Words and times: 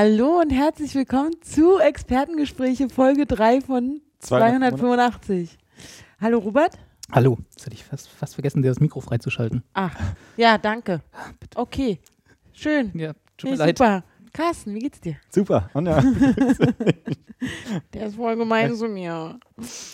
Hallo 0.00 0.38
und 0.40 0.50
herzlich 0.50 0.94
willkommen 0.94 1.32
zu 1.42 1.80
Expertengespräche 1.80 2.88
Folge 2.88 3.26
3 3.26 3.62
von 3.62 4.00
285. 4.20 5.58
Hallo 6.20 6.38
Robert. 6.38 6.78
Hallo, 7.10 7.36
jetzt 7.50 7.66
hätte 7.66 7.74
ich 7.74 7.82
fast, 7.84 8.08
fast 8.08 8.34
vergessen, 8.34 8.62
dir 8.62 8.68
das 8.68 8.78
Mikro 8.78 9.00
freizuschalten. 9.00 9.64
Ach, 9.72 9.92
ja, 10.36 10.56
danke. 10.56 11.02
Okay, 11.56 11.98
schön. 12.52 12.92
Ja, 12.94 13.12
tut 13.36 13.50
Nee, 13.50 13.50
mir 13.50 13.56
leid. 13.56 13.76
super. 13.78 14.04
Carsten, 14.32 14.72
wie 14.76 14.78
geht's 14.78 15.00
dir? 15.00 15.16
Super. 15.30 15.68
Und 15.74 15.86
ja. 15.86 16.00
Der 17.92 18.06
ist 18.06 18.14
voll 18.14 18.36
gemein 18.36 18.76
zu 18.76 18.86
mir. 18.86 19.40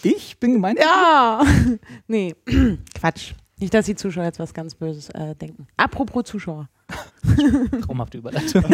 Ich 0.02 0.38
bin 0.38 0.52
gemeint. 0.52 0.80
Ja. 0.80 1.42
nee, 2.08 2.34
Quatsch. 2.94 3.32
Nicht, 3.58 3.72
dass 3.72 3.86
die 3.86 3.94
Zuschauer 3.94 4.24
jetzt 4.24 4.38
was 4.38 4.52
ganz 4.52 4.74
Böses 4.74 5.08
äh, 5.08 5.34
denken. 5.34 5.66
Apropos 5.78 6.24
Zuschauer. 6.24 6.68
Traumhafte 7.82 8.18
Überleitung. 8.18 8.64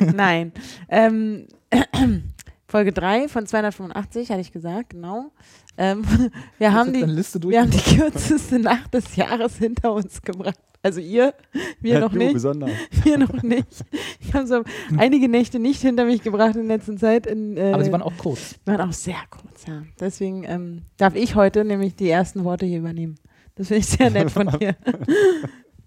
Nein. 0.14 0.52
Ähm, 0.88 1.46
Folge 2.66 2.92
3 2.92 3.28
von 3.28 3.46
285, 3.46 4.30
hatte 4.30 4.40
ich 4.40 4.52
gesagt, 4.52 4.90
genau. 4.90 5.32
Ähm, 5.78 6.04
wir, 6.58 6.72
haben 6.72 6.92
die, 6.92 7.00
wir 7.02 7.60
haben 7.60 7.70
die 7.70 7.78
kürzeste 7.78 8.58
Nacht 8.58 8.92
des 8.92 9.16
Jahres 9.16 9.56
hinter 9.56 9.92
uns 9.92 10.20
gebracht. 10.20 10.58
Also 10.82 11.00
ihr, 11.00 11.34
wir 11.80 11.98
noch 11.98 12.12
du 12.12 12.18
nicht. 12.18 12.34
besonders. 12.34 12.70
Wir 13.02 13.18
noch 13.18 13.42
nicht. 13.42 13.84
Ich 14.20 14.32
habe 14.32 14.46
so 14.46 14.62
einige 14.96 15.28
Nächte 15.28 15.58
nicht 15.58 15.80
hinter 15.80 16.04
mich 16.04 16.22
gebracht 16.22 16.54
in 16.54 16.68
letzter 16.68 16.96
Zeit. 16.96 17.26
In, 17.26 17.56
äh, 17.56 17.72
Aber 17.72 17.84
sie 17.84 17.90
waren 17.90 18.02
auch 18.02 18.16
kurz. 18.16 18.54
waren 18.64 18.88
auch 18.88 18.92
sehr 18.92 19.20
kurz, 19.28 19.66
ja. 19.66 19.82
Deswegen 19.98 20.44
ähm, 20.44 20.82
darf 20.96 21.16
ich 21.16 21.34
heute 21.34 21.64
nämlich 21.64 21.96
die 21.96 22.08
ersten 22.08 22.44
Worte 22.44 22.64
hier 22.64 22.78
übernehmen. 22.78 23.16
Das 23.56 23.68
finde 23.68 23.80
ich 23.80 23.86
sehr 23.86 24.10
nett 24.10 24.30
von 24.30 24.46
dir. 24.58 24.76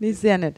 Nicht 0.01 0.19
sehr 0.19 0.39
nett. 0.39 0.55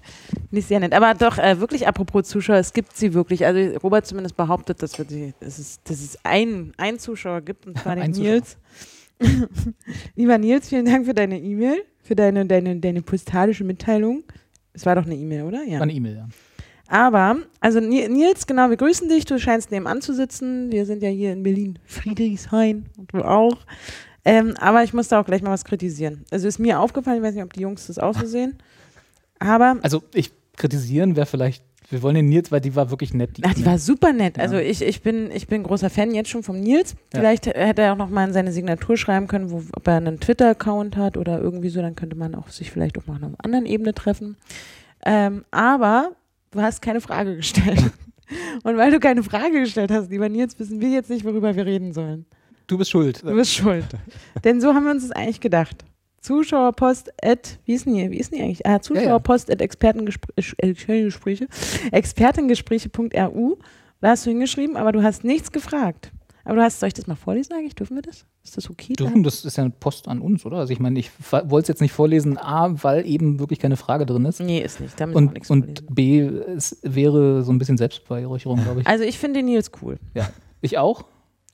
Nicht 0.51 0.69
sehr 0.69 0.79
nett. 0.79 0.93
Aber 0.93 1.13
doch, 1.13 1.37
äh, 1.37 1.59
wirklich 1.59 1.85
apropos 1.85 2.29
Zuschauer, 2.29 2.55
es 2.55 2.71
gibt 2.71 2.95
sie 2.95 3.13
wirklich. 3.13 3.45
Also 3.45 3.77
Robert 3.79 4.05
zumindest 4.07 4.37
behauptet, 4.37 4.81
dass, 4.81 4.97
wir 4.97 5.03
die, 5.03 5.33
dass, 5.41 5.59
es, 5.59 5.83
dass 5.83 6.01
es 6.01 6.17
einen, 6.23 6.71
einen 6.77 6.97
Zuschauer 6.97 7.41
gibt, 7.41 7.67
und 7.67 7.77
zwar 7.77 7.95
den 7.95 8.05
Ein. 8.05 8.11
Nils. 8.11 8.57
Lieber 10.15 10.37
Nils, 10.37 10.69
vielen 10.69 10.85
Dank 10.85 11.05
für 11.05 11.13
deine 11.13 11.39
E-Mail, 11.39 11.83
für 12.01 12.15
deine, 12.15 12.45
deine, 12.45 12.77
deine 12.77 13.01
postalische 13.01 13.65
Mitteilung. 13.65 14.23
Es 14.73 14.85
war 14.85 14.95
doch 14.95 15.05
eine 15.05 15.15
E-Mail, 15.15 15.43
oder? 15.43 15.63
Ja. 15.65 15.73
War 15.75 15.83
eine 15.83 15.93
E-Mail, 15.93 16.15
ja. 16.15 16.27
Aber, 16.87 17.37
also 17.59 17.79
Ni- 17.81 18.07
Nils, 18.07 18.47
genau, 18.47 18.69
wir 18.69 18.77
grüßen 18.77 19.09
dich. 19.09 19.25
Du 19.25 19.37
scheinst 19.39 19.71
nebenan 19.71 20.01
zu 20.01 20.13
sitzen. 20.13 20.71
Wir 20.71 20.85
sind 20.85 21.03
ja 21.03 21.09
hier 21.09 21.33
in 21.33 21.43
Berlin, 21.43 21.79
Friedrichshain 21.85 22.85
und 22.97 23.13
du 23.13 23.23
auch. 23.23 23.57
Ähm, 24.25 24.53
aber 24.59 24.83
ich 24.83 24.93
muss 24.93 25.09
da 25.09 25.19
auch 25.19 25.25
gleich 25.25 25.41
mal 25.41 25.51
was 25.51 25.65
kritisieren. 25.65 26.23
Also 26.31 26.47
ist 26.47 26.59
mir 26.59 26.79
aufgefallen, 26.79 27.17
ich 27.17 27.23
weiß 27.23 27.35
nicht, 27.35 27.43
ob 27.43 27.51
die 27.51 27.61
Jungs 27.61 27.87
das 27.87 27.99
auch 27.99 28.17
so 28.17 28.25
sehen. 28.25 28.57
Aber, 29.43 29.77
Also, 29.81 30.03
ich 30.13 30.31
kritisieren 30.55 31.15
wäre 31.15 31.25
vielleicht, 31.25 31.63
wir 31.89 32.01
wollen 32.01 32.15
den 32.15 32.29
Nils, 32.29 32.51
weil 32.51 32.61
die 32.61 32.75
war 32.75 32.89
wirklich 32.89 33.13
nett. 33.13 33.31
ach, 33.43 33.53
die 33.53 33.65
war 33.65 33.77
super 33.77 34.13
nett. 34.13 34.39
Also 34.39 34.57
ich, 34.57 34.81
ich, 34.81 35.01
bin, 35.01 35.29
ich 35.31 35.47
bin 35.47 35.63
großer 35.63 35.89
Fan 35.89 36.13
jetzt 36.15 36.29
schon 36.29 36.41
vom 36.41 36.59
Nils. 36.59 36.95
Vielleicht 37.13 37.45
hätte 37.47 37.81
er 37.81 37.93
auch 37.93 37.97
noch 37.97 38.09
mal 38.09 38.27
in 38.27 38.33
seine 38.33 38.51
Signatur 38.51 38.97
schreiben 38.97 39.27
können, 39.27 39.51
wo, 39.51 39.61
ob 39.75 39.87
er 39.87 39.97
einen 39.97 40.19
Twitter-Account 40.19 40.95
hat 40.95 41.17
oder 41.17 41.39
irgendwie 41.39 41.69
so. 41.69 41.81
Dann 41.81 41.95
könnte 41.95 42.15
man 42.15 42.35
auch 42.35 42.49
sich 42.49 42.71
vielleicht 42.71 42.97
auch 42.97 43.05
mal 43.05 43.17
auf 43.17 43.23
einer 43.23 43.35
anderen 43.43 43.65
Ebene 43.65 43.93
treffen. 43.93 44.37
Ähm, 45.05 45.43
aber 45.51 46.11
du 46.51 46.61
hast 46.61 46.81
keine 46.81 47.01
Frage 47.01 47.35
gestellt. 47.37 47.81
Und 48.63 48.77
weil 48.77 48.91
du 48.91 48.99
keine 48.99 49.21
Frage 49.21 49.59
gestellt 49.59 49.91
hast, 49.91 50.09
lieber 50.09 50.29
Nils, 50.29 50.57
wissen 50.57 50.81
wir 50.81 50.89
jetzt 50.89 51.09
nicht, 51.09 51.25
worüber 51.25 51.55
wir 51.55 51.65
reden 51.65 51.93
sollen. 51.93 52.25
Du 52.65 52.77
bist 52.77 52.91
schuld. 52.91 53.21
Du 53.23 53.35
bist 53.35 53.53
schuld. 53.53 53.85
Denn 54.43 54.61
so 54.61 54.73
haben 54.73 54.85
wir 54.85 54.91
uns 54.91 55.03
das 55.07 55.11
eigentlich 55.11 55.41
gedacht. 55.41 55.83
Zuschauerpost 56.23 57.11
at, 57.21 57.59
wie 57.65 57.73
ist 57.73 57.85
denn 57.85 57.95
hier, 57.95 58.09
wie 58.09 58.17
ist 58.17 58.31
denn 58.31 58.39
die 58.39 58.45
eigentlich? 58.45 58.65
Ah, 58.65 58.79
Zuschauerpost 58.79 59.51
at 59.51 59.61
Expertengespräche, 59.61 60.55
äh, 60.57 61.03
Gespräche, 61.03 61.47
expertengespräche.ru. 61.91 63.57
Da 63.99 64.09
hast 64.09 64.25
du 64.25 64.29
hingeschrieben, 64.29 64.77
aber 64.77 64.93
du 64.93 65.03
hast 65.03 65.25
nichts 65.25 65.51
gefragt. 65.51 66.13
Aber 66.45 66.55
du 66.55 66.61
hast, 66.61 66.79
soll 66.79 66.87
ich 66.87 66.93
das 66.93 67.07
mal 67.07 67.15
vorlesen 67.15 67.53
eigentlich? 67.53 67.75
Dürfen 67.75 67.95
wir 67.95 68.01
das? 68.01 68.25
Ist 68.43 68.55
das 68.55 68.69
okay? 68.69 68.93
Du, 68.97 69.21
das 69.21 69.43
ist 69.43 69.57
ja 69.57 69.63
eine 69.63 69.71
Post 69.71 70.07
an 70.07 70.19
uns, 70.19 70.45
oder? 70.45 70.57
Also 70.57 70.71
ich 70.71 70.79
meine, 70.79 70.97
ich 70.97 71.11
wollte 71.29 71.63
es 71.63 71.67
jetzt 71.67 71.81
nicht 71.81 71.93
vorlesen, 71.93 72.37
A, 72.37 72.73
weil 72.83 73.05
eben 73.05 73.39
wirklich 73.39 73.59
keine 73.59 73.77
Frage 73.77 74.05
drin 74.05 74.23
ist. 74.25 74.39
Nee, 74.39 74.61
ist 74.61 74.79
nicht. 74.79 74.99
Da 74.99 75.05
Und, 75.05 75.33
nichts 75.33 75.49
und. 75.49 75.93
B, 75.93 76.19
es 76.19 76.79
wäre 76.83 77.43
so 77.43 77.51
ein 77.51 77.59
bisschen 77.59 77.77
Selbstbeweihräucherung, 77.77 78.63
glaube 78.63 78.81
ich. 78.81 78.87
Also 78.87 79.03
ich 79.03 79.17
finde 79.17 79.39
den 79.39 79.45
Nils 79.47 79.71
cool. 79.81 79.97
Ja. 80.13 80.29
Ich 80.61 80.77
auch? 80.77 81.05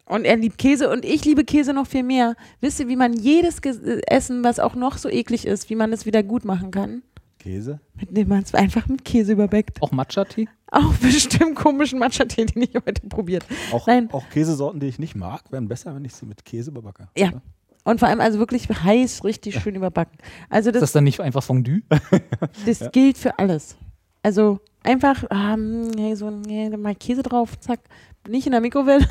Und 0.09 0.25
er 0.25 0.37
liebt 0.37 0.57
Käse 0.57 0.89
und 0.89 1.05
ich 1.05 1.23
liebe 1.23 1.45
Käse 1.45 1.71
noch 1.71 1.85
viel 1.85 2.01
mehr. 2.01 2.35
Wisst 2.61 2.79
ihr, 2.79 2.87
wie 2.87 2.95
man 2.95 3.13
jedes 3.13 3.61
Ge 3.61 3.73
äh, 3.73 4.01
Essen, 4.07 4.43
was 4.43 4.59
auch 4.59 4.73
noch 4.73 4.97
so 4.97 5.07
eklig 5.07 5.45
ist, 5.45 5.69
wie 5.69 5.75
man 5.75 5.93
es 5.93 6.07
wieder 6.07 6.23
gut 6.23 6.45
machen 6.45 6.71
kann? 6.71 7.03
Käse? 7.37 7.79
Indem 7.95 8.29
man 8.29 8.41
es 8.41 8.55
einfach 8.55 8.87
mit 8.87 9.05
Käse 9.05 9.33
überbäckt. 9.33 9.79
Auch 9.83 9.91
Matcha-Tee? 9.91 10.49
Auch 10.71 10.93
bestimmt 11.01 11.55
komischen 11.55 11.99
Matcha-Tee, 11.99 12.45
den 12.45 12.63
ich 12.63 12.73
heute 12.73 13.07
probiert. 13.07 13.45
Auch, 13.71 13.85
Nein. 13.85 14.09
auch 14.11 14.27
Käsesorten, 14.31 14.79
die 14.79 14.87
ich 14.87 14.97
nicht 14.97 15.15
mag, 15.15 15.51
wären 15.51 15.67
besser, 15.67 15.93
wenn 15.93 16.03
ich 16.03 16.15
sie 16.15 16.25
mit 16.25 16.43
Käse 16.43 16.71
überbacke. 16.71 17.07
Ja. 17.15 17.27
oder? 17.27 17.41
Und 17.83 17.99
vor 17.99 18.09
allem 18.09 18.19
also 18.19 18.39
wirklich 18.39 18.67
heiß, 18.67 19.23
richtig 19.23 19.59
schön 19.59 19.75
überbacken. 19.75 20.17
Also 20.49 20.69
Ist 20.69 20.75
das 20.75 20.81
das, 20.81 20.91
dann 20.93 21.03
nicht 21.03 21.19
einfach 21.21 21.43
Fondue? 21.43 21.81
das 22.65 22.91
gilt 22.91 23.19
für 23.19 23.37
alles. 23.37 23.77
Also 24.23 24.59
einfach, 24.83 25.23
nee, 25.55 26.15
so 26.15 26.29
nee, 26.29 26.69
mal 26.69 26.95
Käse 26.95 27.23
drauf, 27.23 27.59
zack. 27.59 27.79
Nicht 28.29 28.45
in 28.45 28.51
der 28.51 28.61
Mikrowelle. 28.61 29.05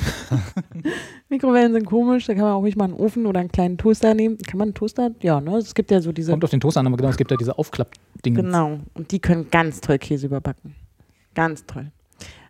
Mikrowellen 1.29 1.73
sind 1.73 1.85
komisch, 1.85 2.25
da 2.25 2.33
kann 2.33 2.43
man 2.43 2.53
auch 2.53 2.61
ruhig 2.61 2.77
mal 2.77 2.85
einen 2.85 2.93
Ofen 2.93 3.25
oder 3.25 3.41
einen 3.41 3.51
kleinen 3.51 3.77
Toaster 3.77 4.13
nehmen. 4.13 4.37
Kann 4.37 4.57
man 4.57 4.69
einen 4.69 4.73
Toaster? 4.73 5.11
Ja, 5.21 5.41
ne? 5.41 5.57
Es 5.57 5.75
gibt 5.75 5.91
ja 5.91 5.99
so 5.99 6.11
diese. 6.13 6.31
Kommt 6.31 6.43
auf 6.45 6.49
den 6.49 6.61
Toast 6.61 6.77
an, 6.77 6.87
aber 6.87 6.95
genau, 6.95 7.09
es 7.09 7.17
gibt 7.17 7.29
ja 7.29 7.35
diese 7.37 7.57
Aufklapp-Dinge. 7.57 8.43
Genau. 8.43 8.79
Und 8.93 9.11
die 9.11 9.19
können 9.19 9.49
ganz 9.51 9.81
toll 9.81 9.97
Käse 9.97 10.27
überbacken. 10.27 10.73
Ganz 11.35 11.65
toll. 11.65 11.91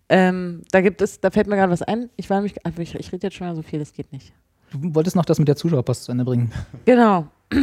Ähm, 0.09 0.61
da 0.71 0.81
gibt 0.81 1.01
es, 1.01 1.19
da 1.19 1.31
fällt 1.31 1.47
mir 1.47 1.55
gerade 1.55 1.71
was 1.71 1.81
ein. 1.81 2.09
Ich 2.17 2.29
war 2.29 2.37
nämlich, 2.37 2.63
also 2.63 2.81
ich, 2.81 2.93
ich 2.95 3.11
rede 3.11 3.27
jetzt 3.27 3.35
schon 3.35 3.47
mal 3.47 3.55
so 3.55 3.61
viel, 3.61 3.79
das 3.79 3.91
geht 3.91 4.11
nicht. 4.11 4.31
Du 4.71 4.93
wolltest 4.93 5.15
noch 5.15 5.25
das 5.25 5.39
mit 5.39 5.47
der 5.47 5.55
Zuschauerpost 5.55 6.03
zu 6.03 6.11
Ende 6.11 6.25
bringen. 6.25 6.51
Genau. 6.85 7.27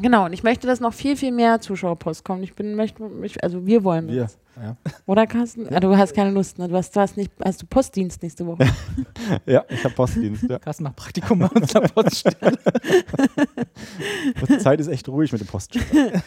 Genau, 0.00 0.24
und 0.24 0.32
ich 0.32 0.42
möchte, 0.42 0.66
dass 0.66 0.80
noch 0.80 0.92
viel, 0.92 1.16
viel 1.16 1.32
mehr 1.32 1.60
Zuschauerpost 1.60 2.24
kommt. 2.24 2.42
Ich 2.42 2.54
bin, 2.54 2.74
möchte, 2.74 3.02
mich, 3.02 3.42
also 3.42 3.64
wir 3.64 3.84
wollen 3.84 4.08
Wir. 4.08 4.22
das. 4.22 4.38
Ja. 4.56 4.76
Oder 5.06 5.26
Carsten? 5.26 5.66
Ah, 5.68 5.80
du 5.80 5.96
hast 5.96 6.14
keine 6.14 6.30
Lust, 6.30 6.58
ne? 6.58 6.68
Du 6.68 6.76
hast, 6.76 6.94
du 6.94 7.00
hast 7.00 7.16
nicht, 7.16 7.32
hast 7.44 7.62
du 7.62 7.66
Postdienst 7.66 8.22
nächste 8.22 8.46
Woche? 8.46 8.64
ja, 9.46 9.64
ich 9.68 9.82
habe 9.84 9.94
Postdienst. 9.94 10.44
Ja. 10.48 10.60
Carsten 10.60 10.84
macht 10.84 10.96
Praktikum 10.96 11.40
bei 11.40 11.46
uns 11.46 11.74
an 11.74 11.82
der 11.82 11.88
Poststelle. 11.88 12.36
Die 14.48 14.58
Zeit 14.58 14.80
ist 14.80 14.88
echt 14.88 15.08
ruhig 15.08 15.32
mit 15.32 15.40
dem 15.40 15.48
Poststelle. 15.48 15.84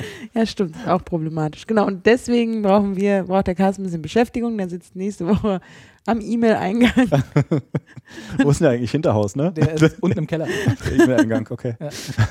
ja, 0.34 0.46
stimmt. 0.46 0.76
Auch 0.86 1.04
problematisch. 1.04 1.66
Genau, 1.66 1.86
und 1.86 2.06
deswegen 2.06 2.62
brauchen 2.62 2.96
wir, 2.96 3.24
braucht 3.24 3.46
der 3.46 3.54
Carsten 3.54 3.82
ein 3.82 3.84
bisschen 3.84 4.02
Beschäftigung. 4.02 4.56
Der 4.58 4.68
sitzt 4.68 4.96
nächste 4.96 5.26
Woche 5.26 5.60
am 6.06 6.20
E-Mail-Eingang. 6.20 6.90
Wo 8.42 8.50
ist 8.50 8.60
denn 8.60 8.64
der 8.64 8.70
eigentlich? 8.72 8.90
Hinterhaus, 8.90 9.36
ne? 9.36 9.52
Der 9.52 9.74
ist 9.74 10.02
unten 10.02 10.18
im 10.18 10.26
Keller. 10.26 10.46
Der 10.90 10.92
E-Mail-Eingang, 11.04 11.46
okay. 11.50 11.74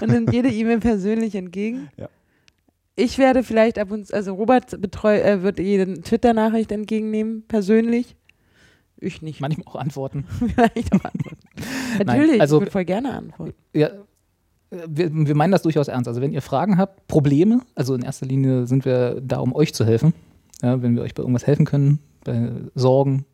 und 0.01 0.09
nimmt 0.09 0.33
jede 0.33 0.49
E-Mail 0.49 0.79
persönlich 0.79 1.35
entgegen. 1.35 1.89
Ja. 1.97 2.09
Ich 2.95 3.17
werde 3.17 3.43
vielleicht 3.43 3.79
ab 3.79 3.91
und 3.91 4.07
zu, 4.07 4.13
also 4.13 4.33
Robert 4.33 4.79
betreu, 4.81 5.17
äh, 5.17 5.41
wird 5.41 5.59
jede 5.59 6.01
Twitter-Nachricht 6.01 6.71
entgegennehmen, 6.71 7.43
persönlich. 7.47 8.15
Ich 8.97 9.21
nicht. 9.21 9.39
Manchmal 9.39 9.65
auch 9.67 9.75
antworten. 9.75 10.25
vielleicht 10.55 10.93
auch 10.93 11.03
antworten. 11.03 11.37
Natürlich, 12.05 12.41
also- 12.41 12.57
ich 12.57 12.61
würde 12.61 12.71
voll 12.71 12.85
gerne 12.85 13.13
antworten. 13.13 13.53
Ja, 13.73 13.89
wir, 14.71 15.09
wir 15.13 15.35
meinen 15.35 15.51
das 15.51 15.61
durchaus 15.61 15.87
ernst. 15.87 16.07
Also 16.07 16.21
wenn 16.21 16.31
ihr 16.31 16.41
Fragen 16.41 16.77
habt, 16.77 17.07
Probleme, 17.07 17.61
also 17.75 17.93
in 17.93 18.03
erster 18.03 18.25
Linie 18.25 18.65
sind 18.67 18.85
wir 18.85 19.19
da, 19.21 19.39
um 19.39 19.53
euch 19.53 19.73
zu 19.73 19.85
helfen. 19.85 20.13
Ja, 20.61 20.81
wenn 20.81 20.95
wir 20.95 21.03
euch 21.03 21.13
bei 21.13 21.21
irgendwas 21.21 21.45
helfen 21.45 21.65
können, 21.65 21.99
bei 22.23 22.51
Sorgen. 22.75 23.25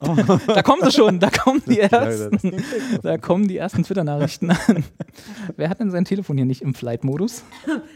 Da 0.46 0.62
kommen 0.62 0.82
sie 0.84 0.92
schon, 0.92 1.18
da 1.18 1.28
kommen 1.28 1.60
die 1.66 1.80
ersten. 1.80 2.62
Da 3.02 3.18
kommen 3.18 3.48
die 3.48 3.56
ersten 3.56 3.82
Twitter-Nachrichten 3.82 4.50
an. 4.50 4.84
Wer 5.56 5.68
hat 5.68 5.80
denn 5.80 5.90
sein 5.90 6.04
Telefon 6.04 6.36
hier 6.36 6.46
nicht 6.46 6.62
im 6.62 6.72
Flight-Modus? 6.72 7.42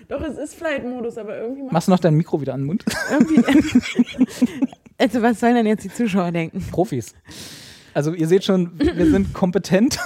Doch, 0.09 0.21
es 0.21 0.37
ist 0.37 0.57
Flight-Modus, 0.57 1.17
aber 1.17 1.39
irgendwie 1.39 1.63
Machst 1.71 1.87
du 1.87 1.93
noch 1.93 2.01
dein 2.01 2.15
Mikro 2.15 2.41
wieder 2.41 2.55
an 2.55 2.63
den 2.63 2.67
Mund? 2.67 2.85
irgendwie. 3.13 3.41
also, 4.99 5.23
was 5.23 5.39
sollen 5.39 5.55
denn 5.55 5.67
jetzt 5.67 5.85
die 5.85 5.93
Zuschauer 5.93 6.33
denken? 6.33 6.61
Profis. 6.73 7.15
Also 7.95 8.13
ihr 8.15 8.27
seht 8.27 8.43
schon, 8.43 8.73
wir 8.79 9.09
sind 9.09 9.33
kompetent. 9.33 10.01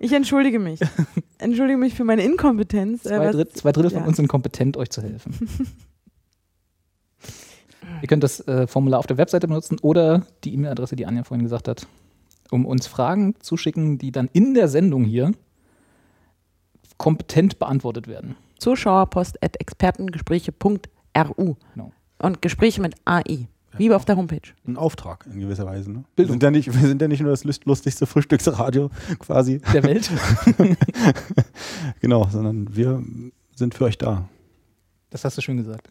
Ich 0.00 0.12
entschuldige 0.12 0.58
mich. 0.58 0.80
Entschuldige 1.38 1.78
mich 1.78 1.94
für 1.94 2.04
meine 2.04 2.22
Inkompetenz. 2.22 3.04
äh, 3.04 3.08
Zwei, 3.08 3.30
Dritt, 3.30 3.56
zwei 3.56 3.72
Drittel 3.72 3.92
ja. 3.92 3.98
von 3.98 4.08
uns 4.08 4.16
sind 4.16 4.28
kompetent, 4.28 4.76
euch 4.76 4.90
zu 4.90 5.02
helfen. 5.02 5.34
Ihr 8.02 8.08
könnt 8.08 8.22
das 8.24 8.40
äh, 8.46 8.66
Formular 8.66 8.98
auf 8.98 9.06
der 9.06 9.18
Webseite 9.18 9.46
benutzen 9.48 9.78
oder 9.80 10.26
die 10.44 10.54
E-Mail-Adresse, 10.54 10.96
die 10.96 11.06
Anja 11.06 11.24
vorhin 11.24 11.44
gesagt 11.44 11.68
hat, 11.68 11.86
um 12.50 12.66
uns 12.66 12.86
Fragen 12.86 13.34
zu 13.40 13.56
schicken, 13.56 13.98
die 13.98 14.12
dann 14.12 14.28
in 14.32 14.54
der 14.54 14.68
Sendung 14.68 15.04
hier 15.04 15.32
kompetent 16.98 17.58
beantwortet 17.58 18.06
werden. 18.08 18.36
Zuschauerpost 18.58 19.42
at 19.42 19.60
expertengespräche.ru. 19.60 21.54
Genau. 21.74 21.92
Und 22.18 22.42
Gespräche 22.42 22.80
mit 22.80 22.94
AI. 23.04 23.48
Wie 23.78 23.92
auf 23.92 24.04
der 24.04 24.16
Homepage. 24.16 24.40
Ein 24.66 24.76
Auftrag 24.76 25.26
in 25.32 25.40
gewisser 25.40 25.66
Weise. 25.66 25.90
Ne? 25.90 26.04
Wir, 26.16 26.26
sind 26.26 26.42
ja 26.42 26.50
nicht, 26.50 26.72
wir 26.72 26.88
sind 26.88 27.00
ja 27.02 27.08
nicht 27.08 27.20
nur 27.20 27.30
das 27.30 27.44
lust- 27.44 27.64
lustigste 27.64 28.06
Frühstücksradio 28.06 28.90
quasi, 29.18 29.60
Der 29.72 29.82
Welt. 29.82 30.10
genau, 32.00 32.28
sondern 32.30 32.74
wir 32.74 33.02
sind 33.54 33.74
für 33.74 33.84
euch 33.84 33.98
da. 33.98 34.28
Das 35.10 35.24
hast 35.24 35.36
du 35.38 35.42
schön 35.42 35.56
gesagt. 35.56 35.90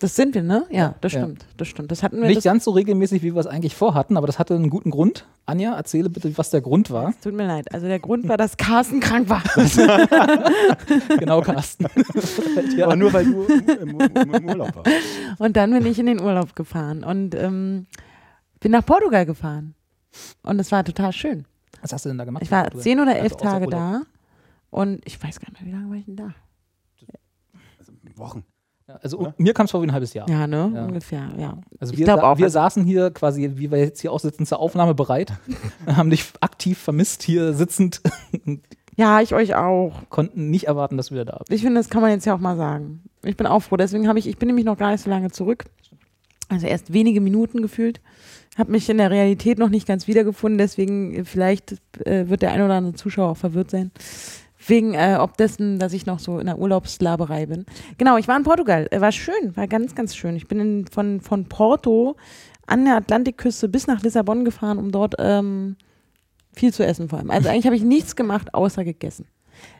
Das 0.00 0.16
sind 0.16 0.34
wir, 0.34 0.42
ne? 0.42 0.66
Ja, 0.70 0.96
das 1.00 1.12
Ja. 1.12 1.22
stimmt. 1.22 1.46
Das 1.56 1.68
stimmt. 1.68 1.90
Das 1.90 2.02
hatten 2.02 2.20
wir. 2.20 2.26
Nicht 2.26 2.38
das, 2.38 2.44
ganz 2.44 2.64
so 2.64 2.72
regelmäßig, 2.72 3.22
wie 3.22 3.32
wir 3.32 3.40
es 3.40 3.46
eigentlich 3.46 3.76
vorhatten, 3.76 4.16
aber 4.16 4.26
das 4.26 4.38
hatte 4.38 4.54
einen 4.54 4.68
guten 4.68 4.90
Grund. 4.90 5.26
Anja, 5.46 5.74
erzähle 5.74 6.10
bitte, 6.10 6.36
was 6.36 6.50
der 6.50 6.60
Grund 6.62 6.90
war. 6.90 7.14
tut 7.22 7.32
mir 7.32 7.46
leid. 7.46 7.72
Also 7.72 7.86
der 7.86 8.00
Grund 8.00 8.28
war, 8.28 8.36
dass 8.36 8.56
Carsten 8.56 9.00
krank 9.00 9.28
war. 9.28 9.42
Genau, 11.18 11.40
Carsten. 11.42 11.86
ja. 12.76 12.84
Aber 12.86 12.96
nur 12.96 13.12
weil 13.12 13.24
du 13.24 13.44
im, 13.44 14.00
im, 14.00 14.34
im, 14.34 14.48
Urlaub 14.48 14.74
warst. 14.76 14.90
Und 15.38 15.56
dann 15.56 15.70
bin 15.70 15.86
ich 15.86 15.98
in 15.98 16.06
den 16.06 16.20
Urlaub 16.20 16.56
gefahren 16.56 17.04
und 17.04 17.34
ähm, 17.34 17.86
bin 18.60 18.72
nach 18.72 18.84
Portugal 18.84 19.24
gefahren. 19.26 19.74
Und 20.42 20.58
es 20.58 20.72
war 20.72 20.84
total 20.84 21.12
schön. 21.12 21.44
Was 21.82 21.92
hast 21.92 22.04
du 22.04 22.08
denn 22.08 22.18
da 22.18 22.24
gemacht? 22.24 22.42
Ich 22.42 22.50
war 22.50 22.70
zehn 22.72 22.98
oder 23.00 23.16
elf 23.16 23.34
Also 23.34 23.44
Tage 23.44 23.66
da 23.66 24.02
und 24.70 25.00
ich 25.06 25.22
weiß 25.22 25.40
gar 25.40 25.50
nicht 25.50 25.62
mehr, 25.62 25.70
wie 25.70 25.76
lange 25.76 25.90
war 25.90 25.96
ich 25.96 26.04
denn 26.04 26.16
da? 26.16 26.34
Wochen. 28.16 28.44
Ja, 28.86 28.96
also 29.02 29.18
Oder? 29.18 29.34
mir 29.38 29.54
kam 29.54 29.64
es 29.64 29.70
vor 29.70 29.80
wie 29.82 29.86
ein 29.86 29.92
halbes 29.92 30.12
Jahr. 30.12 30.28
Ja, 30.28 30.46
ne? 30.46 30.70
Ja. 30.74 30.84
Ungefähr, 30.84 31.28
ja. 31.38 31.56
Also 31.80 31.94
Ich 31.94 32.00
wir, 32.00 32.06
sa 32.06 32.14
auch, 32.16 32.36
wir 32.38 32.44
also- 32.44 32.52
saßen 32.54 32.84
hier 32.84 33.10
quasi, 33.10 33.52
wie 33.54 33.70
wir 33.70 33.78
jetzt 33.78 34.00
hier 34.00 34.12
auch 34.12 34.20
sitzen, 34.20 34.44
zur 34.44 34.58
Aufnahme 34.60 34.94
bereit, 34.94 35.32
haben 35.86 36.10
dich 36.10 36.30
aktiv 36.40 36.78
vermisst 36.78 37.22
hier 37.22 37.54
sitzend, 37.54 38.02
Ja, 38.96 39.20
ich 39.22 39.34
euch 39.34 39.54
auch. 39.54 39.92
konnten 40.10 40.50
nicht 40.50 40.66
erwarten, 40.66 40.96
dass 40.98 41.06
du 41.08 41.14
wieder 41.14 41.24
da 41.24 41.38
bist. 41.38 41.50
Ich 41.50 41.62
finde, 41.62 41.80
das 41.80 41.88
kann 41.88 42.02
man 42.02 42.10
jetzt 42.10 42.26
ja 42.26 42.34
auch 42.34 42.38
mal 42.40 42.56
sagen. 42.56 43.02
Ich 43.22 43.36
bin 43.38 43.46
auch 43.46 43.60
froh. 43.60 43.76
Deswegen 43.78 44.06
habe 44.06 44.18
ich, 44.18 44.26
ich 44.28 44.36
bin 44.36 44.48
nämlich 44.48 44.66
noch 44.66 44.76
gar 44.76 44.92
nicht 44.92 45.02
so 45.02 45.08
lange 45.10 45.30
zurück. 45.30 45.64
Also 46.50 46.66
erst 46.66 46.92
wenige 46.92 47.22
Minuten 47.22 47.62
gefühlt. 47.62 48.02
Habe 48.58 48.70
mich 48.70 48.88
in 48.90 48.98
der 48.98 49.10
Realität 49.10 49.58
noch 49.58 49.70
nicht 49.70 49.88
ganz 49.88 50.06
wiedergefunden. 50.06 50.58
Deswegen 50.58 51.14
äh, 51.14 51.24
vielleicht 51.24 51.72
äh, 52.06 52.28
wird 52.28 52.42
der 52.42 52.52
ein 52.52 52.60
oder 52.62 52.74
andere 52.74 52.94
Zuschauer 52.94 53.30
auch 53.30 53.36
verwirrt 53.36 53.70
sein. 53.70 53.90
Wegen 54.66 54.94
äh, 54.94 55.18
ob 55.20 55.36
dessen, 55.36 55.78
dass 55.78 55.92
ich 55.92 56.06
noch 56.06 56.18
so 56.18 56.38
in 56.38 56.46
der 56.46 56.58
Urlaubslaberei 56.58 57.46
bin. 57.46 57.66
Genau, 57.98 58.16
ich 58.16 58.28
war 58.28 58.36
in 58.36 58.44
Portugal. 58.44 58.86
Äh, 58.90 59.00
war 59.00 59.12
schön, 59.12 59.56
war 59.56 59.66
ganz, 59.66 59.94
ganz 59.94 60.14
schön. 60.16 60.36
Ich 60.36 60.48
bin 60.48 60.60
in, 60.60 60.86
von, 60.86 61.20
von 61.20 61.46
Porto 61.46 62.16
an 62.66 62.84
der 62.84 62.96
Atlantikküste 62.96 63.68
bis 63.68 63.86
nach 63.86 64.02
Lissabon 64.02 64.44
gefahren, 64.44 64.78
um 64.78 64.90
dort 64.90 65.14
ähm, 65.18 65.76
viel 66.54 66.72
zu 66.72 66.84
essen 66.86 67.08
vor 67.08 67.18
allem. 67.18 67.30
Also 67.30 67.48
eigentlich 67.48 67.66
habe 67.66 67.76
ich 67.76 67.82
nichts 67.84 68.16
gemacht, 68.16 68.54
außer 68.54 68.84
gegessen. 68.84 69.26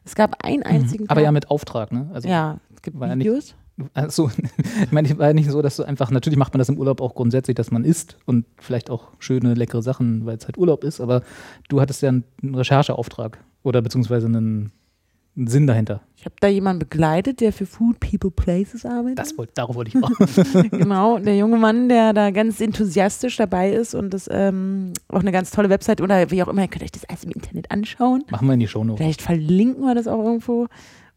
Es 0.05 0.15
gab 0.15 0.45
einen 0.45 0.63
einzigen 0.63 1.05
Mhm. 1.05 1.11
Aber 1.11 1.21
Tag- 1.21 1.25
ja 1.25 1.33
mit 1.33 1.51
Auftrag, 1.51 1.91
ne? 1.93 2.11
Also, 2.13 2.29
ja, 2.29 2.59
es 2.75 2.83
gibt 2.83 2.99
war 3.01 3.09
ja 3.09 3.17
nicht- 3.17 3.27
Videos. 3.27 3.55
Also, 3.93 4.31
ich 4.85 4.93
meine, 4.93 5.09
es 5.09 5.19
war 5.19 5.29
ja 5.29 5.33
nicht 5.33 5.51
so, 5.51 5.61
dass 5.63 5.77
du 5.77 5.83
einfach, 5.83 6.11
natürlich 6.11 6.39
macht 6.39 6.53
man 6.55 6.59
das 6.61 6.69
im 6.69 6.79
Urlaub 6.79 7.01
auch 7.01 7.15
grundsätzlich, 7.15 7.57
dass 7.57 7.71
man 7.73 7.85
isst 7.85 8.17
und 8.25 8.45
vielleicht 8.59 8.89
auch 8.91 9.09
schöne, 9.19 9.55
leckere 9.55 9.83
Sachen, 9.83 10.27
weil 10.27 10.37
es 10.37 10.45
halt 10.45 10.59
Urlaub 10.59 10.85
ist, 10.85 11.01
aber 11.01 11.23
du 11.69 11.81
hattest 11.81 12.03
ja 12.03 12.11
einen 12.11 12.25
Rechercheauftrag 12.55 13.39
oder 13.65 13.83
beziehungsweise 13.83 14.27
einen, 14.27 14.71
einen 15.37 15.47
Sinn 15.49 15.67
dahinter. 15.67 16.03
Ich 16.17 16.25
habe 16.25 16.37
da 16.39 16.47
jemanden 16.47 16.79
begleitet, 16.79 17.41
der 17.41 17.53
für 17.53 17.67
Food 17.67 17.99
People 17.99 18.31
Places 18.31 18.87
arbeitet. 18.87 19.19
Das 19.19 19.37
wollte, 19.37 19.55
darauf 19.57 19.75
wollte 19.75 19.91
ich 19.97 20.05
auch. 20.05 20.11
genau, 20.71 21.19
der 21.19 21.37
junge 21.37 21.57
Mann, 21.57 21.89
der 21.89 22.13
da 22.13 22.31
ganz 22.31 22.61
enthusiastisch 22.61 23.37
dabei 23.37 23.73
ist 23.73 23.95
und 23.95 24.15
das 24.15 24.29
ähm, 24.31 24.93
auch 25.09 25.21
eine 25.21 25.33
ganz 25.33 25.51
tolle 25.51 25.71
Website 25.71 26.01
oder 26.01 26.31
wie 26.31 26.43
auch 26.43 26.49
immer, 26.49 26.63
ihr 26.63 26.69
könnt 26.69 26.85
euch 26.85 26.93
das 26.93 27.05
alles 27.07 27.25
im 27.25 27.33
Internet 27.33 27.71
anschauen. 27.73 28.23
Machen 28.31 28.47
wir 28.47 28.55
in 28.55 28.61
die 28.61 28.69
Shownotes. 28.69 28.99
Vielleicht 28.99 29.23
verlinken 29.23 29.83
wir 29.83 29.95
das 29.95 30.07
auch 30.07 30.23
irgendwo. 30.23 30.69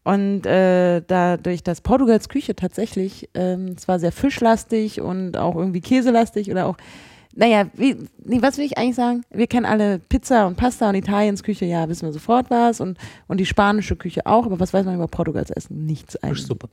Und 0.04 0.46
äh, 0.46 1.02
dadurch, 1.06 1.62
dass 1.62 1.82
Portugals 1.82 2.30
Küche 2.30 2.56
tatsächlich 2.56 3.28
ähm, 3.34 3.76
zwar 3.76 3.98
sehr 3.98 4.10
fischlastig 4.10 5.02
und 5.02 5.36
auch 5.36 5.54
irgendwie 5.54 5.82
käselastig 5.82 6.50
oder 6.50 6.66
auch, 6.66 6.78
naja, 7.38 7.66
wie, 7.74 7.96
nee, 8.24 8.42
was 8.42 8.58
will 8.58 8.64
ich 8.64 8.76
eigentlich 8.76 8.96
sagen? 8.96 9.22
Wir 9.30 9.46
kennen 9.46 9.64
alle 9.64 10.00
Pizza 10.00 10.48
und 10.48 10.56
Pasta 10.56 10.88
und 10.88 10.96
Italiens 10.96 11.44
Küche, 11.44 11.66
ja, 11.66 11.88
wissen 11.88 12.06
wir 12.06 12.12
sofort 12.12 12.50
was 12.50 12.80
und, 12.80 12.98
und 13.28 13.38
die 13.38 13.46
spanische 13.46 13.94
Küche 13.94 14.26
auch, 14.26 14.44
aber 14.44 14.58
was 14.58 14.72
weiß 14.72 14.84
man 14.84 14.96
über 14.96 15.06
Portugals 15.06 15.50
Essen? 15.50 15.86
Nichts 15.86 16.16
eigentlich. 16.16 16.40
Fischsuppe. 16.40 16.68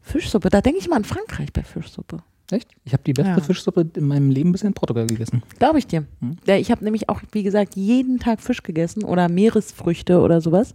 Fischsuppe, 0.00 0.48
da 0.48 0.62
denke 0.62 0.78
ich 0.78 0.88
mal 0.88 0.96
an 0.96 1.04
Frankreich 1.04 1.52
bei 1.52 1.62
Fischsuppe. 1.62 2.22
Echt? 2.50 2.70
Ich 2.84 2.94
habe 2.94 3.02
die 3.04 3.12
beste 3.12 3.32
Ja. 3.32 3.40
Fischsuppe 3.40 3.86
in 3.94 4.06
meinem 4.08 4.30
Leben 4.30 4.50
bisher 4.52 4.68
in 4.68 4.74
Portugal 4.74 5.06
gegessen. 5.06 5.42
Glaube 5.58 5.78
ich 5.78 5.86
dir. 5.86 6.06
Hm. 6.20 6.38
Ja, 6.46 6.56
ich 6.56 6.70
habe 6.70 6.82
nämlich 6.82 7.10
auch, 7.10 7.20
wie 7.32 7.42
gesagt, 7.42 7.76
jeden 7.76 8.18
Tag 8.18 8.40
Fisch 8.40 8.62
gegessen 8.62 9.04
oder 9.04 9.28
Meeresfrüchte 9.28 10.20
oder 10.20 10.40
sowas. 10.40 10.74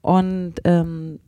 Und 0.00 0.54
ähm, 0.64 1.20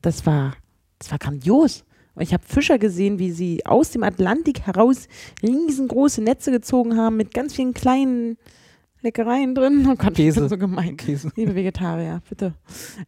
das 0.00 0.24
war, 0.24 0.54
das 0.98 1.10
war 1.10 1.18
grandios. 1.18 1.84
Ich 2.18 2.32
habe 2.34 2.42
Fischer 2.46 2.78
gesehen, 2.78 3.18
wie 3.18 3.30
sie 3.30 3.64
aus 3.64 3.90
dem 3.90 4.02
Atlantik 4.02 4.60
heraus 4.66 5.08
riesengroße 5.42 6.22
Netze 6.22 6.50
gezogen 6.50 6.96
haben 6.96 7.16
mit 7.16 7.32
ganz 7.32 7.54
vielen 7.54 7.72
kleinen 7.72 8.36
Leckereien 9.02 9.54
drin. 9.54 9.84
Oh 9.90 9.96
Gott, 9.96 10.14
Käse. 10.14 10.42
das 10.42 10.50
so 10.50 10.58
gemein. 10.58 10.96
Käse. 10.96 11.32
Liebe 11.34 11.54
Vegetarier, 11.56 12.22
bitte. 12.28 12.54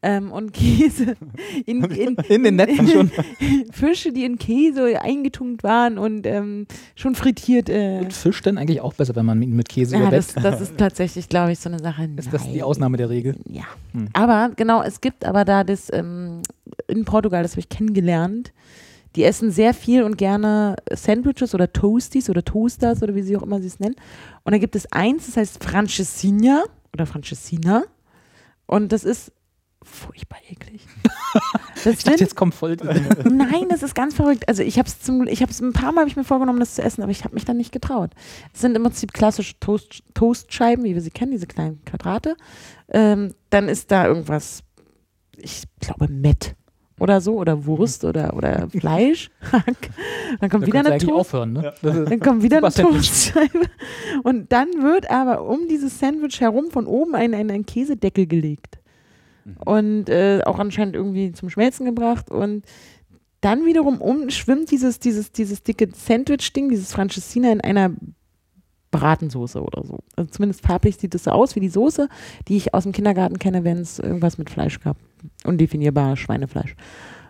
Ähm, 0.02 0.32
und 0.32 0.52
Käse. 0.52 1.16
In, 1.66 1.84
in, 1.84 2.16
In 2.28 2.42
den 2.42 2.56
Netzen 2.56 2.88
schon. 2.88 3.10
Fische, 3.70 4.12
die 4.12 4.24
in 4.24 4.38
Käse 4.38 5.00
eingetunkt 5.00 5.62
waren 5.62 5.98
und 5.98 6.26
ähm, 6.26 6.66
schon 6.96 7.14
frittiert. 7.14 7.68
Äh, 7.68 8.00
Und 8.02 8.12
Fisch 8.12 8.42
denn 8.42 8.58
eigentlich 8.58 8.80
auch 8.80 8.94
besser, 8.94 9.14
wenn 9.14 9.24
man 9.24 9.40
ihn 9.40 9.54
mit 9.54 9.68
Käse 9.68 9.96
ja, 9.96 10.10
das, 10.10 10.32
überdeckt? 10.32 10.52
das 10.52 10.60
ist 10.60 10.76
tatsächlich, 10.78 11.28
glaube 11.28 11.52
ich, 11.52 11.60
so 11.60 11.68
eine 11.68 11.78
Sache. 11.78 12.08
Ist 12.16 12.32
das 12.32 12.44
die 12.44 12.54
Nein. 12.54 12.62
Ausnahme 12.62 12.96
der 12.96 13.08
Regel? 13.08 13.36
Ja. 13.48 13.64
Hm. 13.92 14.08
Aber 14.14 14.50
genau, 14.56 14.82
es 14.82 15.00
gibt 15.00 15.24
aber 15.24 15.44
da 15.44 15.62
das 15.62 15.92
ähm, 15.92 16.42
in 16.88 17.04
Portugal, 17.04 17.42
das 17.42 17.52
habe 17.52 17.60
ich 17.60 17.68
kennengelernt. 17.68 18.52
Die 19.16 19.24
essen 19.24 19.50
sehr 19.50 19.74
viel 19.74 20.02
und 20.02 20.16
gerne 20.16 20.76
Sandwiches 20.92 21.54
oder 21.54 21.72
Toasties 21.72 22.30
oder 22.30 22.44
Toasters 22.44 23.02
oder 23.02 23.14
wie 23.14 23.22
sie 23.22 23.36
auch 23.36 23.42
immer 23.42 23.60
sie 23.60 23.68
es 23.68 23.78
nennen. 23.78 23.94
Und 24.42 24.52
da 24.52 24.58
gibt 24.58 24.74
es 24.74 24.90
eins, 24.90 25.26
das 25.26 25.36
heißt 25.36 25.62
Francesinha 25.62 26.64
oder 26.92 27.06
Francesina. 27.06 27.84
Und 28.66 28.92
das 28.92 29.04
ist 29.04 29.32
furchtbar 29.82 30.38
eklig. 30.48 30.86
Das 31.82 31.98
Ich 31.98 32.04
dachte, 32.04 32.20
jetzt 32.20 32.36
kommt 32.36 32.54
voll. 32.54 32.76
nein, 33.24 33.66
das 33.68 33.82
ist 33.82 33.94
ganz 33.94 34.14
verrückt. 34.14 34.48
Also 34.48 34.62
ich 34.62 34.78
habe 34.78 34.88
es 34.88 35.00
zum, 35.00 35.26
ich 35.26 35.42
habe 35.42 35.50
es 35.50 35.60
ein 35.60 35.72
paar 35.72 35.92
Mal 35.92 36.02
habe 36.02 36.08
ich 36.08 36.16
mir 36.16 36.24
vorgenommen, 36.24 36.60
das 36.60 36.76
zu 36.76 36.82
essen, 36.82 37.02
aber 37.02 37.10
ich 37.10 37.24
habe 37.24 37.34
mich 37.34 37.44
dann 37.44 37.58
nicht 37.58 37.72
getraut. 37.72 38.12
Es 38.54 38.60
sind 38.60 38.74
im 38.74 38.84
Prinzip 38.84 39.12
klassische 39.12 39.58
Toast, 39.58 40.02
Toastscheiben, 40.14 40.84
wie 40.84 40.94
wir 40.94 41.02
sie 41.02 41.10
kennen, 41.10 41.32
diese 41.32 41.46
kleinen 41.46 41.84
Quadrate. 41.84 42.36
Ähm, 42.88 43.34
dann 43.50 43.68
ist 43.68 43.90
da 43.90 44.06
irgendwas, 44.06 44.62
ich 45.36 45.64
glaube 45.80 46.08
Mett 46.08 46.54
oder 47.00 47.20
so 47.20 47.34
oder 47.36 47.66
Wurst 47.66 48.04
oder 48.04 48.34
oder 48.36 48.68
Fleisch. 48.70 49.30
dann 50.40 50.50
kommt 50.50 50.62
Da 50.62 50.66
wieder 50.68 50.78
eine 50.86 50.98
Toast. 50.98 51.12
aufhören, 51.34 51.52
ne? 51.54 51.68
Ist- 51.82 51.82
Dann 51.84 52.20
kommt 52.20 52.42
wieder 52.42 52.58
eine. 52.58 52.70
Toastscheibe. 52.72 53.62
Und 54.22 54.52
dann 54.52 54.68
wird 54.82 55.10
aber 55.10 55.42
um 55.48 55.66
dieses 55.68 55.98
Sandwich 55.98 56.40
herum 56.40 56.70
von 56.70 56.86
oben 56.86 57.14
ein, 57.14 57.34
ein, 57.34 57.50
ein 57.50 57.66
Käsedeckel 57.66 58.26
gelegt. 58.26 58.78
Und 59.64 60.08
äh, 60.08 60.40
auch 60.46 60.58
anscheinend 60.58 60.94
irgendwie 60.96 61.32
zum 61.32 61.50
Schmelzen 61.50 61.84
gebracht. 61.84 62.30
Und 62.30 62.64
dann 63.42 63.66
wiederum 63.66 64.00
um 64.00 64.30
schwimmt 64.30 64.70
dieses, 64.70 65.00
dieses, 65.00 65.32
dieses 65.32 65.62
dicke 65.62 65.88
Sandwich-Ding, 65.92 66.70
dieses 66.70 66.92
Franceschina 66.92 67.52
in 67.52 67.60
einer 67.60 67.90
Bratensoße 68.90 69.60
oder 69.60 69.84
so. 69.84 69.98
Also 70.16 70.30
zumindest 70.30 70.62
farblich 70.62 70.96
sieht 70.96 71.14
es 71.14 71.24
so 71.24 71.32
aus 71.32 71.56
wie 71.56 71.60
die 71.60 71.68
Soße, 71.68 72.08
die 72.48 72.56
ich 72.56 72.72
aus 72.72 72.84
dem 72.84 72.92
Kindergarten 72.92 73.38
kenne, 73.38 73.64
wenn 73.64 73.78
es 73.78 73.98
irgendwas 73.98 74.38
mit 74.38 74.48
Fleisch 74.48 74.80
gab. 74.80 74.96
Undefinierbares 75.44 76.18
Schweinefleisch. 76.18 76.74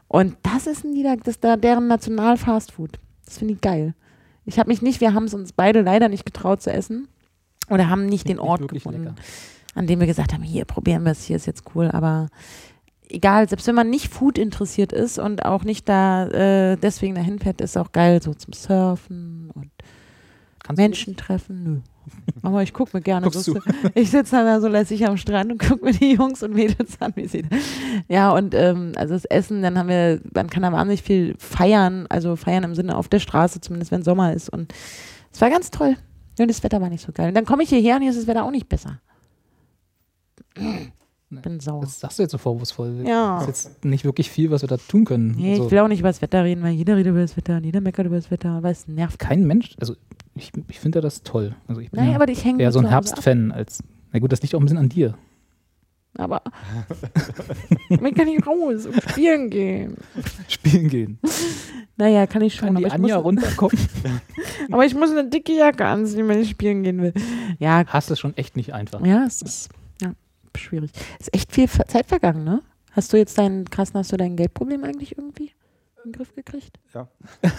Und 0.08 0.36
das 0.42 0.66
ist 0.66 0.84
ein 0.84 0.92
Nieder 0.92 1.16
das 1.16 1.34
ist 1.34 1.44
da 1.44 1.56
deren 1.56 1.88
National-Fastfood. 1.88 2.98
Das 3.24 3.38
finde 3.38 3.54
ich 3.54 3.60
geil. 3.60 3.94
Ich 4.44 4.58
habe 4.58 4.68
mich 4.68 4.82
nicht, 4.82 5.00
wir 5.00 5.14
haben 5.14 5.24
es 5.24 5.34
uns 5.34 5.52
beide 5.52 5.80
leider 5.80 6.08
nicht 6.08 6.26
getraut 6.26 6.62
zu 6.62 6.70
essen. 6.70 7.08
Oder 7.70 7.88
haben 7.88 8.06
nicht 8.06 8.28
den 8.28 8.38
Ort 8.38 8.68
gefunden, 8.68 9.04
lecker. 9.04 9.14
an 9.74 9.86
dem 9.86 9.98
wir 9.98 10.06
gesagt 10.06 10.34
haben, 10.34 10.42
hier 10.42 10.66
probieren 10.66 11.04
wir 11.04 11.12
es, 11.12 11.24
hier 11.24 11.36
ist 11.36 11.46
jetzt 11.46 11.64
cool. 11.74 11.90
Aber 11.90 12.28
egal, 13.08 13.48
selbst 13.48 13.66
wenn 13.66 13.74
man 13.74 13.88
nicht 13.88 14.12
Food 14.12 14.36
interessiert 14.36 14.92
ist 14.92 15.18
und 15.18 15.46
auch 15.46 15.64
nicht 15.64 15.88
da 15.88 16.26
äh, 16.26 16.76
deswegen 16.76 17.14
dahin 17.14 17.38
fährt, 17.38 17.62
ist 17.62 17.78
auch 17.78 17.92
geil, 17.92 18.22
so 18.22 18.34
zum 18.34 18.52
Surfen 18.52 19.50
und 19.54 19.70
Kannst 20.64 20.78
Menschen 20.78 21.14
treffen. 21.14 21.62
Nö. 21.62 21.80
Aber 22.42 22.62
ich 22.62 22.72
gucke 22.72 22.96
mir 22.96 23.02
gerne 23.02 23.24
Guckst 23.24 23.44
so. 23.44 23.58
Ich 23.94 24.10
sitze 24.10 24.36
dann 24.36 24.46
da 24.46 24.60
so 24.60 24.68
lässig 24.68 25.06
am 25.06 25.16
Strand 25.16 25.50
und 25.52 25.58
gucke 25.58 25.84
mir 25.84 25.92
die 25.92 26.12
Jungs 26.12 26.42
und 26.42 26.54
Mädels 26.54 27.00
an, 27.00 27.12
wie 27.16 27.26
sie 27.26 27.42
da. 27.42 27.56
Ja, 28.08 28.30
und 28.30 28.54
ähm, 28.54 28.92
also 28.96 29.14
das 29.14 29.24
Essen, 29.24 29.62
dann 29.62 29.78
haben 29.78 29.88
wir, 29.88 30.20
man 30.34 30.50
kann 30.50 30.62
da 30.62 30.72
wahnsinnig 30.72 31.02
viel 31.02 31.34
feiern, 31.38 32.06
also 32.08 32.36
feiern 32.36 32.64
im 32.64 32.74
Sinne 32.74 32.96
auf 32.96 33.08
der 33.08 33.20
Straße, 33.20 33.60
zumindest 33.60 33.92
wenn 33.92 34.02
Sommer 34.02 34.32
ist. 34.32 34.50
Und 34.50 34.72
es 35.32 35.40
war 35.40 35.50
ganz 35.50 35.70
toll. 35.70 35.96
Und 36.38 36.48
das 36.48 36.62
Wetter 36.62 36.80
war 36.80 36.90
nicht 36.90 37.04
so 37.04 37.12
geil. 37.12 37.28
Und 37.28 37.34
dann 37.34 37.44
komme 37.44 37.62
ich 37.62 37.68
hierher 37.68 37.96
und 37.96 38.02
hier 38.02 38.10
ist 38.10 38.18
das 38.18 38.26
Wetter 38.26 38.44
auch 38.44 38.50
nicht 38.50 38.68
besser. 38.68 39.00
Bin 41.42 41.60
sauer. 41.60 41.80
Das 41.82 42.00
sagst 42.00 42.18
du 42.18 42.22
jetzt 42.22 42.32
so 42.32 42.38
vorwurfsvoll. 42.38 43.04
Ja. 43.06 43.38
Das 43.38 43.48
ist 43.48 43.64
jetzt 43.66 43.84
nicht 43.84 44.04
wirklich 44.04 44.30
viel, 44.30 44.50
was 44.50 44.62
wir 44.62 44.68
da 44.68 44.76
tun 44.76 45.04
können. 45.04 45.32
Nee, 45.36 45.52
Also, 45.52 45.66
ich 45.66 45.70
will 45.70 45.78
auch 45.80 45.88
nicht 45.88 46.00
über 46.00 46.08
das 46.08 46.22
Wetter 46.22 46.44
reden, 46.44 46.62
weil 46.62 46.72
jeder 46.72 46.96
redet 46.96 47.10
über 47.10 47.20
das 47.20 47.36
Wetter 47.36 47.56
und 47.56 47.64
jeder 47.64 47.80
meckert 47.80 48.06
über 48.06 48.16
das 48.16 48.30
Wetter, 48.30 48.62
weil 48.62 48.72
es 48.72 48.86
nervt. 48.88 49.18
kein 49.18 49.44
Mensch, 49.46 49.74
also 49.80 49.94
ich, 50.34 50.50
ich 50.68 50.80
finde 50.80 51.00
das 51.00 51.22
toll. 51.22 51.54
Also 51.68 51.80
ich 51.80 51.90
bin 51.90 52.00
Naja, 52.00 52.12
ja 52.12 52.16
aber 52.20 52.28
ich 52.28 52.44
hänge 52.44 52.62
eher 52.62 52.72
so 52.72 52.80
ein. 52.80 52.86
Herbstfan 52.88 53.52
als. 53.52 53.82
Na 54.12 54.18
gut, 54.18 54.32
das 54.32 54.42
liegt 54.42 54.54
auch 54.54 54.60
ein 54.60 54.64
bisschen 54.64 54.78
an 54.78 54.88
dir. 54.88 55.14
Aber 56.16 56.42
ich 57.88 57.98
kann 58.14 58.26
nicht 58.26 58.46
raus 58.46 58.86
und 58.86 59.02
spielen 59.10 59.50
gehen. 59.50 59.96
Spielen 60.48 60.88
gehen. 60.88 61.18
Naja, 61.96 62.26
kann 62.28 62.42
ich 62.42 62.54
schon. 62.54 62.66
Kann 62.68 62.76
die 62.76 62.84
aber, 62.86 62.94
ich 62.94 63.00
Anja 63.02 63.16
muss, 63.16 63.24
runterkommen? 63.24 63.76
aber 64.70 64.84
ich 64.86 64.94
muss 64.94 65.10
eine 65.10 65.28
dicke 65.28 65.52
Jacke 65.56 65.84
anziehen, 65.84 66.28
wenn 66.28 66.40
ich 66.40 66.50
spielen 66.50 66.84
gehen 66.84 67.02
will. 67.02 67.12
Ja, 67.58 67.84
Hast 67.88 68.10
es 68.12 68.20
schon 68.20 68.36
echt 68.36 68.56
nicht 68.56 68.72
einfach. 68.74 69.04
ja, 69.04 69.24
es 69.26 69.42
ist 69.42 69.68
schwierig. 70.58 70.90
Ist 71.18 71.32
echt 71.34 71.52
viel 71.52 71.68
Zeit 71.68 72.06
vergangen, 72.06 72.44
ne? 72.44 72.62
Hast 72.92 73.12
du 73.12 73.16
jetzt 73.16 73.36
deinen, 73.38 73.68
krassen, 73.68 73.96
hast 73.98 74.12
du 74.12 74.16
dein 74.16 74.36
Geldproblem 74.36 74.84
eigentlich 74.84 75.16
irgendwie 75.18 75.52
in 76.04 76.10
den 76.10 76.12
Griff 76.12 76.34
gekriegt? 76.34 76.78
Ja. 76.94 77.08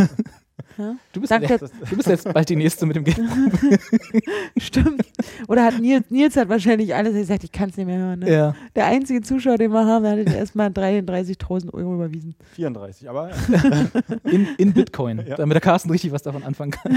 Ja? 0.78 0.96
Du 1.14 1.22
bist, 1.22 1.32
Danke. 1.32 1.48
jetzt, 1.48 1.72
du 1.90 1.96
bist 1.96 2.08
jetzt 2.10 2.34
bald 2.34 2.50
die 2.50 2.56
Nächste 2.56 2.86
mit 2.86 2.96
dem 2.98 3.04
Geld. 3.06 3.18
Stimmt. 4.58 5.06
Oder 5.48 5.66
hat 5.66 5.80
Nils, 5.80 6.10
Nils 6.10 6.36
hat 6.36 6.50
wahrscheinlich 6.50 6.94
alles 6.94 7.14
gesagt, 7.14 7.44
ich 7.46 7.52
kann 7.52 7.70
es 7.70 7.78
nicht 7.78 7.86
mehr 7.86 7.98
hören. 7.98 8.20
Ne? 8.20 8.32
Ja. 8.32 8.56
Der 8.76 8.86
einzige 8.88 9.22
Zuschauer, 9.22 9.58
den 9.58 9.72
wir 9.72 9.86
haben, 9.86 10.06
hat 10.06 10.18
jetzt 10.18 10.34
erstmal 10.34 10.70
33.000 10.70 11.74
Euro 11.74 11.96
überwiesen. 11.96 12.36
34, 12.56 13.10
aber 13.10 13.32
In, 14.24 14.48
in 14.58 14.74
Bitcoin, 14.74 15.24
Ja. 15.26 15.36
damit 15.36 15.56
der 15.56 15.62
Carsten 15.62 15.90
richtig 15.92 16.12
was 16.12 16.24
davon 16.24 16.44
anfangen 16.44 16.72
kann. 16.72 16.94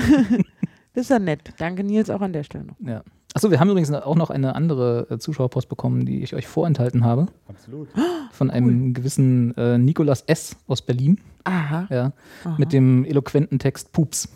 Das 0.94 1.02
ist 1.04 1.10
ja 1.10 1.18
nett. 1.18 1.40
Danke 1.58 1.84
Nils 1.84 2.10
auch 2.10 2.20
an 2.20 2.32
der 2.32 2.42
Stelle 2.44 2.64
noch. 2.64 2.76
Ja. 2.80 3.02
Achso, 3.34 3.50
wir 3.50 3.60
haben 3.60 3.68
übrigens 3.70 3.92
auch 3.92 4.16
noch 4.16 4.30
eine 4.30 4.54
andere 4.54 5.06
äh, 5.10 5.18
Zuschauerpost 5.18 5.68
bekommen, 5.68 6.06
die 6.06 6.22
ich 6.22 6.34
euch 6.34 6.46
vorenthalten 6.46 7.04
habe. 7.04 7.26
absolut. 7.48 7.88
Von 8.32 8.50
einem 8.50 8.94
gewissen 8.94 9.54
äh, 9.56 9.76
Nikolas 9.78 10.22
S. 10.22 10.56
aus 10.66 10.82
Berlin. 10.82 11.20
Aha. 11.44 11.86
Ja, 11.90 12.12
aha. 12.44 12.56
mit 12.58 12.72
dem 12.72 13.04
eloquenten 13.04 13.58
Text 13.58 13.92
Pups. 13.92 14.28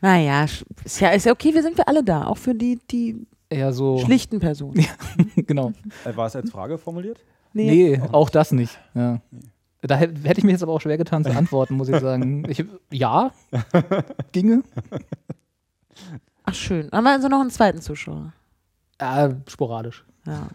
Naja, 0.00 0.44
sch- 0.44 0.64
ist 0.84 1.00
ja, 1.00 1.10
ist 1.10 1.26
ja 1.26 1.32
okay, 1.32 1.52
wir 1.52 1.62
sind 1.62 1.76
für 1.76 1.86
alle 1.88 2.02
da. 2.04 2.26
Auch 2.26 2.38
für 2.38 2.54
die, 2.54 2.78
die 2.90 3.26
Eher 3.48 3.72
so. 3.72 3.98
schlichten 3.98 4.38
Personen. 4.38 4.86
genau. 5.36 5.72
Äh, 6.04 6.16
War 6.16 6.26
es 6.28 6.36
als 6.36 6.50
Frage 6.50 6.78
formuliert? 6.78 7.24
Nee, 7.52 8.00
auch 8.12 8.30
das 8.30 8.52
nicht. 8.52 8.78
Ja. 8.94 9.20
Da 9.82 9.96
hätte 9.96 10.14
hätte 10.28 10.38
ich 10.38 10.44
mich 10.44 10.52
jetzt 10.52 10.62
aber 10.62 10.72
auch 10.72 10.80
schwer 10.80 10.96
getan 10.98 11.24
zu 11.24 11.30
antworten, 11.36 11.74
muss 11.74 11.88
ich 11.88 11.98
sagen. 11.98 12.44
Ich, 12.48 12.64
ja, 12.92 13.32
ginge. 14.32 14.62
Ach 16.44 16.54
schön. 16.54 16.88
Dann 16.90 16.98
haben 16.98 17.04
wir 17.04 17.10
also 17.12 17.28
noch 17.28 17.40
einen 17.40 17.50
zweiten 17.50 17.80
Zuschauer. 17.80 18.32
Äh, 18.98 19.30
sporadisch. 19.48 20.04
Ja. 20.26 20.48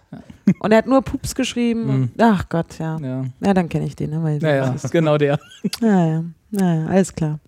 Und 0.59 0.71
er 0.71 0.77
hat 0.77 0.87
nur 0.87 1.01
Pups 1.01 1.33
geschrieben. 1.33 1.85
Mhm. 1.85 2.11
Ach 2.19 2.47
Gott, 2.49 2.77
ja. 2.77 2.97
Ja, 2.99 3.25
Ja, 3.39 3.53
dann 3.53 3.67
kenne 3.69 3.85
ich 3.85 3.95
den. 3.95 4.11
Ne? 4.11 4.19
Naja, 4.39 4.71
das 4.71 4.85
ist, 4.85 4.91
genau 4.91 5.17
der. 5.17 5.39
naja, 5.81 6.23
naja, 6.51 6.85
alles 6.87 7.13
klar. 7.13 7.39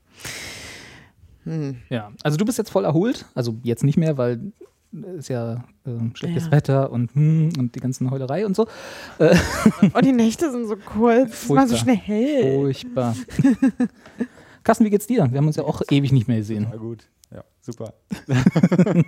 Hm. 1.44 1.78
Ja, 1.90 2.12
also 2.24 2.38
du 2.38 2.46
bist 2.46 2.58
jetzt 2.58 2.72
voll 2.72 2.86
erholt. 2.86 3.26
Also 3.36 3.56
jetzt 3.64 3.84
nicht 3.84 3.98
mehr, 3.98 4.18
weil 4.18 4.52
ist 5.18 5.30
ja 5.30 5.64
äh, 5.86 6.16
schlechtes 6.16 6.46
Ja. 6.46 6.52
Wetter 6.52 6.92
und, 6.92 7.14
hm, 7.14 7.50
und 7.60 7.76
die 7.76 7.80
ganzen 7.80 8.10
Heulerei 8.10 8.46
und 8.46 8.56
so. 8.56 8.68
Und 9.94 10.06
die 10.06 10.14
Nächte 10.14 10.50
sind 10.52 10.68
so 10.68 10.76
kurz. 10.78 11.44
Es 11.44 11.50
war 11.50 11.68
so 11.68 11.76
schnell 11.76 11.98
hell. 11.98 12.56
Furchtbar. 12.56 13.16
Carsten, 14.68 14.84
wie 14.84 14.90
geht's 14.90 15.08
dir? 15.08 15.32
Wir 15.32 15.38
haben 15.38 15.48
uns 15.48 15.56
ja 15.56 15.64
auch 15.64 15.82
ewig 15.90 16.12
nicht 16.12 16.28
mehr 16.28 16.40
gesehen. 16.40 16.68
Na 16.70 16.76
gut. 16.76 17.08
Ja, 17.34 17.46
super. 17.62 17.94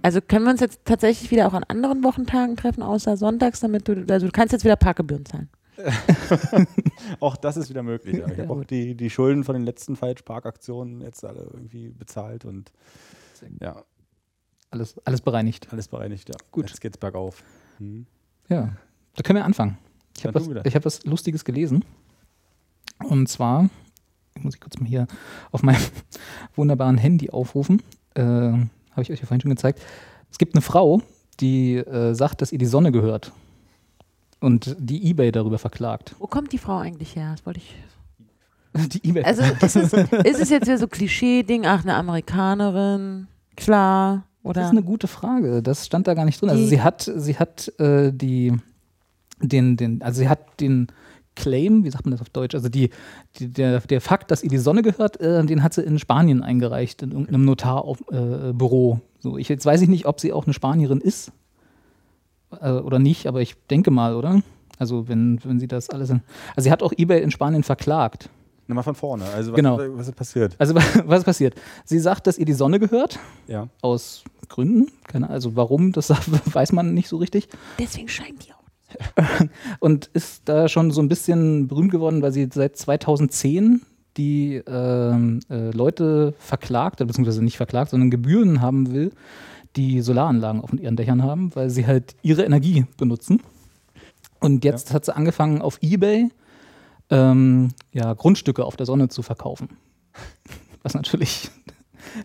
Also 0.00 0.22
können 0.22 0.46
wir 0.46 0.50
uns 0.50 0.60
jetzt 0.60 0.80
tatsächlich 0.86 1.30
wieder 1.30 1.46
auch 1.46 1.52
an 1.52 1.62
anderen 1.64 2.02
Wochentagen 2.02 2.56
treffen, 2.56 2.82
außer 2.82 3.18
sonntags, 3.18 3.60
damit 3.60 3.86
du, 3.86 4.06
also 4.08 4.24
du 4.26 4.32
kannst 4.32 4.52
jetzt 4.52 4.64
wieder 4.64 4.76
Parkgebühren 4.76 5.26
zahlen. 5.26 5.50
Auch 7.20 7.36
das 7.36 7.58
ist 7.58 7.68
wieder 7.68 7.82
möglich. 7.82 8.16
Ja. 8.16 8.30
Ich 8.30 8.38
habe 8.38 8.50
auch 8.50 8.64
die, 8.64 8.94
die 8.94 9.10
Schulden 9.10 9.44
von 9.44 9.54
den 9.54 9.64
letzten 9.64 9.94
Falschparkaktionen 9.94 11.02
jetzt 11.02 11.22
alle 11.22 11.40
irgendwie 11.52 11.90
bezahlt 11.90 12.46
und 12.46 12.72
ja, 13.60 13.84
Alles, 14.70 14.96
alles 15.04 15.20
bereinigt. 15.20 15.68
alles 15.70 15.88
bereinigt. 15.88 16.30
Ja. 16.30 16.36
Gut. 16.50 16.70
Jetzt 16.70 16.80
geht's 16.80 16.96
bergauf. 16.96 17.44
Hm. 17.76 18.06
Ja, 18.48 18.74
da 19.16 19.22
können 19.22 19.38
wir 19.38 19.44
anfangen. 19.44 19.76
Ich 20.16 20.24
habe 20.24 20.40
was, 20.40 20.48
ich 20.64 20.74
hab 20.74 20.84
was 20.86 21.04
Lustiges 21.04 21.44
gelesen. 21.44 21.84
Und 23.00 23.28
zwar, 23.28 23.68
muss 24.40 24.54
ich 24.54 24.60
kurz 24.60 24.78
mal 24.78 24.86
hier 24.86 25.06
auf 25.52 25.62
meinem 25.62 25.80
wunderbaren 26.56 26.98
Handy 26.98 27.30
aufrufen. 27.30 27.82
Äh, 28.14 28.22
Habe 28.22 28.68
ich 29.02 29.10
euch 29.10 29.20
ja 29.20 29.26
vorhin 29.26 29.40
schon 29.40 29.50
gezeigt. 29.50 29.80
Es 30.30 30.38
gibt 30.38 30.54
eine 30.54 30.62
Frau, 30.62 31.02
die 31.40 31.76
äh, 31.76 32.14
sagt, 32.14 32.42
dass 32.42 32.52
ihr 32.52 32.58
die 32.58 32.66
Sonne 32.66 32.92
gehört. 32.92 33.32
Und 34.40 34.76
die 34.78 35.06
Ebay 35.08 35.32
darüber 35.32 35.58
verklagt. 35.58 36.14
Wo 36.18 36.26
kommt 36.26 36.52
die 36.52 36.58
Frau 36.58 36.78
eigentlich 36.78 37.16
her? 37.16 37.30
Das 37.32 37.46
wollte 37.46 37.60
ich. 37.60 37.74
Die 38.92 39.08
Ebay. 39.08 39.22
Also 39.22 39.42
ist 39.42 39.76
es, 39.76 39.92
ist 39.92 40.40
es 40.40 40.50
jetzt 40.50 40.66
wieder 40.66 40.78
so 40.78 40.88
Klischee-Ding, 40.88 41.64
ach, 41.64 41.84
eine 41.84 41.94
Amerikanerin, 41.94 43.28
klar, 43.56 44.24
Das 44.42 44.50
oder? 44.50 44.64
ist 44.64 44.70
eine 44.70 44.82
gute 44.82 45.06
Frage. 45.06 45.62
Das 45.62 45.86
stand 45.86 46.08
da 46.08 46.14
gar 46.14 46.24
nicht 46.24 46.40
drin. 46.42 46.50
Also 46.50 46.66
sie 46.66 46.82
hat, 46.82 47.08
sie 47.14 47.38
hat 47.38 47.72
äh, 47.78 48.12
die, 48.12 48.52
den, 49.40 49.76
den, 49.76 50.02
also 50.02 50.18
sie 50.18 50.28
hat 50.28 50.60
den 50.60 50.88
Claim, 51.36 51.84
wie 51.84 51.90
sagt 51.90 52.04
man 52.06 52.12
das 52.12 52.20
auf 52.20 52.30
Deutsch? 52.30 52.54
Also 52.54 52.68
die, 52.68 52.90
die 53.38 53.48
der, 53.48 53.80
der 53.80 54.00
Fakt, 54.00 54.30
dass 54.30 54.42
ihr 54.42 54.50
die 54.50 54.58
Sonne 54.58 54.82
gehört, 54.82 55.20
äh, 55.20 55.44
den 55.44 55.62
hat 55.62 55.74
sie 55.74 55.82
in 55.82 55.98
Spanien 55.98 56.42
eingereicht, 56.42 57.02
in 57.02 57.10
irgendeinem 57.12 57.44
Notarbüro. 57.44 59.00
Äh, 59.02 59.20
so, 59.20 59.36
ich, 59.38 59.48
jetzt 59.48 59.66
weiß 59.66 59.80
ich 59.82 59.88
nicht, 59.88 60.06
ob 60.06 60.20
sie 60.20 60.32
auch 60.32 60.44
eine 60.44 60.54
Spanierin 60.54 61.00
ist 61.00 61.32
äh, 62.60 62.70
oder 62.70 62.98
nicht, 62.98 63.26
aber 63.26 63.40
ich 63.40 63.56
denke 63.70 63.90
mal, 63.90 64.14
oder? 64.14 64.42
Also 64.78 65.08
wenn, 65.08 65.40
wenn 65.44 65.60
sie 65.60 65.68
das 65.68 65.90
alles 65.90 66.10
in, 66.10 66.20
Also 66.56 66.64
sie 66.64 66.72
hat 66.72 66.82
auch 66.82 66.92
eBay 66.96 67.22
in 67.22 67.30
Spanien 67.30 67.62
verklagt. 67.62 68.28
Nimm 68.66 68.76
mal 68.76 68.82
von 68.82 68.94
vorne. 68.94 69.24
Also 69.26 69.52
was, 69.52 69.56
Genau. 69.56 69.78
was 69.78 70.08
ist 70.08 70.16
passiert? 70.16 70.56
Also 70.58 70.74
was 71.04 71.18
ist 71.18 71.24
passiert? 71.24 71.54
Sie 71.84 71.98
sagt, 71.98 72.26
dass 72.26 72.38
ihr 72.38 72.46
die 72.46 72.54
Sonne 72.54 72.78
gehört 72.80 73.18
Ja. 73.46 73.68
aus 73.82 74.24
Gründen. 74.48 74.90
Keine, 75.06 75.28
also 75.30 75.54
warum, 75.56 75.92
das 75.92 76.10
weiß 76.52 76.72
man 76.72 76.94
nicht 76.94 77.08
so 77.08 77.16
richtig. 77.18 77.48
Deswegen 77.78 78.08
scheint 78.08 78.44
die 78.46 78.52
auch. 78.52 78.63
Und 79.80 80.06
ist 80.12 80.42
da 80.48 80.68
schon 80.68 80.90
so 80.90 81.00
ein 81.00 81.08
bisschen 81.08 81.68
berühmt 81.68 81.90
geworden, 81.90 82.22
weil 82.22 82.32
sie 82.32 82.48
seit 82.52 82.76
2010 82.76 83.82
die 84.16 84.62
ähm, 84.66 85.40
äh, 85.50 85.70
Leute 85.70 86.34
verklagt, 86.38 87.00
oder 87.00 87.08
beziehungsweise 87.08 87.42
nicht 87.42 87.56
verklagt, 87.56 87.90
sondern 87.90 88.10
Gebühren 88.10 88.60
haben 88.60 88.92
will, 88.92 89.12
die 89.76 90.00
Solaranlagen 90.02 90.60
auf 90.60 90.72
ihren 90.72 90.96
Dächern 90.96 91.22
haben, 91.22 91.54
weil 91.56 91.70
sie 91.70 91.86
halt 91.86 92.14
ihre 92.22 92.44
Energie 92.44 92.86
benutzen. 92.96 93.42
Und 94.40 94.64
jetzt 94.64 94.92
hat 94.92 95.04
sie 95.04 95.16
angefangen 95.16 95.62
auf 95.62 95.78
Ebay 95.82 96.28
ähm, 97.10 97.70
ja, 97.92 98.12
Grundstücke 98.14 98.64
auf 98.64 98.76
der 98.76 98.86
Sonne 98.86 99.08
zu 99.08 99.22
verkaufen. 99.22 99.68
Was 100.82 100.94
natürlich 100.94 101.50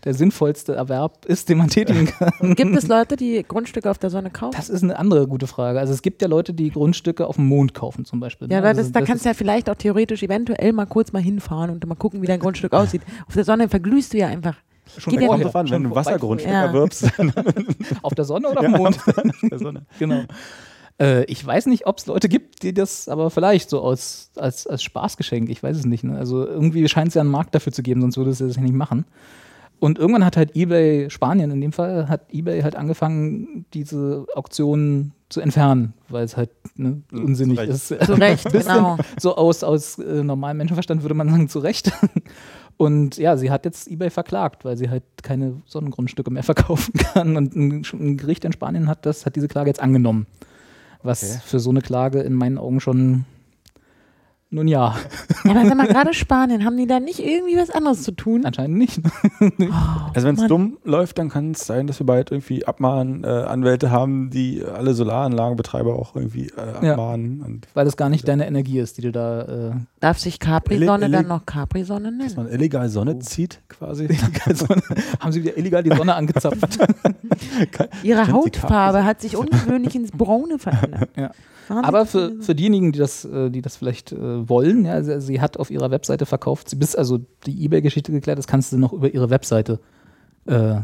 der 0.04 0.14
sinnvollste 0.14 0.74
Erwerb 0.76 1.26
ist, 1.26 1.50
den 1.50 1.58
man 1.58 1.68
tätigen 1.70 2.06
kann. 2.40 2.56
Gibt 2.56 2.76
es 2.76 2.88
Leute, 2.88 3.16
die 3.16 3.44
Grundstücke 3.48 3.90
auf 3.90 3.98
der 3.98 4.10
Sonne 4.10 4.30
kaufen? 4.30 4.56
Das 4.56 4.70
ist 4.70 4.84
eine 4.84 4.98
andere 4.98 5.28
gute 5.28 5.48
Frage. 5.48 5.80
Also 5.80 5.94
es 5.94 6.02
gibt 6.02 6.22
ja 6.22 6.28
Leute, 6.28 6.54
die 6.54 6.70
Grundstücke 6.72 7.28
auf 7.28 7.36
dem 7.36 7.46
Mond 7.48 7.74
kaufen 7.74 8.06
zum 8.06 8.20
Beispiel. 8.20 8.50
ja, 8.50 8.58
ne? 8.58 8.64
weil 8.64 8.70
also 8.70 8.82
das, 8.82 8.92
da 8.92 9.02
kannst 9.02 9.26
du 9.26 9.30
ja 9.30 9.34
vielleicht 9.34 9.70
auch 9.70 9.76
theoretisch 9.76 10.24
eventuell 10.24 10.74
mal 10.74 10.86
kurz 10.86 11.12
mal 11.12 11.22
hinfahren 11.22 11.70
und 11.72 11.86
mal 11.86 11.96
gucken, 11.96 12.22
wie 12.22 12.28
dein 12.28 12.40
Grundstück 12.40 12.74
aussieht. 12.74 13.02
Auf 13.28 13.34
der 13.34 13.44
Sonne 13.44 13.70
verglühst 13.70 14.14
du 14.14 14.18
ja 14.18 14.28
einfach. 14.28 14.56
schon 14.98 15.12
geht 15.14 15.22
ja 15.22 15.28
Kommt 15.28 15.44
drauf 15.44 15.56
an, 15.56 15.70
wenn 15.70 15.84
du 15.84 15.96
Wassergrundstück 15.96 16.52
Ja. 16.52 16.66
erwirbst. 16.66 17.12
Auf 18.02 18.14
der 18.16 18.26
Sonne 18.26 18.50
oder 18.50 18.60
auf 18.60 18.66
dem 18.66 18.72
Mond? 18.74 19.00
der 19.52 19.60
Sonne. 19.60 19.82
genau. 20.00 20.24
Äh, 21.02 21.24
ich 21.26 21.46
weiß 21.46 21.68
nicht, 21.68 21.88
ob 21.88 21.98
es 21.98 22.08
Leute 22.08 22.28
gibt, 22.28 22.64
die 22.64 22.74
das 22.74 23.08
aber 23.08 23.30
vielleicht 23.30 23.70
so 23.70 23.82
aus, 23.82 24.32
als, 24.36 24.68
als 24.68 24.84
Spaßgeschenk, 24.84 25.50
ich 25.50 25.64
weiß 25.64 25.78
es 25.78 25.86
nicht. 25.86 26.04
Ne? 26.04 26.18
Also 26.18 26.46
irgendwie 26.46 26.88
scheint 26.90 27.08
es 27.10 27.14
ja 27.14 27.22
einen 27.22 27.30
Markt 27.32 27.56
dafür 27.56 27.72
zu 27.72 27.82
geben, 27.84 28.02
sonst 28.02 28.18
würde 28.18 28.32
es 28.32 28.40
das 28.40 28.56
ja 28.58 28.62
nicht 28.62 28.74
machen. 28.74 29.06
Und 29.80 29.98
irgendwann 29.98 30.26
hat 30.26 30.36
halt 30.36 30.56
eBay, 30.56 31.10
Spanien 31.10 31.52
in 31.52 31.62
dem 31.62 31.72
Fall, 31.72 32.10
hat 32.10 32.34
eBay 32.34 32.62
halt 32.62 32.76
angefangen, 32.76 33.66
diese 33.74 34.26
Auktionen 34.36 35.14
zu 35.30 35.40
entfernen, 35.42 35.94
weil 36.10 36.26
es 36.26 36.36
halt 36.36 36.50
ne, 36.76 37.02
unsinnig 37.12 37.58
zu 37.60 37.96
ist. 37.96 38.06
Zu 38.06 38.14
Recht, 38.14 38.46
genau. 38.52 38.98
So 39.20 39.36
aus, 39.36 39.64
aus 39.64 39.98
äh, 40.00 40.24
normalem 40.24 40.58
Menschenverstand 40.58 41.02
würde 41.04 41.14
man 41.16 41.30
sagen, 41.30 41.48
zu 41.50 41.60
Recht. 41.60 41.92
Und 42.78 43.18
ja, 43.18 43.36
sie 43.38 43.52
hat 43.52 43.66
jetzt 43.66 43.90
eBay 43.90 44.10
verklagt, 44.10 44.64
weil 44.66 44.78
sie 44.78 44.90
halt 44.90 45.04
keine 45.22 45.62
Sonnengrundstücke 45.66 46.32
mehr 46.32 46.44
verkaufen 46.52 46.94
kann. 46.94 47.38
Und 47.38 47.56
ein, 47.56 47.86
ein 47.94 48.18
Gericht 48.18 48.44
in 48.46 48.52
Spanien 48.54 48.88
hat 48.88 49.06
das, 49.06 49.26
hat 49.26 49.36
diese 49.36 49.48
Klage 49.48 49.70
jetzt 49.70 49.82
angenommen. 49.82 50.28
Was 51.04 51.24
Okay. 51.24 51.40
für 51.46 51.60
so 51.60 51.70
eine 51.70 51.82
Klage 51.82 52.20
in 52.22 52.34
meinen 52.34 52.58
Augen 52.58 52.80
schon 52.82 53.26
Nun 54.52 54.68
ja, 54.68 54.96
Ja, 55.46 55.52
aber 55.52 55.64
sag 55.66 55.78
mal, 55.78 55.86
gerade 55.88 56.12
Spanien, 56.16 56.66
haben 56.66 56.76
die 56.76 56.88
da 56.88 57.00
nicht 57.00 57.20
irgendwie 57.20 57.56
was 57.56 57.70
anderes 57.70 58.02
zu 58.02 58.12
tun? 58.14 58.46
anscheinend 58.46 58.78
nicht. 58.80 59.00
Also 60.16 60.28
wenn 60.28 60.36
es 60.36 60.48
dumm 60.48 60.78
läuft, 60.84 61.20
dann 61.20 61.30
kann 61.30 61.52
es 61.52 61.66
sein, 61.68 61.86
dass 61.86 62.00
wir 62.00 62.06
bald 62.06 62.32
irgendwie 62.32 62.66
Abmahn 62.66 63.24
äh, 63.24 63.28
Anwälte 63.28 63.92
haben, 63.92 64.32
die 64.32 64.64
alle 64.66 64.94
Solaranlagenbetreiber 64.96 65.94
auch 65.94 66.16
irgendwie 66.16 66.48
äh, 66.48 66.86
Ja. 66.86 66.92
abmahnen. 66.94 67.42
Und 67.42 67.68
Weil 67.76 67.86
es 67.88 67.96
gar 67.96 68.10
nicht 68.10 68.28
deine 68.28 68.48
Energie 68.48 68.80
ist, 68.80 68.98
die 68.98 69.04
du 69.04 69.12
da. 69.12 69.42
Äh, 69.44 69.72
Darf 70.00 70.18
sich 70.18 70.40
Capri-Sonne 70.40 71.10
dann 71.12 71.28
noch 71.28 71.46
Capri-Sonne 71.46 72.12
dass 72.18 72.36
nennen? 72.36 72.50
man 72.50 72.54
illegal 72.54 72.90
Sonne 72.90 73.16
Oh. 73.16 73.20
zieht, 73.20 73.60
quasi. 73.70 74.08
haben 75.20 75.32
sie 75.32 75.44
wieder 75.44 75.58
illegal 75.58 75.84
die 75.84 75.96
Sonne 75.96 76.16
angezapft. 76.16 76.80
Ihre 78.04 78.32
Hautfarbe 78.32 79.04
hat 79.06 79.22
sich 79.22 79.38
ungewöhnlich 79.38 79.96
ins 79.96 80.12
Braune 80.12 80.58
verändert. 80.60 81.10
Ja. 81.16 81.32
Wahnsinn. 81.70 81.86
Aber 81.86 82.06
für, 82.06 82.34
für 82.42 82.56
diejenigen, 82.56 82.92
die 82.92 83.00
das, 83.00 83.26
äh, 83.26 83.50
die 83.50 83.62
das 83.62 83.78
vielleicht 83.78 84.12
äh, 84.12 84.50
wollen, 84.50 84.86
ja, 84.86 85.02
sie, 85.04 85.22
sie 85.22 85.42
hat 85.42 85.58
auf 85.58 85.70
ihrer 85.72 85.92
Webseite 85.92 86.26
verkauft, 86.26 86.70
sie 86.70 86.76
bis 86.76 86.96
also 86.96 87.20
die 87.46 87.64
Ebay-Geschichte 87.64 88.12
geklärt 88.12 88.40
ist, 88.40 88.48
kannst 88.48 88.72
du 88.74 88.78
noch 88.78 88.94
über 88.94 89.14
ihre 89.14 89.30
Webseite 89.30 89.80
äh, 90.48 90.76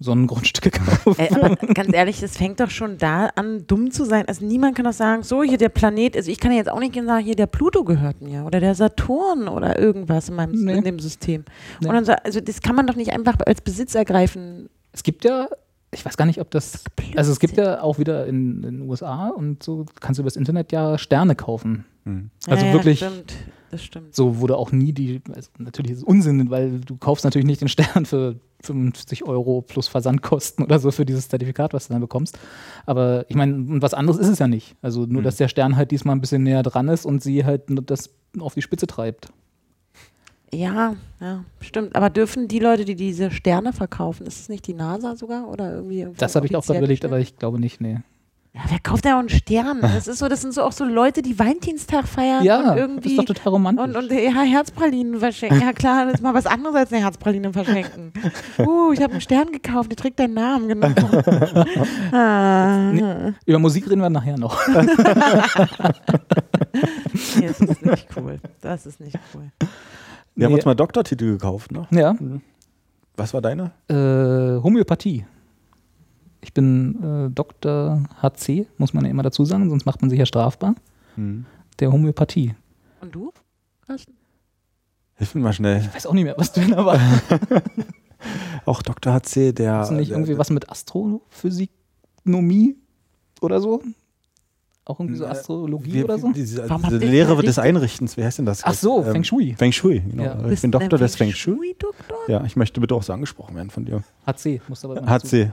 Sonnengrundstücke 0.00 0.70
kaufen. 1.04 1.14
Ey, 1.18 1.28
aber 1.32 1.54
ganz 1.56 1.94
ehrlich, 1.94 2.22
es 2.22 2.36
fängt 2.36 2.58
doch 2.60 2.68
schon 2.70 2.98
da 2.98 3.26
an, 3.36 3.64
dumm 3.66 3.90
zu 3.92 4.04
sein. 4.04 4.26
Also 4.26 4.44
niemand 4.44 4.74
kann 4.76 4.84
doch 4.84 4.92
sagen, 4.92 5.22
so 5.22 5.42
hier 5.44 5.56
der 5.56 5.68
Planet, 5.68 6.16
also 6.16 6.30
ich 6.30 6.40
kann 6.40 6.50
ja 6.50 6.58
jetzt 6.58 6.70
auch 6.70 6.80
nicht 6.80 6.92
gehen 6.92 7.02
und 7.02 7.08
sagen, 7.08 7.24
hier 7.24 7.36
der 7.36 7.46
Pluto 7.46 7.84
gehört 7.84 8.20
mir 8.20 8.44
oder 8.44 8.58
der 8.60 8.74
Saturn 8.74 9.46
oder 9.48 9.78
irgendwas 9.78 10.28
in 10.28 10.34
meinem 10.34 10.52
Nee. 10.64 10.78
in 10.78 10.84
dem 10.84 10.98
System. 10.98 11.44
Nee. 11.80 11.88
Und 11.88 11.94
dann, 11.94 12.04
sa- 12.04 12.18
also 12.24 12.40
das 12.40 12.60
kann 12.60 12.74
man 12.74 12.86
doch 12.86 12.96
nicht 12.96 13.12
einfach 13.12 13.36
als 13.46 13.60
Besitz 13.60 13.94
ergreifen. 13.94 14.68
Es 14.92 15.04
gibt 15.04 15.24
ja, 15.24 15.48
ich 15.94 16.04
weiß 16.04 16.16
gar 16.16 16.26
nicht, 16.26 16.40
ob 16.40 16.50
das, 16.50 16.84
also 17.16 17.32
es 17.32 17.40
gibt 17.40 17.56
ja 17.56 17.80
auch 17.82 17.98
wieder 17.98 18.26
in 18.26 18.56
in 18.64 18.78
den 18.80 18.88
USA 18.88 19.28
und 19.28 19.62
so 19.62 19.86
kannst 20.00 20.18
du 20.18 20.22
übers 20.22 20.36
Internet 20.36 20.72
ja 20.72 20.98
Sterne 20.98 21.34
kaufen. 21.36 21.84
Hm. 22.04 22.30
Also 22.46 22.66
ja, 22.66 22.72
wirklich- 22.72 23.00
Ja, 23.00 23.08
stimmt. 23.10 23.34
Das 23.70 23.82
stimmt. 23.82 24.14
So 24.14 24.38
wurde 24.38 24.56
auch 24.56 24.70
nie 24.70 24.92
die, 24.92 25.20
also 25.34 25.50
natürlich 25.58 25.92
ist 25.92 25.98
es 25.98 26.04
Unsinn, 26.04 26.48
weil 26.50 26.78
du 26.80 26.96
kaufst 26.96 27.24
natürlich 27.24 27.46
nicht 27.46 27.60
den 27.60 27.68
Stern 27.68 28.06
für 28.06 28.36
55 28.62 29.24
Euro 29.24 29.62
plus 29.62 29.88
Versandkosten 29.88 30.64
oder 30.64 30.78
so 30.78 30.92
für 30.92 31.04
dieses 31.04 31.28
Zertifikat, 31.28 31.72
was 31.74 31.88
du 31.88 31.92
dann 31.94 32.00
bekommst. 32.00 32.38
Aber 32.86 33.24
ich 33.28 33.34
meine, 33.36 33.54
und 33.54 33.82
was 33.82 33.92
anderes 33.94 34.18
ist 34.20 34.28
es 34.28 34.38
ja 34.38 34.46
nicht. 34.46 34.76
Also 34.80 35.06
nur, 35.06 35.22
Mhm. 35.22 35.24
dass 35.24 35.36
der 35.36 35.48
Stern 35.48 35.74
halt 35.76 35.90
diesmal 35.90 36.14
ein 36.14 36.20
bisschen 36.20 36.44
näher 36.44 36.62
dran 36.62 36.86
ist 36.88 37.04
und 37.04 37.20
sie 37.22 37.44
halt 37.44 37.68
nur 37.68 37.82
das 37.82 38.10
auf 38.38 38.54
die 38.54 38.62
Spitze 38.62 38.86
treibt. 38.86 39.28
Ja, 40.54 40.96
ja, 41.20 41.44
stimmt. 41.60 41.96
Aber 41.96 42.10
dürfen 42.10 42.48
die 42.48 42.58
Leute, 42.58 42.84
die 42.84 42.94
diese 42.94 43.30
Sterne 43.30 43.72
verkaufen, 43.72 44.26
ist 44.26 44.40
es 44.40 44.48
nicht 44.48 44.66
die 44.66 44.74
NASA 44.74 45.16
sogar 45.16 45.48
oder 45.48 45.74
irgendwie? 45.74 46.06
Das 46.16 46.36
habe 46.36 46.46
ich 46.46 46.54
auch 46.56 46.64
gerade 46.64 46.78
überlegt, 46.78 47.04
aber 47.04 47.18
ich 47.18 47.36
glaube 47.36 47.58
nicht, 47.58 47.80
nee. 47.80 47.98
Ja, 48.56 48.60
wer 48.68 48.78
kauft 48.78 49.04
denn 49.04 49.14
auch 49.14 49.18
einen 49.18 49.30
Stern? 49.30 49.80
Das 49.80 50.06
ist 50.06 50.20
so, 50.20 50.28
das 50.28 50.40
sind 50.40 50.54
so 50.54 50.62
auch 50.62 50.70
so 50.70 50.84
Leute, 50.84 51.22
die 51.22 51.36
Valentinstag 51.36 52.06
feiern 52.06 52.44
Ja, 52.44 52.60
und 52.60 52.66
das 52.66 52.76
irgendwie 52.76 53.10
ist 53.10 53.18
doch 53.18 53.24
total 53.24 53.52
romantisch. 53.54 53.84
und, 53.84 53.96
und 53.96 54.12
ja, 54.12 54.42
Herzpralinen 54.42 55.18
verschenken. 55.18 55.60
Ja 55.60 55.72
klar, 55.72 56.04
das 56.04 56.14
ist 56.14 56.22
mal 56.22 56.34
was 56.34 56.46
anderes 56.46 56.76
als 56.76 56.92
eine 56.92 57.02
Herzpraline 57.02 57.52
verschenken. 57.52 58.12
Uh, 58.60 58.92
ich 58.92 59.02
habe 59.02 59.14
einen 59.14 59.20
Stern 59.20 59.50
gekauft, 59.50 59.90
der 59.90 59.96
trägt 59.96 60.20
deinen 60.20 60.34
Namen, 60.34 60.68
genau. 60.68 60.86
ah, 62.12 63.32
Über 63.44 63.58
Musik 63.58 63.90
reden 63.90 64.02
wir 64.02 64.10
nachher 64.10 64.38
noch. 64.38 64.56
nee, 67.36 67.48
das 67.48 67.58
ist 67.58 67.84
nicht 67.84 68.06
cool. 68.16 68.38
Das 68.60 68.86
ist 68.86 69.00
nicht 69.00 69.18
cool. 69.34 69.50
Wir 70.34 70.46
haben 70.46 70.52
Nee. 70.52 70.56
uns 70.58 70.64
mal 70.64 70.74
Doktortitel 70.74 71.32
gekauft, 71.32 71.70
ne? 71.72 71.86
Ja, 71.90 72.14
Was 73.16 73.32
war 73.34 73.40
deine? 73.40 73.70
äh, 73.88 74.62
Homöopathie. 74.62 75.24
Ich 76.40 76.52
bin 76.52 77.02
äh, 77.02 77.30
Dr. 77.30 78.02
HC, 78.20 78.66
muss 78.78 78.92
man 78.92 79.04
ja 79.04 79.10
immer 79.10 79.22
dazu 79.22 79.44
sagen, 79.44 79.70
sonst 79.70 79.86
macht 79.86 80.00
man 80.02 80.10
sich 80.10 80.18
ja 80.18 80.26
strafbar. 80.26 80.74
Hm. 81.14 81.46
Der 81.78 81.92
Homöopathie. 81.92 82.54
Und 83.00 83.14
du? 83.14 83.32
Carsten? 83.86 84.14
Hilf 85.16 85.34
mir 85.34 85.42
mal 85.42 85.52
schnell. 85.52 85.80
Ich 85.80 85.94
weiß 85.94 86.06
auch 86.06 86.12
nicht 86.12 86.24
mehr, 86.24 86.34
was 86.36 86.52
drin 86.52 86.74
war. 86.76 86.98
Auch 88.64 88.82
Dr. 88.82 89.12
HC, 89.12 89.52
der. 89.52 89.82
Ist 89.82 89.90
nicht 89.92 90.10
der, 90.10 90.16
irgendwie 90.18 90.38
was 90.38 90.50
mit 90.50 90.68
Astrophysiknomie 90.70 92.76
oder 93.40 93.60
so? 93.60 93.82
Auch 94.86 95.00
irgendwie 95.00 95.16
so 95.16 95.24
Äh, 95.24 95.28
Astrologie 95.28 95.92
wir, 95.94 96.04
oder 96.04 96.18
so? 96.18 96.32
Diese, 96.32 96.66
diese 96.84 96.98
Lehre 96.98 97.42
des 97.42 97.58
Einrichtens, 97.58 98.16
wie 98.16 98.24
heißt 98.24 98.38
denn 98.38 98.46
das? 98.46 98.62
Ach 98.64 98.74
so, 98.74 99.02
Ähm, 99.02 99.12
Feng 99.12 99.24
Shui. 99.24 99.54
Feng 99.56 99.72
Shui, 99.72 100.00
genau. 100.00 100.24
Ja. 100.24 100.38
Ich 100.40 100.46
Bist 100.48 100.62
bin 100.62 100.72
Doktor 100.72 100.98
des 100.98 101.16
Feng 101.16 101.32
Shui. 101.32 101.56
Shui-Doktor? 101.56 102.16
Ja, 102.28 102.44
ich 102.44 102.56
möchte 102.56 102.80
bitte 102.80 102.94
auch 102.94 103.02
so 103.02 103.12
angesprochen 103.12 103.56
werden 103.56 103.70
von 103.70 103.84
dir. 103.86 104.02
HC, 104.26 104.60
musst 104.68 104.84
du 104.84 104.90
aber 104.90 105.00
immer 105.00 105.10
HC. 105.10 105.50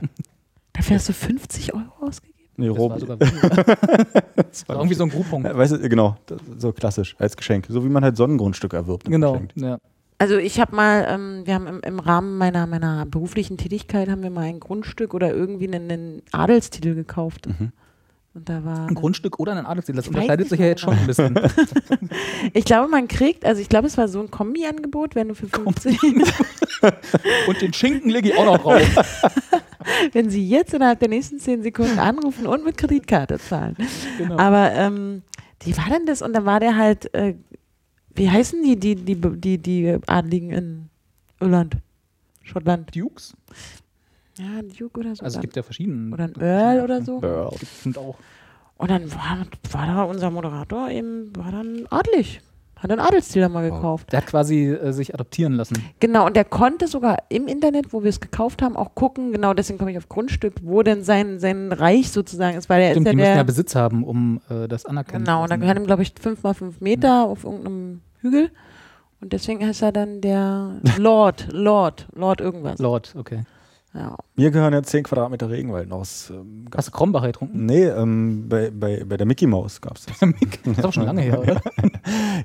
Dafür 0.74 0.96
hast 0.96 1.08
du 1.08 1.12
50 1.12 1.74
Euro 1.74 1.84
ausgegeben? 2.00 2.32
Nee. 2.56 2.68
Das 2.68 2.78
war 2.78 3.00
sogar 3.00 3.20
weniger. 3.20 3.76
Das 4.36 4.68
war 4.68 4.76
irgendwie 4.76 4.94
so 4.94 5.04
ein 5.04 5.08
Grouppunkt. 5.10 5.48
Ja, 5.48 5.56
weißt 5.56 5.72
du, 5.72 5.88
genau, 5.88 6.16
so 6.58 6.72
klassisch, 6.72 7.16
als 7.18 7.36
Geschenk. 7.36 7.66
So 7.70 7.84
wie 7.84 7.88
man 7.88 8.04
halt 8.04 8.18
Sonnengrundstücke 8.18 8.76
erwirbt. 8.76 9.06
und 9.06 9.12
Genau, 9.12 9.40
ja. 9.56 9.78
Also 10.18 10.36
ich 10.36 10.60
habe 10.60 10.76
mal, 10.76 11.06
ähm, 11.08 11.42
wir 11.46 11.54
haben 11.54 11.66
im, 11.66 11.80
im 11.80 11.98
Rahmen 11.98 12.36
meiner, 12.36 12.66
meiner 12.66 13.06
beruflichen 13.06 13.56
Tätigkeit 13.56 14.08
haben 14.10 14.22
wir 14.22 14.30
mal 14.30 14.42
ein 14.44 14.60
Grundstück 14.60 15.14
oder 15.14 15.34
irgendwie 15.34 15.66
einen, 15.66 15.90
einen 15.90 16.22
Adelstitel 16.32 16.94
gekauft. 16.94 17.46
Mhm. 17.48 17.72
Und 18.34 18.48
da 18.48 18.64
war. 18.64 18.88
Ein 18.88 18.94
Grundstück 18.94 19.38
oder 19.38 19.52
ein 19.52 19.66
Adelstitel, 19.66 19.96
das 19.96 20.08
unterscheidet 20.08 20.48
sich 20.48 20.58
ja 20.58 20.66
jetzt 20.66 20.80
schon 20.80 20.96
ein 20.96 21.06
bisschen. 21.06 21.38
Ich 22.54 22.64
glaube, 22.64 22.88
man 22.88 23.08
kriegt, 23.08 23.44
also 23.44 23.60
ich 23.60 23.68
glaube, 23.68 23.86
es 23.86 23.96
war 23.96 24.08
so 24.08 24.20
ein 24.20 24.30
Kombi-Angebot, 24.30 25.14
wenn 25.14 25.28
du 25.28 25.34
für 25.34 25.46
50, 25.46 25.98
Und 27.46 27.60
den 27.60 27.72
Schinken 27.72 28.10
lege 28.10 28.30
ich 28.30 28.36
auch 28.36 28.44
noch 28.44 28.58
drauf. 28.58 28.82
wenn 30.12 30.30
sie 30.30 30.46
jetzt 30.46 30.74
innerhalb 30.74 30.98
der 31.00 31.08
nächsten 31.08 31.38
10 31.38 31.62
Sekunden 31.62 31.98
anrufen 31.98 32.46
und 32.46 32.64
mit 32.64 32.76
Kreditkarte 32.76 33.38
zahlen. 33.38 33.76
Genau. 34.18 34.36
Aber 34.36 34.72
ähm, 34.72 35.22
wie 35.60 35.76
war 35.76 35.88
denn 35.90 36.06
das? 36.06 36.22
Und 36.22 36.32
dann 36.32 36.44
war 36.44 36.60
der 36.60 36.76
halt, 36.76 37.12
äh, 37.14 37.34
wie 38.14 38.30
heißen 38.30 38.62
die, 38.62 38.78
die, 38.78 38.96
die, 38.96 39.16
die, 39.16 39.58
die 39.58 39.98
Adligen 40.06 40.50
in 40.50 40.88
Irland? 41.40 41.76
Schottland? 42.42 42.94
Dukes? 42.94 43.34
Ja, 44.38 44.58
ein 44.58 44.68
Duke 44.70 45.00
oder 45.00 45.14
so. 45.14 45.24
Also 45.24 45.38
es 45.38 45.40
gibt 45.40 45.56
ja 45.56 45.62
verschiedene. 45.62 46.12
oder 46.12 46.24
ein 46.24 46.34
Earl 46.40 46.80
oder 46.84 47.02
so. 47.02 47.20
Ja. 47.22 47.50
Sind 47.82 47.98
auch. 47.98 48.16
Und 48.76 48.90
dann 48.90 49.12
war, 49.12 49.46
war 49.70 49.86
da 49.86 50.02
unser 50.04 50.30
Moderator 50.30 50.90
eben, 50.90 51.34
war 51.36 51.52
dann 51.52 51.86
adlig. 51.90 52.40
Hat 52.82 52.90
einen 52.90 52.98
Adelstitel 52.98 53.48
mal 53.48 53.70
gekauft. 53.70 54.10
Der 54.12 54.22
hat 54.22 54.26
quasi 54.26 54.64
äh, 54.66 54.92
sich 54.92 55.14
adoptieren 55.14 55.52
lassen. 55.52 55.76
Genau, 56.00 56.26
und 56.26 56.34
der 56.34 56.44
konnte 56.44 56.88
sogar 56.88 57.18
im 57.28 57.46
Internet, 57.46 57.92
wo 57.92 58.02
wir 58.02 58.08
es 58.08 58.18
gekauft 58.18 58.60
haben, 58.60 58.76
auch 58.76 58.96
gucken, 58.96 59.30
genau 59.30 59.54
deswegen 59.54 59.78
komme 59.78 59.92
ich 59.92 59.98
auf 59.98 60.08
Grundstück, 60.08 60.54
wo 60.62 60.82
denn 60.82 61.04
sein, 61.04 61.38
sein 61.38 61.70
Reich 61.70 62.10
sozusagen 62.10 62.58
ist, 62.58 62.68
weil 62.68 62.82
er 62.82 62.90
Stimmt, 62.90 63.06
ist 63.06 63.12
die 63.12 63.18
ja 63.18 63.22
müssen 63.22 63.28
ja 63.28 63.36
der. 63.36 63.44
Besitz 63.44 63.76
haben, 63.76 64.02
um 64.02 64.40
äh, 64.50 64.66
das 64.66 64.84
anerkennen 64.84 65.24
genau, 65.24 65.44
und 65.44 65.50
dann 65.52 65.60
gehört 65.60 65.78
ihm, 65.78 65.86
glaube 65.86 66.02
ich, 66.02 66.12
fünf 66.20 66.42
mal 66.42 66.54
fünf 66.54 66.80
Meter 66.80 67.22
auf 67.22 67.44
irgendeinem 67.44 68.00
Hügel. 68.20 68.50
Und 69.20 69.32
deswegen 69.32 69.64
heißt 69.64 69.82
er 69.82 69.92
dann 69.92 70.20
der 70.20 70.80
Lord, 70.98 71.46
Lord, 71.52 72.08
Lord 72.16 72.40
irgendwas. 72.40 72.80
Lord, 72.80 73.14
okay. 73.16 73.44
Ja. 73.94 74.16
Mir 74.36 74.50
gehören 74.50 74.72
ja 74.72 74.82
10 74.82 75.04
Quadratmeter 75.04 75.50
Regenwald 75.50 75.92
aus. 75.92 76.30
Ähm, 76.30 76.66
Hast 76.74 76.88
du 76.88 76.92
Krombacher 76.92 77.26
getrunken? 77.26 77.66
nee, 77.66 77.84
ähm, 77.84 78.48
bei, 78.48 78.70
bei, 78.70 79.04
bei 79.04 79.16
der 79.18 79.26
Mickey 79.26 79.46
Maus 79.46 79.80
gab 79.80 79.96
es 79.98 80.06
das. 80.06 80.18
Das 80.64 80.78
ist 80.78 80.78
aber 80.78 80.92
schon 80.92 81.04
lange 81.06 81.20
her, 81.20 81.40
oder? 81.40 81.60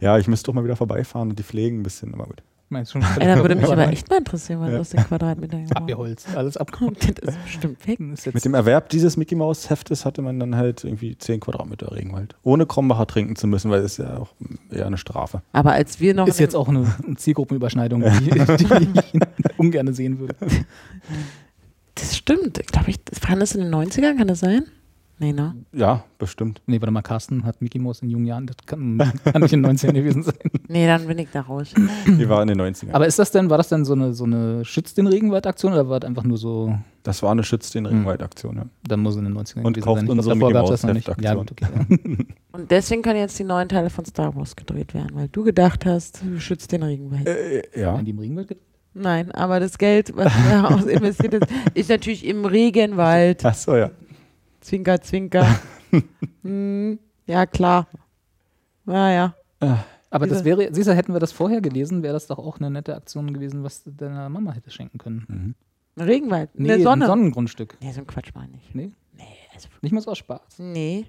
Ja, 0.01 0.17
ich 0.17 0.27
müsste 0.27 0.47
doch 0.47 0.53
mal 0.53 0.63
wieder 0.65 0.75
vorbeifahren 0.75 1.29
und 1.29 1.39
die 1.39 1.43
pflegen 1.43 1.79
ein 1.79 1.83
bisschen, 1.83 2.13
aber 2.13 2.25
gut. 2.25 2.43
Meinst 2.69 2.91
schon 2.91 3.01
Ey, 3.01 3.27
da 3.27 3.37
würde 3.37 3.55
mich 3.55 3.65
aber 3.71 3.87
echt 3.87 4.09
mal 4.09 4.17
interessieren, 4.17 4.59
was 4.59 4.71
Ja. 4.73 4.79
aus 4.79 4.89
den 4.89 5.03
Quadratmetern 5.05 5.71
Abgeholzt, 5.73 6.27
alles 6.35 6.57
ab. 6.57 6.69
ist. 6.99 7.21
Das 7.23 7.35
ist 7.35 7.43
bestimmt 7.43 7.87
weg. 7.87 7.99
Ist 8.13 8.33
Mit 8.33 8.43
dem 8.43 8.53
Erwerb 8.53 8.89
dieses 8.89 9.15
Mickey 9.15 9.35
Maus 9.35 9.69
Heftes 9.69 10.03
hatte 10.03 10.21
man 10.21 10.37
dann 10.39 10.55
halt 10.55 10.83
irgendwie 10.83 11.17
10 11.17 11.39
Quadratmeter 11.39 11.91
Regenwald. 11.93 12.35
Ohne 12.43 12.65
Krombacher 12.65 13.07
trinken 13.07 13.37
zu 13.37 13.47
müssen, 13.47 13.71
weil 13.71 13.81
das 13.81 13.93
ist 13.93 13.97
ja 13.99 14.17
auch 14.17 14.33
eher 14.69 14.85
eine 14.85 14.97
Strafe. 14.97 15.41
Aber 15.53 15.71
als 15.71 16.01
wir 16.01 16.13
noch. 16.13 16.27
ist 16.27 16.39
jetzt 16.41 16.55
auch 16.55 16.67
eine 16.67 16.85
Zielgruppenüberschneidung, 17.15 18.01
die, 18.01 18.29
die 18.31 18.87
ich 19.03 19.57
ungern 19.57 19.93
sehen 19.93 20.19
würde. 20.19 20.35
Das 21.95 22.17
stimmt. 22.17 22.57
Ich 22.59 22.67
glaube, 22.67 22.89
ich 22.89 23.03
das 23.03 23.27
war 23.27 23.35
das 23.37 23.55
in 23.55 23.61
den 23.63 23.73
90ern, 23.73 24.17
kann 24.17 24.27
das 24.27 24.39
sein? 24.41 24.63
Nee, 25.19 25.33
ne? 25.33 25.55
Ja, 25.73 26.03
bestimmt. 26.19 26.61
Nee, 26.67 26.79
warte 26.79 26.91
mal, 26.91 27.01
Carsten 27.01 27.43
hat 27.43 27.59
Mickey 27.59 27.79
Mouse 27.79 28.03
in 28.03 28.09
jungen 28.09 28.25
Jahren, 28.27 28.45
das 28.45 28.57
kann, 28.67 28.99
kann 29.23 29.41
nicht 29.41 29.51
in 29.51 29.63
den 29.63 29.75
90ern 29.75 29.93
gewesen 29.93 30.23
sein. 30.23 30.35
Nee, 30.69 30.85
dann 30.85 31.07
bin 31.07 31.17
ich 31.17 31.29
da 31.31 31.41
raus. 31.41 31.69
Die 32.05 32.29
war 32.29 32.41
in 32.41 32.49
den 32.49 32.59
90ern. 32.61 32.91
Aber 32.91 33.07
ist 33.07 33.17
das 33.17 33.31
denn, 33.31 33.49
war 33.49 33.57
das 33.57 33.69
denn 33.69 33.85
so 33.85 33.93
eine, 33.93 34.13
so 34.13 34.25
eine 34.25 34.63
Schütz 34.65 34.93
den 34.93 35.07
Regenwald-Aktion 35.07 35.71
oder 35.73 35.87
war 35.89 35.99
das 35.99 36.07
einfach 36.07 36.23
nur 36.23 36.37
so, 36.37 36.77
das 37.03 37.23
war 37.23 37.31
eine 37.31 37.43
Schütz 37.43 37.71
den 37.71 37.85
Regenwald-Aktion, 37.85 38.57
ja. 38.57 38.65
dann 38.87 38.99
muss 38.99 39.15
in 39.15 39.23
den 39.23 39.33
90ern 39.33 39.63
Und 39.63 39.77
gewesen 39.77 39.81
kauft 39.81 40.01
sein. 40.01 40.05
Ich 40.05 40.11
glaub, 40.11 40.17
unsere 40.17 40.35
davor 40.35 40.49
Mickey 40.49 40.53
gab's 40.53 40.69
das 40.69 40.83
noch 40.83 40.93
nicht. 40.93 41.07
Mouse 41.07 41.21
Ja, 41.21 41.33
gut, 41.33 41.51
okay. 41.51 41.65
Und 42.51 42.69
deswegen 42.69 43.01
können 43.01 43.19
jetzt 43.19 43.39
die 43.39 43.43
neuen 43.43 43.69
Teile 43.69 43.89
von 43.89 44.05
Star 44.05 44.35
Wars 44.35 44.55
gedreht 44.55 44.93
werden, 44.93 45.11
weil 45.13 45.29
du 45.29 45.43
gedacht 45.43 45.85
hast, 45.85 46.21
du 46.23 46.39
schützt 46.39 46.71
den 46.71 46.83
Regenwald. 46.83 47.27
Äh, 47.27 47.63
Ja. 47.79 47.95
ja. 47.95 48.01
Die 48.01 48.11
im 48.11 48.19
Regenwald 48.19 48.49
gibt? 48.49 48.61
Nein, 48.93 49.31
aber 49.31 49.59
das 49.59 49.77
Geld, 49.77 50.15
was 50.15 50.33
daraus 50.49 50.85
investiert 50.87 51.35
ist, 51.35 51.47
ist 51.75 51.89
natürlich 51.89 52.25
im 52.25 52.45
Regenwald. 52.45 53.45
Achso, 53.45 53.75
ja. 53.77 53.91
Zwinker, 54.67 54.99
zwinker. 55.01 55.47
hm, 56.43 56.99
ja, 57.25 57.45
klar. 57.45 57.87
Naja. 58.85 59.33
Aber 60.09 60.27
das 60.27 60.39
Diese- 60.43 60.45
wäre, 60.59 60.73
siehst 60.73 60.87
du, 60.89 60.93
hätten 60.93 61.13
wir 61.13 61.19
das 61.21 61.31
vorher 61.31 61.61
gelesen, 61.61 62.03
wäre 62.03 62.13
das 62.13 62.27
doch 62.27 62.37
auch 62.37 62.57
eine 62.59 62.69
nette 62.69 62.93
Aktion 62.95 63.33
gewesen, 63.33 63.63
was 63.63 63.83
deiner 63.85 64.27
Mama 64.29 64.51
hätte 64.51 64.69
schenken 64.71 64.97
können. 64.97 65.55
Mhm. 65.97 66.03
Regenwald. 66.03 66.49
Nee, 66.59 66.73
eine 66.73 66.83
Sonne. 66.83 67.05
ein 67.05 67.07
Sonnengrundstück. 67.07 67.77
nee, 67.81 67.91
so 67.93 68.01
ein 68.01 68.07
Quatsch 68.07 68.31
meine 68.35 68.57
ich. 68.57 68.75
Nee, 68.75 68.91
Nee, 69.17 69.23
also, 69.55 69.69
nicht 69.81 69.93
mal 69.93 70.01
so 70.01 70.11
aus 70.11 70.17
Spaß. 70.17 70.59
nee. 70.59 71.05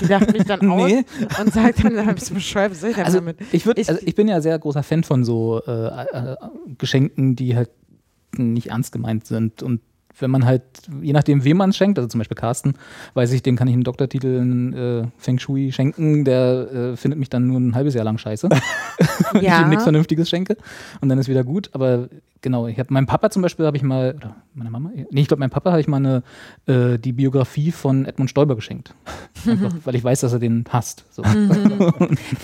Die 0.00 0.06
lacht 0.06 0.32
mich 0.32 0.42
dann 0.44 0.60
aus 0.70 0.90
Nee. 0.90 1.04
und 1.40 1.52
sagt 1.54 1.84
dann, 1.84 1.94
da 1.94 2.02
bist 2.12 2.30
du 2.30 2.34
bescheuert, 2.34 2.72
was 2.72 2.80
soll 2.80 2.90
ich 2.90 2.98
Also 2.98 3.18
damit? 3.20 3.38
ich, 3.52 3.64
würd, 3.66 3.78
Ich- 3.78 3.88
also 3.88 4.00
ich 4.04 4.14
bin 4.16 4.26
ja 4.26 4.40
sehr 4.40 4.58
großer 4.58 4.82
Fan 4.82 5.04
von 5.04 5.24
so 5.24 5.62
äh, 5.64 5.86
äh, 6.12 6.36
Geschenken, 6.76 7.36
die 7.36 7.54
halt 7.56 7.70
nicht 8.36 8.70
ernst 8.70 8.90
gemeint 8.92 9.26
sind. 9.28 9.62
Und 9.62 9.80
wenn 10.20 10.30
man 10.30 10.44
halt, 10.44 10.62
je 11.00 11.12
nachdem, 11.12 11.44
wem 11.44 11.56
man 11.56 11.70
es 11.70 11.76
schenkt, 11.76 11.98
also 11.98 12.08
zum 12.08 12.18
Beispiel 12.18 12.36
Carsten, 12.36 12.74
weiß 13.14 13.32
ich, 13.32 13.42
dem 13.42 13.56
kann 13.56 13.68
ich 13.68 13.74
einen 13.74 13.84
Doktortitel 13.84 14.36
in 14.36 14.72
äh, 14.72 15.06
Feng 15.16 15.38
Shui 15.38 15.72
schenken, 15.72 16.24
der 16.24 16.72
äh, 16.72 16.96
findet 16.96 17.18
mich 17.18 17.30
dann 17.30 17.46
nur 17.46 17.58
ein 17.58 17.74
halbes 17.74 17.94
Jahr 17.94 18.04
lang 18.04 18.18
scheiße. 18.18 18.48
wenn 19.32 19.42
ich 19.42 19.48
ihm 19.48 19.68
nichts 19.68 19.84
Vernünftiges 19.84 20.28
schenke 20.28 20.56
und 21.00 21.08
dann 21.08 21.18
ist 21.18 21.28
wieder 21.28 21.44
gut. 21.44 21.70
Aber 21.72 22.08
genau, 22.40 22.66
ich 22.66 22.78
habe 22.78 22.92
meinem 22.92 23.06
Papa 23.06 23.30
zum 23.30 23.42
Beispiel 23.42 23.66
habe 23.66 23.76
ich 23.76 23.82
mal, 23.82 24.14
oder 24.16 24.36
meiner 24.54 24.70
Mama? 24.70 24.90
Nee, 24.94 25.20
ich 25.20 25.28
glaube, 25.28 25.40
meinem 25.40 25.50
Papa 25.50 25.70
habe 25.70 25.80
ich 25.80 25.88
mal 25.88 25.96
eine, 25.96 26.22
äh, 26.66 26.98
die 26.98 27.12
Biografie 27.12 27.72
von 27.72 28.04
Edmund 28.04 28.30
Stoiber 28.30 28.56
geschenkt. 28.56 28.94
Einfach, 29.46 29.72
weil 29.84 29.94
ich 29.94 30.04
weiß, 30.04 30.20
dass 30.20 30.32
er 30.32 30.38
den 30.38 30.64
hasst. 30.70 31.04
So. 31.10 31.22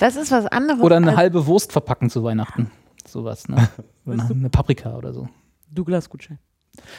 Das 0.01 0.17
ist 0.17 0.31
was 0.31 0.47
anderes. 0.47 0.81
Oder 0.81 0.97
eine 0.97 1.17
halbe 1.17 1.47
Wurst 1.47 1.73
verpacken 1.73 2.11
zu 2.11 2.23
Weihnachten. 2.25 2.71
Sowas, 3.07 3.49
ne? 3.49 3.69
Eine 4.07 4.51
Paprika 4.51 4.97
oder 4.97 5.13
so. 5.13 5.29
Douglas-Gutschein. 5.71 6.39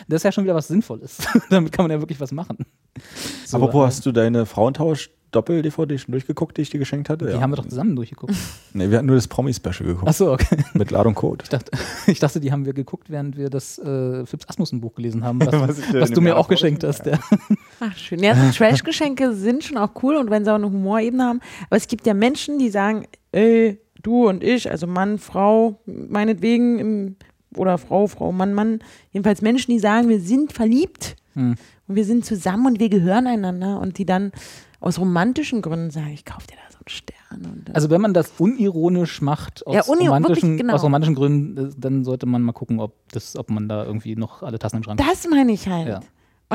Das 0.08 0.18
ist 0.18 0.24
ja 0.24 0.32
schon 0.32 0.44
wieder 0.44 0.56
was 0.56 0.68
Sinnvolles. 0.68 1.18
Damit 1.50 1.72
kann 1.72 1.84
man 1.86 1.92
ja 1.92 2.00
wirklich 2.00 2.20
was 2.20 2.32
machen. 2.32 2.58
So, 3.46 3.58
Apropos, 3.58 3.84
äh, 3.84 3.88
hast 3.88 4.06
du 4.06 4.12
deine 4.12 4.46
Frauentausch-Doppel-DVD 4.46 5.98
schon 5.98 6.12
durchgeguckt, 6.14 6.58
die 6.58 6.62
ich 6.62 6.70
dir 6.70 6.80
geschenkt 6.80 7.10
hatte? 7.10 7.26
Die 7.28 7.34
haben 7.42 7.52
wir 7.52 7.58
doch 7.58 7.68
zusammen 7.68 7.96
durchgeguckt. 7.96 8.34
Nee, 8.74 8.90
wir 8.90 8.98
hatten 8.98 9.06
nur 9.08 9.16
das 9.16 9.28
Promi-Special 9.30 9.86
geguckt. 9.88 10.08
Achso, 10.10 10.34
okay. 10.34 10.58
Mit 10.74 10.92
Ladung 10.92 11.16
Code. 11.16 11.44
Ich 11.44 11.50
dachte, 11.50 11.72
ich 12.08 12.20
dachte, 12.20 12.40
die 12.42 12.52
haben 12.52 12.66
wir 12.66 12.74
geguckt, 12.74 13.10
während 13.10 13.38
wir 13.38 13.50
das 13.50 13.78
äh, 13.80 14.26
Phipps 14.26 14.48
Asmussen 14.50 14.82
Buch 14.82 14.96
gelesen 14.96 15.24
haben, 15.24 15.40
was, 15.40 15.54
Was 15.54 15.94
was 15.94 16.12
du 16.12 16.20
mir 16.22 16.36
auch 16.38 16.48
geschenkt 16.50 16.82
schon- 16.82 16.90
hast. 16.90 17.06
Der. 17.06 17.20
Ach, 17.80 17.96
schön. 17.98 18.20
Ja, 18.20 18.36
so 18.36 18.52
Trash-Geschenke 18.52 19.34
sind 19.34 19.64
schon 19.64 19.78
auch 19.78 19.92
cool 20.04 20.16
und 20.18 20.30
wenn 20.30 20.44
sie 20.44 20.52
auch 20.52 20.56
eine 20.56 20.66
Humorebene 20.70 21.24
haben. 21.24 21.40
Aber 21.70 21.78
es 21.78 21.88
gibt 21.88 22.06
ja 22.06 22.14
Menschen, 22.14 22.60
die 22.60 22.70
sagen, 22.70 23.06
ey, 23.32 23.80
du 24.04 24.28
und 24.28 24.44
ich, 24.44 24.70
also 24.70 24.88
Mann, 24.88 25.18
Frau, 25.20 25.80
meinetwegen, 25.86 26.80
im, 26.80 27.16
oder 27.58 27.78
Frau, 27.78 28.08
Frau, 28.08 28.32
Mann, 28.32 28.54
Mann. 28.54 28.80
Jedenfalls 29.12 29.42
Menschen, 29.42 29.72
die 29.72 29.80
sagen, 29.80 30.10
wir 30.10 30.20
sind 30.20 30.54
verliebt 30.54 31.16
Hm. 31.34 31.56
und 31.88 31.96
wir 31.96 32.06
sind 32.06 32.26
zusammen 32.26 32.66
und 32.68 32.80
wir 32.80 32.90
gehören 32.90 33.28
einander 33.28 33.80
und 33.82 33.98
die 33.98 34.06
dann 34.06 34.32
aus 34.80 35.00
romantischen 35.00 35.62
Gründen 35.62 35.90
sagen, 35.92 36.12
ich 36.14 36.24
kauf 36.26 36.46
dir 36.48 36.56
da 36.56 36.72
so 36.72 36.78
einen 36.78 36.88
Stern. 36.88 37.52
Und 37.56 37.68
dann- 37.68 37.76
Also 37.76 37.90
wenn 37.90 38.00
man 38.02 38.14
das 38.14 38.32
unironisch 38.38 39.22
macht, 39.22 39.66
aus, 39.68 39.76
Ja, 39.76 39.84
uni- 39.86 40.06
romantischen, 40.08 40.50
wirklich, 40.52 40.62
genau. 40.62 40.74
aus 40.76 40.84
romantischen 40.84 41.16
Gründen, 41.16 41.58
äh, 41.58 41.72
dann 41.78 42.04
sollte 42.06 42.26
man 42.26 42.42
mal 42.44 42.52
gucken, 42.54 42.80
ob, 42.80 42.94
das, 43.12 43.36
ob 43.36 43.50
man 43.50 43.68
da 43.68 43.84
irgendwie 43.84 44.16
noch 44.16 44.44
alle 44.44 44.60
Tassen 44.60 44.78
im 44.78 44.84
Schrank 44.84 45.02
hat. 45.04 45.10
Das 45.12 45.28
meine 45.30 45.52
ich 45.52 45.68
halt. 45.68 45.88
Ja. 45.88 46.00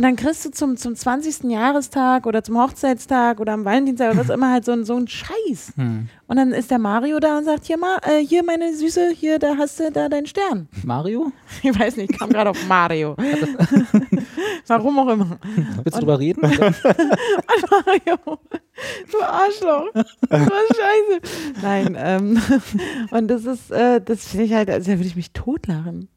Und 0.01 0.05
dann 0.05 0.17
kriegst 0.17 0.47
du 0.47 0.51
zum, 0.51 0.79
zum 0.79 0.97
20. 0.97 1.51
Jahrestag 1.51 2.25
oder 2.25 2.43
zum 2.43 2.57
Hochzeitstag 2.59 3.39
oder 3.39 3.53
am 3.53 3.67
Valentinstag 3.67 4.13
oder 4.13 4.21
was 4.21 4.31
immer 4.35 4.51
halt 4.51 4.65
so, 4.65 4.73
ein- 4.73 4.87
so 4.87 4.97
ein 4.97 5.07
Scheiß. 5.07 5.75
Hm. 5.77 6.09
Und 6.27 6.37
dann 6.37 6.53
ist 6.53 6.71
der 6.71 6.79
Mario 6.79 7.21
da 7.21 7.37
und 7.37 7.45
sagt, 7.45 7.67
hier 7.67 7.77
mal, 7.77 7.99
äh, 8.05 8.25
hier 8.25 8.43
meine 8.43 8.73
Süße, 8.75 9.11
hier, 9.11 9.39
da 9.39 9.57
hast 9.59 9.79
du 9.79 9.91
da 9.93 10.09
deinen 10.09 10.25
Stern. 10.25 10.69
Mario? 10.87 11.33
Ich 11.63 11.79
weiß 11.79 11.97
nicht, 11.99 12.13
ich 12.13 12.19
kam 12.19 12.31
gerade 12.31 12.49
auf 12.49 12.67
Mario. 12.67 13.15
Warum 14.69 14.99
auch 15.01 15.09
immer. 15.09 15.39
Willst 15.83 15.97
du 15.97 16.01
drüber 16.01 16.19
reden? 16.19 16.41
Mario, 16.41 18.39
du 19.13 19.23
Arschloch. 19.23 19.87
Du 19.93 20.37
scheiße. 20.39 21.21
Nein, 21.61 21.95
ähm, 22.01 22.41
und 23.11 23.29
das 23.29 23.45
ist, 23.45 23.71
äh, 23.71 24.01
das 24.01 24.29
finde 24.29 24.47
ich 24.47 24.55
halt, 24.55 24.71
also 24.71 24.91
da 24.91 24.97
würde 24.97 25.09
ich 25.09 25.17
mich 25.17 25.33
totlachen. 25.33 26.09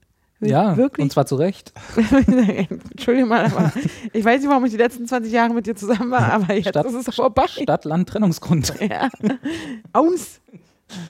Ja, 0.49 0.77
Wirklich. 0.77 1.03
und 1.03 1.11
zwar 1.11 1.25
zu 1.25 1.35
Recht. 1.35 1.73
Entschuldigung 2.91 3.29
mal, 3.29 3.45
aber 3.45 3.71
ich 4.11 4.23
weiß 4.23 4.41
nicht, 4.41 4.49
warum 4.49 4.65
ich 4.65 4.71
die 4.71 4.77
letzten 4.77 5.07
20 5.07 5.31
Jahre 5.31 5.53
mit 5.53 5.65
dir 5.65 5.75
zusammen 5.75 6.11
war, 6.11 6.31
aber 6.33 6.53
jetzt 6.53 6.69
Stadt- 6.69 6.85
ist 6.85 7.07
es 7.07 7.15
vorbei. 7.15 7.47
Stadt-Land-Trennungsgrund. 7.47 8.73
Ja. 8.81 9.09
Aus. 9.93 10.39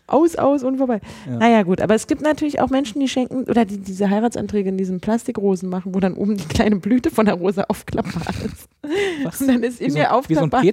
Aus, 0.07 0.35
aus 0.35 0.63
und 0.63 0.77
vorbei. 0.77 0.99
Ja. 1.27 1.37
Naja, 1.37 1.63
gut, 1.63 1.81
aber 1.81 1.95
es 1.95 2.07
gibt 2.07 2.21
natürlich 2.21 2.59
auch 2.61 2.69
Menschen, 2.69 2.99
die 2.99 3.07
schenken 3.07 3.43
oder 3.43 3.65
die 3.65 3.77
diese 3.77 4.09
Heiratsanträge 4.09 4.69
in 4.69 4.77
diesen 4.77 4.99
Plastikrosen 4.99 5.69
machen, 5.69 5.93
wo 5.93 5.99
dann 5.99 6.13
oben 6.13 6.37
die 6.37 6.45
kleine 6.45 6.77
Blüte 6.77 7.11
von 7.11 7.25
der 7.25 7.35
Rose 7.35 7.69
aufklappbar 7.69 8.33
ist. 8.45 8.67
Was? 9.23 9.41
Und 9.41 9.47
dann 9.47 9.63
ist 9.63 9.79
Wie 9.79 9.85
in 9.85 9.91
so, 9.91 9.97
mir 9.99 10.03
wie 10.27 10.35
so 10.35 10.41
ein 10.41 10.51
aufklappbar. 10.51 10.63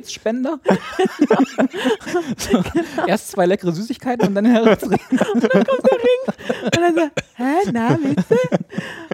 So, 2.37 2.63
erst 3.07 3.31
zwei 3.31 3.47
leckere 3.47 3.73
Süßigkeiten 3.73 4.29
und 4.29 4.35
dann 4.35 4.47
ein 4.47 4.53
Herzring. 4.53 4.99
und 5.11 6.77
dann 6.77 6.95
so, 6.95 7.01
hä, 7.37 7.71
na, 7.73 7.99
willst 8.03 8.31
du? 8.31 8.37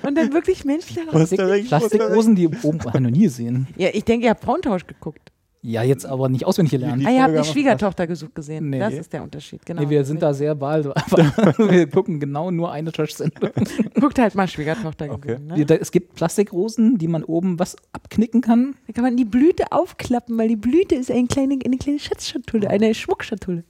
Und 0.06 0.16
dann 0.16 0.32
wirklich 0.32 0.64
dann 0.64 0.78
der 0.96 1.12
Ring? 1.12 1.36
Der 1.36 1.50
Ring? 1.50 1.66
Plastikrosen, 1.66 2.34
die 2.36 2.48
oben 2.62 2.78
noch 2.78 3.10
nie 3.10 3.24
gesehen. 3.24 3.66
Ja, 3.76 3.88
ich 3.92 4.04
denke, 4.04 4.26
ihr 4.26 4.30
habt 4.30 4.44
Frauentausch 4.44 4.86
geguckt. 4.86 5.32
Ja, 5.68 5.82
jetzt 5.82 6.06
aber 6.06 6.28
nicht 6.28 6.46
auswendig 6.46 6.70
gelernt. 6.70 7.02
Die 7.02 7.06
Ah, 7.06 7.10
ihr 7.10 7.22
habt 7.24 7.36
die 7.36 7.42
Schwiegertochter 7.44 8.06
gesucht 8.06 8.36
gesehen. 8.36 8.70
Nee. 8.70 8.78
Das 8.78 8.94
ist 8.94 9.12
der 9.12 9.22
Unterschied, 9.24 9.66
genau. 9.66 9.82
Nee, 9.82 9.90
wir 9.90 10.04
sind 10.04 10.22
da 10.22 10.32
sehr 10.32 10.60
wahl. 10.60 10.84
wir 11.58 11.88
gucken 11.88 12.20
genau 12.20 12.52
nur 12.52 12.70
eine 12.70 12.92
Trash-Sendung. 12.92 13.50
Guckt 14.00 14.18
halt 14.20 14.36
mal 14.36 14.46
Schwiegertochter 14.46 15.10
Okay. 15.10 15.32
gesehen. 15.34 15.46
Ne? 15.48 15.66
Da- 15.66 15.74
Es 15.74 15.90
gibt 15.90 16.14
Plastikrosen, 16.14 16.98
die 16.98 17.08
man 17.08 17.24
oben 17.24 17.58
was 17.58 17.74
abknicken 17.92 18.42
kann. 18.42 18.76
Da 18.86 18.92
kann 18.92 19.02
man 19.02 19.16
die 19.16 19.24
Blüte 19.24 19.64
aufklappen, 19.72 20.38
weil 20.38 20.48
die 20.48 20.56
Blüte 20.56 20.94
ist 20.94 21.10
eine 21.10 21.26
kleine, 21.26 21.58
eine 21.64 21.76
kleine 21.78 21.98
Schatzschatulle, 21.98 22.70
eine 22.70 22.94
Schmuckschatulle. 22.94 23.64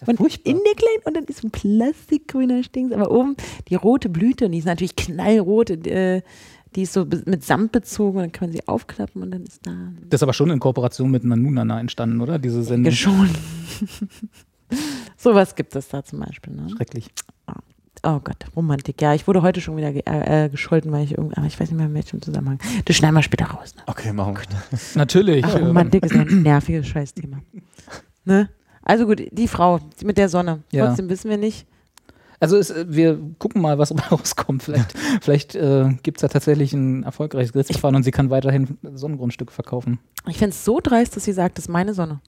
Ja 0.00 0.06
Und 0.06 0.20
in 0.46 0.58
der 0.64 0.74
kleinen, 0.74 1.02
und 1.06 1.16
dann 1.16 1.24
ist 1.24 1.42
ein 1.42 1.50
plastikgrüner 1.50 2.62
Stings, 2.62 2.92
aber 2.92 3.10
oben 3.10 3.36
die 3.68 3.74
rote 3.74 4.08
Blüte, 4.08 4.44
und 4.46 4.52
die 4.52 4.58
ist 4.58 4.64
natürlich 4.66 4.94
knallrot, 4.96 5.70
äh, 5.86 6.22
die 6.74 6.82
ist 6.82 6.92
so 6.92 7.04
mit 7.04 7.44
Samt 7.44 7.72
bezogen 7.72 8.18
und 8.18 8.22
dann 8.24 8.32
kann 8.32 8.48
man 8.48 8.52
sie 8.52 8.66
aufklappen 8.68 9.22
und 9.22 9.30
dann 9.30 9.44
ist 9.44 9.66
da. 9.66 9.92
Das 10.08 10.18
ist 10.18 10.22
aber 10.22 10.32
schon 10.32 10.50
in 10.50 10.60
Kooperation 10.60 11.10
mit 11.10 11.24
Nanunana 11.24 11.80
entstanden, 11.80 12.20
oder? 12.20 12.38
Diese 12.38 12.62
Sendung. 12.62 12.92
Ja, 12.92 12.96
schon. 12.96 13.30
Sowas 15.16 15.54
gibt 15.54 15.74
es 15.74 15.88
da 15.88 16.04
zum 16.04 16.20
Beispiel. 16.20 16.54
Ne? 16.54 16.68
Schrecklich. 16.70 17.10
Oh 18.04 18.20
Gott, 18.20 18.44
Romantik. 18.54 19.00
Ja, 19.02 19.14
ich 19.14 19.26
wurde 19.26 19.42
heute 19.42 19.60
schon 19.60 19.76
wieder 19.76 19.92
ge 19.92 20.02
äh, 20.06 20.44
äh, 20.44 20.48
gescholten, 20.48 20.92
weil 20.92 21.04
ich 21.04 21.12
irgendwie, 21.18 21.36
aber 21.36 21.46
ich 21.46 21.58
weiß 21.58 21.70
nicht 21.70 21.78
mehr 21.78 21.86
in 21.86 21.94
welchem 21.94 22.22
Zusammenhang. 22.22 22.58
Das 22.84 22.96
schneiden 22.96 23.16
wir 23.16 23.22
später 23.22 23.46
raus. 23.46 23.74
Ne? 23.74 23.82
Okay, 23.86 24.12
machen 24.12 24.36
wir. 24.36 24.78
Natürlich. 24.94 25.44
Ach, 25.44 25.60
Romantik 25.60 26.04
ist 26.04 26.14
ein 26.14 26.42
nerviges 26.42 26.86
Scheißthema. 26.86 27.38
Ne? 28.24 28.48
Also 28.82 29.06
gut, 29.06 29.22
die 29.32 29.48
Frau 29.48 29.80
mit 30.04 30.16
der 30.16 30.28
Sonne. 30.28 30.62
Ja. 30.70 30.86
Trotzdem 30.86 31.08
wissen 31.08 31.28
wir 31.28 31.38
nicht. 31.38 31.66
Also 32.40 32.56
es, 32.56 32.70
äh, 32.70 32.86
wir 32.88 33.18
gucken 33.38 33.62
mal, 33.62 33.78
was 33.78 33.90
dabei 33.90 34.04
rauskommt. 34.12 34.62
Vielleicht, 34.62 34.94
vielleicht 35.20 35.54
äh, 35.54 35.90
gibt 36.02 36.18
es 36.18 36.22
ja 36.22 36.28
tatsächlich 36.28 36.72
ein 36.72 37.02
erfolgreiches 37.02 37.52
Gerichtsverfahren 37.52 37.96
und 37.96 38.02
sie 38.02 38.10
kann 38.10 38.30
weiterhin 38.30 38.78
Sonnengrundstücke 38.82 39.52
verkaufen. 39.52 39.98
Ich 40.26 40.38
finde 40.38 40.50
es 40.50 40.64
so 40.64 40.80
dreist, 40.82 41.16
dass 41.16 41.24
sie 41.24 41.32
sagt, 41.32 41.58
das 41.58 41.66
ist 41.66 41.68
meine 41.68 41.94
Sonne. 41.94 42.20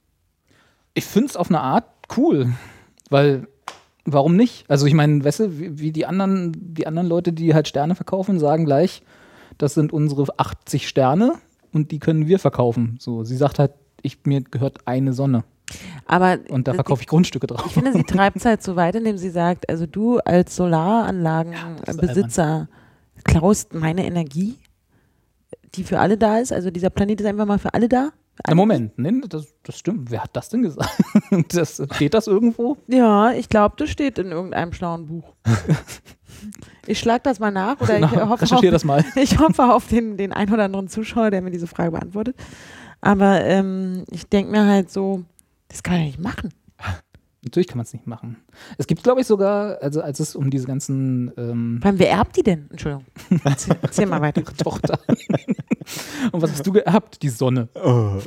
Ich 0.93 1.05
finde 1.05 1.29
es 1.29 1.37
auf 1.37 1.49
eine 1.49 1.61
Art 1.61 1.85
cool, 2.17 2.51
weil 3.09 3.47
warum 4.03 4.35
nicht? 4.35 4.65
Also 4.69 4.85
ich 4.85 4.93
meine, 4.93 5.23
weißt 5.23 5.39
du, 5.39 5.59
wie, 5.59 5.79
wie 5.79 5.91
die 5.91 6.05
anderen, 6.05 6.53
die 6.55 6.87
anderen 6.87 7.07
Leute, 7.07 7.31
die 7.31 7.53
halt 7.53 7.67
Sterne 7.67 7.95
verkaufen, 7.95 8.39
sagen 8.39 8.65
gleich, 8.65 9.03
das 9.57 9.73
sind 9.73 9.93
unsere 9.93 10.25
80 10.37 10.87
Sterne 10.87 11.35
und 11.71 11.91
die 11.91 11.99
können 11.99 12.27
wir 12.27 12.39
verkaufen. 12.39 12.97
So, 12.99 13.23
sie 13.23 13.37
sagt 13.37 13.59
halt, 13.59 13.71
ich, 14.01 14.25
mir 14.25 14.41
gehört 14.41 14.87
eine 14.87 15.13
Sonne 15.13 15.43
Aber 16.05 16.39
und 16.49 16.67
da 16.67 16.73
verkaufe 16.73 17.01
ich 17.01 17.07
Grundstücke 17.07 17.47
ich 17.49 17.57
drauf. 17.57 17.71
finde, 17.71 17.93
sie 17.93 18.03
treibt 18.03 18.37
es 18.37 18.45
halt 18.45 18.63
so 18.63 18.75
weit, 18.75 18.95
indem 18.95 19.17
sie 19.17 19.29
sagt, 19.29 19.69
also 19.69 19.85
du 19.85 20.19
als 20.19 20.55
Solaranlagenbesitzer 20.55 22.67
klaust 23.23 23.73
meine 23.73 24.05
Energie, 24.05 24.57
die 25.75 25.83
für 25.83 25.99
alle 25.99 26.17
da 26.17 26.39
ist. 26.39 26.51
Also 26.51 26.71
dieser 26.71 26.89
Planet 26.89 27.21
ist 27.21 27.27
einfach 27.27 27.45
mal 27.45 27.59
für 27.59 27.73
alle 27.73 27.87
da. 27.87 28.09
Na. 28.47 28.55
Moment, 28.55 28.97
nee, 28.97 29.21
das, 29.27 29.53
das 29.63 29.77
stimmt. 29.77 30.09
Wer 30.09 30.23
hat 30.23 30.31
das 30.33 30.49
denn 30.49 30.63
gesagt? 30.63 30.89
Das, 31.49 31.81
steht 31.93 32.13
das 32.13 32.27
irgendwo? 32.27 32.77
Ja, 32.87 33.31
ich 33.31 33.47
glaube, 33.47 33.75
das 33.77 33.89
steht 33.89 34.19
in 34.19 34.31
irgendeinem 34.31 34.73
schlauen 34.73 35.05
Buch. 35.05 35.33
ich 36.87 36.99
schlage 36.99 37.21
das 37.23 37.39
mal 37.39 37.51
nach 37.51 37.79
oder 37.79 37.95
ich 37.99 38.01
Na, 38.01 38.29
hoffe, 38.29 38.43
recherchiere 38.43 38.75
auf, 38.75 38.81
das 38.81 38.83
mal. 38.83 39.05
ich 39.15 39.39
hoffe 39.39 39.73
auf 39.73 39.87
den, 39.87 40.17
den 40.17 40.33
ein 40.33 40.51
oder 40.51 40.65
anderen 40.65 40.89
Zuschauer, 40.89 41.31
der 41.31 41.41
mir 41.41 41.51
diese 41.51 41.67
Frage 41.67 41.91
beantwortet. 41.91 42.35
Aber 42.99 43.41
ähm, 43.45 44.03
ich 44.11 44.27
denke 44.27 44.51
mir 44.51 44.65
halt 44.65 44.91
so, 44.91 45.23
das 45.71 45.83
kann 45.83 45.93
man 45.93 46.01
ja 46.01 46.07
nicht 46.07 46.19
machen. 46.19 46.53
Natürlich 47.43 47.67
kann 47.67 47.77
man 47.77 47.85
es 47.85 47.93
nicht 47.93 48.05
machen. 48.05 48.37
Es 48.77 48.85
gibt, 48.85 49.01
glaube 49.01 49.21
ich, 49.21 49.27
sogar, 49.27 49.81
also 49.81 50.01
als 50.01 50.19
es 50.19 50.35
um 50.35 50.51
diese 50.51 50.67
ganzen 50.67 51.31
ähm, 51.37 51.79
Vor 51.81 51.89
allem, 51.89 51.97
wer 51.97 52.11
erbt 52.11 52.37
die 52.37 52.43
denn? 52.43 52.67
Entschuldigung. 52.69 53.05
Erzähl, 53.43 53.75
erzähl 53.81 54.05
mal 54.05 54.21
weiter. 54.21 54.43
Tochter. 54.43 54.99
Und 56.31 56.41
was 56.43 56.51
hast 56.51 56.67
du 56.67 56.71
geerbt? 56.71 57.23
Die 57.23 57.29
Sonne. 57.29 57.67
Oh. 57.73 58.19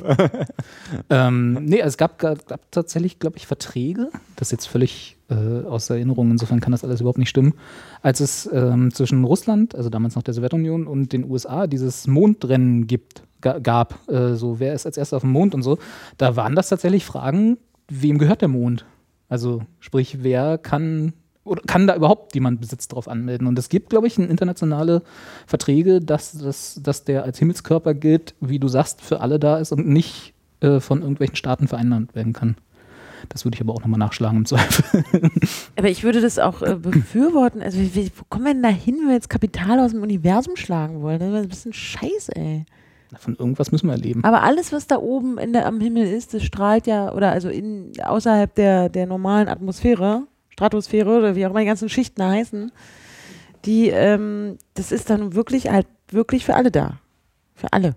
Ähm, 1.09 1.53
nee, 1.63 1.79
es 1.79 1.95
gab, 1.95 2.19
gab, 2.19 2.39
tatsächlich, 2.71 3.17
glaube 3.19 3.37
ich, 3.37 3.47
Verträge. 3.47 4.09
Das 4.35 4.49
ist 4.49 4.51
jetzt 4.51 4.65
völlig 4.65 5.15
äh, 5.29 5.65
aus 5.65 5.89
Erinnerung, 5.89 6.31
insofern 6.31 6.59
kann 6.59 6.73
das 6.73 6.83
alles 6.83 6.99
überhaupt 6.99 7.17
nicht 7.17 7.29
stimmen. 7.29 7.53
Als 8.01 8.19
es 8.19 8.49
ähm, 8.51 8.93
zwischen 8.93 9.23
Russland, 9.23 9.75
also 9.75 9.89
damals 9.89 10.15
noch 10.15 10.23
der 10.23 10.33
Sowjetunion, 10.33 10.87
und 10.87 11.13
den 11.13 11.29
USA 11.29 11.67
dieses 11.67 12.05
Mondrennen 12.05 12.85
gibt, 12.85 13.23
gab, 13.53 14.07
äh, 14.09 14.35
so 14.35 14.59
wer 14.59 14.73
ist 14.73 14.85
als 14.85 14.97
erster 14.97 15.17
auf 15.17 15.23
dem 15.23 15.31
Mond 15.31 15.55
und 15.55 15.63
so, 15.63 15.77
da 16.17 16.35
waren 16.35 16.55
das 16.55 16.69
tatsächlich 16.69 17.05
Fragen, 17.05 17.57
wem 17.87 18.17
gehört 18.17 18.41
der 18.41 18.49
Mond? 18.49 18.85
Also 19.29 19.61
sprich, 19.79 20.23
wer 20.23 20.57
kann 20.57 21.13
oder 21.43 21.61
kann 21.67 21.85
da 21.85 21.95
überhaupt 21.95 22.33
jemand 22.33 22.59
Besitz 22.59 22.87
drauf 22.87 23.07
anmelden? 23.07 23.47
Und 23.47 23.57
es 23.59 23.69
gibt, 23.69 23.91
glaube 23.91 24.07
ich, 24.07 24.17
internationale 24.17 25.03
Verträge, 25.45 25.99
dass, 25.99 26.31
dass, 26.31 26.79
dass 26.81 27.03
der 27.03 27.23
als 27.23 27.37
Himmelskörper 27.37 27.93
gilt, 27.93 28.33
wie 28.41 28.59
du 28.59 28.67
sagst, 28.67 29.01
für 29.01 29.21
alle 29.21 29.39
da 29.39 29.57
ist 29.57 29.71
und 29.71 29.87
nicht 29.87 30.33
äh, 30.61 30.79
von 30.79 31.01
irgendwelchen 31.01 31.35
Staaten 31.35 31.67
vereinnahmt 31.67 32.15
werden 32.15 32.33
kann. 32.33 32.55
Das 33.29 33.45
würde 33.45 33.55
ich 33.55 33.61
aber 33.61 33.73
auch 33.73 33.81
nochmal 33.81 33.99
nachschlagen 33.99 34.39
im 34.39 34.45
Zweifel. 34.45 35.03
Aber 35.75 35.89
ich 35.89 36.03
würde 36.03 36.21
das 36.21 36.37
auch 36.37 36.61
äh, 36.61 36.75
befürworten. 36.75 37.61
Also, 37.61 37.79
wie, 37.79 37.95
wie, 37.95 38.11
wo 38.15 38.23
kommen 38.29 38.45
wir 38.45 38.53
denn 38.53 38.61
da 38.61 38.69
hin, 38.69 38.97
wenn 38.99 39.07
wir 39.07 39.15
jetzt 39.15 39.29
Kapital 39.29 39.79
aus 39.79 39.91
dem 39.91 40.03
Universum 40.03 40.55
schlagen 40.55 41.01
wollen? 41.01 41.19
Das 41.19 41.29
ist 41.29 41.35
ein 41.35 41.47
bisschen 41.47 41.73
scheiße, 41.73 42.35
ey. 42.35 42.65
Von 43.17 43.35
irgendwas 43.35 43.71
müssen 43.71 43.87
wir 43.87 43.93
erleben. 43.93 44.23
Aber 44.23 44.43
alles, 44.43 44.73
was 44.73 44.87
da 44.87 44.97
oben 44.97 45.37
der, 45.53 45.65
am 45.65 45.79
Himmel 45.79 46.05
ist, 46.05 46.33
das 46.33 46.43
strahlt 46.43 46.87
ja, 46.87 47.13
oder 47.13 47.31
also 47.31 47.49
in, 47.49 47.91
außerhalb 48.03 48.53
der, 48.55 48.89
der 48.89 49.07
normalen 49.07 49.47
Atmosphäre, 49.47 50.23
Stratosphäre 50.49 51.17
oder 51.17 51.35
wie 51.35 51.45
auch 51.45 51.51
immer 51.51 51.59
die 51.59 51.65
ganzen 51.65 51.89
Schichten 51.89 52.23
heißen, 52.23 52.71
die, 53.65 53.89
ähm, 53.89 54.57
das 54.73 54.91
ist 54.91 55.09
dann 55.09 55.33
wirklich 55.33 55.69
halt 55.69 55.87
wirklich 56.09 56.45
für 56.45 56.55
alle 56.55 56.71
da. 56.71 56.99
Für 57.53 57.71
alle. 57.73 57.95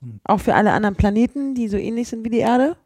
Hm. 0.00 0.20
Auch 0.24 0.40
für 0.40 0.54
alle 0.54 0.72
anderen 0.72 0.96
Planeten, 0.96 1.54
die 1.54 1.68
so 1.68 1.76
ähnlich 1.76 2.08
sind 2.08 2.24
wie 2.24 2.30
die 2.30 2.38
Erde. 2.38 2.76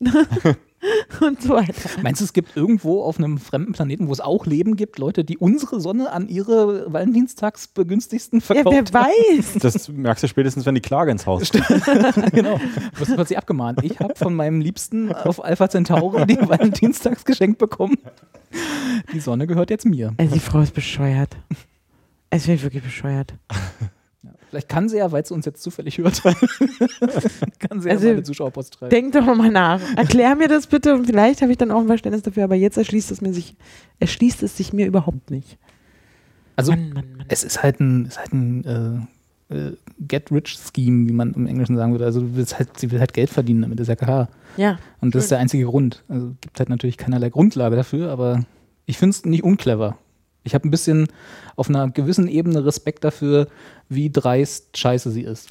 Und 1.20 1.42
so 1.42 1.50
weiter. 1.50 1.72
Meinst 2.02 2.20
du, 2.20 2.24
es 2.24 2.32
gibt 2.32 2.56
irgendwo 2.56 3.02
auf 3.02 3.18
einem 3.18 3.38
fremden 3.38 3.72
Planeten, 3.72 4.06
wo 4.08 4.12
es 4.12 4.20
auch 4.20 4.46
Leben 4.46 4.76
gibt, 4.76 4.98
Leute, 4.98 5.24
die 5.24 5.36
unsere 5.36 5.80
Sonne 5.80 6.12
an 6.12 6.28
ihre 6.28 6.92
Valentinstagsbegünstigsten 6.92 8.38
Ja, 8.40 8.44
verkauft 8.46 8.92
wer 8.92 9.00
haben? 9.02 9.10
weiß. 9.36 9.54
Das 9.60 9.88
merkst 9.88 10.22
du 10.22 10.28
spätestens, 10.28 10.66
wenn 10.66 10.74
die 10.76 10.80
Klage 10.80 11.10
ins 11.10 11.26
Haus 11.26 11.50
kommt. 11.50 11.84
genau. 12.32 12.60
Was 12.98 13.08
wird 13.08 13.28
sie 13.28 13.36
abgemahnt? 13.36 13.82
Ich 13.82 13.98
habe 13.98 14.14
von 14.14 14.34
meinem 14.34 14.60
Liebsten 14.60 15.12
auf 15.12 15.42
Alpha 15.44 15.68
Centauri 15.68 16.26
die 16.26 16.38
Valentinstags 16.38 17.24
geschenkt 17.24 17.58
bekommen. 17.58 17.96
Die 19.12 19.20
Sonne 19.20 19.46
gehört 19.46 19.70
jetzt 19.70 19.84
mir. 19.84 20.14
Also 20.16 20.34
die 20.34 20.40
Frau 20.40 20.60
ist 20.60 20.74
bescheuert. 20.74 21.36
Es 22.30 22.46
wird 22.46 22.62
wirklich 22.62 22.82
bescheuert. 22.84 23.34
Vielleicht 24.48 24.68
kann 24.68 24.88
sie 24.88 24.98
ja, 24.98 25.12
weil 25.12 25.24
sie 25.26 25.34
uns 25.34 25.44
jetzt 25.44 25.62
zufällig 25.62 25.98
hört, 25.98 26.22
kann 27.58 27.80
sie 27.80 27.90
Also, 27.90 28.06
ja 28.06 28.12
mal 28.12 28.16
eine 28.16 28.22
Zuschauerpost 28.22 28.74
schreiben. 28.74 28.90
Denk 28.90 29.12
doch 29.12 29.24
mal 29.34 29.50
nach. 29.50 29.80
Erklär 29.96 30.34
mir 30.36 30.48
das 30.48 30.66
bitte 30.66 30.94
und 30.94 31.06
vielleicht 31.06 31.42
habe 31.42 31.52
ich 31.52 31.58
dann 31.58 31.70
auch 31.70 31.80
ein 31.80 31.86
Verständnis 31.86 32.22
dafür, 32.22 32.44
aber 32.44 32.54
jetzt 32.54 32.78
erschließt 32.78 33.10
es 33.10 33.20
mir 33.20 33.34
sich, 33.34 33.56
erschließt 33.98 34.42
es 34.42 34.56
sich 34.56 34.72
mir 34.72 34.86
überhaupt 34.86 35.30
nicht. 35.30 35.58
Also 36.56 36.72
Mann, 36.72 36.92
Mann, 36.92 37.04
Mann. 37.18 37.26
es 37.28 37.44
ist 37.44 37.62
halt 37.62 37.80
ein, 37.80 38.06
ist 38.06 38.18
halt 38.18 38.32
ein 38.32 39.08
äh, 39.50 39.54
äh, 39.54 39.72
Get-Rich-Scheme, 40.00 41.08
wie 41.08 41.12
man 41.12 41.34
im 41.34 41.46
Englischen 41.46 41.76
sagen 41.76 41.92
würde. 41.92 42.04
Also 42.04 42.22
halt, 42.22 42.78
sie 42.78 42.90
will 42.90 43.00
halt 43.00 43.12
Geld 43.12 43.30
verdienen 43.30 43.62
damit, 43.62 43.80
ist 43.80 43.88
ja 43.88 43.96
klar. 43.96 44.28
Ja. 44.56 44.78
Und 45.00 45.14
das 45.14 45.24
ist 45.24 45.30
der 45.30 45.38
einzige 45.38 45.64
Grund. 45.64 46.04
Also 46.08 46.34
gibt 46.40 46.58
halt 46.58 46.68
natürlich 46.68 46.96
keinerlei 46.96 47.30
Grundlage 47.30 47.76
dafür, 47.76 48.10
aber 48.10 48.44
ich 48.86 48.98
finde 48.98 49.10
es 49.10 49.24
nicht 49.24 49.44
unclever. 49.44 49.98
Ich 50.44 50.54
habe 50.54 50.66
ein 50.66 50.70
bisschen 50.70 51.08
auf 51.56 51.68
einer 51.68 51.90
gewissen 51.90 52.28
Ebene 52.28 52.64
Respekt 52.64 53.04
dafür, 53.04 53.48
wie 53.88 54.10
dreist 54.10 54.76
scheiße 54.78 55.10
sie 55.10 55.22
ist. 55.22 55.50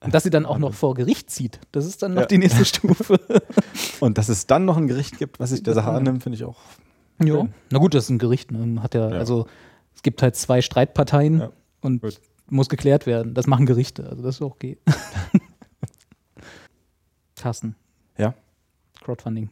Und 0.00 0.12
dass 0.12 0.22
sie 0.24 0.30
dann 0.30 0.44
auch 0.44 0.58
noch 0.58 0.74
vor 0.74 0.94
Gericht 0.94 1.30
zieht, 1.30 1.60
das 1.72 1.86
ist 1.86 2.02
dann 2.02 2.12
noch 2.14 2.22
Ja. 2.22 2.26
die 2.26 2.36
nächste 2.38 2.64
Stufe. 2.66 3.18
Und 4.00 4.18
dass 4.18 4.28
es 4.28 4.46
dann 4.46 4.66
noch 4.66 4.76
ein 4.76 4.86
Gericht 4.86 5.16
gibt, 5.18 5.40
was 5.40 5.48
sich 5.50 5.62
der 5.62 5.72
Sache 5.72 5.90
annimmt, 5.90 6.22
finde 6.22 6.36
ich 6.36 6.44
auch. 6.44 6.58
Ja. 7.22 7.48
Na 7.70 7.78
gut, 7.78 7.94
das 7.94 8.04
ist 8.04 8.10
ein 8.10 8.18
Gericht. 8.18 8.50
Ne? 8.50 8.82
Hat 8.82 8.92
ja, 8.94 9.08
Ja. 9.08 9.16
also 9.16 9.46
es 9.94 10.02
gibt 10.02 10.20
halt 10.20 10.36
zwei 10.36 10.60
Streitparteien 10.60 11.38
Ja. 11.40 11.50
und 11.80 12.02
Gut. 12.02 12.20
muss 12.50 12.68
geklärt 12.68 13.06
werden. 13.06 13.32
Das 13.32 13.46
machen 13.46 13.64
Gerichte, 13.64 14.06
also 14.06 14.22
das 14.22 14.34
ist 14.36 14.42
okay. 14.42 14.76
Carsten. 17.36 17.74
Ja? 18.18 18.34
Crowdfunding. 19.02 19.48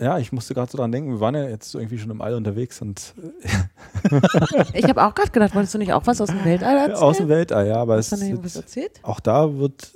Ja, 0.00 0.18
ich 0.18 0.32
musste 0.32 0.54
gerade 0.54 0.70
so 0.70 0.78
dran 0.78 0.90
denken, 0.92 1.10
wir 1.12 1.20
waren 1.20 1.34
ja 1.34 1.48
jetzt 1.48 1.74
irgendwie 1.74 1.98
schon 1.98 2.10
im 2.10 2.20
All 2.20 2.34
unterwegs 2.34 2.80
und 2.82 3.14
Ich 4.74 4.84
habe 4.88 5.04
auch 5.04 5.14
gerade 5.14 5.30
gedacht, 5.30 5.54
wolltest 5.54 5.74
du 5.74 5.78
nicht 5.78 5.92
auch 5.92 6.06
was 6.06 6.20
aus 6.20 6.28
dem 6.28 6.44
Weltall 6.44 6.76
äh, 6.76 6.80
erzählen? 6.80 6.96
aus 6.98 7.16
dem 7.18 7.28
Weltall, 7.28 7.68
ja, 7.68 7.76
aber 7.76 7.96
Hast 7.96 8.12
es 8.12 8.22
irgendwas 8.22 8.56
ist, 8.56 8.62
erzählt? 8.62 9.00
auch 9.02 9.20
da 9.20 9.56
wird 9.56 9.92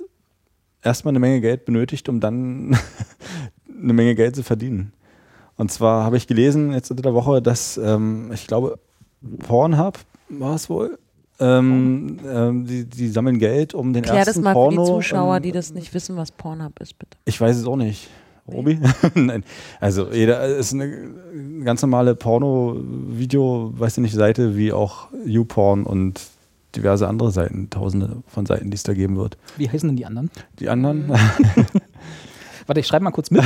erstmal 0.81 1.11
eine 1.11 1.19
Menge 1.19 1.41
Geld 1.41 1.65
benötigt, 1.65 2.07
um 2.09 2.19
dann 2.19 2.77
eine 3.81 3.93
Menge 3.93 4.15
Geld 4.15 4.35
zu 4.35 4.43
verdienen. 4.43 4.93
Und 5.57 5.71
zwar 5.71 6.05
habe 6.05 6.15
ich 6.17 6.25
gelesen 6.27 6.71
jetzt 6.71 6.89
unter 6.89 7.03
der 7.03 7.13
Woche, 7.13 7.41
dass 7.41 7.77
ähm, 7.77 8.31
ich 8.33 8.47
glaube, 8.47 8.79
Pornhub 9.39 9.99
war 10.29 10.55
es 10.55 10.69
wohl. 10.69 10.97
Ähm, 11.41 12.17
ähm, 12.25 12.65
die, 12.65 12.85
die 12.85 13.07
sammeln 13.09 13.39
Geld, 13.39 13.73
um 13.73 13.93
den 13.93 14.03
Klär 14.03 14.19
das 14.19 14.27
ersten 14.27 14.43
mal 14.43 14.53
Porno. 14.53 14.85
für 14.85 14.91
die 14.91 14.95
Zuschauer, 14.97 15.37
ähm, 15.37 15.43
die 15.43 15.51
das 15.53 15.73
nicht 15.73 15.93
wissen, 15.93 16.17
was 16.17 16.31
Pornhub 16.31 16.79
ist, 16.81 16.97
bitte. 16.99 17.17
Ich 17.25 17.39
weiß 17.39 17.55
es 17.57 17.65
auch 17.65 17.77
nicht. 17.77 18.09
Robi? 18.49 18.79
Nein. 19.15 19.43
Also 19.79 20.11
jeder 20.11 20.41
es 20.43 20.67
ist 20.67 20.73
eine 20.73 21.63
ganz 21.63 21.81
normale 21.81 22.15
Porno-Video, 22.15 23.73
weiß 23.77 23.97
ich 23.97 24.01
nicht, 24.01 24.13
Seite 24.15 24.55
wie 24.57 24.71
auch 24.73 25.07
YouPorn 25.25 25.83
und 25.83 26.21
diverse 26.75 27.07
andere 27.07 27.31
Seiten, 27.31 27.69
tausende 27.69 28.17
von 28.27 28.45
Seiten, 28.45 28.69
die 28.71 28.75
es 28.75 28.83
da 28.83 28.93
geben 28.93 29.17
wird. 29.17 29.37
Wie 29.57 29.69
heißen 29.69 29.89
denn 29.89 29.95
die 29.97 30.05
anderen? 30.05 30.29
Die 30.59 30.69
anderen, 30.69 31.09
Warte, 32.67 32.81
ich 32.81 32.85
schreibe 32.87 33.03
mal 33.03 33.09
kurz 33.11 33.31
mit. 33.31 33.41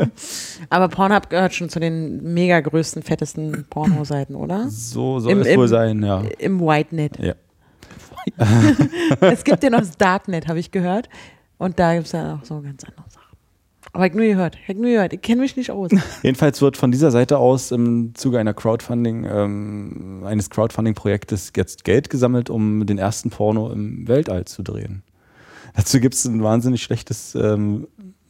Aber 0.70 0.88
Pornhub 0.88 1.28
gehört 1.30 1.52
schon 1.54 1.68
zu 1.68 1.80
den 1.80 2.32
mega 2.34 2.60
größten, 2.60 3.02
fettesten 3.02 3.64
Pornoseiten, 3.68 4.36
oder? 4.36 4.68
so 4.70 5.18
soll 5.18 5.32
Im- 5.32 5.40
es 5.40 5.56
wohl 5.56 5.64
im- 5.64 5.68
sein, 5.68 6.02
ja. 6.04 6.22
Im 6.38 6.60
Whitenet. 6.60 7.18
Ja. 7.18 7.34
es 9.20 9.42
gibt 9.44 9.62
ja 9.64 9.70
noch 9.70 9.80
das 9.80 9.96
Darknet, 9.96 10.46
habe 10.48 10.58
ich 10.60 10.70
gehört. 10.70 11.08
Und 11.58 11.78
da 11.78 11.94
gibt 11.94 12.06
es 12.06 12.12
ja 12.12 12.34
auch 12.40 12.44
so 12.44 12.60
ganz 12.60 12.84
andere 12.84 13.04
Sachen. 13.08 13.15
Aber 13.96 14.06
ich 14.06 14.14
nur 14.14 14.26
gehört, 14.26 14.56
ich 14.62 14.68
hab 14.68 14.76
nur 14.76 14.90
gehört, 14.90 15.12
ich 15.14 15.22
kenne 15.22 15.40
mich 15.40 15.56
nicht 15.56 15.70
aus. 15.70 15.90
Jedenfalls 16.22 16.60
wird 16.60 16.76
von 16.76 16.90
dieser 16.92 17.10
Seite 17.10 17.38
aus 17.38 17.70
im 17.70 18.14
Zuge 18.14 18.38
einer 18.38 18.52
Crowdfunding, 18.54 19.24
ähm, 19.24 20.22
eines 20.26 20.50
Crowdfunding-Projektes 20.50 21.52
jetzt 21.56 21.82
Geld 21.84 22.10
gesammelt, 22.10 22.50
um 22.50 22.84
den 22.86 22.98
ersten 22.98 23.30
Porno 23.30 23.70
im 23.72 24.06
Weltall 24.06 24.44
zu 24.44 24.62
drehen. 24.62 25.02
Dazu 25.74 25.98
gibt 26.00 26.14
es 26.14 26.24
ein 26.26 26.42
wahnsinnig 26.42 26.82
schlechtes 26.82 27.34
ähm, 27.34 27.86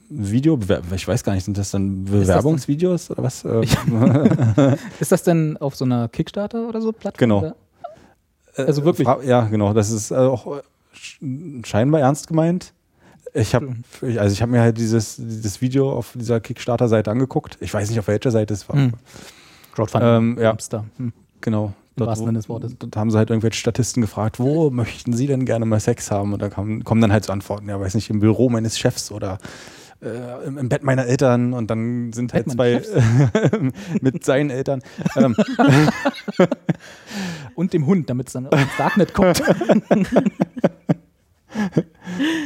Video, 0.09 0.57
ich 0.95 1.09
weiß 1.09 1.25
gar 1.25 1.35
nicht, 1.35 1.45
sind 1.45 1.59
das 1.59 1.73
dann? 1.73 2.05
Bewerbungsvideos 2.05 3.11
oder 3.11 3.25
was? 3.25 3.45
Ist 5.01 5.11
das 5.11 5.25
denn 5.25 5.57
auf 5.57 5.75
so 5.75 5.85
einer 5.85 6.09
Kickstarter 6.09 6.69
oder 6.69 6.81
so 6.81 6.93
Plattform? 6.93 7.19
Genau. 7.19 7.39
Oder? 7.41 7.57
Also 8.57 8.85
wirklich? 8.85 9.07
Fra- 9.07 9.23
Ja, 9.25 9.43
genau. 9.47 9.75
Das 9.75 9.91
ist 9.91 10.13
äh, 10.13 10.15
auch 10.15 10.47
äh, 10.59 10.61
sch- 10.97 11.67
scheinbar 11.67 12.01
ernst 12.03 12.29
gemeint. 12.29 12.73
Ich 13.37 13.55
habe 13.55 13.75
also 14.03 14.33
ich 14.33 14.43
habe 14.43 14.53
mir 14.53 14.61
halt 14.61 14.79
dieses, 14.79 15.17
dieses 15.17 15.61
Video 15.61 15.93
auf 15.93 16.13
dieser 16.15 16.41
Kickstarter-Seite 16.41 17.11
angeguckt. 17.11 17.59
Ich 17.61 17.73
weiß 17.73 17.89
nicht, 17.91 17.99
auf 17.99 18.09
welcher 18.09 18.31
Seite 18.31 18.55
es 18.55 18.69
war. 18.69 18.77
Hm. 18.77 18.93
Crowdfunding. 19.75 20.09
Ähm, 20.09 20.39
ja. 20.41 20.51
Hamster. 20.51 20.85
Hm. 20.97 21.13
Genau. 21.41 21.75
Wahrsten 21.97 22.37
wo-. 22.49 22.59
Dort 22.59 22.97
haben 22.97 23.11
sie 23.11 23.17
halt 23.17 23.31
irgendwelche 23.31 23.59
Statisten 23.59 24.03
gefragt, 24.03 24.39
wo 24.39 24.71
möchten 24.71 25.15
sie 25.15 25.27
denn 25.27 25.47
gerne 25.47 25.65
mal 25.65 25.81
Sex 25.81 26.11
haben? 26.11 26.35
Und 26.35 26.43
da 26.43 26.51
kam, 26.51 26.85
kommen 26.85 27.01
dann 27.01 27.13
halt 27.13 27.25
so 27.25 27.33
Antworten, 27.33 27.69
ja, 27.69 27.81
weiß 27.81 27.95
nicht, 27.95 28.11
im 28.11 28.21
Büro 28.21 28.51
meines 28.51 28.79
Chefs 28.79 29.11
oder 29.11 29.39
äh, 30.03 30.47
im, 30.47 30.59
im 30.59 30.69
Bett 30.69 30.83
meiner 30.83 31.07
Eltern 31.07 31.55
und 31.55 31.71
dann 31.71 32.13
sind 32.13 32.35
halt 32.35 32.51
zwei 32.51 32.83
mit 34.03 34.25
seinen 34.25 34.51
Eltern. 34.51 34.83
Ähm, 35.17 35.35
Und 37.57 37.73
dem 37.73 37.87
Hund, 37.87 38.11
damit 38.11 38.27
es 38.27 38.35
dann 38.35 38.47
ins 38.47 38.77
Darknet 38.77 39.15
kommt. 39.15 39.43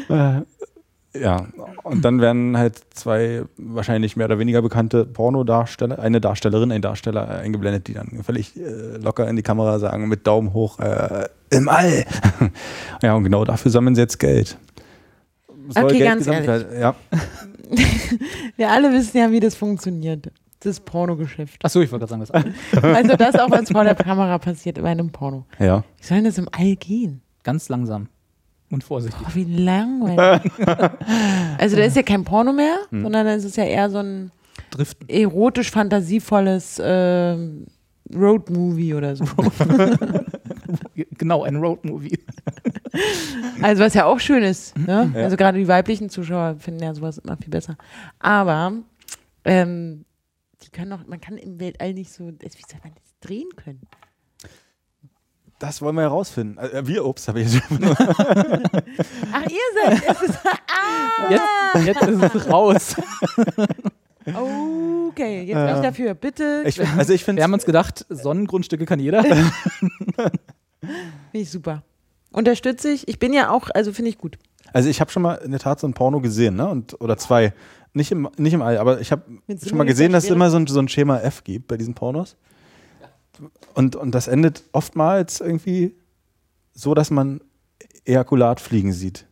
Ja, 1.13 1.49
und 1.83 2.05
dann 2.05 2.21
werden 2.21 2.57
halt 2.57 2.81
zwei 2.95 3.43
wahrscheinlich 3.57 4.17
mehr 4.17 4.27
oder 4.27 4.39
weniger 4.39 4.63
bekannte 4.63 5.05
Pornodarsteller, 5.05 5.99
eine 5.99 6.21
Darstellerin, 6.21 6.71
ein 6.71 6.83
Darsteller 6.83 7.29
äh, 7.29 7.43
eingeblendet, 7.43 7.89
die 7.89 7.95
dann 7.95 8.23
völlig 8.23 8.57
äh, 8.57 8.97
locker 8.99 9.29
in 9.29 9.35
die 9.35 9.43
Kamera 9.43 9.81
sagen, 9.81 10.07
mit 10.09 10.27
Daumen 10.27 10.53
hoch, 10.53 10.79
äh, 10.79 11.29
im 11.51 11.69
All. 11.69 12.05
ja, 13.03 13.15
und 13.15 13.25
genau 13.25 13.45
dafür 13.45 13.73
sammeln 13.73 13.97
sie 13.97 14.03
jetzt 14.03 14.19
Geld. 14.19 14.57
Soll 15.69 15.85
Okay, 15.85 15.99
ganz 15.99 16.19
gesammelt 16.27 16.49
ehrlich. 16.49 16.71
werden. 16.71 16.81
Ja, 16.81 16.95
Wir 18.57 18.71
alle 18.71 18.93
wissen 18.93 19.19
ja, 19.19 19.31
wie 19.31 19.41
das 19.41 19.55
funktioniert. 19.55 20.31
Das 20.61 20.79
Pornogeschäft. 20.79 21.65
Achso, 21.65 21.81
ich 21.81 21.91
wollte 21.91 22.07
gerade 22.07 22.25
sagen, 22.27 22.45
das 22.73 22.83
Also 22.95 23.17
das 23.17 23.35
auch, 23.37 23.51
was 23.51 23.71
vor 23.71 23.83
der 23.83 23.95
Kamera 23.95 24.39
passiert 24.39 24.81
bei 24.81 24.91
einem 24.91 25.11
Porno. 25.11 25.47
ja. 25.59 25.83
Wie 25.99 26.05
soll 26.07 26.19
denn 26.19 26.27
das 26.27 26.39
im 26.39 26.49
All 26.53 26.77
gehen? 26.77 27.23
ganz 27.43 27.69
langsam 27.71 28.09
und 28.71 28.85
vorsichtig. 28.85 29.21
Oh, 29.27 29.31
wie 29.35 29.45
langweilig. 29.45 30.53
also 31.59 31.77
da 31.77 31.83
ist 31.83 31.97
ja 31.97 32.03
kein 32.03 32.25
Porno 32.25 32.53
mehr, 32.53 32.77
Hm. 32.91 33.03
sondern 33.03 33.27
es 33.27 33.45
ist 33.45 33.57
ja 33.57 33.65
eher 33.65 33.91
so 33.91 33.99
ein 33.99 34.31
Driften. 34.71 35.09
erotisch 35.09 35.71
fantasievolles 35.71 36.81
ähm, 36.85 37.67
Roadmovie 38.15 38.95
oder 38.95 39.17
so. 39.17 39.25
Genau, 41.19 41.43
ein 41.45 41.57
Roadmovie. 41.57 42.19
Also 43.63 43.85
was 43.85 43.95
ja 43.95 44.05
auch 44.07 44.19
schön 44.19 44.43
ist. 44.43 44.77
Ne? 44.77 45.13
Ja. 45.15 45.23
Also 45.23 45.37
gerade 45.37 45.59
die 45.59 45.69
weiblichen 45.69 46.09
Zuschauer 46.11 46.57
finden 46.59 46.83
ja 46.83 46.93
sowas 46.93 47.19
immer 47.19 47.37
viel 47.37 47.51
besser. 47.51 47.77
Aber 48.19 48.73
ähm, 49.45 50.05
die 50.65 50.71
können 50.71 50.91
doch, 50.91 51.07
man 51.07 51.21
kann 51.21 51.37
im 51.37 51.61
Weltall 51.61 51.95
nicht 51.95 52.11
so, 52.13 52.25
wie 52.27 52.49
soll 52.69 52.81
man 52.83 52.93
das 52.95 53.05
drehen 53.21 53.49
können? 53.57 53.83
Das 55.61 55.83
wollen 55.83 55.95
wir 55.95 56.03
herausfinden. 56.03 56.59
Äh, 56.59 56.87
wir, 56.87 57.05
ups, 57.05 57.29
habe 57.29 57.43
ich 57.43 57.53
jetzt 57.53 57.63
Ach, 57.71 59.45
ihr 59.47 59.59
seid, 59.75 60.03
es 60.09 60.23
ist, 60.23 60.39
ah, 60.45 61.31
Jetzt, 61.31 61.87
jetzt 61.87 62.03
ist 62.03 62.35
es 62.35 62.51
raus. 62.51 62.97
okay, 65.09 65.43
jetzt 65.43 65.55
bin 65.55 65.77
ich 65.77 65.83
dafür. 65.83 66.15
Bitte, 66.15 66.63
ich, 66.65 66.81
Also 66.97 67.13
ich 67.13 67.25
finde 67.25 67.41
Wir 67.41 67.45
haben 67.45 67.53
uns 67.53 67.67
gedacht, 67.67 68.07
Sonnengrundstücke 68.09 68.87
kann 68.87 69.01
jeder. 69.01 69.23
finde 69.23 70.31
ich 71.33 71.51
super. 71.51 71.83
Unterstütze 72.33 72.91
ich. 72.91 73.07
Ich 73.07 73.19
bin 73.19 73.35
ja 73.35 73.51
auch, 73.51 73.69
also 73.75 73.93
finde 73.93 74.09
ich 74.09 74.17
gut. 74.17 74.39
Also 74.73 74.89
ich 74.89 75.03
habe 75.03 75.11
schon 75.11 75.23
mal 75.23 75.35
in 75.35 75.51
der 75.51 75.61
Tat 75.61 75.79
so 75.79 75.87
ein 75.87 75.93
Porno 75.93 76.23
gesehen, 76.23 76.57
ne? 76.57 76.69
Und, 76.69 76.99
oder 77.03 77.19
zwei. 77.19 77.53
Nicht 77.93 78.13
im, 78.13 78.31
nicht 78.39 78.55
im 78.55 78.63
All, 78.63 78.79
aber 78.79 79.01
ich 79.01 79.13
habe 79.13 79.25
schon 79.67 79.77
mal 79.77 79.85
gesehen, 79.85 80.13
dass 80.13 80.25
es 80.25 80.31
immer 80.31 80.49
so 80.49 80.57
ein, 80.57 80.67
so 80.69 80.79
ein 80.79 80.89
Schema 80.89 81.19
F 81.19 81.45
gibt 81.45 81.69
bei 81.69 81.77
diesen 81.77 81.95
Pornos. 81.95 82.37
Und, 83.75 83.97
und 83.97 84.15
das 84.15 84.29
endet 84.29 84.65
oftmals 84.73 85.41
irgendwie 85.41 85.95
so, 86.73 86.95
dass 86.95 87.11
man 87.11 87.41
Ejakulat 88.05 88.61
fliegen 88.61 88.93
sieht. 88.93 89.27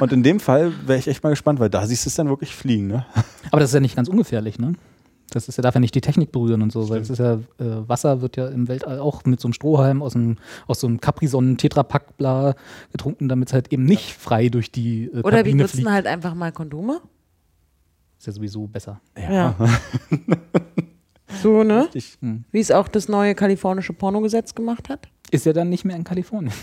Und 0.00 0.12
in 0.12 0.22
dem 0.22 0.40
Fall 0.40 0.72
wäre 0.86 0.98
ich 0.98 1.08
echt 1.08 1.22
mal 1.22 1.30
gespannt, 1.30 1.58
weil 1.58 1.70
da 1.70 1.86
siehst 1.86 2.04
du 2.04 2.08
es 2.08 2.14
dann 2.16 2.28
wirklich 2.28 2.54
fliegen, 2.54 2.86
ne? 2.86 3.06
Aber 3.50 3.60
das 3.60 3.70
ist 3.70 3.74
ja 3.74 3.80
nicht 3.80 3.96
ganz 3.96 4.08
ungefährlich, 4.08 4.58
ne? 4.58 4.74
Das 5.30 5.48
ist 5.48 5.56
ja, 5.56 5.62
darf 5.62 5.74
ja 5.74 5.80
nicht 5.80 5.94
die 5.94 6.00
Technik 6.00 6.30
berühren 6.30 6.62
und 6.62 6.70
so, 6.70 6.88
weil 6.88 7.00
es 7.00 7.10
ist 7.10 7.18
ja, 7.18 7.34
äh, 7.34 7.88
Wasser 7.88 8.20
wird 8.20 8.36
ja 8.36 8.46
im 8.46 8.68
Weltall 8.68 9.00
auch 9.00 9.24
mit 9.24 9.40
so 9.40 9.48
einem 9.48 9.54
Strohhalm 9.54 10.00
aus, 10.00 10.14
einem, 10.14 10.36
aus 10.68 10.80
so 10.80 10.86
einem 10.86 11.00
Capri-Sonnen 11.00 11.56
Tetrapack 11.56 12.16
bla 12.16 12.54
getrunken, 12.92 13.28
damit 13.28 13.48
es 13.48 13.54
halt 13.54 13.72
eben 13.72 13.84
nicht 13.84 14.12
frei 14.12 14.48
durch 14.50 14.70
die 14.70 15.06
äh, 15.06 15.18
Oder 15.20 15.38
wir 15.38 15.38
Kabine 15.38 15.62
nutzen 15.62 15.76
fliegt. 15.78 15.90
halt 15.90 16.06
einfach 16.06 16.34
mal 16.34 16.52
Kondome. 16.52 17.00
Ist 18.18 18.28
ja 18.28 18.32
sowieso 18.32 18.68
besser. 18.68 19.00
Ja. 19.16 19.56
so, 21.42 21.62
ne? 21.62 21.84
Richtig. 21.84 22.18
Wie 22.52 22.60
es 22.60 22.70
auch 22.70 22.88
das 22.88 23.08
neue 23.08 23.34
kalifornische 23.34 23.92
Pornogesetz 23.92 24.54
gemacht 24.54 24.88
hat. 24.88 25.08
Ist 25.30 25.46
ja 25.46 25.52
dann 25.52 25.68
nicht 25.70 25.84
mehr 25.84 25.96
in 25.96 26.04
Kalifornien. 26.04 26.52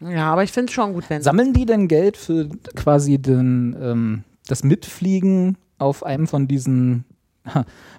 Ja, 0.00 0.32
aber 0.32 0.42
ich 0.42 0.50
finde 0.50 0.68
es 0.70 0.74
schon 0.74 0.94
gut, 0.94 1.04
wenn 1.10 1.22
Sammeln 1.22 1.52
die 1.52 1.64
denn 1.64 1.86
Geld 1.86 2.16
für 2.16 2.48
quasi 2.74 3.18
den, 3.18 3.76
ähm, 3.80 4.24
das 4.48 4.64
Mitfliegen 4.64 5.56
auf 5.78 6.02
einem 6.04 6.26
von 6.26 6.48
diesen 6.48 7.04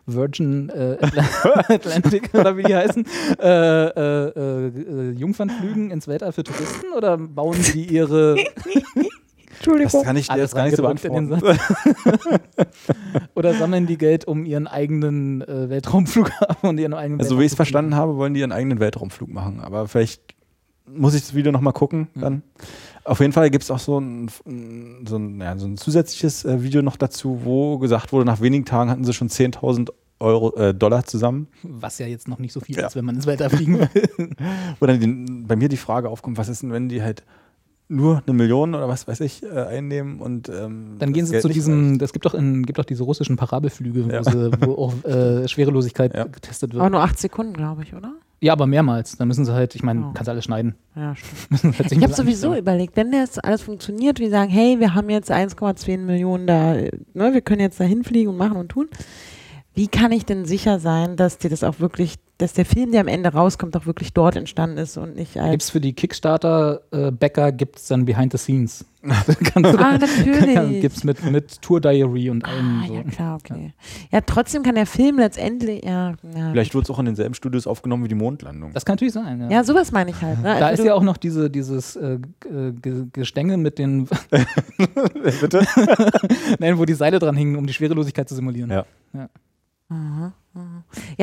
Virgin 0.05 0.67
äh, 0.67 0.97
Atla- 0.99 1.69
Atlantic 1.73 2.33
oder 2.33 2.57
wie 2.57 2.63
die 2.63 2.75
heißen, 2.75 3.05
äh, 3.39 3.85
äh, 3.87 4.27
äh, 4.27 4.67
äh, 4.67 5.11
Jungfernflügen 5.11 5.91
ins 5.91 6.09
Weltall 6.09 6.33
für 6.33 6.43
Touristen 6.43 6.91
oder 6.93 7.17
bauen 7.17 7.57
die 7.73 7.85
ihre 7.85 8.35
Das 9.65 10.03
kann 10.03 10.17
ich 10.17 10.27
dir 10.27 10.37
jetzt 10.37 10.55
gar 10.55 10.65
nicht 10.65 10.75
so 10.75 10.83
beantworten. 10.83 11.41
oder 13.35 13.53
sammeln 13.53 13.87
die 13.87 13.97
Geld 13.97 14.25
um 14.25 14.45
ihren 14.45 14.67
eigenen 14.67 15.41
äh, 15.41 15.69
Weltraumflughafen 15.69 16.69
und 16.69 16.79
ihren 16.79 16.93
eigenen 16.93 17.19
Also, 17.19 17.35
so 17.35 17.41
wie 17.41 17.45
ich 17.45 17.51
es 17.51 17.55
verstanden 17.55 17.95
habe, 17.95 18.15
wollen 18.17 18.33
die 18.33 18.41
ihren 18.41 18.51
eigenen 18.51 18.79
Weltraumflug 18.79 19.29
machen. 19.29 19.59
Aber 19.59 19.87
vielleicht 19.87 20.21
muss 20.85 21.13
ich 21.13 21.21
das 21.21 21.33
Video 21.33 21.51
nochmal 21.51 21.73
gucken. 21.73 22.07
Dann. 22.15 22.43
Auf 23.05 23.19
jeden 23.19 23.33
Fall 23.33 23.49
gibt 23.49 23.63
es 23.63 23.71
auch 23.71 23.79
so 23.79 23.99
ein, 23.99 24.29
so, 25.07 25.17
ein, 25.17 25.39
ja, 25.41 25.57
so 25.57 25.65
ein 25.67 25.77
zusätzliches 25.77 26.45
äh, 26.45 26.61
Video 26.63 26.81
noch 26.81 26.97
dazu, 26.97 27.41
wo 27.43 27.77
gesagt 27.77 28.11
wurde, 28.11 28.25
nach 28.25 28.41
wenigen 28.41 28.65
Tagen 28.65 28.89
hatten 28.89 29.03
sie 29.03 29.13
schon 29.13 29.29
10.000 29.29 29.89
Euro, 30.19 30.55
äh, 30.55 30.73
Dollar 30.73 31.03
zusammen. 31.05 31.47
Was 31.63 31.99
ja 31.99 32.07
jetzt 32.07 32.27
noch 32.27 32.39
nicht 32.39 32.53
so 32.53 32.61
viel 32.61 32.77
Ja. 32.77 32.87
ist, 32.87 32.95
wenn 32.95 33.03
man 33.03 33.15
ins 33.15 33.25
Weltall 33.25 33.49
fliegen 33.49 33.79
will. 33.93 34.29
Wo 34.79 34.85
dann 34.85 35.45
bei 35.47 35.55
mir 35.55 35.67
die 35.69 35.77
Frage 35.77 36.09
aufkommt, 36.09 36.37
was 36.37 36.47
ist 36.47 36.63
denn, 36.63 36.71
wenn 36.71 36.87
die 36.87 37.01
halt 37.01 37.23
nur 37.89 38.23
eine 38.25 38.35
Million 38.35 38.73
oder 38.75 38.87
was 38.87 39.07
weiß 39.07 39.19
ich 39.21 39.43
äh, 39.43 39.49
einnehmen 39.49 40.19
und 40.19 40.49
ähm, 40.49 40.95
Dann 40.99 41.13
gehen 41.13 41.25
sie 41.25 41.31
Geld 41.33 41.41
zu 41.43 41.49
diesem, 41.49 41.99
das 41.99 42.13
gibt 42.13 42.25
doch, 42.25 42.33
in, 42.33 42.63
gibt 42.65 42.79
doch 42.79 42.85
diese 42.85 43.03
russischen 43.03 43.35
Parabelflüge, 43.35 44.05
wo, 44.05 44.09
Ja. 44.09 44.23
sie, 44.23 44.51
wo 44.61 44.73
auch 44.75 44.93
äh, 45.05 45.47
Schwerelosigkeit 45.47 46.15
Ja. 46.15 46.23
getestet 46.25 46.71
Aber 46.73 46.83
wird. 46.83 46.91
nur 46.93 47.01
acht 47.01 47.19
Sekunden, 47.19 47.53
glaube 47.53 47.83
ich, 47.83 47.93
oder? 47.93 48.13
Ja, 48.41 48.51
aber 48.53 48.67
mehrmals. 48.67 49.15
Dann 49.17 49.29
müssen 49.29 49.45
sie 49.45 49.53
halt, 49.53 49.73
ich 49.75 49.83
meine, 49.83 50.01
Oh. 50.07 50.11
kannst 50.13 50.27
du 50.27 50.31
alles 50.31 50.43
schneiden. 50.45 50.75
Ja, 50.95 51.15
stimmt. 51.15 51.51
Müssen 51.51 51.77
halt 51.77 51.91
Ich 51.91 52.03
habe 52.03 52.13
sowieso 52.13 52.47
anstrengen. 52.47 52.57
überlegt, 52.57 52.97
wenn 52.97 53.11
das 53.11 53.37
alles 53.39 53.61
funktioniert, 53.61 54.19
wir 54.19 54.29
sagen, 54.29 54.49
hey, 54.51 54.79
wir 54.79 54.95
haben 54.95 55.09
jetzt 55.09 55.31
1,2 55.31 55.97
Millionen 55.99 56.47
da, 56.47 56.73
ne, 56.73 56.89
wir 57.33 57.41
können 57.41 57.61
jetzt 57.61 57.79
da 57.79 57.83
hinfliegen 57.85 58.29
und 58.29 58.37
machen 58.37 58.57
und 58.57 58.69
tun. 58.69 58.87
Wie 59.75 59.87
kann 59.87 60.11
ich 60.11 60.25
denn 60.25 60.45
sicher 60.45 60.79
sein, 60.79 61.15
dass 61.15 61.37
dir 61.37 61.49
das 61.49 61.63
auch 61.63 61.79
wirklich, 61.79 62.15
dass 62.43 62.53
der 62.53 62.65
Film, 62.65 62.91
der 62.91 63.01
am 63.01 63.07
Ende 63.07 63.29
rauskommt, 63.29 63.75
auch 63.77 63.85
wirklich 63.85 64.11
dort 64.13 64.35
entstanden 64.35 64.77
ist 64.77 64.97
und 64.97 65.15
nicht 65.15 65.37
als. 65.37 65.51
Gibt's 65.51 65.69
für 65.69 65.79
die 65.79 65.93
Kickstarter-Bäcker 65.93 67.51
gibt's 67.53 67.87
dann 67.87 68.05
Behind 68.05 68.31
the 68.31 68.37
Scenes. 68.37 68.85
Kannst 69.01 69.55
du 69.73 69.77
Ah, 69.79 69.97
natürlich. 69.97 70.81
Gibt's 70.81 71.03
mit, 71.03 71.23
mit 71.29 71.61
Tour 71.61 71.81
Diary 71.81 72.29
und 72.29 72.45
allem 72.45 72.81
Ah, 72.83 72.87
so. 72.87 72.93
ja 72.95 73.03
klar, 73.03 73.35
okay. 73.35 73.73
Ja, 74.11 74.21
trotzdem 74.21 74.63
kann 74.63 74.75
der 74.75 74.85
Film 74.85 75.17
letztendlich, 75.19 75.83
ja, 75.83 76.11
ja, 76.35 76.51
Vielleicht 76.51 76.73
wurde 76.75 76.83
es 76.83 76.89
auch 76.89 76.99
in 76.99 77.05
denselben 77.05 77.33
Studios 77.33 77.65
aufgenommen 77.67 78.03
wie 78.03 78.07
die 78.09 78.15
Mondlandung. 78.15 78.71
Das 78.73 78.85
kann 78.85 78.93
natürlich 78.93 79.13
sein, 79.13 79.39
ja. 79.41 79.49
ja 79.49 79.63
sowas 79.63 79.91
meine 79.91 80.11
ich 80.11 80.21
halt. 80.21 80.37
Ne? 80.39 80.43
da 80.59 80.67
Also 80.67 80.73
ist 80.73 80.79
du- 80.79 80.85
ja 80.87 80.93
auch 80.95 81.03
noch 81.03 81.17
diese, 81.17 81.49
dieses 81.49 81.95
äh, 81.95 82.19
ge- 82.81 83.05
Gestänge 83.11 83.57
mit 83.57 83.77
den, 83.79 84.07
Bitte? 85.41 85.65
nein, 86.59 86.77
wo 86.77 86.85
die 86.85 86.93
Seile 86.93 87.19
dran 87.19 87.35
hingen, 87.35 87.55
um 87.55 87.65
die 87.67 87.73
Schwerelosigkeit 87.73 88.27
zu 88.29 88.35
simulieren. 88.35 88.69
Ja. 88.69 88.85
Ja, 89.13 90.31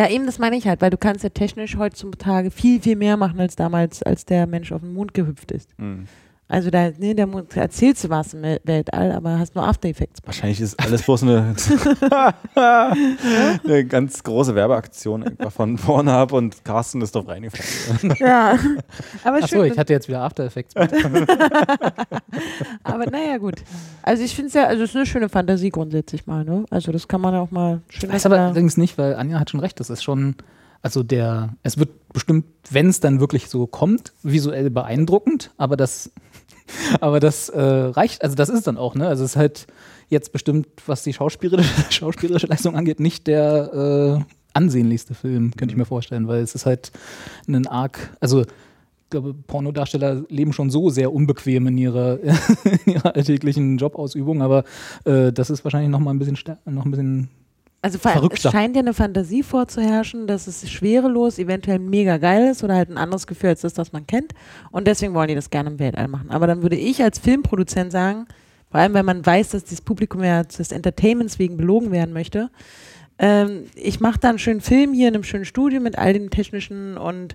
eben 0.09 0.27
das 0.27 0.39
meine 0.39 0.57
ich 0.57 0.67
halt, 0.67 0.81
weil 0.81 0.91
du 0.91 0.97
kannst 0.97 1.23
ja 1.23 1.31
technisch 1.31 1.77
heutzutage 1.77 2.51
viel, 2.51 2.81
viel 2.81 2.97
mehr 2.97 3.17
machen 3.17 3.41
als 3.41 3.57
damals, 3.57 4.03
als 4.03 4.25
der 4.25 4.47
Mensch 4.47 4.73
auf 4.73 4.81
den 4.81 4.93
Mond 4.93 5.15
gehüpft 5.15 5.53
ist. 5.53 5.71
Hm. 5.79 6.07
Also 6.51 6.69
da, 6.69 6.91
ne, 6.99 7.15
da 7.15 7.27
erzählst 7.55 8.03
du 8.03 8.11
was 8.11 8.35
im 8.35 8.43
Wel- 8.43 8.61
Weltall, 8.65 9.13
aber 9.13 9.39
hast 9.39 9.55
nur 9.55 9.65
After 9.65 9.89
Effects. 9.89 10.19
Wahrscheinlich 10.25 10.61
ist 10.61 10.79
alles 10.81 11.03
bloß 11.03 11.23
eine, 11.23 11.55
eine 13.65 13.85
ganz 13.85 14.21
große 14.25 14.57
Werbeaktion 14.57 15.37
von 15.51 15.77
Pornhub 15.77 16.33
und 16.33 16.65
Carsten 16.65 17.03
ist 17.03 17.15
drauf 17.15 17.29
reingefallen. 17.29 18.17
Ja. 18.19 18.59
aber 19.23 19.37
Achso, 19.37 19.47
schön, 19.47 19.73
ich 19.73 19.79
hatte 19.79 19.93
jetzt 19.93 20.09
wieder 20.09 20.23
After 20.23 20.45
Effects. 20.45 20.75
aber 22.83 23.07
naja, 23.07 23.39
gut. 23.39 23.63
Also 24.03 24.25
ich 24.25 24.35
finde 24.35 24.49
es 24.49 24.55
ja, 24.55 24.65
also 24.65 24.83
es 24.83 24.91
ist 24.91 24.97
eine 24.97 25.07
schöne 25.07 25.29
Fantasie 25.29 25.71
grundsätzlich 25.71 26.27
mal, 26.27 26.45
ne? 26.45 26.65
Also 26.71 26.91
das 26.91 27.07
kann 27.07 27.21
man 27.21 27.33
auch 27.37 27.53
mal 27.53 27.81
schön. 27.91 28.11
Ich 28.11 28.15
weiß 28.15 28.27
aber 28.27 28.41
allerdings 28.41 28.77
nicht, 28.77 28.99
weil 28.99 29.15
Anja 29.15 29.39
hat 29.39 29.51
schon 29.51 29.61
recht, 29.61 29.79
das 29.79 29.89
ist 29.89 30.03
schon, 30.03 30.35
also 30.83 31.03
der, 31.03 31.57
es 31.63 31.79
wird 31.79 31.91
bestimmt, 32.13 32.47
wenn 32.71 32.89
es 32.89 33.01
dann 33.01 33.21
wirklich 33.21 33.49
so 33.49 33.67
kommt, 33.67 34.13
visuell 34.23 34.71
beeindruckend, 34.71 35.53
aber 35.57 35.77
das, 35.77 36.11
aber 37.01 37.21
das 37.21 37.49
äh, 37.49 37.61
reicht, 37.61 38.23
also 38.23 38.35
das 38.35 38.49
ist 38.49 38.67
dann 38.67 38.79
auch, 38.79 38.95
ne? 38.95 39.07
Also 39.07 39.25
es 39.25 39.33
ist 39.33 39.37
halt 39.37 39.67
jetzt 40.09 40.33
bestimmt, 40.33 40.67
was 40.87 41.03
die 41.03 41.13
schauspielerische, 41.13 41.71
schauspielerische 41.91 42.47
Leistung 42.47 42.77
angeht, 42.77 43.01
nicht 43.01 43.27
der 43.27 44.25
äh, 44.27 44.35
ansehnlichste 44.53 45.15
Film, 45.15 45.53
könnte 45.57 45.73
ich 45.73 45.79
mir 45.79 45.85
vorstellen, 45.85 46.27
weil 46.29 46.43
es 46.43 46.55
ist 46.55 46.67
halt 46.67 46.91
ein 47.47 47.67
arg, 47.67 48.17
also 48.21 48.43
ich 48.43 49.11
glaube, 49.11 49.35
Pornodarsteller 49.35 50.23
leben 50.29 50.53
schon 50.53 50.71
so 50.71 50.89
sehr 50.89 51.13
unbequem 51.13 51.67
in 51.67 51.79
ihrer, 51.79 52.21
in 52.85 52.93
ihrer 52.95 53.15
alltäglichen 53.15 53.77
Jobausübung, 53.77 54.41
aber 54.41 54.65
äh, 55.05 55.33
das 55.33 55.51
ist 55.51 55.65
wahrscheinlich 55.65 55.91
noch 55.91 56.01
mal 56.01 56.13
ein 56.13 56.19
bisschen, 56.19 56.39
noch 56.65 56.85
ein 56.85 56.91
bisschen 56.91 57.29
Also 57.83 57.99
vor 57.99 58.11
allem, 58.11 58.29
es 58.31 58.43
scheint 58.43 58.77
ja 58.77 58.83
eine 58.83 58.93
Fantasie 58.93 59.43
vorzuherrschen, 59.43 60.27
dass 60.27 60.47
es 60.47 60.71
schwerelos 60.71 61.39
eventuell 61.39 61.79
mega 61.79 62.19
geil 62.19 62.51
ist 62.51 62.63
oder 62.63 62.75
halt 62.75 62.91
ein 62.91 62.99
anderes 62.99 63.27
Gefühl 63.27 63.51
als 63.51 63.63
das, 63.63 63.79
was 63.79 63.93
man 63.93 64.07
kennt. 64.07 64.33
Und 64.71 64.87
deswegen 64.87 65.15
wollen 65.15 65.29
die 65.29 65.35
das 65.35 65.49
gerne 65.49 65.71
im 65.71 65.79
Weltall 65.79 66.09
machen. 66.09 66.31
Aber 66.31 66.47
dann 66.47 66.63
würde 66.63 66.77
ich 66.77 67.03
als 67.03 67.19
Filmproduzent 67.19 67.91
sagen, 67.91 68.27
vor 68.71 68.81
allem 68.81 68.93
wenn 68.93 69.07
man 69.07 69.25
weiß, 69.25 69.51
dass 69.51 69.65
dieses 69.65 69.81
Publikum 69.81 70.23
ja 70.23 70.43
des 70.43 70.73
Entertainments 70.73 71.39
wegen 71.39 71.57
belogen 71.57 71.91
werden 71.91 72.13
möchte, 72.13 72.51
ähm, 73.19 73.65
ich 73.75 74.01
mache 74.01 74.19
da 74.21 74.29
einen 74.29 74.39
schönen 74.39 74.61
Film 74.61 74.93
hier 74.93 75.09
in 75.09 75.15
einem 75.15 75.25
schönen 75.25 75.47
Studio 75.47 75.81
mit 75.81 75.97
all 75.97 76.13
den 76.13 76.31
technischen 76.31 76.99
und 76.99 77.35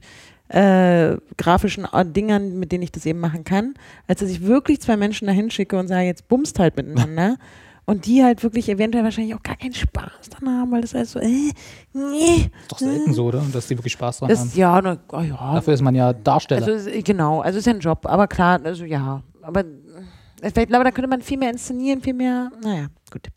äh, 0.49 1.17
grafischen 1.38 1.88
äh, 1.91 2.05
Dingern, 2.05 2.60
mit 2.60 2.71
denen 2.71 2.84
ich 2.84 2.91
das 2.91 3.05
eben 3.08 3.19
machen 3.19 3.43
kann, 3.43 3.73
als 4.08 4.19
dass 4.19 4.29
ich 4.29 4.45
wirklich 4.45 4.79
zwei 4.79 4.95
Menschen 4.95 5.27
dahin 5.27 5.49
schicke 5.49 5.77
und 5.77 5.88
sage, 5.88 6.05
jetzt 6.05 6.27
bumst 6.27 6.60
halt 6.60 6.75
miteinander. 6.75 7.38
Und 7.88 8.08
die 8.08 8.24
halt 8.24 8.41
wirklich 8.41 8.67
eventuell 8.67 9.04
wahrscheinlich 9.04 9.36
auch 9.36 9.43
gar 9.43 9.56
keinen 9.56 9.74
Spaß 9.76 10.30
dran 10.32 10.50
haben, 10.50 10.71
weil 10.71 10.82
das 10.82 10.95
heißt 10.95 11.12
so, 11.12 11.19
äh, 11.19 11.52
nee. 11.93 12.50
Ist 12.62 12.71
doch 12.71 12.80
selten 12.80 13.13
so, 13.13 13.26
oder? 13.26 13.43
Dass 13.54 13.67
die 13.67 13.78
wirklich 13.78 13.93
Spaß 13.93 14.19
dran 14.19 14.30
haben. 14.30 14.36
Das, 14.36 14.56
ja, 14.56 14.82
na, 14.82 14.98
oh 15.12 15.19
ja. 15.21 15.54
Dafür 15.54 15.74
ist 15.76 15.82
man 15.82 15.93
ja 15.93 16.12
Darsteller. 16.12 16.65
Also, 16.67 16.89
es- 16.89 17.04
genau, 17.04 17.41
also 17.41 17.60
ist 17.60 17.65
ja 17.67 17.74
ein 17.74 17.80
Job, 17.80 18.06
aber 18.08 18.28
klar, 18.28 18.60
also 18.63 18.86
ja. 18.86 19.21
Aber 19.43 19.60
äh, 19.62 20.48
ich 20.48 20.54
glaube, 20.54 20.84
da 20.84 20.91
könnte 20.91 21.08
man 21.08 21.21
viel 21.21 21.38
mehr 21.38 21.52
inszenieren, 21.52 22.02
viel 22.02 22.15
mehr, 22.15 22.52
naja, 22.63 22.88
gut. 23.12 23.28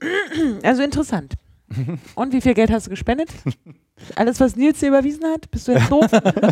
Also 0.62 0.82
interessant. 0.82 1.34
Und 2.14 2.32
wie 2.34 2.40
viel 2.42 2.52
Geld 2.54 2.70
hast 2.70 2.86
du 2.86 2.90
gespendet? 2.90 3.30
Alles, 4.16 4.40
was 4.40 4.56
Nils 4.56 4.80
dir 4.80 4.88
überwiesen 4.88 5.24
hat? 5.24 5.50
Bist 5.50 5.68
du 5.68 5.72
jetzt 5.72 5.90
doof? 5.90 6.06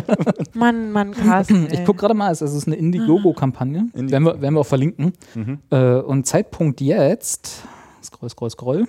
Mann, 0.53 0.91
Mann, 0.91 1.11
Carsten. 1.11 1.67
ich 1.67 1.79
ey. 1.79 1.85
gucke 1.85 1.99
gerade 1.99 2.13
mal, 2.13 2.31
es 2.31 2.41
ist 2.41 2.67
eine 2.67 2.75
Indiegogo-Kampagne. 2.77 3.89
Indie- 3.93 4.11
Werden 4.11 4.23
wir, 4.23 4.41
werden 4.41 4.53
wir 4.55 4.61
auch 4.61 4.65
verlinken. 4.65 5.13
Mhm. 5.35 5.59
Äh, 5.69 5.95
und 5.97 6.25
Zeitpunkt 6.25 6.79
jetzt. 6.81 7.63
Scroll, 8.01 8.29
scroll, 8.29 8.49
scroll. 8.49 8.87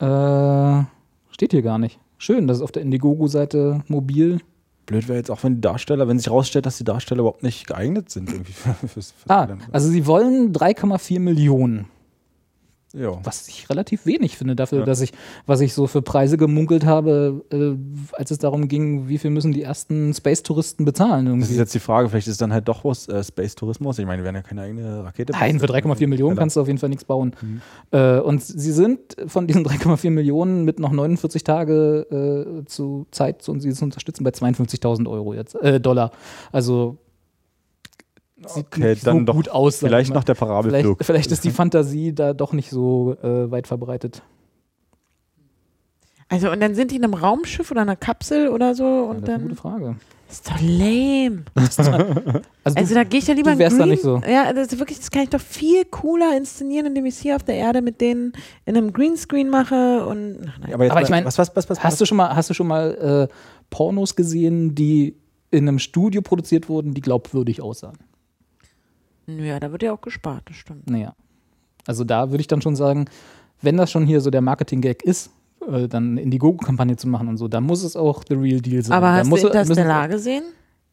Äh, 0.00 0.84
steht 1.32 1.52
hier 1.52 1.62
gar 1.62 1.78
nicht. 1.78 1.98
Schön, 2.18 2.46
das 2.46 2.58
ist 2.58 2.62
auf 2.62 2.72
der 2.72 2.82
Indiegogo-Seite 2.82 3.82
mobil. 3.88 4.40
Blöd 4.86 5.08
wäre 5.08 5.18
jetzt 5.18 5.30
auch, 5.30 5.42
wenn 5.44 5.56
die 5.56 5.60
Darsteller, 5.60 6.08
wenn 6.08 6.18
sich 6.18 6.26
herausstellt, 6.26 6.66
dass 6.66 6.76
die 6.78 6.84
Darsteller 6.84 7.20
überhaupt 7.20 7.42
nicht 7.42 7.66
geeignet 7.66 8.10
sind 8.10 8.30
irgendwie 8.30 8.52
für, 8.52 8.74
fürs, 8.74 8.92
fürs 9.12 9.14
Ah, 9.28 9.48
also 9.72 9.88
sie 9.88 10.06
wollen 10.06 10.52
3,4 10.52 11.20
Millionen. 11.20 11.86
Ja. 12.92 13.18
Was 13.22 13.46
ich 13.46 13.70
relativ 13.70 14.04
wenig 14.04 14.36
finde 14.36 14.56
dafür, 14.56 14.80
Ja. 14.80 14.84
dass 14.84 15.00
ich, 15.00 15.12
was 15.46 15.60
ich 15.60 15.74
so 15.74 15.86
für 15.86 16.02
Preise 16.02 16.36
gemunkelt 16.36 16.84
habe, 16.84 17.44
äh, 17.52 17.76
als 18.16 18.32
es 18.32 18.38
darum 18.38 18.66
ging, 18.66 19.06
wie 19.08 19.18
viel 19.18 19.30
müssen 19.30 19.52
die 19.52 19.62
ersten 19.62 20.12
Space-Touristen 20.12 20.84
bezahlen 20.84 21.26
Das 21.26 21.34
ist 21.34 21.40
irgendwie. 21.50 21.58
jetzt 21.60 21.74
die 21.74 21.78
Frage, 21.78 22.08
vielleicht 22.08 22.26
ist 22.26 22.32
es 22.32 22.38
dann 22.38 22.52
halt 22.52 22.66
doch 22.68 22.84
was 22.84 23.06
äh, 23.08 23.22
Space-Tourismus. 23.22 23.98
Ich 24.00 24.06
meine, 24.06 24.22
wir 24.22 24.24
werden 24.24 24.36
ja 24.36 24.42
keine 24.42 24.62
eigene 24.62 25.04
Rakete. 25.04 25.32
Nein, 25.32 25.60
für 25.60 25.66
3,4 25.66 26.08
Millionen 26.08 26.36
kannst 26.36 26.56
du 26.56 26.60
auf 26.62 26.66
jeden 26.66 26.78
Fall 26.80 26.88
nichts 26.88 27.04
bauen. 27.04 27.36
Mhm. 27.40 27.60
Äh, 27.92 28.18
und 28.18 28.42
sie 28.42 28.72
sind 28.72 28.98
von 29.26 29.46
diesen 29.46 29.64
3,4 29.66 30.10
Millionen 30.10 30.64
mit 30.64 30.80
noch 30.80 30.90
49 30.90 31.44
Tage 31.44 32.60
äh, 32.60 32.64
zu 32.66 33.06
Zeit, 33.12 33.48
um 33.48 33.60
sie 33.60 33.72
zu 33.72 33.84
unterstützen, 33.84 34.24
bei 34.24 34.30
52.000 34.30 35.08
Euro 35.08 35.32
jetzt, 35.34 35.54
äh, 35.62 35.80
Dollar. 35.80 36.10
Also 36.50 36.98
sieht 38.46 38.66
Okay, 38.66 38.90
nicht 38.90 39.06
dann 39.06 39.20
so 39.20 39.24
doch 39.24 39.34
gut 39.34 39.48
aus. 39.48 39.76
Vielleicht 39.78 40.12
noch 40.14 40.24
der 40.24 40.34
vielleicht, 40.34 40.48
Parabelflug. 40.50 41.04
vielleicht 41.04 41.30
ist 41.32 41.44
die 41.44 41.50
Fantasie 41.52 42.14
da 42.14 42.32
doch 42.32 42.52
nicht 42.52 42.70
so 42.70 43.16
äh, 43.22 43.50
weit 43.50 43.66
verbreitet. 43.66 44.22
Also 46.28 46.50
und 46.50 46.60
dann 46.60 46.74
sind 46.74 46.92
die 46.92 46.96
in 46.96 47.04
einem 47.04 47.14
Raumschiff 47.14 47.70
oder 47.70 47.80
einer 47.82 47.96
Kapsel 47.96 48.48
oder 48.48 48.74
so 48.74 48.84
Ja, 48.84 49.00
und 49.02 49.22
das 49.22 49.22
ist 49.22 49.28
eine 49.28 49.38
dann. 49.38 49.42
gute 49.48 49.56
Frage. 49.56 49.96
ist 50.30 50.48
doch 50.48 50.60
lame. 50.60 51.42
Also, 52.62 52.76
Also 52.78 52.94
da 52.94 53.04
gehe 53.04 53.18
ich 53.20 53.26
ja 53.26 53.34
lieber 53.34 53.52
du 53.52 53.58
wärst 53.58 53.72
in 53.72 53.78
da 53.78 53.84
Green, 53.84 53.90
nicht 53.94 54.02
so. 54.02 54.22
Ja, 54.30 54.52
das 54.52 54.72
ist 54.72 54.78
wirklich, 54.78 54.98
das 54.98 55.10
kann 55.10 55.22
ich 55.22 55.30
doch 55.30 55.40
viel 55.40 55.84
cooler 55.86 56.36
inszenieren, 56.36 56.86
indem 56.86 57.06
ich 57.06 57.14
es 57.14 57.20
hier 57.20 57.34
auf 57.36 57.42
der 57.42 57.56
Erde 57.56 57.82
mit 57.82 58.00
denen 58.00 58.32
in 58.64 58.76
einem 58.76 58.92
Greenscreen 58.92 59.48
mache 59.48 60.06
und 60.06 60.36
ach 60.46 60.58
nein. 60.60 60.74
Aber, 60.74 60.84
jetzt 60.84 60.92
Aber 60.92 61.02
ich 61.02 61.08
mein, 61.08 61.24
was, 61.24 61.36
was, 61.38 61.56
was, 61.56 61.68
was, 61.68 61.82
hast 61.82 62.00
du 62.00 62.04
schon 62.06 62.16
mal, 62.18 62.36
hast 62.36 62.48
du 62.50 62.54
schon 62.54 62.68
mal 62.68 63.28
äh, 63.30 63.34
Pornos 63.70 64.14
gesehen, 64.14 64.74
die 64.76 65.16
in 65.50 65.66
einem 65.66 65.78
Studio 65.80 66.22
produziert 66.22 66.68
wurden, 66.68 66.94
die 66.94 67.00
glaubwürdig 67.00 67.60
aussahen? 67.60 67.96
Ja, 69.26 69.60
da 69.60 69.72
wird 69.72 69.82
ja 69.82 69.92
auch 69.92 70.00
gespart, 70.00 70.42
das 70.46 70.56
stimmt. 70.56 70.88
Naja. 70.90 71.14
Also 71.86 72.04
da 72.04 72.30
würde 72.30 72.40
ich 72.40 72.46
dann 72.48 72.62
schon 72.62 72.76
sagen, 72.76 73.06
wenn 73.62 73.76
das 73.76 73.90
schon 73.90 74.04
hier 74.06 74.20
so 74.20 74.30
der 74.30 74.40
Marketing-Gag 74.40 75.02
ist, 75.02 75.30
äh, 75.70 75.88
dann 75.88 76.16
Indiegogo-Kampagne 76.18 76.96
zu 76.96 77.08
machen 77.08 77.28
und 77.28 77.36
so, 77.36 77.48
da 77.48 77.60
muss 77.60 77.82
es 77.82 77.96
auch 77.96 78.22
the 78.28 78.34
real 78.34 78.60
deal 78.60 78.82
sein. 78.82 78.96
Aber 78.96 79.06
da 79.08 79.12
hast 79.16 79.26
du 79.26 79.30
müssen- 79.30 79.46
Interstellar 79.48 80.08
gesehen? 80.08 80.44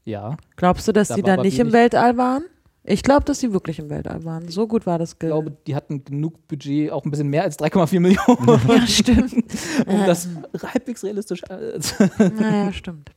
Ja, 0.06 0.38
Glaubst 0.56 0.88
du, 0.88 0.94
dass 0.94 1.10
Da 1.10 1.16
die 1.16 1.22
da 1.22 1.38
nicht 1.38 1.60
im 1.60 1.74
Weltall 1.74 2.16
waren? 2.18 2.44
Ich 2.90 3.04
glaube, 3.04 3.26
dass 3.26 3.42
sie 3.42 3.52
wirklich 3.52 3.80
im 3.80 3.90
Weltall 3.90 4.24
waren. 4.24 4.48
So 4.48 4.66
gut 4.66 4.86
war 4.86 4.98
das 4.98 5.12
ich 5.12 5.20
glaube, 5.20 5.52
die 5.68 5.76
hatten 5.76 6.06
genug 6.06 6.48
Budget, 6.48 6.90
auch 6.94 7.04
ein 7.04 7.12
bisschen 7.12 7.28
mehr 7.28 7.44
als 7.44 7.60
3,4 7.60 8.00
Millionen, 8.00 8.62
Ja, 8.70 8.88
stimmt. 8.88 9.34
um 9.86 10.06
das 10.06 10.30
halbwegs 10.64 11.04
realistisch 11.04 11.44
äh, 11.50 11.78
naja, 12.40 12.72
stimmt. 12.72 13.12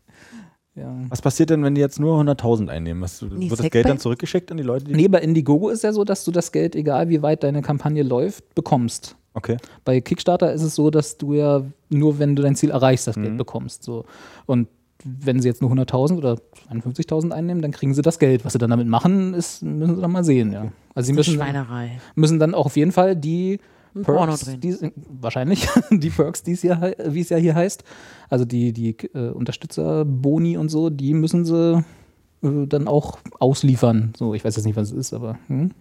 Ja. 0.74 0.94
was 1.08 1.20
passiert 1.22 1.50
denn, 1.50 1.62
wenn 1.64 1.74
die 1.74 1.80
jetzt 1.80 1.98
nur 2.00 2.20
100.000 2.20 2.68
einnehmen? 2.68 3.02
Was, 3.02 3.20
Nie 3.22 3.50
wird 3.50 3.60
das 3.60 3.70
Geld 3.70 3.88
dann 3.88 3.98
zurückgeschickt 3.98 4.50
an 4.50 4.56
die 4.56 4.62
Leute? 4.62 4.84
Die 4.86 4.94
Nee, 4.94 5.08
bei 5.08 5.20
Indiegogo 5.20 5.68
ist 5.68 5.82
ja 5.84 5.92
so, 5.92 6.04
dass 6.04 6.24
du 6.24 6.30
das 6.30 6.52
Geld, 6.52 6.74
egal 6.76 7.08
wie 7.08 7.22
weit 7.22 7.42
deine 7.42 7.62
Kampagne 7.62 8.02
läuft, 8.02 8.54
bekommst. 8.54 9.16
Okay. 9.34 9.56
Bei 9.84 10.00
Kickstarter 10.00 10.52
ist 10.52 10.62
es 10.62 10.74
so, 10.74 10.90
dass 10.90 11.16
du 11.18 11.34
ja 11.34 11.62
nur, 11.88 12.18
wenn 12.18 12.34
du 12.36 12.42
dein 12.42 12.56
Ziel 12.56 12.70
erreichst, 12.70 13.06
das 13.06 13.14
Geld 13.14 13.32
Mhm. 13.34 13.36
bekommst. 13.38 13.84
So. 13.84 14.04
Und 14.46 14.68
wenn 15.04 15.40
sie 15.40 15.48
jetzt 15.48 15.62
nur 15.62 15.70
100.000 15.70 16.18
oder 16.18 16.36
51.000 16.68 17.30
einnehmen, 17.32 17.62
dann 17.62 17.70
kriegen 17.70 17.94
sie 17.94 18.02
das 18.02 18.18
Geld. 18.18 18.44
Was 18.44 18.52
sie 18.52 18.58
dann 18.58 18.70
damit 18.70 18.86
machen, 18.88 19.32
ist, 19.34 19.62
müssen 19.62 19.94
sie 19.96 20.02
dann 20.02 20.12
mal 20.12 20.24
sehen. 20.24 20.52
Ja. 20.52 20.72
Also 20.94 21.06
sie 21.06 21.16
Das 21.16 21.26
ist 21.26 21.32
müssen, 21.32 21.34
Schweinerei. 21.36 22.00
müssen 22.16 22.38
dann 22.38 22.54
auch 22.54 22.66
auf 22.66 22.76
jeden 22.76 22.92
Fall 22.92 23.16
die 23.16 23.60
Ein 23.94 24.02
Porno 24.02 24.26
Perks, 24.26 24.44
drehen. 24.44 24.60
die, 24.60 24.92
wahrscheinlich 25.08 25.68
die 25.90 26.10
Perks, 26.10 26.42
die 26.42 26.52
es 26.52 26.62
ja, 26.62 26.92
wie 27.04 27.20
es 27.20 27.28
ja 27.28 27.36
hier 27.36 27.54
heißt, 27.54 27.84
also 28.28 28.44
die, 28.44 28.72
die 28.72 28.96
äh, 29.14 29.30
Unterstützer-Boni 29.30 30.56
und 30.56 30.68
so, 30.68 30.90
die 30.90 31.14
müssen 31.14 31.44
sie 31.44 31.84
äh, 32.42 32.66
dann 32.66 32.88
auch 32.88 33.18
ausliefern. 33.38 34.12
So, 34.16 34.34
ich 34.34 34.44
weiß 34.44 34.56
jetzt 34.56 34.64
nicht, 34.64 34.76
was 34.76 34.92
es 34.92 34.96
ist, 34.96 35.12
aber 35.12 35.38
hm? 35.48 35.72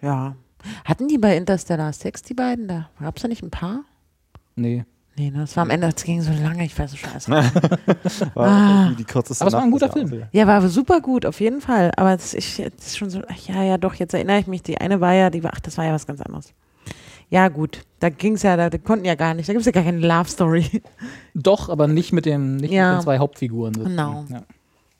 Ja. 0.00 0.36
Hatten 0.84 1.08
die 1.08 1.18
bei 1.18 1.36
Interstellar 1.36 1.92
Sex, 1.92 2.22
die 2.22 2.34
beiden 2.34 2.66
da? 2.66 2.90
Gab 3.00 3.16
es 3.16 3.22
da 3.22 3.28
nicht 3.28 3.42
ein 3.42 3.50
paar? 3.50 3.84
nee. 4.56 4.84
Nee, 5.18 5.30
ne, 5.30 5.38
das 5.40 5.56
war 5.56 5.62
am 5.62 5.70
Ende, 5.70 5.88
das 5.90 6.04
ging 6.04 6.20
so 6.20 6.30
lange, 6.30 6.64
ich 6.64 6.78
weiß 6.78 6.90
so 6.90 6.96
scheiße. 6.98 7.30
War 8.34 8.46
Ah. 8.46 8.92
die 8.98 9.04
kürzeste 9.04 9.42
Aber 9.42 9.48
es 9.48 9.54
war 9.54 9.62
ein 9.62 9.70
guter 9.70 9.90
Film. 9.90 10.12
Jahres. 10.12 10.28
Ja, 10.32 10.46
war 10.46 10.68
super 10.68 11.00
gut, 11.00 11.24
auf 11.24 11.40
jeden 11.40 11.62
Fall. 11.62 11.90
Aber 11.96 12.14
das, 12.14 12.34
ich, 12.34 12.56
das 12.76 12.88
ist 12.88 12.98
schon 12.98 13.08
so, 13.08 13.22
ach, 13.26 13.38
ja, 13.48 13.62
ja, 13.62 13.78
doch, 13.78 13.94
jetzt 13.94 14.12
erinnere 14.12 14.40
ich 14.40 14.46
mich. 14.46 14.62
Die 14.62 14.76
eine 14.78 15.00
war 15.00 15.14
ja, 15.14 15.30
die 15.30 15.42
war, 15.42 15.52
ach, 15.54 15.60
das 15.60 15.78
war 15.78 15.86
ja 15.86 15.94
was 15.94 16.06
ganz 16.06 16.20
anderes. 16.20 16.52
Ja, 17.30 17.48
gut, 17.48 17.80
da 17.98 18.10
ging 18.10 18.34
es 18.34 18.42
ja, 18.42 18.56
da, 18.58 18.68
die 18.68 18.78
konnten 18.78 19.06
ja 19.06 19.14
gar 19.14 19.32
nicht, 19.32 19.48
da 19.48 19.52
gibt 19.54 19.60
es 19.60 19.66
ja 19.66 19.72
gar 19.72 19.84
keine 19.84 19.98
Love 20.06 20.28
Story. 20.28 20.82
Doch, 21.34 21.70
aber 21.70 21.88
nicht 21.88 22.12
mit, 22.12 22.26
dem, 22.26 22.56
nicht 22.56 22.70
Ja. 22.72 22.90
mit 22.92 22.98
den 23.00 23.04
zwei 23.04 23.18
Hauptfiguren. 23.18 23.72
Genau. 23.72 24.26
Ja. 24.28 24.42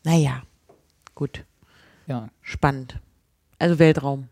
Naja, 0.02 0.42
gut, 1.14 1.44
ja. 2.06 2.28
spannend. 2.40 2.98
Also 3.58 3.78
Weltraum. 3.78 4.28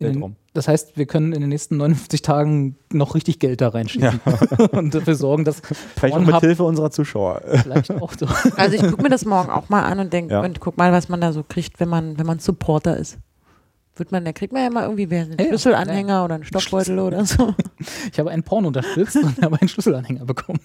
Weltraum. 0.00 0.34
Das 0.56 0.68
heißt, 0.68 0.96
wir 0.96 1.06
können 1.06 1.32
in 1.32 1.40
den 1.40 1.48
nächsten 1.50 1.76
59 1.76 2.22
Tagen 2.22 2.76
noch 2.92 3.14
richtig 3.14 3.38
Geld 3.38 3.60
da 3.60 3.68
reinschieben 3.68 4.20
und 4.72 4.94
dafür 4.94 5.14
sorgen, 5.14 5.44
dass 5.44 5.60
Vielleicht 5.96 6.14
auch 6.14 6.18
mit 6.20 6.26
Pornhub 6.28 6.40
Hilfe 6.42 6.64
unserer 6.64 6.90
Zuschauer. 6.90 7.42
vielleicht 7.62 7.90
auch 7.90 8.12
so. 8.18 8.26
Also 8.56 8.76
ich 8.76 8.82
gucke 8.82 9.02
mir 9.02 9.08
das 9.10 9.24
morgen 9.24 9.50
auch 9.50 9.68
mal 9.68 9.82
an 9.82 9.98
und 10.00 10.12
denke, 10.12 10.32
Ja. 10.34 10.40
und 10.42 10.60
guck 10.60 10.76
mal, 10.76 10.92
was 10.92 11.08
man 11.08 11.20
da 11.20 11.32
so 11.32 11.42
kriegt, 11.42 11.78
wenn 11.80 11.88
man, 11.88 12.18
wenn 12.18 12.26
man 12.26 12.38
Supporter 12.38 12.96
ist. 12.96 13.18
Wird 13.98 14.12
man, 14.12 14.24
da 14.26 14.32
kriegt 14.32 14.52
man 14.52 14.62
ja 14.62 14.68
mal 14.70 14.82
irgendwie 14.82 15.08
wer 15.08 15.22
einen 15.22 15.32
Ja, 15.32 15.38
ja. 15.44 15.46
Schlüsselanhänger 15.48 16.24
oder 16.24 16.34
einen 16.36 16.44
Stoffbeutel 16.44 16.98
oder 16.98 17.24
so. 17.24 17.54
Ich 18.12 18.18
habe 18.18 18.30
einen 18.30 18.42
Porno 18.42 18.68
unterstützt 18.68 19.16
und 19.16 19.40
habe 19.42 19.58
einen 19.60 19.68
Schlüsselanhänger 19.68 20.24
bekommen. 20.24 20.60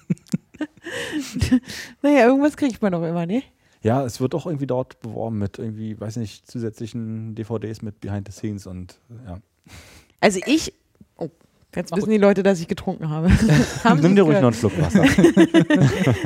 Naja, 2.02 2.26
irgendwas 2.28 2.58
kriegt 2.58 2.82
man 2.82 2.92
doch 2.92 3.04
immer, 3.04 3.26
ne? 3.26 3.44
Ja, 3.84 4.06
es 4.06 4.20
wird 4.22 4.36
auch 4.36 4.46
irgendwie 4.46 4.68
dort 4.68 5.00
beworben 5.02 5.40
mit 5.40 5.58
irgendwie, 5.58 6.00
weiß 6.00 6.18
nicht, 6.18 6.50
zusätzlichen 6.50 7.34
DVDs 7.36 7.82
mit 7.82 8.00
Behind 8.00 8.28
the 8.28 8.32
Scenes 8.32 8.68
und 8.68 9.00
ja. 9.26 9.40
Also 10.20 10.40
ich, 10.46 10.74
oh, 11.18 11.30
jetzt 11.76 11.92
Mach 11.92 11.98
wissen 11.98 12.12
die 12.12 12.18
Leute, 12.18 12.44
dass 12.44 12.60
ich 12.60 12.68
getrunken 12.68 13.10
habe. 13.10 13.30
Haben 13.84 14.02
Nimm 14.02 14.16
dir 14.16 14.24
ruhig 14.24 14.40
gehört? 14.40 14.56
noch 14.56 14.66
einen 14.66 14.72
Schluck 14.72 14.80
Wasser. 14.82 15.04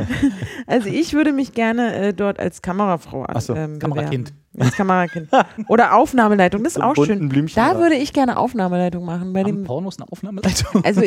Also 0.67 0.89
ich 0.89 1.13
würde 1.13 1.31
mich 1.31 1.53
gerne 1.53 1.93
äh, 1.95 2.13
dort 2.13 2.39
als 2.39 2.61
Kamerafrau 2.61 3.21
an, 3.23 3.35
Ach 3.37 3.41
so, 3.41 3.53
ähm, 3.55 3.77
Kamerakind. 3.79 4.33
Als 4.57 4.75
Kamerakind. 4.75 5.29
Oder 5.67 5.95
Aufnahmeleitung, 5.95 6.63
das 6.63 6.73
ist 6.73 6.81
So 6.81 6.83
auch 6.83 6.95
schön. 6.95 7.29
Blümchen 7.29 7.55
Da 7.55 7.73
da. 7.73 7.79
würde 7.79 7.95
ich 7.95 8.13
gerne 8.13 8.37
Aufnahmeleitung 8.37 9.05
machen. 9.05 9.31
Bei 9.33 9.41
Haben 9.41 9.57
dem, 9.57 9.63
Pornos 9.63 9.99
eine 9.99 10.11
Aufnahmeleitung? 10.11 10.83
also 10.83 11.01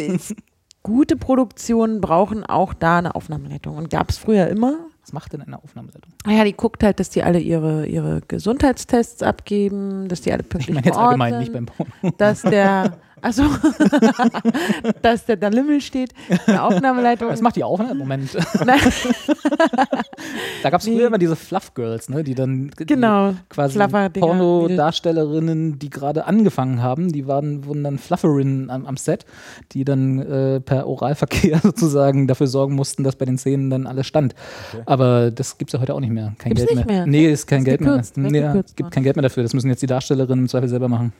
gute 0.82 1.16
Produktionen 1.16 2.00
brauchen 2.00 2.44
auch 2.44 2.72
da 2.72 2.98
eine 2.98 3.14
Aufnahmeleitung. 3.14 3.76
Und 3.76 3.90
gab 3.90 4.10
es 4.10 4.18
früher 4.18 4.46
immer. 4.48 4.76
Was 5.08 5.14
macht 5.14 5.32
denn 5.32 5.40
eine 5.40 5.56
Aufnahmeleitung? 5.56 6.12
Naja, 6.26 6.44
die 6.44 6.52
guckt 6.52 6.84
halt, 6.84 7.00
dass 7.00 7.08
die 7.08 7.22
alle 7.22 7.38
ihre, 7.40 7.86
ihre 7.86 8.20
Gesundheitstests 8.28 9.22
abgeben, 9.22 10.06
dass 10.06 10.20
die 10.20 10.32
alle 10.32 10.42
Ich 10.42 10.50
pünktlich 10.50 10.74
meine 10.74 10.86
jetzt 10.86 10.98
allgemein, 10.98 11.30
sind, 11.32 11.40
nicht 11.40 11.52
beim 11.54 11.64
Porno. 11.64 11.90
dass 12.18 12.42
der, 12.42 12.98
also, 13.22 13.42
dass 15.02 15.26
der 15.26 15.36
da 15.36 15.48
Limmel 15.48 15.80
steht, 15.80 16.12
eine 16.46 16.62
Aufnahmeleitung. 16.62 17.28
Was 17.28 17.40
macht 17.40 17.56
die 17.56 17.64
Aufnahme? 17.64 17.94
Moment. 17.94 18.36
Nein, 18.64 18.78
Da 20.62 20.70
gab 20.70 20.80
es 20.80 20.86
Nee. 20.86 20.96
früher 20.96 21.06
immer 21.08 21.18
diese 21.18 21.36
Fluff 21.36 21.74
Girls, 21.74 22.08
ne, 22.08 22.24
die 22.24 22.34
dann 22.34 22.70
die 22.78 22.86
genau. 22.86 23.34
quasi 23.48 23.74
Fluffer-Dinger. 23.74 24.26
Pornodarstellerinnen, 24.26 25.78
die 25.78 25.90
gerade 25.90 26.26
angefangen 26.26 26.82
haben, 26.82 27.12
die 27.12 27.26
waren, 27.26 27.64
wurden 27.64 27.84
dann 27.84 27.98
Flufferinnen 27.98 28.70
am, 28.70 28.86
am 28.86 28.96
Set, 28.96 29.24
die 29.72 29.84
dann 29.84 30.18
äh, 30.20 30.60
per 30.60 30.86
Oralverkehr 30.86 31.58
sozusagen 31.62 32.26
dafür 32.26 32.46
sorgen 32.46 32.74
mussten, 32.74 33.04
dass 33.04 33.16
bei 33.16 33.24
den 33.24 33.38
Szenen 33.38 33.70
dann 33.70 33.86
alles 33.86 34.06
stand. 34.06 34.34
Okay. 34.72 34.82
Aber 34.86 35.30
das 35.30 35.58
gibt 35.58 35.70
es 35.70 35.72
ja 35.74 35.80
heute 35.80 35.94
auch 35.94 36.00
nicht 36.00 36.12
mehr. 36.12 36.32
Kein 36.38 36.54
Gibt's 36.54 36.66
Geld 36.66 36.76
nicht 36.76 36.88
mehr? 36.88 37.06
Nee, 37.06 37.30
ist 37.30 37.46
kein 37.46 37.60
Ist 37.60 37.64
Geld 37.66 37.80
mehr. 37.80 37.90
gekürzt, 37.92 38.16
wird 38.16 38.32
Nee, 38.32 38.40
gekürzt 38.40 38.76
gibt 38.76 38.90
kein 38.90 39.02
Geld 39.02 39.16
mehr 39.16 39.22
dafür. 39.22 39.42
Das 39.42 39.54
müssen 39.54 39.68
jetzt 39.68 39.82
die 39.82 39.86
Darstellerinnen 39.86 40.44
im 40.44 40.48
Zweifel 40.48 40.68
selber 40.68 40.88
machen. 40.88 41.12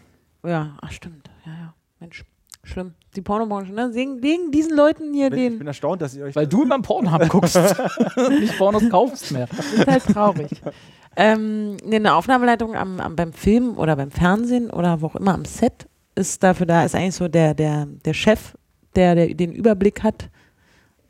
Ja, 0.47 0.77
ach 0.81 0.91
stimmt. 0.93 1.28
Mensch, 2.01 2.25
schlimm. 2.63 2.95
Die 3.17 3.23
Pornobranche, 3.23 3.73
ne? 3.73 3.91
Wegen, 3.93 4.23
wegen 4.23 4.51
diesen 4.53 4.77
Leuten 4.77 5.13
hier, 5.13 5.29
Ich 5.29 5.35
den 5.35 5.59
bin 5.59 5.67
erstaunt, 5.67 6.03
dass 6.03 6.15
ihr 6.15 6.25
euch 6.25 6.37
Weil 6.37 6.47
du 6.47 6.63
immer 6.63 6.81
Pornhub 6.81 7.29
guckst 7.29 7.57
und 7.57 8.41
nicht 8.41 8.57
Pornos 8.59 8.89
kaufst 8.89 9.33
mehr. 9.33 9.49
ist 9.77 9.87
halt 9.87 10.05
traurig. 10.05 10.51
ähm, 11.17 11.77
nee, 11.85 11.97
eine 11.97 12.15
Aufnahmeleitung 12.15 12.77
am, 12.77 13.01
am, 13.01 13.17
beim 13.17 13.33
Film 13.33 13.77
oder 13.77 13.97
beim 13.97 14.11
Fernsehen 14.11 14.71
oder 14.71 15.01
wo 15.01 15.07
auch 15.07 15.17
immer 15.17 15.35
am 15.35 15.45
Set 15.45 15.89
ist 16.15 16.43
dafür 16.43 16.67
da, 16.67 16.85
ist 16.85 16.95
eigentlich 16.95 17.15
so 17.15 17.29
der, 17.29 17.55
der, 17.55 17.87
der 17.87 18.13
Chef, 18.15 18.55
der, 18.97 19.15
der 19.15 19.35
den 19.35 19.53
Überblick 19.53 20.03
hat 20.03 20.31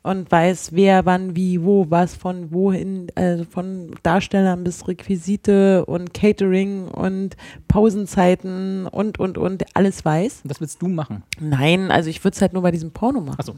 und 0.01 0.31
weiß, 0.31 0.71
wer, 0.73 1.05
wann, 1.05 1.35
wie, 1.35 1.61
wo, 1.63 1.89
was, 1.89 2.15
von 2.15 2.51
wohin, 2.51 3.07
also 3.15 3.43
von 3.43 3.95
Darstellern 4.03 4.63
bis 4.63 4.87
Requisite 4.87 5.85
und 5.85 6.13
Catering 6.13 6.87
und 6.87 7.35
Pausenzeiten 7.67 8.87
und, 8.87 9.19
und, 9.19 9.37
und, 9.37 9.65
alles 9.75 10.05
weiß. 10.05 10.41
Das 10.45 10.61
willst 10.61 10.81
du 10.81 10.87
machen. 10.87 11.23
Nein, 11.39 11.91
also 11.91 12.09
ich 12.09 12.23
würde 12.23 12.35
es 12.35 12.41
halt 12.41 12.53
nur 12.53 12.61
bei 12.61 12.71
diesem 12.71 12.91
Porno 12.91 13.19
machen. 13.19 13.39
Achso. 13.39 13.55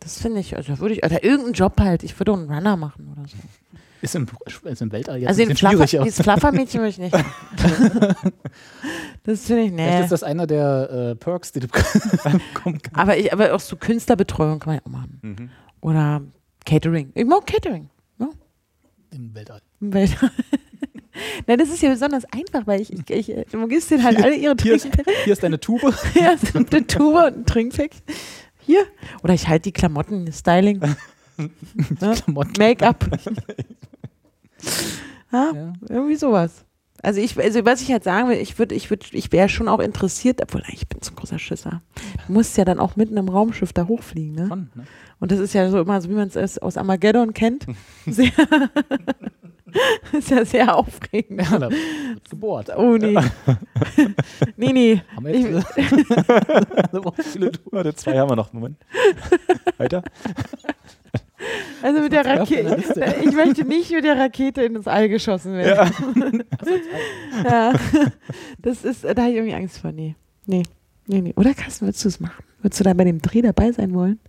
Das 0.00 0.20
finde 0.20 0.40
ich, 0.40 0.56
also 0.56 0.80
würde 0.80 0.94
ich, 0.94 1.04
oder 1.04 1.22
irgendeinen 1.22 1.54
Job 1.54 1.78
halt, 1.78 2.02
ich 2.02 2.18
würde 2.18 2.32
auch 2.32 2.38
einen 2.38 2.50
Runner 2.50 2.76
machen 2.76 3.08
oder 3.12 3.28
so. 3.28 3.36
Ist 4.02 4.14
im, 4.16 4.26
ist 4.64 4.82
im 4.82 4.90
Weltall 4.92 5.18
jetzt 5.20 5.28
also 5.28 5.42
ein 5.42 5.48
bisschen 5.48 5.68
Fluffer, 5.70 5.86
schwierig. 5.86 6.04
dieses 6.06 6.22
Fluffer-Mädchen 6.24 6.80
würde 6.80 6.88
ich 6.90 6.98
nicht. 6.98 7.14
das 9.24 9.46
finde 9.46 9.62
ich, 9.62 9.70
Vielleicht 9.70 9.74
nee. 9.76 10.00
ist 10.02 10.12
das 10.12 10.22
einer 10.24 10.46
der 10.46 10.90
äh, 10.90 11.14
Perks, 11.14 11.52
die 11.52 11.60
du 11.60 11.68
bekommen 12.22 12.42
kannst. 12.82 12.90
Aber, 12.98 13.16
ich, 13.16 13.32
aber 13.32 13.54
auch 13.54 13.60
so 13.60 13.76
Künstlerbetreuung 13.76 14.58
kann 14.58 14.74
man 14.74 14.76
ja 14.76 14.82
auch 14.84 14.90
machen. 14.90 15.18
Mhm. 15.22 15.50
Oder 15.80 16.20
Catering. 16.66 17.12
Ich 17.14 17.24
mag 17.24 17.46
Catering. 17.46 17.88
Im 19.10 19.34
Weltall. 19.34 19.60
Im 19.80 19.92
Welt- 19.92 20.16
Nein, 21.46 21.58
das 21.58 21.68
ist 21.68 21.82
ja 21.82 21.90
besonders 21.90 22.24
einfach, 22.32 22.66
weil 22.66 22.80
ich, 22.80 22.90
ich, 23.10 23.28
ich 23.28 23.46
du 23.52 23.68
gibst 23.68 23.90
denen 23.90 24.02
halt 24.02 24.16
alle 24.22 24.34
ihre 24.34 24.56
Hier 24.60 24.74
ist, 24.74 24.82
Trinkpäckchen. 24.82 25.14
hier 25.24 25.32
ist 25.34 25.42
deine 25.42 25.60
Tube. 25.60 25.82
Ja, 26.14 26.34
eine 26.54 26.86
Tube 26.86 27.14
und 27.16 27.36
ein 27.36 27.46
Trinkpäckchen. 27.46 28.02
Hier. 28.60 28.84
Oder 29.22 29.34
ich 29.34 29.46
halte 29.46 29.64
die 29.64 29.72
Klamotten, 29.72 30.32
Styling. 30.32 30.80
Ja, 32.00 32.14
Klamotten. 32.14 32.52
Make-up. 32.58 33.04
Ja, 35.32 35.72
irgendwie 35.88 36.16
sowas. 36.16 36.64
Also 37.02 37.20
ich, 37.20 37.36
also 37.36 37.64
was 37.64 37.82
ich 37.82 37.90
halt 37.90 38.04
sagen 38.04 38.28
will, 38.28 38.36
ich 38.36 38.58
würde, 38.58 38.76
ich 38.76 38.88
würde, 38.88 39.06
ich 39.10 39.32
wäre 39.32 39.48
schon 39.48 39.68
auch 39.68 39.80
interessiert, 39.80 40.40
obwohl 40.40 40.62
ich 40.68 40.88
bin 40.88 41.00
so 41.02 41.10
ein 41.10 41.16
großer 41.16 41.38
Schisser. 41.38 41.82
Du 42.26 42.32
musst 42.32 42.56
ja 42.56 42.64
dann 42.64 42.78
auch 42.78 42.94
mitten 42.94 43.16
im 43.16 43.28
Raumschiff 43.28 43.72
da 43.72 43.88
hochfliegen, 43.88 44.36
ne? 44.36 44.46
Schon, 44.46 44.70
ne? 44.74 44.84
Und 45.18 45.32
das 45.32 45.40
ist 45.40 45.52
ja 45.52 45.68
so 45.68 45.80
immer 45.80 46.00
so, 46.00 46.08
wie 46.10 46.14
man 46.14 46.28
es 46.28 46.58
aus 46.58 46.76
Armageddon 46.76 47.34
kennt. 47.34 47.66
Sehr, 48.06 48.30
ist 50.12 50.30
ja 50.30 50.44
sehr 50.44 50.76
aufregend. 50.76 51.40
Ja, 51.50 51.58
da 51.58 51.68
gebohrt. 52.28 52.70
Oh 52.76 52.96
nee. 52.96 53.16
nee, 54.56 54.72
nee. 54.72 55.02
Haben 55.16 55.26
wir 55.26 55.38
jetzt, 55.38 56.92
braucht 56.92 57.22
viele. 57.22 57.52
Warte, 57.70 57.94
zwei 57.94 58.18
haben 58.18 58.30
wir 58.30 58.36
noch. 58.36 58.52
Moment. 58.52 58.76
Weiter. 59.78 60.02
Also 61.82 62.00
mit 62.00 62.12
der 62.12 62.24
Rakete. 62.24 62.76
Ich 63.24 63.32
möchte 63.34 63.64
nicht 63.64 63.90
mit 63.90 64.04
der 64.04 64.18
Rakete 64.18 64.62
ins 64.62 64.86
All 64.86 65.08
geschossen 65.08 65.54
werden. 65.54 66.44
Ja. 67.44 67.72
Das 68.60 68.84
ist, 68.84 69.04
da 69.04 69.08
habe 69.10 69.30
ich 69.30 69.36
irgendwie 69.36 69.54
Angst 69.54 69.78
vor. 69.78 69.90
Nee. 69.92 70.14
Nee. 70.46 70.62
Nee, 71.06 71.20
nee. 71.20 71.32
Oder 71.36 71.52
Carsten, 71.52 71.86
würdest 71.86 72.04
du 72.04 72.08
es 72.08 72.20
machen? 72.20 72.44
Würdest 72.60 72.78
du 72.80 72.84
da 72.84 72.94
bei 72.94 73.04
dem 73.04 73.20
Dreh 73.20 73.42
dabei 73.42 73.72
sein 73.72 73.92
wollen? 73.92 74.20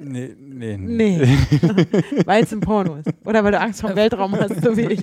Nee, 0.00 0.36
nee. 0.38 0.76
Nee. 0.76 1.18
Weil 2.24 2.44
es 2.44 2.52
ein 2.52 2.60
Porno 2.60 2.96
ist. 2.96 3.08
Oder 3.24 3.42
weil 3.42 3.50
du 3.50 3.60
Angst 3.60 3.80
vor 3.80 3.90
dem 3.90 3.96
Weltraum 3.96 4.32
hast, 4.36 4.62
so 4.62 4.76
wie 4.76 4.82
ich. 4.82 5.02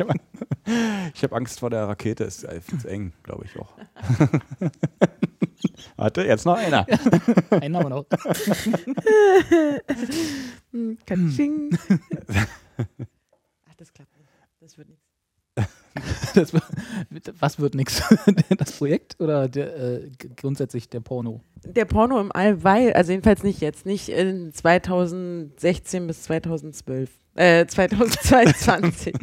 Ich 1.13 1.23
habe 1.23 1.35
Angst 1.35 1.59
vor 1.59 1.69
der 1.69 1.87
Rakete. 1.87 2.23
Ist 2.23 2.45
äh, 2.45 2.61
zu 2.61 2.87
eng, 2.87 3.11
glaube 3.21 3.43
ich 3.45 3.59
auch. 3.59 3.73
Warte, 5.97 6.23
jetzt 6.23 6.45
noch 6.45 6.55
einer. 6.55 6.87
Einen 7.49 7.75
haben 7.75 7.83
wir 7.83 7.89
noch. 7.89 8.05
Katsching. 11.05 11.77
Ach, 13.67 13.75
das 13.75 13.91
klappt 13.91 14.17
nicht. 14.17 14.29
Das 14.61 14.77
wird 14.77 14.89
nichts. 14.89 15.05
Das, 16.33 16.51
was 17.39 17.59
wird 17.59 17.75
nix? 17.75 18.03
Das 18.57 18.73
Projekt 18.73 19.15
oder 19.19 19.47
der, 19.47 19.75
äh, 19.77 20.11
grundsätzlich 20.35 20.89
der 20.89 20.99
Porno? 20.99 21.41
Der 21.63 21.85
Porno 21.85 22.19
im 22.19 22.31
All, 22.33 22.63
weil, 22.63 22.93
also 22.93 23.11
jedenfalls 23.11 23.43
nicht 23.43 23.61
jetzt, 23.61 23.85
nicht 23.85 24.09
in 24.09 24.51
2016 24.53 26.07
bis 26.07 26.23
2012. 26.23 27.09
Äh, 27.35 27.65
2022. 27.67 29.13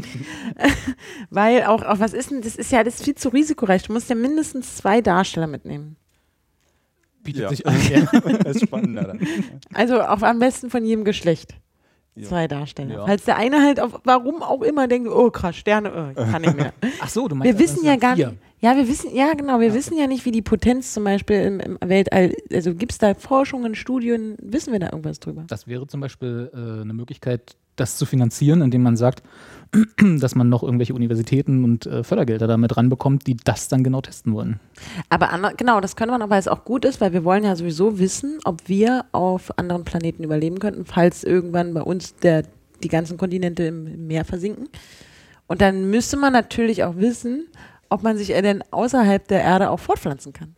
weil 1.31 1.65
auch, 1.65 1.83
auch, 1.83 1.99
was 1.99 2.13
ist 2.13 2.31
denn, 2.31 2.43
das 2.43 2.57
ist 2.57 2.73
ja 2.73 2.85
das 2.85 2.97
ist 2.97 3.05
viel 3.05 3.15
zu 3.15 3.29
risikoreich. 3.31 3.83
Du 3.85 3.93
musst 3.93 4.09
ja 4.11 4.15
mindestens 4.17 4.77
zwei 4.77 5.01
Darsteller 5.01 5.47
mitnehmen. 5.47 5.97
Bietet 7.23 7.43
Ja. 7.43 7.49
sich 7.51 7.67
an. 7.67 7.77
Ja. 7.91 8.21
Das 8.45 8.57
ist 8.57 8.63
spannender 8.65 9.05
dann. 9.05 9.21
Also 9.73 10.03
auch 10.03 10.23
am 10.23 10.39
besten 10.41 10.71
von 10.71 10.85
jedem 10.85 11.05
Geschlecht. 11.05 11.55
Ja. 12.15 12.29
Zwei 12.29 12.47
Darsteller. 12.47 12.95
Ja. 12.95 13.07
Falls 13.07 13.25
der 13.25 13.37
eine 13.37 13.63
halt 13.63 13.81
auf, 13.81 14.01
warum 14.05 14.43
auch 14.43 14.61
immer 14.61 14.87
denkt, 14.87 15.09
oh 15.09 15.31
krass, 15.31 15.57
Sterne, 15.57 15.93
oh, 15.95 16.21
ich 16.21 16.31
kann 16.31 16.43
nicht 16.43 16.57
mehr. 16.57 16.75
Ach 17.01 17.09
so, 17.09 17.27
du 17.27 17.35
meinst 17.35 17.53
Wir 17.53 17.59
wissen 17.59 17.85
ja 17.85 17.97
gar 17.97 18.17
nicht. 18.17 18.33
Ja, 18.61 18.77
wir 18.77 18.87
wissen, 18.87 19.13
ja 19.15 19.33
genau, 19.35 19.59
wir 19.59 19.75
wissen 19.75 19.99
ja 19.99 20.07
nicht, 20.07 20.25
wie 20.25 20.31
die 20.31 20.43
Potenz 20.43 20.93
zum 20.93 21.03
Beispiel 21.03 21.41
im, 21.41 21.59
im 21.59 21.79
Weltall, 21.85 22.37
also 22.53 22.75
gibt 22.75 22.93
es 22.93 22.99
da 22.99 23.15
Forschungen, 23.15 23.75
Studien, 23.75 24.37
wissen 24.41 24.73
wir 24.73 24.79
da 24.79 24.87
irgendwas 24.87 25.19
drüber? 25.19 25.45
Das 25.49 25.67
wäre 25.67 25.87
zum 25.89 26.01
Beispiel 26.01 26.51
äh, 26.55 26.83
eine 26.83 26.93
Möglichkeit, 26.93 27.57
das 27.75 27.97
zu 27.97 28.07
finanzieren, 28.07 28.61
indem 28.61 28.83
man 28.83 28.97
sagt, 28.97 29.23
dass 30.21 30.35
man 30.35 30.49
noch 30.49 30.63
irgendwelche 30.63 30.93
Universitäten 30.93 31.65
und 31.65 31.87
äh, 31.87 32.05
Fördergelder 32.05 32.47
damit 32.47 32.77
ranbekommt, 32.77 33.27
die 33.27 33.37
das 33.37 33.69
dann 33.69 33.83
genau 33.83 34.03
testen 34.03 34.35
wollen. 34.35 34.61
Aber 35.09 35.53
genau, 35.57 35.81
das 35.81 35.97
könnte 35.97 36.13
man 36.13 36.21
auch, 36.21 36.31
weil 36.31 36.41
es 36.41 36.49
auch 36.49 36.65
gut 36.65 36.85
ist, 36.85 37.01
weil 37.01 37.13
wir 37.13 37.25
wollen 37.25 37.45
ja 37.45 37.57
sowieso 37.57 37.99
wissen, 37.99 38.39
ob 38.45 38.69
wir 38.69 39.07
auf 39.13 39.59
anderen 39.59 39.85
Planeten 39.85 40.25
überleben 40.25 40.59
könnten, 40.59 40.85
falls 40.85 41.25
irgendwann 41.25 41.73
bei 41.73 41.83
uns 41.83 42.17
der, 42.17 42.45
die 42.83 42.89
ganzen 42.89 43.17
Kontinente 43.17 43.65
im, 43.65 43.87
im 43.87 44.07
Meer 44.07 44.27
versinken. 44.27 44.69
Und 45.47 45.63
dann 45.63 45.89
müsste 45.91 46.19
man 46.19 46.35
natürlich 46.35 46.85
auch 46.85 46.97
wissen, 46.97 47.47
ob 47.89 48.03
man 48.03 48.19
sich 48.19 48.29
denn 48.29 48.63
außerhalb 48.71 49.27
der 49.29 49.43
Erde 49.43 49.71
auch 49.71 49.81
fortpflanzen 49.81 50.35
kann. 50.35 50.55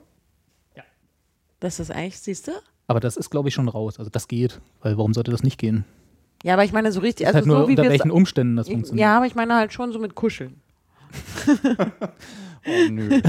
Ja. 0.77 0.83
Das 1.61 1.79
ist 1.79 1.91
eigentlich, 1.91 2.19
siehst 2.19 2.49
du? 2.49 2.53
Aber 2.87 3.01
das 3.01 3.17
ist, 3.17 3.31
glaube 3.31 3.49
ich, 3.49 3.55
schon 3.55 3.69
raus. 3.69 3.99
Also 3.99 4.11
das 4.11 4.29
geht, 4.29 4.61
weil 4.83 4.97
warum 4.97 5.15
sollte 5.15 5.31
das 5.31 5.43
nicht 5.43 5.59
gehen? 5.59 5.85
Ja, 6.45 6.53
aber 6.53 6.65
ich 6.65 6.73
meine 6.73 6.93
so 6.93 7.01
richtig, 7.01 7.27
Also 7.27 7.39
also 7.39 7.49
halt 7.51 7.57
nur 7.57 7.63
so 7.65 7.69
wie 7.69 7.73
unter 7.81 7.91
welchen 7.91 8.11
Umständen 8.11 8.55
das 8.57 8.69
funktioniert. 8.69 9.03
Ja, 9.03 9.17
aber 9.17 9.27
ich 9.27 9.35
meine 9.35 9.55
halt 9.55 9.73
schon 9.73 9.93
so 9.93 9.99
mit 9.99 10.15
Kuscheln. 10.15 10.61
Oh, 12.67 12.91
nö. 12.91 13.21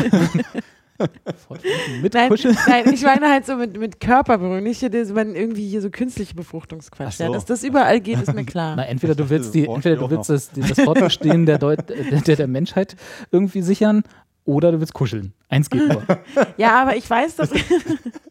Mit 2.01 2.13
Nein, 2.13 2.29
Kuscheln. 2.29 2.57
nein, 2.67 2.93
ich 2.93 3.03
meine 3.03 3.29
halt 3.29 3.45
so 3.45 3.57
mit, 3.57 3.77
mit 3.77 3.99
Körperberührung, 3.99 4.63
nicht 4.63 4.79
hier, 4.79 4.89
das, 4.89 5.13
wenn 5.13 5.35
irgendwie 5.35 5.67
hier 5.67 5.81
so 5.81 5.89
künstliche 5.89 6.33
Befruchtungsquatsch. 6.35 7.15
So. 7.15 7.25
Ja, 7.25 7.31
dass 7.31 7.43
das 7.43 7.65
überall 7.65 7.99
geht, 7.99 8.21
ist 8.21 8.33
mir 8.33 8.45
klar. 8.45 8.77
Na, 8.77 8.85
entweder 8.85 9.13
du 9.13 9.29
willst, 9.29 9.53
die, 9.53 9.65
entweder 9.67 9.97
du 9.97 10.09
willst 10.09 10.29
das, 10.29 10.51
das 10.55 10.79
Fortbestehen 10.79 11.45
der, 11.45 11.57
Deut 11.57 11.89
der, 11.89 12.21
der, 12.21 12.35
der 12.37 12.47
Menschheit 12.47 12.95
irgendwie 13.29 13.61
sichern 13.61 14.03
oder 14.45 14.71
du 14.71 14.79
willst 14.79 14.93
kuscheln. 14.93 15.33
Eins 15.49 15.69
geht 15.69 15.87
nur. 15.87 16.03
Ja, 16.57 16.81
aber 16.81 16.95
ich 16.95 17.09
weiß, 17.09 17.35
dass 17.35 17.51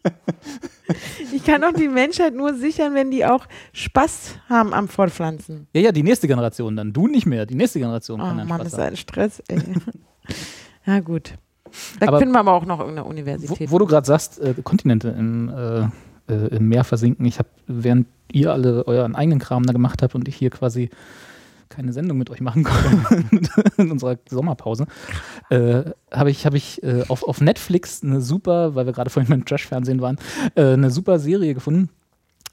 ich 1.32 1.44
kann 1.44 1.62
doch 1.62 1.72
die 1.72 1.88
Menschheit 1.88 2.34
nur 2.34 2.54
sichern, 2.54 2.94
wenn 2.94 3.10
die 3.10 3.24
auch 3.24 3.46
Spaß 3.72 4.36
haben 4.48 4.72
am 4.74 4.88
Fortpflanzen. 4.88 5.66
Ja, 5.74 5.80
ja, 5.82 5.92
die 5.92 6.02
nächste 6.02 6.28
Generation 6.28 6.76
dann. 6.76 6.92
Du 6.92 7.06
nicht 7.08 7.26
mehr. 7.26 7.46
Die 7.46 7.54
nächste 7.54 7.78
Generation 7.78 8.20
Oh 8.20 8.24
kann 8.24 8.38
dann 8.38 8.48
Mann, 8.48 8.60
Spaß 8.60 8.64
das 8.64 8.72
ist 8.74 8.78
haben. 8.78 8.88
ein 8.92 8.96
Stress, 8.96 9.42
ey. 9.48 9.58
Ja, 10.86 11.00
gut. 11.00 11.34
Da 11.98 12.08
Aber- 12.08 12.18
finden 12.18 12.34
wir 12.34 12.40
aber 12.40 12.52
auch 12.52 12.66
noch 12.66 12.78
irgendeine 12.78 13.06
Wo, 13.06 13.10
Universität. 13.10 13.70
wo 13.70 13.78
du 13.78 13.86
gerade 13.86 14.06
sagst, 14.06 14.38
äh, 14.40 14.54
Kontinente 14.62 15.08
im, 15.08 15.48
äh, 15.48 15.80
äh, 16.32 16.56
im 16.56 16.68
Meer 16.68 16.84
versinken. 16.84 17.24
Ich 17.26 17.38
habe, 17.38 17.48
während 17.66 18.06
ihr 18.32 18.52
alle 18.52 18.86
euren 18.86 19.14
eigenen 19.16 19.38
Kram 19.38 19.64
da 19.64 19.72
gemacht 19.72 20.02
habt 20.02 20.14
und 20.14 20.28
ich 20.28 20.36
hier 20.36 20.50
quasi 20.50 20.90
keine 21.74 21.92
Sendung 21.92 22.18
mit 22.18 22.30
euch 22.30 22.40
machen 22.40 22.64
konnte 22.64 23.62
in 23.76 23.90
unserer 23.90 24.18
Sommerpause, 24.28 24.86
äh, 25.50 25.82
habe 26.12 26.30
ich, 26.30 26.46
hab 26.46 26.54
ich 26.54 26.82
äh, 26.82 27.04
auf, 27.08 27.22
auf 27.24 27.40
Netflix 27.40 28.02
eine 28.02 28.20
super, 28.20 28.74
weil 28.74 28.86
wir 28.86 28.92
gerade 28.92 29.10
vorhin 29.10 29.30
beim 29.30 29.44
Trash-Fernsehen 29.44 30.00
waren, 30.00 30.18
äh, 30.54 30.72
eine 30.72 30.90
super 30.90 31.18
Serie 31.18 31.54
gefunden. 31.54 31.90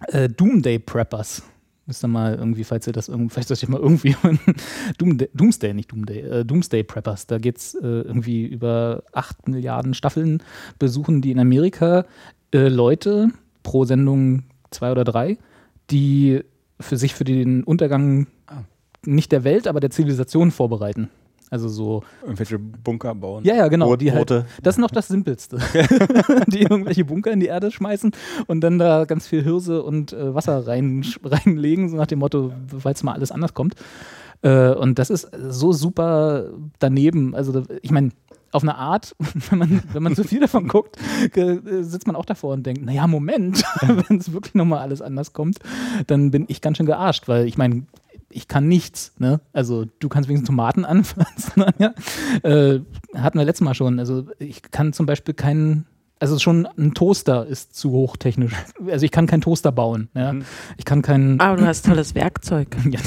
Äh, 0.08 0.30
Doomday 0.30 0.80
Preppers. 0.80 1.44
Müsst 1.86 2.04
ihr 2.04 2.08
mal 2.08 2.36
irgendwie, 2.36 2.64
falls 2.64 2.88
ihr 2.88 2.94
das 2.94 3.10
irgendwie, 3.10 3.34
vielleicht 3.34 3.48
sollte 3.48 3.66
ich 3.66 3.70
mal 3.70 3.80
irgendwie 3.80 4.16
Doomday, 4.98 5.30
Doomsday, 5.34 5.74
nicht 5.74 5.92
Doomday, 5.92 6.20
äh, 6.22 6.46
Doomsday 6.46 6.84
Preppers. 6.84 7.28
Da 7.28 7.38
geht 7.38 7.58
es 7.58 7.76
äh, 7.76 7.88
irgendwie 7.88 8.46
über 8.46 9.04
8 9.14 9.48
Milliarden 9.48 9.94
Staffeln, 9.94 10.42
besuchen 10.80 11.22
die 11.22 11.32
in 11.32 11.40
Amerika 11.40 12.06
Leute 12.54 13.30
pro 13.64 13.86
Sendung 13.86 14.44
zwei 14.72 14.92
oder 14.92 15.06
drei, 15.06 15.38
die 15.90 16.42
für 16.82 16.98
sich 16.98 17.16
für 17.16 17.24
den 17.24 17.64
Untergang 17.64 18.28
Ah. 18.52 18.64
Nicht 19.06 19.32
der 19.32 19.44
Welt, 19.44 19.68
aber 19.68 19.80
der 19.80 19.90
Zivilisation 19.90 20.52
vorbereiten. 20.52 21.10
Also 21.52 21.68
so, 21.68 22.04
Irgendwelche 22.22 22.58
Bunker 22.58 23.14
bauen. 23.14 23.44
ja, 23.44 23.54
ja, 23.54 23.68
genau. 23.68 23.98
Die 23.98 24.14
halt, 24.14 24.30
das 24.30 24.76
ist 24.76 24.78
noch 24.78 24.90
das 24.90 25.10
Simpelste. 25.10 25.58
die 26.48 26.62
irgendwelche 26.62 27.04
Bunker 27.04 27.32
in 27.32 27.42
die 27.42 27.48
Erde 27.48 27.72
schmeißen 27.72 28.12
und 28.48 28.62
dann 28.62 28.80
da 28.80 29.04
ganz 29.04 29.28
viel 29.28 29.44
Hirse 29.44 29.84
und 29.84 30.14
äh, 30.14 30.34
Wasser 30.34 30.66
rein, 30.66 31.06
reinlegen, 31.24 31.90
so 31.90 31.98
nach 31.98 32.08
dem 32.08 32.20
Motto, 32.20 32.54
falls 32.80 33.04
mal 33.04 33.12
alles 33.12 33.34
anders 33.34 33.54
kommt. 33.54 33.76
Äh, 34.44 34.70
und 34.70 34.98
das 34.98 35.10
ist 35.10 35.30
so 35.50 35.74
super 35.74 36.46
daneben. 36.80 37.36
Also, 37.36 37.64
ich 37.82 37.92
meine, 37.92 38.12
auf 38.54 38.64
eine 38.64 38.76
Art, 38.76 39.14
wenn 39.50 39.60
man, 39.60 39.84
wenn 39.92 40.04
man 40.04 40.16
zu 40.16 40.24
viel 40.24 40.40
davon 40.40 40.70
guckt, 40.70 40.98
äh, 41.36 41.58
sitzt 41.82 42.08
man 42.08 42.16
auch 42.16 42.26
davor 42.26 42.54
und 42.54 42.66
denkt, 42.66 42.86
naja, 42.86 43.08
Moment, 43.08 43.64
wenn 43.82 44.20
es 44.20 44.32
wirklich 44.32 44.56
nochmal 44.56 44.80
alles 44.80 45.02
anders 45.02 45.34
kommt, 45.34 45.60
dann 46.08 46.32
bin 46.32 46.46
ich 46.48 46.62
ganz 46.62 46.78
schön 46.78 46.86
gearscht, 46.86 47.28
weil 47.28 47.46
ich 47.46 47.58
meine, 47.58 47.84
ich 48.34 48.48
kann 48.48 48.68
nichts, 48.68 49.14
ne? 49.20 49.42
Also 49.54 49.86
du 50.00 50.10
kannst 50.10 50.30
wenigstens 50.30 50.48
Tomaten 50.48 50.86
anpflanzen, 50.86 51.64
ja? 51.80 51.94
äh, 52.44 52.82
hatten 53.16 53.38
wir 53.38 53.46
letztes 53.46 53.64
Mal 53.66 53.74
schon. 53.74 54.00
Also 54.00 54.26
ich 54.40 54.62
kann 54.72 54.94
zum 54.94 55.06
Beispiel 55.06 55.34
keinen, 55.34 55.86
also 56.20 56.38
schon 56.38 56.68
ein 56.78 56.94
Toaster 56.94 57.48
ist 57.48 57.76
zu 57.76 57.92
hochtechnisch. 57.92 58.54
Also 58.90 59.06
ich 59.06 59.12
kann 59.12 59.26
keinen 59.26 59.42
Toaster 59.42 59.72
bauen, 59.72 60.10
ja? 60.14 60.34
Mhm. 60.34 60.44
Ich 60.78 60.86
kann 60.86 61.02
keinen, 61.02 61.40
aber 61.40 61.58
du 61.58 61.66
hast 61.66 61.86
tolles 61.86 62.14
Werkzeug. 62.16 62.68
ja, 62.90 63.00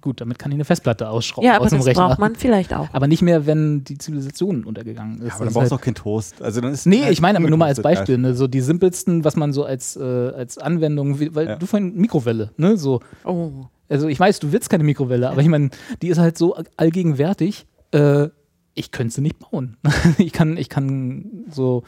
gut, 0.00 0.20
damit 0.20 0.38
kann 0.38 0.50
ich 0.52 0.56
eine 0.56 0.64
Festplatte 0.64 1.08
ausschrauben 1.08 1.46
Ja, 1.46 1.56
aber 1.56 1.64
aus 1.64 1.70
dem 1.70 1.78
das 1.78 1.86
Rechner. 1.86 2.08
braucht 2.08 2.18
man 2.20 2.36
vielleicht 2.36 2.72
auch. 2.72 2.88
Aber 2.92 3.06
nicht 3.08 3.22
mehr, 3.22 3.46
wenn 3.46 3.82
die 3.84 3.98
Zivilisation 3.98 4.64
untergegangen 4.64 5.20
ist. 5.20 5.20
Ja, 5.20 5.24
aber 5.24 5.28
Das 5.30 5.38
dann 5.38 5.48
ist 5.48 5.54
brauchst 5.54 5.70
du 5.70 5.72
halt- 5.72 5.80
auch 5.80 5.84
keinen 5.84 5.94
Toast. 5.96 6.42
Also 6.42 6.60
dann 6.60 6.72
ist 6.72 6.86
Nee, 6.86 7.02
halt 7.02 7.12
ich 7.12 7.20
meine 7.20 7.38
aber 7.38 7.48
nur 7.48 7.58
mal 7.58 7.66
als 7.66 7.82
Beispiel, 7.82 8.18
ne, 8.18 8.34
so 8.34 8.46
die 8.46 8.60
simpelsten, 8.60 9.24
was 9.24 9.34
man 9.36 9.52
so 9.52 9.64
als, 9.64 9.96
äh, 9.96 10.02
als 10.02 10.58
Anwendung, 10.58 11.18
weil 11.34 11.46
Ja. 11.48 11.56
du 11.56 11.66
vorhin 11.66 11.96
Mikrowelle, 11.96 12.52
ne, 12.56 12.76
so, 12.76 13.00
Oh. 13.24 13.66
Also 13.92 14.08
ich 14.08 14.18
weiß, 14.18 14.40
du 14.40 14.52
willst 14.52 14.70
keine 14.70 14.84
Mikrowelle, 14.84 15.30
aber 15.30 15.42
ich 15.42 15.48
meine, 15.48 15.70
die 16.00 16.08
ist 16.08 16.18
halt 16.18 16.38
so 16.38 16.56
allgegenwärtig, 16.76 17.66
äh, 17.92 18.28
ich 18.74 18.90
könnte 18.90 19.14
sie 19.14 19.20
nicht 19.20 19.38
bauen. 19.38 19.76
ich 20.18 20.32
kann, 20.32 20.56
ich 20.56 20.68
kann 20.68 21.44
so, 21.50 21.82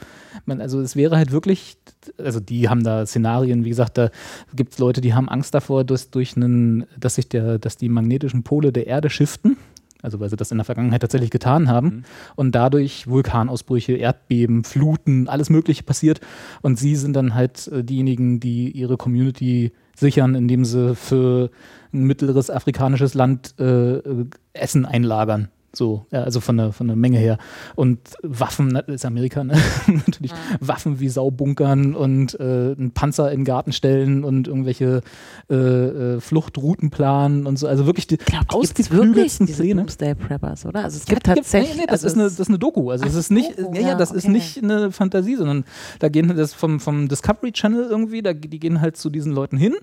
man, 0.45 0.61
also 0.61 0.81
es 0.81 0.97
wäre 0.97 1.17
halt 1.17 1.33
wirklich, 1.33 1.79
also 2.19 2.41
die 2.41 2.69
haben 2.69 2.85
da 2.85 3.07
Szenarien, 3.07 3.65
wie 3.65 3.71
gesagt, 3.71 3.97
da 3.97 4.11
gibt 4.55 4.75
es 4.75 4.79
Leute, 4.79 5.01
die 5.01 5.15
haben 5.15 5.29
Angst 5.29 5.55
davor, 5.55 5.85
dass 5.85 6.11
durch 6.11 6.37
einen, 6.37 6.85
dass 6.99 7.15
sich 7.15 7.29
der, 7.29 7.59
dass 7.59 7.77
die 7.77 7.89
magnetischen 7.89 8.43
Pole 8.43 8.73
der 8.73 8.87
Erde 8.87 9.09
shiften. 9.09 9.57
Also 10.03 10.21
weil 10.21 10.29
sie 10.29 10.37
das 10.37 10.51
in 10.51 10.59
der 10.59 10.67
Vergangenheit 10.67 11.01
tatsächlich 11.01 11.31
getan 11.31 11.67
haben 11.71 11.87
mhm. 11.87 12.05
und 12.37 12.55
dadurch 12.55 13.07
Vulkanausbrüche, 13.07 13.95
Erdbeben, 13.95 14.63
Fluten, 14.63 15.29
alles 15.29 15.49
Mögliche 15.49 15.83
passiert. 15.83 16.21
Und 16.61 16.79
sie 16.79 16.95
sind 16.95 17.15
dann 17.15 17.35
halt 17.35 17.69
äh, 17.69 17.83
diejenigen, 17.83 18.39
die 18.39 18.71
ihre 18.71 18.99
Community 18.99 19.73
sichern, 19.97 20.35
indem 20.35 20.67
sie 20.67 20.95
für 20.95 21.51
ein 21.95 22.05
mittleres 22.05 22.51
afrikanisches 22.51 23.15
Land 23.15 23.55
äh, 23.59 23.99
äh 23.99 24.27
Essen 24.53 24.87
einlagern. 24.87 25.49
So, 25.77 26.07
ja, 26.11 26.23
also 26.23 26.41
von 26.41 26.57
der, 26.57 26.73
von 26.73 26.87
der 26.87 26.97
Menge 26.97 27.19
her. 27.19 27.39
Und 27.75 27.99
Waffen, 28.23 28.75
das 28.75 28.85
ist 28.87 29.05
Amerika, 29.05 29.45
ne? 29.45 29.55
natürlich 29.87 30.31
ja. 30.31 30.37
Waffen 30.61 31.01
wie 31.01 31.09
Saubunkern 31.09 31.95
und 31.95 32.39
äh, 32.39 32.43
einen 32.43 32.93
Panzer 32.93 33.31
in 33.33 33.41
den 33.41 33.45
Garten 33.45 33.73
stellen 33.73 34.25
und 34.25 34.47
irgendwelche 34.49 35.03
äh, 35.51 35.55
äh, 35.55 36.21
Fluchtrouten 36.21 36.91
planen 36.91 37.47
und 37.47 37.59
so. 37.59 37.67
Also 37.67 37.87
wirklich 37.87 38.07
die 38.07 38.19
ausgeklügelsten 38.49 39.49
Szenen. 39.49 39.87
Doomsday 39.87 40.15
Preppers, 40.15 40.65
oder? 40.67 40.85
Also 40.85 40.99
es 40.99 41.07
gibt 41.07 41.27
ja, 41.27 41.35
tatsächlich. 41.35 41.75
Nee, 41.75 41.81
nee, 41.83 41.87
das, 41.87 42.05
also 42.05 42.07
ist 42.07 42.15
eine, 42.15 42.25
das 42.25 42.41
ist 42.41 42.49
eine 42.49 42.59
Doku. 42.59 42.91
Also 42.91 43.07
es 43.07 43.15
ist 43.15 43.31
nicht, 43.31 43.59
Doku, 43.59 43.75
ja, 43.75 43.81
ja, 43.81 43.95
das 43.97 44.11
okay. 44.11 44.19
ist 44.19 44.29
nicht 44.29 44.63
eine 44.63 44.93
Fantasie, 44.93 45.37
sondern 45.37 45.65
da 45.99 46.09
gehen 46.09 46.35
das 46.37 46.55
vom, 46.55 46.81
vom 46.81 47.09
Discovery 47.09 47.53
Channel 47.53 47.87
irgendwie, 47.91 48.23
da, 48.23 48.33
die 48.33 48.61
gehen 48.61 48.81
halt 48.81 48.97
zu 48.97 49.11
diesen 49.11 49.33
Leuten 49.33 49.57
hin 49.57 49.75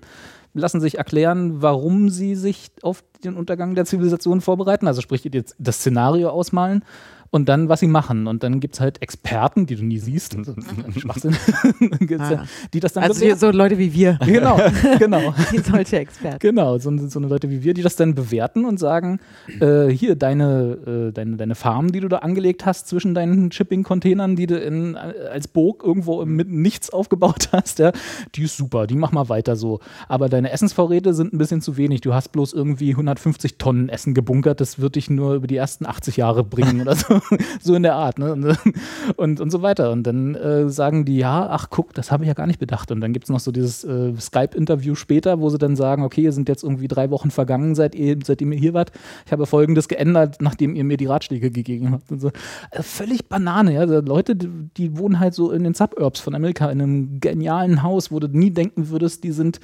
lassen 0.54 0.80
sich 0.80 0.98
erklären, 0.98 1.62
warum 1.62 2.10
sie 2.10 2.34
sich 2.34 2.70
auf 2.82 3.02
den 3.24 3.36
Untergang 3.36 3.74
der 3.74 3.84
Zivilisation 3.84 4.40
vorbereiten, 4.40 4.86
also 4.86 5.00
sprich 5.00 5.28
das 5.58 5.76
Szenario 5.76 6.30
ausmalen 6.30 6.84
und 7.32 7.48
dann, 7.48 7.70
was 7.70 7.80
sie 7.80 7.86
machen. 7.86 8.26
Und 8.26 8.42
dann 8.42 8.60
gibt 8.60 8.74
es 8.74 8.80
halt 8.80 9.00
Experten, 9.00 9.64
die 9.64 9.74
du 9.74 9.84
nie 9.84 9.98
siehst, 9.98 10.36
Schwachsinn, 10.98 11.34
ah. 12.18 12.44
die 12.74 12.78
das 12.78 12.92
dann 12.92 13.04
Also 13.04 13.34
so 13.34 13.50
Leute 13.50 13.78
wie 13.78 13.92
wir. 13.92 14.18
Genau, 14.32 14.58
genau. 14.98 15.34
die 15.50 15.58
solche 15.58 15.98
Experten. 15.98 16.38
Genau, 16.38 16.78
so, 16.78 16.96
so 17.08 17.18
eine 17.18 17.28
Leute 17.28 17.50
wie 17.50 17.62
wir, 17.62 17.74
die 17.74 17.82
das 17.82 17.96
dann 17.96 18.14
bewerten 18.14 18.64
und 18.64 18.78
sagen, 18.78 19.18
äh, 19.60 19.88
hier, 19.88 20.14
deine, 20.14 21.08
äh, 21.08 21.12
deine, 21.12 21.36
deine 21.36 21.54
Farm, 21.54 21.92
die 21.92 22.00
du 22.00 22.08
da 22.08 22.18
angelegt 22.18 22.66
hast 22.66 22.88
zwischen 22.88 23.14
deinen 23.14 23.50
Shipping-Containern, 23.50 24.36
die 24.36 24.46
du 24.46 24.58
in, 24.58 24.96
als 24.96 25.48
Burg 25.48 25.82
irgendwo 25.84 26.24
mit 26.24 26.50
nichts 26.50 26.90
aufgebaut 26.90 27.48
hast, 27.52 27.78
ja, 27.78 27.92
die 28.34 28.42
ist 28.42 28.56
super, 28.56 28.86
die 28.86 28.94
mach 28.94 29.12
mal 29.12 29.28
weiter 29.28 29.56
so. 29.56 29.80
Aber 30.08 30.28
deine 30.28 30.50
Essensvorräte 30.50 31.14
sind 31.14 31.32
ein 31.32 31.38
bisschen 31.38 31.62
zu 31.62 31.76
wenig. 31.78 32.02
Du 32.02 32.12
hast 32.12 32.28
bloß 32.32 32.52
irgendwie 32.52 32.90
150 32.90 33.56
Tonnen 33.56 33.88
Essen 33.88 34.12
gebunkert, 34.12 34.60
das 34.60 34.80
wird 34.80 34.96
dich 34.96 35.08
nur 35.08 35.34
über 35.34 35.46
die 35.46 35.56
ersten 35.56 35.86
80 35.86 36.18
Jahre 36.18 36.44
bringen 36.44 36.80
oder 36.82 36.94
so. 36.94 37.21
so 37.60 37.74
in 37.74 37.82
der 37.82 37.94
Art, 37.94 38.18
ne? 38.18 38.32
Und, 39.16 39.40
und, 39.40 39.50
so 39.50 39.62
weiter. 39.62 39.90
Und 39.90 40.04
dann 40.04 40.34
äh, 40.34 40.68
sagen 40.68 41.04
die, 41.04 41.18
ja, 41.18 41.48
ach 41.50 41.68
guck, 41.70 41.92
das 41.94 42.10
habe 42.10 42.24
ich 42.24 42.28
ja 42.28 42.34
gar 42.34 42.46
nicht 42.46 42.58
bedacht. 42.58 42.90
Und 42.90 43.00
dann 43.00 43.12
gibt 43.12 43.24
es 43.24 43.30
noch 43.30 43.40
so 43.40 43.52
dieses 43.52 43.84
äh, 43.84 44.12
Skype-Interview 44.18 44.94
später, 44.94 45.40
wo 45.40 45.50
sie 45.50 45.58
dann 45.58 45.76
sagen, 45.76 46.02
okay, 46.02 46.30
sind 46.30 46.48
jetzt 46.48 46.62
irgendwie 46.62 46.88
drei 46.88 47.10
Wochen 47.10 47.30
vergangen, 47.30 47.74
seit 47.74 47.94
ihr, 47.94 48.18
seitdem 48.24 48.52
ihr 48.52 48.58
hier 48.58 48.74
wart. 48.74 48.92
Ich 49.26 49.32
habe 49.32 49.46
folgendes 49.46 49.88
geändert, 49.88 50.36
nachdem 50.40 50.74
ihr 50.74 50.84
mir 50.84 50.96
die 50.96 51.06
Ratschläge 51.06 51.50
gegeben 51.50 51.92
habt. 51.92 52.10
Und 52.10 52.20
so. 52.20 52.30
Also 52.70 52.82
völlig 52.82 53.28
Banane, 53.28 53.74
ja. 53.74 53.80
Also 53.80 54.00
Leute, 54.00 54.36
die, 54.36 54.48
die, 54.76 54.96
wohnen 54.96 55.20
halt 55.20 55.34
so 55.34 55.50
in 55.50 55.64
den 55.64 55.74
Suburbs 55.74 56.20
von 56.20 56.34
Amerika, 56.34 56.70
in 56.70 56.80
einem 56.80 57.20
genialen 57.20 57.82
Haus, 57.82 58.10
wo 58.10 58.20
du 58.20 58.28
nie 58.28 58.50
denken 58.50 58.88
würdest, 58.90 59.24
die 59.24 59.32
sind, 59.32 59.60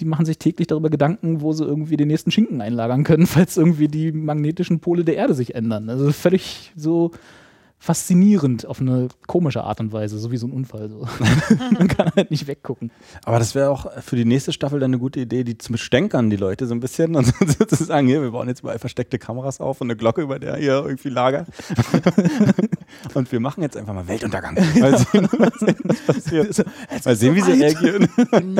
die 0.00 0.04
machen 0.04 0.26
sich 0.26 0.38
täglich 0.38 0.66
darüber 0.66 0.90
Gedanken, 0.90 1.40
wo 1.40 1.52
sie 1.52 1.64
irgendwie 1.64 1.96
den 1.96 2.08
nächsten 2.08 2.30
Schinken 2.30 2.60
einlagern 2.60 3.04
können, 3.04 3.26
falls 3.26 3.56
irgendwie 3.56 3.88
die 3.88 4.12
magnetischen 4.12 4.80
Pole 4.80 5.04
der 5.04 5.16
Erde 5.16 5.34
sich 5.34 5.54
ändern. 5.54 5.88
Also 5.88 6.10
völlig 6.12 6.72
so 6.76 6.97
to 6.98 7.18
faszinierend 7.80 8.66
auf 8.66 8.80
eine 8.80 9.08
komische 9.26 9.62
Art 9.62 9.78
und 9.80 9.92
Weise, 9.92 10.18
so 10.18 10.32
wie 10.32 10.36
so 10.36 10.46
ein 10.48 10.52
Unfall. 10.52 10.90
So. 10.90 11.06
Man 11.78 11.86
kann 11.86 12.10
halt 12.16 12.30
nicht 12.30 12.46
weggucken. 12.48 12.90
Aber 13.24 13.38
das 13.38 13.54
wäre 13.54 13.70
auch 13.70 13.90
für 14.02 14.16
die 14.16 14.24
nächste 14.24 14.52
Staffel 14.52 14.80
dann 14.80 14.90
eine 14.90 14.98
gute 14.98 15.20
Idee, 15.20 15.44
die 15.44 15.56
zu 15.56 15.70
bestänkern, 15.70 16.28
die 16.28 16.36
Leute 16.36 16.66
so 16.66 16.74
ein 16.74 16.80
bisschen 16.80 17.14
und 17.14 17.32
zu 17.68 17.84
sagen, 17.84 18.08
hier, 18.08 18.20
wir 18.20 18.32
bauen 18.32 18.48
jetzt 18.48 18.64
mal 18.64 18.78
versteckte 18.78 19.18
Kameras 19.18 19.60
auf 19.60 19.80
und 19.80 19.86
eine 19.86 19.96
Glocke, 19.96 20.22
über 20.22 20.38
der 20.40 20.56
hier 20.56 20.84
irgendwie 20.84 21.08
lagert. 21.08 21.46
und 23.14 23.30
wir 23.30 23.40
machen 23.40 23.62
jetzt 23.62 23.76
einfach 23.76 23.94
mal 23.94 24.08
Weltuntergang. 24.08 24.54
Mal 24.80 24.98
sehen, 24.98 25.28
mal 25.38 25.52
sehen 25.58 25.76
was 25.84 26.00
passiert. 26.00 26.64
Mal 27.04 27.16
sehen, 27.16 27.34
wie 27.36 27.42
sie 27.42 27.52
reagieren. 27.52 28.08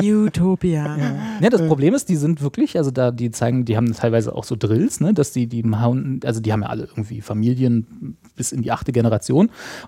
Newtopia. 0.01 0.97
Ja. 0.97 1.15
ja, 1.41 1.49
das 1.49 1.61
Problem 1.67 1.93
ist, 1.93 2.07
die 2.07 2.15
sind 2.15 2.41
wirklich, 2.41 2.77
also 2.77 2.89
da, 2.89 3.11
die 3.11 3.31
zeigen, 3.31 3.65
die 3.65 3.75
haben 3.75 3.93
teilweise 3.93 4.33
auch 4.33 4.45
so 4.45 4.55
Drills, 4.55 5.01
ne, 5.01 5.13
dass 5.13 5.33
die, 5.33 5.47
die 5.47 5.63
hauen, 5.63 6.21
also 6.23 6.39
die 6.39 6.53
haben 6.53 6.61
ja 6.61 6.69
alle 6.69 6.83
irgendwie 6.83 7.19
Familien 7.19 8.17
bis 8.35 8.53
in 8.53 8.61
die 8.61 8.71
achte 8.71 8.93
Generation 8.93 9.08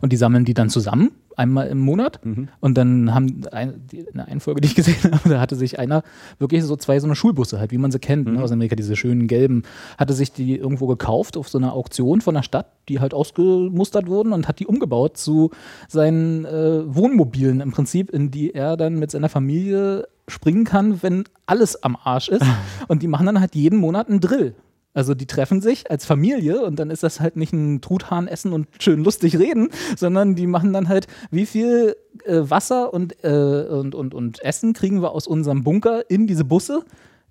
und 0.02 0.12
die 0.12 0.18
sammeln 0.18 0.46
die 0.46 0.54
dann 0.54 0.70
zusammen 0.70 1.12
einmal 1.36 1.68
im 1.68 1.80
Monat. 1.80 2.24
Mhm. 2.24 2.50
Und 2.60 2.78
dann 2.78 3.14
haben 3.14 3.42
ein, 3.52 3.82
die, 3.92 4.06
eine 4.14 4.40
Folge, 4.40 4.62
die 4.62 4.68
ich 4.68 4.76
gesehen 4.76 4.98
habe, 5.12 5.30
da 5.30 5.40
hatte 5.40 5.56
sich 5.56 5.80
einer 5.80 6.04
wirklich 6.40 6.64
so 6.64 6.76
zwei 6.76 7.00
so 7.00 7.08
eine 7.08 7.16
Schulbusse, 7.16 7.60
halt, 7.60 7.72
wie 7.72 7.78
man 7.78 7.92
sie 7.92 8.00
kennt, 8.00 8.26
ne, 8.26 8.32
mhm. 8.32 8.38
ne, 8.38 8.44
aus 8.44 8.52
Amerika, 8.52 8.76
diese 8.76 8.96
schönen 8.96 9.28
gelben, 9.28 9.64
hatte 9.98 10.14
sich 10.14 10.32
die 10.32 10.56
irgendwo 10.56 10.88
gekauft 10.88 11.38
auf 11.38 11.50
so 11.50 11.58
einer 11.58 11.74
Auktion 11.74 12.22
von 12.22 12.36
der 12.36 12.44
Stadt, 12.44 12.68
die 12.90 13.00
halt 13.00 13.14
ausgemustert 13.14 14.08
wurden 14.08 14.34
und 14.34 14.48
hat 14.48 14.60
die 14.60 14.68
umgebaut 14.68 15.18
zu 15.18 15.52
seinen 15.88 16.46
äh, 16.46 16.96
Wohnmobilen 16.96 17.62
im 17.62 17.72
Prinzip, 17.72 18.10
in 18.12 18.32
die 18.32 18.54
er 18.54 18.78
dann 18.78 19.00
mit 19.00 19.12
seiner 19.12 19.30
Familie 19.30 20.08
springen 20.28 20.64
kann, 20.64 21.02
wenn 21.04 21.26
alles 21.46 21.84
am 21.84 21.98
Arsch 22.02 22.30
ist. 22.30 22.46
und 22.88 23.02
die 23.02 23.08
machen 23.08 23.26
dann 23.26 23.40
halt 23.40 23.56
jeden 23.56 23.80
Monat 23.80 24.10
einen 24.10 24.20
Drill. 24.20 24.56
Also 24.94 25.14
die 25.14 25.26
treffen 25.26 25.62
sich 25.62 25.90
als 25.90 26.06
Familie 26.06 26.64
und 26.64 26.78
dann 26.78 26.90
ist 26.90 27.04
das 27.04 27.22
halt 27.22 27.38
nicht 27.38 27.54
ein 27.54 27.80
Truthahn 27.80 28.28
essen 28.28 28.52
und 28.52 28.68
schön 28.80 29.04
lustig 29.04 29.40
reden, 29.40 29.70
sondern 29.96 30.36
die 30.36 30.48
machen 30.48 30.74
dann 30.74 30.90
halt, 30.90 31.08
wie 31.32 31.46
viel 31.46 31.96
äh, 32.26 32.42
Wasser 32.42 32.94
und, 32.94 33.24
äh, 33.24 33.66
und, 33.70 33.96
und, 33.96 34.14
und 34.14 34.44
Essen 34.44 34.74
kriegen 34.74 35.02
wir 35.02 35.12
aus 35.12 35.28
unserem 35.28 35.64
Bunker 35.64 36.10
in 36.10 36.28
diese 36.28 36.44
Busse, 36.44 36.84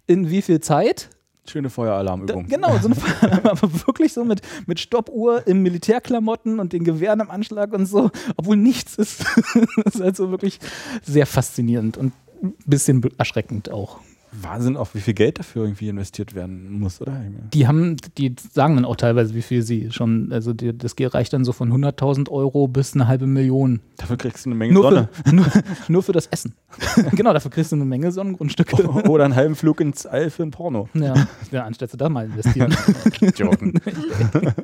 in 0.06 0.30
wie 0.30 0.40
viel 0.40 0.60
Zeit. 0.60 1.10
Schöne 1.46 1.68
Feueralarmübung. 1.68 2.48
Da, 2.48 2.56
genau, 2.56 2.78
so 2.78 2.86
eine 2.86 2.94
Feueralarm, 2.94 3.46
aber 3.46 3.86
wirklich 3.86 4.14
so 4.14 4.24
mit, 4.24 4.40
mit 4.66 4.80
Stoppuhr 4.80 5.46
im 5.46 5.62
Militärklamotten 5.62 6.60
und 6.60 6.72
den 6.72 6.84
Gewehren 6.84 7.20
am 7.20 7.30
Anschlag 7.30 7.74
und 7.74 7.84
so, 7.84 8.10
obwohl 8.36 8.56
nichts 8.56 8.96
ist. 8.96 9.24
das 9.84 9.96
ist 9.96 10.00
halt 10.00 10.16
so 10.16 10.30
wirklich 10.30 10.60
sehr 11.02 11.26
faszinierend 11.26 11.98
und 11.98 12.12
ein 12.42 12.54
bisschen 12.64 13.02
erschreckend 13.18 13.70
auch. 13.70 14.00
Wahnsinn, 14.42 14.76
auch 14.76 14.94
wie 14.94 15.00
viel 15.00 15.14
Geld 15.14 15.38
dafür 15.38 15.64
irgendwie 15.64 15.88
investiert 15.88 16.34
werden 16.34 16.78
muss, 16.78 17.00
oder? 17.00 17.20
Die 17.52 17.66
haben, 17.66 17.96
die 18.18 18.34
sagen 18.52 18.76
dann 18.76 18.84
auch 18.84 18.96
teilweise, 18.96 19.34
wie 19.34 19.42
viel 19.42 19.62
sie 19.62 19.90
schon, 19.90 20.32
also 20.32 20.52
die, 20.52 20.76
das 20.76 20.94
reicht 20.98 21.32
dann 21.32 21.44
so 21.44 21.52
von 21.52 21.72
100.000 21.72 22.30
Euro 22.30 22.68
bis 22.68 22.94
eine 22.94 23.06
halbe 23.06 23.26
Million. 23.26 23.80
Dafür 23.96 24.16
kriegst 24.16 24.46
du 24.46 24.50
eine 24.50 24.56
Menge 24.56 24.74
nur 24.74 24.82
Sonne. 24.84 25.08
Für, 25.12 25.34
nur, 25.34 25.46
nur, 25.88 26.02
für 26.02 26.12
das 26.12 26.26
Essen. 26.26 26.54
genau, 27.12 27.32
dafür 27.32 27.50
kriegst 27.50 27.72
du 27.72 27.76
eine 27.76 27.84
Menge 27.84 28.12
Sonnengrundstücke. 28.12 28.88
Oder 29.08 29.24
einen 29.24 29.36
halben 29.36 29.56
Flug 29.56 29.80
ins 29.80 30.06
All 30.06 30.30
für 30.30 30.42
ein 30.42 30.50
Porno. 30.50 30.88
Ja, 30.94 31.14
ja 31.50 31.64
anstatt 31.64 31.92
du 31.92 31.96
da 31.96 32.08
mal 32.08 32.26
investieren. 32.26 32.74
Jordan. 33.36 33.74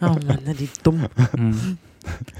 oh 0.00 0.06
Mann, 0.26 0.38
die 0.58 0.68
dumm. 0.82 1.06
Mhm. 1.36 1.78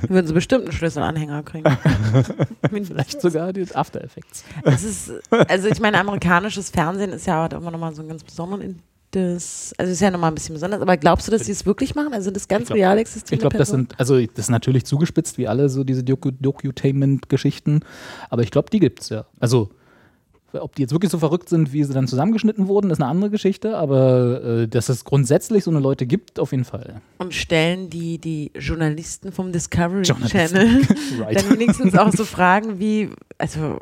Würden 0.09 0.27
sie 0.27 0.33
bestimmt 0.33 0.65
einen 0.65 0.73
Schlüsselanhänger 0.73 1.43
kriegen. 1.43 1.77
Vielleicht 2.71 3.21
sogar 3.21 3.53
die 3.53 3.67
After 3.75 4.03
Effects. 4.03 4.45
Es 4.65 4.85
ist, 4.85 5.13
also 5.31 5.69
ich 5.69 5.81
meine, 5.81 5.99
amerikanisches 5.99 6.71
Fernsehen 6.71 7.13
ist 7.13 7.27
ja 7.27 7.47
immer 7.47 7.71
nochmal 7.71 7.95
so 7.95 8.03
ein 8.03 8.09
ganz 8.09 8.25
besonderes 8.25 8.75
das, 9.13 9.73
also 9.79 9.93
ist 9.93 10.01
ja 10.01 10.11
nochmal 10.11 10.31
ein 10.31 10.35
bisschen 10.35 10.55
besonders, 10.55 10.81
aber 10.81 10.97
glaubst 10.97 11.27
du, 11.27 11.33
dass 11.33 11.47
sie 11.47 11.53
es 11.53 11.65
wirklich 11.65 11.95
machen? 11.95 12.13
Also 12.13 12.31
das 12.31 12.49
ganz 12.49 12.67
glaub, 12.67 12.77
real 12.77 12.99
existierende 12.99 13.35
Ich 13.35 13.41
glaube, 13.41 13.57
das 13.57 13.69
sind, 13.69 13.99
also 13.99 14.21
das 14.21 14.47
ist 14.47 14.51
natürlich 14.51 14.85
zugespitzt 14.85 15.39
wie 15.39 15.49
alle 15.49 15.69
so 15.69 15.85
diese 15.85 16.05
Docutainment-Geschichten, 16.05 17.81
aber 18.29 18.43
ich 18.43 18.51
glaube, 18.51 18.69
die 18.71 18.81
gibt 18.81 19.01
es 19.01 19.09
ja. 19.09 19.25
Also 19.41 19.71
ob 20.61 20.75
die 20.75 20.83
jetzt 20.83 20.93
wirklich 20.93 21.11
so 21.11 21.19
verrückt 21.19 21.49
sind, 21.49 21.73
wie 21.73 21.85
sie 21.85 21.93
dann 21.93 22.07
zusammengeschnitten 22.07 22.69
wurden, 22.69 22.91
ist 22.91 23.01
eine 23.01 23.11
andere 23.11 23.31
Geschichte, 23.31 23.77
aber 23.77 24.43
äh, 24.43 24.69
dass 24.69 24.89
es 24.89 25.05
grundsätzlich 25.05 25.65
so 25.65 25.71
eine 25.71 25.81
Leute 25.81 26.07
gibt, 26.07 26.39
auf 26.39 26.53
jeden 26.53 26.65
Fall. 26.65 27.01
Und 27.19 27.35
stellen 27.35 27.91
die, 27.91 28.19
die 28.19 28.53
Journalisten 28.59 29.33
vom 29.33 29.53
Discovery 29.53 30.03
Channel 30.03 30.83
right. 31.21 31.37
dann 31.37 31.51
wenigstens 31.51 31.97
auch 31.97 32.13
so 32.13 32.25
Fragen 32.25 32.79
wie, 32.79 33.11
also 33.39 33.79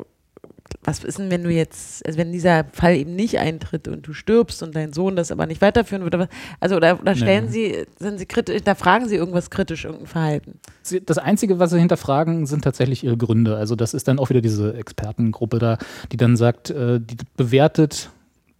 was 0.85 1.03
ist 1.03 1.17
denn, 1.17 1.31
wenn 1.31 1.43
du 1.43 1.49
jetzt, 1.49 2.05
also 2.05 2.17
wenn 2.17 2.31
dieser 2.31 2.65
Fall 2.71 2.95
eben 2.95 3.15
nicht 3.15 3.39
eintritt 3.39 3.87
und 3.87 4.07
du 4.07 4.13
stirbst 4.13 4.61
und 4.63 4.75
dein 4.75 4.93
Sohn 4.93 5.15
das 5.15 5.31
aber 5.31 5.45
nicht 5.47 5.61
weiterführen 5.61 6.03
würde, 6.03 6.29
also 6.59 6.75
oder, 6.75 6.99
oder 6.99 7.15
stellen 7.15 7.45
nee. 7.45 7.51
sie, 7.51 7.85
sind 7.99 8.19
sie 8.19 8.25
kritisch, 8.25 8.61
da 8.63 8.75
fragen 8.75 9.07
sie 9.07 9.15
irgendwas 9.15 9.49
kritisch, 9.49 9.85
irgendein 9.85 10.07
Verhalten? 10.07 10.59
Das 11.05 11.17
Einzige, 11.17 11.59
was 11.59 11.71
sie 11.71 11.79
hinterfragen, 11.79 12.45
sind 12.45 12.63
tatsächlich 12.63 13.03
ihre 13.03 13.17
Gründe. 13.17 13.57
Also 13.57 13.75
das 13.75 13.93
ist 13.93 14.07
dann 14.07 14.19
auch 14.19 14.29
wieder 14.29 14.41
diese 14.41 14.75
Expertengruppe 14.75 15.59
da, 15.59 15.77
die 16.11 16.17
dann 16.17 16.37
sagt, 16.37 16.69
äh, 16.69 16.99
die 16.99 17.17
bewertet 17.35 18.09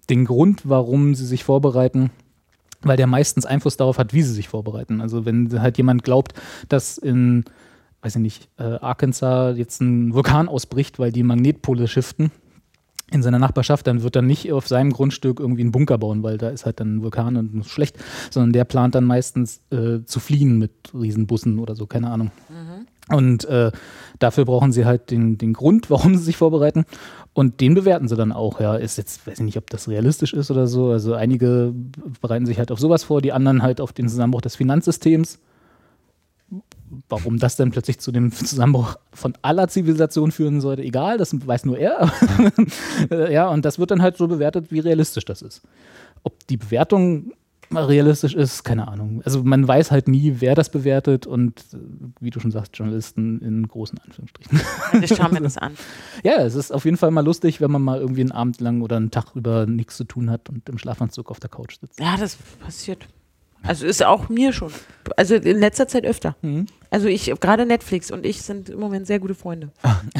den 0.09 0.25
Grund, 0.25 0.61
warum 0.65 1.15
sie 1.15 1.25
sich 1.25 1.43
vorbereiten 1.43 2.11
weil 2.85 2.97
der 2.97 3.07
meistens 3.07 3.47
Einfluss 3.47 3.77
darauf 3.77 3.97
hat, 3.97 4.13
wie 4.13 4.21
sie 4.21 4.33
sich 4.33 4.47
vorbereiten. 4.47 5.01
Also 5.01 5.25
wenn 5.25 5.59
halt 5.59 5.77
jemand 5.77 6.03
glaubt, 6.03 6.33
dass 6.69 6.99
in 6.99 7.43
weiß 8.05 8.17
ich 8.17 8.21
nicht, 8.21 8.49
äh, 8.59 8.77
Arkansas 8.81 9.57
jetzt 9.57 9.81
ein 9.81 10.13
Vulkan 10.13 10.47
ausbricht, 10.47 10.99
weil 10.99 11.11
die 11.11 11.23
Magnetpole 11.23 11.87
shiften 11.87 12.31
in 13.11 13.23
seiner 13.23 13.39
Nachbarschaft, 13.39 13.87
dann 13.87 14.03
wird 14.03 14.15
er 14.15 14.21
nicht 14.21 14.51
auf 14.51 14.67
seinem 14.67 14.93
Grundstück 14.93 15.39
irgendwie 15.39 15.61
einen 15.61 15.71
Bunker 15.71 15.97
bauen, 15.97 16.21
weil 16.21 16.37
da 16.37 16.49
ist 16.49 16.65
halt 16.65 16.79
dann 16.79 16.97
ein 16.97 17.03
Vulkan 17.03 17.35
und 17.35 17.65
schlecht, 17.65 17.97
sondern 18.29 18.53
der 18.53 18.63
plant 18.63 18.93
dann 18.93 19.05
meistens 19.05 19.61
äh, 19.71 20.03
zu 20.05 20.19
fliehen 20.19 20.59
mit 20.59 20.71
Riesenbussen 20.93 21.57
oder 21.57 21.75
so, 21.75 21.87
keine 21.87 22.11
Ahnung. 22.11 22.31
Mhm. 22.49 23.15
Und 23.15 23.45
äh, 23.45 23.71
dafür 24.19 24.45
brauchen 24.45 24.71
sie 24.71 24.85
halt 24.85 25.09
den, 25.09 25.39
den 25.39 25.53
Grund, 25.53 25.89
warum 25.89 26.15
sie 26.15 26.23
sich 26.23 26.37
vorbereiten. 26.37 26.85
Und 27.33 27.59
den 27.59 27.73
bewerten 27.73 28.07
sie 28.07 28.15
dann 28.15 28.31
auch. 28.31 28.59
Ja, 28.59 28.75
ist 28.75 28.97
jetzt, 28.97 29.25
weiß 29.25 29.39
ich 29.39 29.45
nicht, 29.45 29.57
ob 29.57 29.69
das 29.69 29.87
realistisch 29.87 30.33
ist 30.33 30.51
oder 30.51 30.67
so. 30.67 30.91
Also 30.91 31.15
einige 31.15 31.73
bereiten 32.21 32.45
sich 32.45 32.59
halt 32.59 32.71
auf 32.71 32.79
sowas 32.79 33.03
vor, 33.03 33.21
die 33.21 33.33
anderen 33.33 33.63
halt 33.63 33.81
auf 33.81 33.93
den 33.93 34.07
Zusammenbruch 34.07 34.41
des 34.41 34.55
Finanzsystems. 34.55 35.39
Warum 37.09 37.39
das 37.39 37.55
dann 37.55 37.71
plötzlich 37.71 37.99
zu 37.99 38.11
dem 38.11 38.31
Zusammenbruch 38.31 38.95
von 39.13 39.33
aller 39.41 39.67
Zivilisation 39.67 40.31
führen 40.31 40.61
sollte, 40.61 40.83
egal, 40.83 41.17
das 41.17 41.35
weiß 41.45 41.65
nur 41.65 41.77
er. 41.77 42.11
ja, 43.31 43.49
und 43.49 43.65
das 43.65 43.79
wird 43.79 43.91
dann 43.91 44.01
halt 44.01 44.17
so 44.17 44.27
bewertet, 44.27 44.71
wie 44.71 44.79
realistisch 44.79 45.25
das 45.25 45.41
ist. 45.41 45.61
Ob 46.23 46.45
die 46.47 46.57
Bewertung 46.57 47.33
realistisch 47.73 48.35
ist, 48.35 48.63
keine 48.63 48.87
Ahnung. 48.87 49.21
Also 49.25 49.43
man 49.43 49.67
weiß 49.67 49.91
halt 49.91 50.07
nie, 50.07 50.35
wer 50.39 50.55
das 50.55 50.69
bewertet 50.69 51.25
und 51.25 51.59
äh, 51.73 51.77
wie 52.19 52.29
du 52.29 52.39
schon 52.39 52.51
sagst, 52.51 52.77
Journalisten 52.77 53.39
in 53.41 53.67
großen 53.67 53.99
Anführungsstrichen. 53.99 54.61
Ich 55.01 55.15
schaue 55.15 55.31
mir 55.31 55.41
das 55.41 55.57
an. 55.57 55.73
Ja, 56.23 56.41
es 56.41 56.55
ist 56.55 56.71
auf 56.71 56.85
jeden 56.85 56.97
Fall 56.97 57.11
mal 57.11 57.23
lustig, 57.23 57.61
wenn 57.61 57.71
man 57.71 57.81
mal 57.81 57.99
irgendwie 57.99 58.21
einen 58.21 58.31
Abend 58.31 58.61
lang 58.61 58.81
oder 58.81 58.97
einen 58.97 59.11
Tag 59.11 59.35
über 59.35 59.65
nichts 59.65 59.97
zu 59.97 60.05
tun 60.05 60.29
hat 60.29 60.49
und 60.49 60.67
im 60.69 60.77
Schlafanzug 60.77 61.29
auf 61.29 61.39
der 61.39 61.49
Couch 61.49 61.79
sitzt. 61.79 61.99
Ja, 61.99 62.15
das 62.17 62.37
passiert. 62.63 63.07
Also 63.67 63.85
ist 63.85 64.03
auch 64.03 64.29
mir 64.29 64.53
schon. 64.53 64.71
Also 65.17 65.35
in 65.35 65.59
letzter 65.59 65.87
Zeit 65.87 66.05
öfter. 66.05 66.35
Mhm. 66.41 66.67
Also 66.89 67.07
ich, 67.07 67.33
gerade 67.39 67.65
Netflix 67.65 68.11
und 68.11 68.25
ich 68.25 68.41
sind 68.41 68.69
im 68.69 68.79
Moment 68.79 69.07
sehr 69.07 69.19
gute 69.19 69.35
Freunde. 69.35 69.71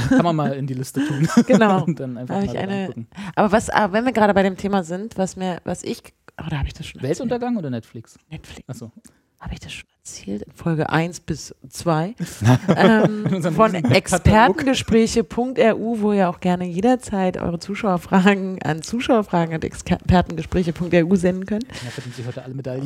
Kann 0.10 0.24
man 0.24 0.36
mal 0.36 0.54
in 0.54 0.68
die 0.68 0.74
Liste 0.74 1.06
tun. 1.06 1.28
Genau. 1.48 1.84
und 1.86 2.00
dann 2.00 2.18
einfach 2.18 2.36
mal 2.36 2.46
ich 2.46 2.58
eine-. 2.58 2.90
Aber 3.36 3.52
was, 3.52 3.70
aber 3.70 3.94
wenn 3.94 4.06
wir 4.06 4.12
gerade 4.14 4.34
bei 4.34 4.44
dem 4.44 4.58
Thema 4.58 4.84
sind, 4.84 5.18
was 5.18 5.36
mir, 5.36 5.60
was 5.64 5.84
ich, 5.84 6.02
oh, 6.40 6.46
da 6.50 6.58
habe 6.58 6.68
ich 6.68 6.74
das 6.74 6.86
schon 6.88 7.00
erzählt. 7.00 7.20
Weltuntergang 7.20 7.58
oder 7.58 7.70
Netflix? 7.70 8.18
Netflix. 8.30 8.68
Achso. 8.68 8.92
Habe 9.40 9.54
ich 9.54 9.60
das 9.60 9.74
schon 9.74 9.86
erzählt? 10.00 10.44
In 10.44 10.52
Folge 10.54 10.90
1 10.90 11.20
bis 11.22 11.56
2. 11.70 12.16
ähm, 12.76 13.42
von 13.54 13.74
expertengespräche.ru, 13.74 16.02
wo 16.02 16.14
ihr 16.14 16.30
auch 16.30 16.40
gerne 16.40 16.66
jederzeit 16.66 17.38
eure 17.38 17.60
Zuschauerfragen 17.60 18.62
an 18.64 18.82
zuschauerfragen 18.82 19.56
und 19.56 19.64
expertengespräche.ru 19.64 21.16
senden 21.16 21.46
könnt. 21.46 21.68
Da 21.68 21.76
verdienen 21.90 22.16
sich 22.16 22.26
heute 22.26 22.44
alle 22.44 22.54
Medaillen. 22.54 22.86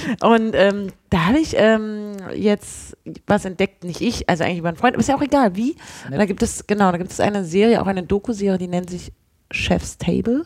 Und 0.22 0.54
ähm, 0.54 0.88
da 1.10 1.26
habe 1.26 1.38
ich 1.38 1.54
ähm, 1.56 2.12
jetzt 2.34 2.96
was 3.26 3.44
entdeckt, 3.44 3.84
nicht 3.84 4.00
ich, 4.00 4.28
also 4.28 4.44
eigentlich 4.44 4.58
über 4.58 4.68
einen 4.68 4.78
Freund, 4.78 4.94
aber 4.94 5.00
ist 5.00 5.08
ja 5.08 5.16
auch 5.16 5.22
egal, 5.22 5.56
wie. 5.56 5.76
Da 6.10 6.24
gibt 6.24 6.42
es, 6.42 6.66
genau, 6.66 6.90
da 6.92 6.98
gibt 6.98 7.10
es 7.10 7.20
eine 7.20 7.44
Serie, 7.44 7.82
auch 7.82 7.86
eine 7.86 8.02
Doku-Serie, 8.02 8.58
die 8.58 8.68
nennt 8.68 8.90
sich 8.90 9.12
Chef's 9.50 9.98
Table. 9.98 10.44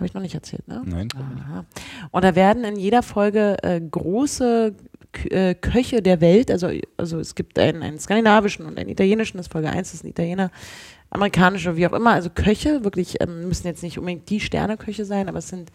Habe 0.00 0.06
ich 0.06 0.14
noch 0.14 0.22
nicht 0.22 0.34
erzählt, 0.34 0.66
ne? 0.66 0.80
Nein. 0.86 1.08
Aha. 1.14 1.66
Und 2.10 2.24
da 2.24 2.34
werden 2.34 2.64
in 2.64 2.76
jeder 2.76 3.02
Folge 3.02 3.58
äh, 3.62 3.78
große 3.78 4.74
äh, 5.28 5.54
Köche 5.54 6.00
der 6.00 6.22
Welt, 6.22 6.50
also, 6.50 6.70
also 6.96 7.18
es 7.18 7.34
gibt 7.34 7.58
einen, 7.58 7.82
einen 7.82 7.98
skandinavischen 7.98 8.64
und 8.64 8.78
einen 8.78 8.88
italienischen, 8.88 9.36
das 9.36 9.48
ist 9.48 9.52
Folge 9.52 9.68
1 9.68 9.92
ist 9.92 10.04
ein 10.04 10.08
Italiener, 10.08 10.50
amerikanische, 11.10 11.76
wie 11.76 11.86
auch 11.86 11.92
immer, 11.92 12.12
also 12.12 12.30
Köche, 12.30 12.82
wirklich, 12.82 13.20
ähm, 13.20 13.46
müssen 13.46 13.66
jetzt 13.66 13.82
nicht 13.82 13.98
unbedingt 13.98 14.30
die 14.30 14.40
Sterneköche 14.40 15.04
sein, 15.04 15.28
aber 15.28 15.40
es 15.40 15.48
sind 15.48 15.70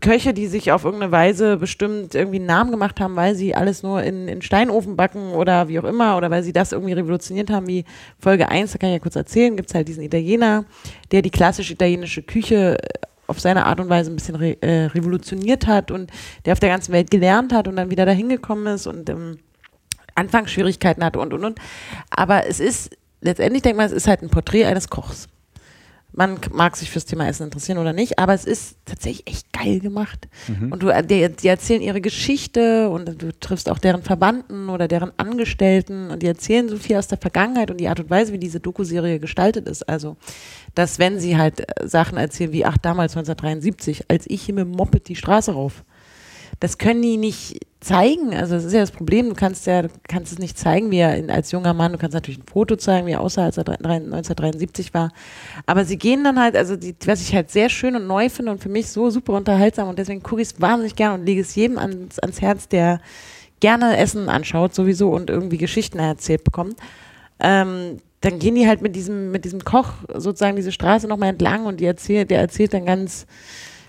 Köche, 0.00 0.32
die 0.32 0.46
sich 0.46 0.72
auf 0.72 0.84
irgendeine 0.84 1.12
Weise 1.12 1.58
bestimmt 1.58 2.14
irgendwie 2.14 2.38
einen 2.38 2.46
Namen 2.46 2.70
gemacht 2.70 3.00
haben, 3.00 3.16
weil 3.16 3.34
sie 3.34 3.54
alles 3.54 3.82
nur 3.82 4.02
in, 4.02 4.26
in 4.26 4.42
Steinofen 4.42 4.96
backen 4.96 5.32
oder 5.32 5.68
wie 5.68 5.78
auch 5.78 5.84
immer, 5.84 6.16
oder 6.16 6.30
weil 6.30 6.42
sie 6.42 6.52
das 6.52 6.72
irgendwie 6.72 6.94
revolutioniert 6.94 7.50
haben, 7.50 7.66
wie 7.66 7.84
Folge 8.18 8.48
1, 8.48 8.72
da 8.72 8.78
kann 8.78 8.88
ich 8.88 8.94
ja 8.94 8.98
kurz 8.98 9.16
erzählen, 9.16 9.56
gibt 9.56 9.68
es 9.68 9.74
halt 9.74 9.88
diesen 9.88 10.02
Italiener, 10.02 10.64
der 11.12 11.22
die 11.22 11.30
klassische 11.30 11.74
italienische 11.74 12.22
Küche 12.22 12.78
äh, 12.82 12.88
auf 13.26 13.40
seine 13.40 13.66
Art 13.66 13.78
und 13.78 13.88
Weise 13.88 14.10
ein 14.10 14.16
bisschen 14.16 14.34
re 14.36 14.56
äh, 14.62 14.86
revolutioniert 14.86 15.66
hat 15.66 15.90
und 15.90 16.10
der 16.44 16.54
auf 16.54 16.60
der 16.60 16.70
ganzen 16.70 16.92
Welt 16.92 17.10
gelernt 17.10 17.52
hat 17.52 17.68
und 17.68 17.76
dann 17.76 17.90
wieder 17.90 18.06
dahin 18.06 18.28
gekommen 18.28 18.66
ist 18.66 18.86
und 18.86 19.08
ähm, 19.08 19.38
Anfangsschwierigkeiten 20.14 21.04
hatte 21.04 21.20
und 21.20 21.32
und 21.32 21.44
und. 21.44 21.58
Aber 22.10 22.46
es 22.46 22.58
ist, 22.58 22.90
letztendlich 23.20 23.62
denke 23.62 23.78
mal, 23.78 23.86
es 23.86 23.92
ist 23.92 24.08
halt 24.08 24.22
ein 24.22 24.30
Porträt 24.30 24.64
eines 24.64 24.88
Kochs. 24.88 25.28
Man 26.12 26.38
mag 26.52 26.76
sich 26.76 26.90
fürs 26.90 27.06
Thema 27.06 27.26
Essen 27.26 27.44
interessieren 27.44 27.78
oder 27.78 27.92
nicht, 27.92 28.18
aber 28.18 28.34
es 28.34 28.44
ist 28.44 28.76
tatsächlich 28.84 29.26
echt 29.26 29.52
geil 29.52 29.80
gemacht. 29.80 30.28
Und 30.70 30.82
du, 30.82 30.88
äh, 30.88 31.02
die, 31.02 31.28
die 31.34 31.48
erzählen 31.48 31.80
ihre 31.80 32.00
Geschichte 32.00 32.90
und 32.90 33.22
du 33.22 33.32
triffst 33.38 33.70
auch 33.70 33.78
deren 33.78 34.02
Verwandten 34.02 34.68
oder 34.68 34.88
deren 34.88 35.12
Angestellten 35.16 36.10
und 36.10 36.22
die 36.22 36.26
erzählen 36.26 36.68
so 36.68 36.76
viel 36.76 36.96
aus 36.96 37.08
der 37.08 37.18
Vergangenheit 37.18 37.70
und 37.70 37.78
die 37.78 37.88
Art 37.88 38.00
und 38.00 38.10
Weise, 38.10 38.32
wie 38.32 38.38
diese 38.38 38.60
Doku-Serie 38.60 39.20
gestaltet 39.20 39.66
ist. 39.68 39.88
Also, 39.88 40.16
dass 40.74 40.98
wenn 40.98 41.18
sie 41.18 41.36
halt 41.36 41.60
äh, 41.60 41.88
Sachen 41.88 42.18
erzählen 42.18 42.52
wie, 42.52 42.64
ach, 42.64 42.76
damals 42.78 43.12
1973, 43.16 44.10
als 44.10 44.24
ich 44.28 44.42
hier 44.42 44.54
mit 44.54 44.64
dem 44.64 44.72
Moped 44.72 45.08
die 45.08 45.16
Straße 45.16 45.52
rauf, 45.52 45.84
das 46.62 46.78
können 46.78 47.02
die 47.02 47.16
nicht 47.16 47.58
zeigen. 47.80 48.32
Also 48.34 48.54
das 48.54 48.64
ist 48.64 48.72
ja 48.72 48.78
das 48.78 48.92
Problem. 48.92 49.28
Du 49.28 49.34
kannst 49.34 49.66
ja, 49.66 49.82
du 49.82 49.88
kannst 50.06 50.30
es 50.32 50.38
nicht 50.38 50.56
zeigen, 50.56 50.92
wie 50.92 50.98
er 50.98 51.16
in, 51.16 51.28
als 51.28 51.50
junger 51.50 51.74
Mann, 51.74 51.90
du 51.90 51.98
kannst 51.98 52.14
natürlich 52.14 52.38
ein 52.38 52.46
Foto 52.46 52.76
zeigen, 52.76 53.08
wie 53.08 53.10
er 53.10 53.20
aussah, 53.20 53.46
als 53.46 53.56
er 53.56 53.64
drei- 53.64 53.78
drei- 53.78 53.96
1973 53.96 54.94
war. 54.94 55.10
Aber 55.66 55.84
sie 55.84 55.98
gehen 55.98 56.22
dann 56.22 56.38
halt, 56.38 56.54
also 56.56 56.76
die, 56.76 56.94
was 57.04 57.20
ich 57.20 57.34
halt 57.34 57.50
sehr 57.50 57.68
schön 57.68 57.96
und 57.96 58.06
neu 58.06 58.28
finde 58.28 58.52
und 58.52 58.62
für 58.62 58.68
mich 58.68 58.90
so 58.90 59.10
super 59.10 59.32
unterhaltsam 59.32 59.88
und 59.88 59.98
deswegen 59.98 60.22
gucke 60.22 60.40
ich 60.40 60.52
es 60.52 60.60
wahnsinnig 60.60 60.94
gern 60.94 61.18
und 61.18 61.26
lege 61.26 61.40
es 61.40 61.52
jedem 61.56 61.78
ans, 61.78 62.20
ans 62.20 62.40
Herz, 62.40 62.68
der 62.68 63.00
gerne 63.58 63.96
Essen 63.96 64.28
anschaut 64.28 64.72
sowieso 64.72 65.10
und 65.10 65.30
irgendwie 65.30 65.58
Geschichten 65.58 65.98
erzählt 65.98 66.44
bekommt. 66.44 66.76
Ähm, 67.40 67.96
dann 68.20 68.38
gehen 68.38 68.54
die 68.54 68.68
halt 68.68 68.82
mit 68.82 68.94
diesem, 68.94 69.32
mit 69.32 69.44
diesem 69.44 69.64
Koch 69.64 69.94
sozusagen 70.14 70.54
diese 70.54 70.70
Straße 70.70 71.08
nochmal 71.08 71.30
entlang 71.30 71.66
und 71.66 71.80
die 71.80 71.86
erzählt, 71.86 72.30
der 72.30 72.38
erzählt 72.38 72.72
dann 72.72 72.86
ganz, 72.86 73.26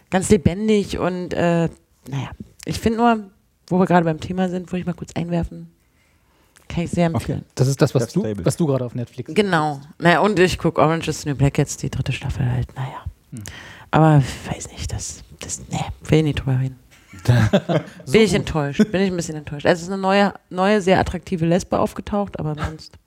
ganz 0.09 0.31
lebendig 0.31 0.97
und 0.97 1.35
äh, 1.35 1.69
naja, 2.09 2.31
ich 2.65 2.79
finde 2.79 2.99
nur, 2.99 3.31
wo 3.67 3.79
wir 3.79 3.85
gerade 3.85 4.05
beim 4.05 4.19
Thema 4.19 4.49
sind, 4.49 4.71
wollte 4.71 4.81
ich 4.81 4.85
mal 4.85 4.93
kurz 4.93 5.11
einwerfen. 5.15 5.71
Kann 6.67 6.83
ich 6.83 6.91
sehr 6.91 7.07
empfehlen. 7.07 7.45
Das 7.55 7.67
ist 7.67 7.81
das, 7.81 7.93
was 7.93 8.03
Chef's 8.03 8.13
du, 8.13 8.45
was 8.45 8.57
du 8.57 8.65
gerade 8.65 8.85
auf 8.85 8.95
Netflix 8.95 9.33
Genau. 9.33 9.81
Naja, 9.99 10.19
und 10.19 10.39
ich 10.39 10.57
gucke 10.57 10.81
Orange 10.81 11.09
is 11.09 11.21
the 11.21 11.29
New 11.29 11.35
Black 11.35 11.57
jetzt 11.57 11.83
die 11.83 11.89
dritte 11.89 12.11
Staffel 12.11 12.49
halt, 12.49 12.73
naja. 12.75 13.03
Aber 13.91 14.19
ich 14.19 14.51
weiß 14.51 14.71
nicht, 14.71 14.91
das, 14.91 15.23
das, 15.39 15.61
nee, 15.69 15.77
will 16.05 16.19
ich 16.19 16.23
nicht 16.23 16.39
drüber 16.39 16.59
reden. 16.59 16.79
Bin 18.11 18.21
ich 18.21 18.33
enttäuscht, 18.33 18.91
bin 18.91 19.01
ich 19.01 19.11
ein 19.11 19.15
bisschen 19.15 19.37
enttäuscht. 19.37 19.65
Also 19.65 19.81
es 19.81 19.83
ist 19.83 19.93
eine 19.93 20.01
neue, 20.01 20.33
neue, 20.49 20.81
sehr 20.81 20.99
attraktive 20.99 21.45
Lesbe 21.45 21.79
aufgetaucht, 21.79 22.39
aber 22.39 22.55
sonst, 22.55 22.97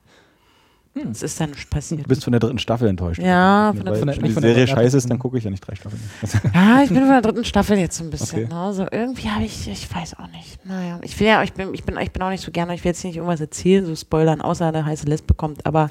es 1.11 1.23
ist 1.23 1.41
dann 1.41 1.51
nicht 1.51 1.65
Du 1.67 1.69
passiert. 1.71 2.09
bist 2.09 2.25
von 2.25 2.33
der 2.33 2.41
dritten 2.41 2.59
Staffel 2.59 2.89
enttäuscht. 2.89 3.21
Ja, 3.21 3.73
von 3.77 3.85
der 3.85 3.95
von 3.97 4.07
der- 4.09 4.17
wenn 4.17 4.25
die 4.25 4.33
der 4.35 4.41
Serie 4.43 4.55
dritten 4.65 4.69
scheiße 4.69 4.85
ist, 4.97 5.03
Staffel. 5.03 5.09
dann 5.11 5.19
gucke 5.19 5.39
ich 5.39 5.45
ja 5.45 5.51
nicht 5.51 5.61
drei 5.67 5.75
Staffeln. 5.75 6.03
Ja, 6.55 6.83
ich 6.83 6.89
bin 6.89 6.99
von 6.99 7.09
der 7.09 7.23
dritten 7.23 7.45
Staffel 7.45 7.79
jetzt 7.79 7.97
so 7.99 8.05
ein 8.05 8.11
bisschen. 8.11 8.45
Okay. 8.45 8.55
Ne? 8.55 8.73
So, 8.73 8.87
irgendwie 8.91 9.29
habe 9.31 9.45
ich, 9.45 9.69
ich 9.69 9.95
weiß 9.95 10.19
auch 10.19 10.29
nicht. 10.29 10.65
Naja, 10.65 10.99
ich 11.03 11.19
will 11.21 11.27
ja, 11.27 11.43
ich 11.43 11.53
bin, 11.53 11.75
ich 11.75 11.85
bin, 11.85 11.97
ich 11.99 12.11
bin 12.13 12.23
auch 12.23 12.31
nicht 12.31 12.43
so 12.45 12.51
gerne, 12.51 12.75
ich 12.75 12.85
will 12.85 12.91
jetzt 12.91 13.05
nicht 13.05 13.17
irgendwas 13.17 13.41
erzählen, 13.41 13.85
so 13.87 13.95
spoilern, 13.95 14.41
außer 14.41 14.67
eine 14.67 14.85
heiße 14.85 15.07
Lesbe 15.07 15.35
kommt, 15.35 15.65
aber 15.67 15.91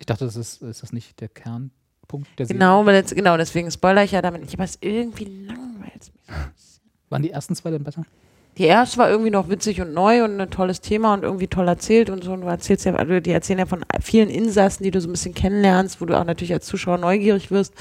Ich 0.00 0.06
dachte, 0.06 0.24
das 0.24 0.36
ist, 0.36 0.60
ist 0.62 0.82
das 0.82 0.92
nicht 0.92 1.20
der 1.20 1.28
Kernpunkt 1.28 2.28
der 2.38 2.46
Serie? 2.46 2.58
genau, 2.58 2.84
weil 2.86 2.96
jetzt, 2.96 3.14
genau, 3.14 3.36
deswegen 3.36 3.70
spoiler 3.70 4.04
ich 4.04 4.10
ja 4.12 4.20
damit 4.22 4.42
nicht, 4.42 4.54
aber 4.54 4.64
es 4.64 4.76
irgendwie 4.80 5.24
langweilt 5.46 6.12
mich. 6.12 6.36
Waren 7.10 7.22
die 7.22 7.30
ersten 7.30 7.54
zwei 7.54 7.70
denn 7.70 7.84
besser? 7.84 8.02
Die 8.56 8.64
erste 8.64 8.98
war 8.98 9.10
irgendwie 9.10 9.30
noch 9.30 9.48
witzig 9.48 9.80
und 9.80 9.94
neu 9.94 10.22
und 10.22 10.40
ein 10.40 10.50
tolles 10.50 10.80
Thema 10.80 11.14
und 11.14 11.24
irgendwie 11.24 11.48
toll 11.48 11.66
erzählt 11.66 12.08
und 12.08 12.22
so. 12.22 12.32
Und 12.32 12.42
du 12.42 12.46
erzählst 12.46 12.84
ja, 12.84 12.94
also 12.94 13.18
die 13.18 13.32
erzählen 13.32 13.58
ja 13.58 13.66
von 13.66 13.84
vielen 14.00 14.30
Insassen, 14.30 14.84
die 14.84 14.92
du 14.92 15.00
so 15.00 15.08
ein 15.08 15.12
bisschen 15.12 15.34
kennenlernst, 15.34 16.00
wo 16.00 16.04
du 16.04 16.16
auch 16.16 16.24
natürlich 16.24 16.52
als 16.52 16.66
Zuschauer 16.66 16.98
neugierig 16.98 17.50
wirst. 17.50 17.74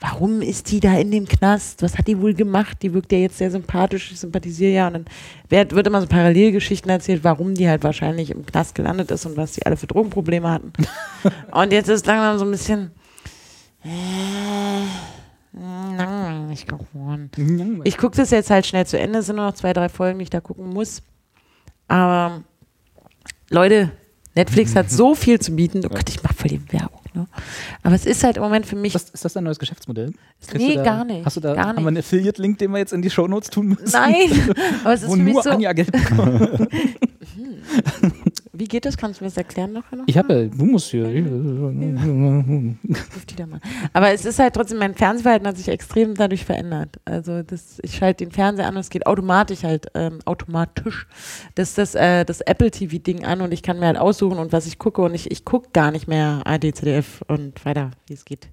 Warum 0.00 0.40
ist 0.40 0.72
die 0.72 0.80
da 0.80 0.96
in 0.98 1.10
dem 1.10 1.28
Knast? 1.28 1.82
Was 1.82 1.98
hat 1.98 2.08
die 2.08 2.20
wohl 2.20 2.32
gemacht? 2.32 2.78
Die 2.82 2.94
wirkt 2.94 3.12
ja 3.12 3.18
jetzt 3.18 3.36
sehr 3.36 3.50
sympathisch, 3.50 4.10
ich 4.10 4.18
sympathisiere 4.18 4.72
ja. 4.72 4.86
Und 4.86 4.94
dann 4.94 5.04
wird, 5.50 5.74
wird 5.74 5.86
immer 5.86 6.00
so 6.00 6.06
Parallelgeschichten 6.06 6.90
erzählt, 6.90 7.22
warum 7.22 7.54
die 7.54 7.68
halt 7.68 7.84
wahrscheinlich 7.84 8.30
im 8.30 8.46
Knast 8.46 8.74
gelandet 8.74 9.10
ist 9.10 9.26
und 9.26 9.36
was 9.36 9.52
die 9.52 9.66
alle 9.66 9.76
für 9.76 9.86
Drogenprobleme 9.86 10.50
hatten. 10.50 10.72
und 11.52 11.72
jetzt 11.72 11.88
ist 11.88 12.06
langsam 12.06 12.38
so 12.38 12.46
ein 12.46 12.50
bisschen 12.50 12.90
äh, 13.84 13.88
langweilig 15.52 16.66
geworden. 16.66 17.80
Ich 17.84 17.98
gucke 17.98 18.16
das 18.16 18.30
jetzt 18.30 18.50
halt 18.50 18.66
schnell 18.66 18.86
zu 18.86 18.98
Ende. 18.98 19.18
Es 19.18 19.26
sind 19.26 19.36
nur 19.36 19.46
noch 19.46 19.54
zwei, 19.54 19.72
drei 19.72 19.88
Folgen, 19.88 20.18
die 20.18 20.24
ich 20.24 20.30
da 20.30 20.40
gucken 20.40 20.68
muss. 20.68 21.02
Aber 21.88 22.42
Leute, 23.48 23.90
Netflix 24.34 24.76
hat 24.76 24.90
so 24.90 25.14
viel 25.14 25.40
zu 25.40 25.56
bieten. 25.56 25.82
Oh 25.84 25.88
Gott, 25.88 26.08
ich 26.08 26.22
mache 26.22 26.34
voll 26.34 26.50
die 26.50 26.72
Werbung. 26.72 27.00
Ne? 27.14 27.26
Aber 27.82 27.96
es 27.96 28.06
ist 28.06 28.22
halt 28.22 28.36
im 28.36 28.44
Moment 28.44 28.64
für 28.64 28.76
mich. 28.76 28.94
ist, 28.94 29.08
das, 29.08 29.14
ist 29.14 29.24
das 29.24 29.32
dein 29.32 29.42
neues 29.42 29.58
Geschäftsmodell? 29.58 30.12
Kriegst 30.46 30.66
nee, 30.66 30.76
da, 30.76 30.84
gar 30.84 31.04
nicht. 31.04 31.26
Hast 31.26 31.36
du 31.36 31.40
da 31.40 31.54
gar 31.54 31.68
haben 31.68 31.82
wir 31.82 31.88
einen. 31.88 31.98
Affiliate-Link, 31.98 32.58
den 32.58 32.70
wir 32.70 32.78
jetzt 32.78 32.92
in 32.92 33.02
die 33.02 33.10
Shownotes 33.10 33.50
tun 33.50 33.68
müssen? 33.68 33.90
Nein, 33.90 34.54
aber 34.84 34.94
es 34.94 35.02
ist 35.02 35.08
Wo 35.08 35.14
für 35.14 35.18
mich 35.18 35.34
nur 35.34 35.42
so. 35.42 35.50
Anja 35.50 35.72
Geld. 35.72 35.90
Wie 38.60 38.68
geht 38.68 38.84
das? 38.84 38.98
Kannst 38.98 39.20
du 39.20 39.24
mir 39.24 39.30
das 39.30 39.38
erklären 39.38 39.72
noch? 39.72 39.90
noch 39.90 40.04
Ich 40.06 40.18
habe 40.18 40.50
du 40.54 40.64
musst 40.66 40.90
hier. 40.90 41.06
Aber 43.94 44.12
es 44.12 44.26
ist 44.26 44.38
halt 44.38 44.52
trotzdem, 44.54 44.76
mein 44.78 44.94
Fernsehverhalten 44.94 45.46
hat 45.48 45.56
sich 45.56 45.68
extrem 45.68 46.14
dadurch 46.14 46.44
verändert. 46.44 47.00
Also 47.06 47.42
das, 47.42 47.78
ich 47.82 47.96
schalte 47.96 48.24
den 48.24 48.32
Fernseher 48.32 48.66
an 48.66 48.74
und 48.74 48.80
es 48.80 48.90
geht 48.90 49.06
automatisch 49.06 49.62
halt, 49.62 49.86
ähm, 49.94 50.18
automatisch, 50.26 51.06
das, 51.54 51.72
das, 51.74 51.94
äh, 51.94 52.24
das 52.26 52.42
Apple 52.42 52.70
TV-Ding 52.70 53.24
an 53.24 53.40
und 53.40 53.52
ich 53.52 53.62
kann 53.62 53.78
mir 53.78 53.86
halt 53.86 53.96
aussuchen 53.96 54.38
und 54.38 54.52
was 54.52 54.66
ich 54.66 54.78
gucke 54.78 55.00
und 55.00 55.14
ich, 55.14 55.30
ich 55.30 55.46
gucke 55.46 55.70
gar 55.72 55.90
nicht 55.90 56.06
mehr 56.06 56.42
AD, 56.44 56.72
ZDF 56.74 57.22
und 57.28 57.64
weiter, 57.64 57.92
wie 58.08 58.12
es 58.14 58.26
geht. 58.26 58.48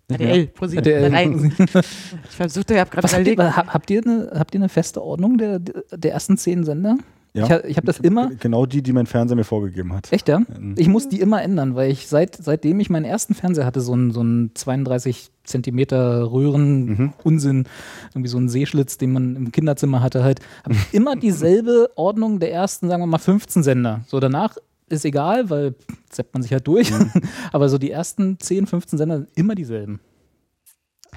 ProSieben, 0.55 0.86
RTL. 0.86 1.12
Sat.1. 1.12 1.86
Ich 2.30 2.36
versuchte, 2.38 2.74
ich 2.76 2.80
habe 2.80 2.89
gerade 2.89 3.03
Was 3.03 3.14
habt, 3.14 3.28
ihr, 3.28 3.34
überlegt. 3.34 3.58
ha- 3.58 3.68
habt, 3.74 3.89
ihr 3.91 4.01
eine, 4.05 4.32
habt 4.36 4.53
ihr 4.55 4.62
eine 4.62 4.70
feste 4.70 5.03
Ordnung 5.03 5.38
der, 5.38 5.60
der 5.60 6.12
ersten 6.14 6.38
zehn 6.38 6.64
Sender? 6.64 6.95
Ja. 7.38 7.46
Ich, 7.46 7.52
ha- 7.52 7.64
ich 7.66 7.78
habe 7.78 7.86
das 7.88 8.00
immer. 8.00 8.30
Genau 8.40 8.66
die, 8.66 8.82
die 8.82 8.92
mein 8.94 9.06
Fernseher 9.06 9.36
mir 9.36 9.44
vorgegeben 9.44 9.94
hat. 9.94 10.12
Echt, 10.12 10.28
ja? 10.28 10.40
Mhm. 10.40 10.76
Ich 10.78 10.88
muss 10.90 11.08
die 11.08 11.20
immer 11.20 11.42
ändern, 11.42 11.76
weil 11.76 11.92
ich 11.92 12.08
seit, 12.08 12.36
seitdem 12.36 12.80
ich 12.80 12.90
meinen 12.90 13.06
ersten 13.06 13.34
Fernseher 13.36 13.66
hatte, 13.66 13.80
so 13.82 13.94
einen 13.94 14.12
so 14.12 14.20
einen 14.22 14.52
32 14.56 15.30
Zentimeter 15.44 16.32
Röhren, 16.32 16.86
Mhm. 16.86 17.14
Unsinn, 17.24 17.66
irgendwie 18.12 18.28
so 18.30 18.38
einen 18.38 18.50
Seeschlitz, 18.50 18.98
den 18.98 19.14
man 19.14 19.36
im 19.36 19.52
Kinderzimmer 19.52 20.02
hatte, 20.02 20.24
halt, 20.24 20.40
habe 20.64 20.74
ich 20.76 20.94
immer 20.94 21.16
dieselbe 21.16 21.90
Ordnung 21.96 22.40
der 22.40 22.52
ersten, 22.52 22.90
sagen 22.90 23.02
wir 23.02 23.08
mal, 23.08 23.18
15 23.18 23.64
Sender. 23.64 24.02
So 24.08 24.20
danach 24.20 24.58
ist 24.90 25.06
egal, 25.06 25.50
weil 25.50 25.76
zappt 26.10 26.34
man 26.34 26.42
sich 26.44 26.52
halt 26.54 26.68
durch. 26.68 26.92
Mhm. 26.92 27.12
Aber 27.52 27.70
so 27.70 27.78
die 27.78 27.92
ersten 27.92 28.40
10, 28.40 28.68
15 28.68 28.98
Sender 28.98 29.18
sind 29.20 29.30
immer 29.36 29.54
dieselben. 29.56 30.00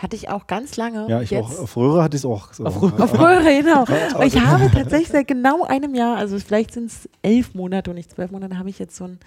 Hatte 0.03 0.17
ich 0.17 0.31
auch 0.31 0.47
ganz 0.47 0.79
lange. 0.79 1.07
Ja, 1.11 1.21
ich 1.21 1.31
Jetzt- 1.31 1.45
auch. 1.45 1.61
Auf 1.65 1.77
Röhre 1.77 2.03
hatte 2.03 2.17
ich 2.17 2.23
es 2.23 2.25
auch. 2.25 2.55
So. 2.55 2.65
Auf 2.65 2.81
Röhre. 2.81 3.03
Auf 3.03 3.19
Röhre, 3.19 3.63
genau. 3.63 3.85
Ich 4.25 4.41
habe 4.41 4.71
tatsächlich 4.73 5.09
seit 5.09 5.29
genau 5.29 5.65
einem 5.65 5.95
Jahr, 5.95 6.17
also 6.17 6.39
vielleicht 6.39 6.73
sind 6.73 6.87
es 6.87 7.07
elf 7.21 7.55
Monate 7.55 7.91
und 7.91 7.97
nicht 7.97 8.11
zwölf 8.11 8.31
Monate, 8.31 8.59
habe 8.59 8.71
ich 8.71 8.79
jetzt 8.79 8.97
so 8.97 9.05
einen 9.05 9.19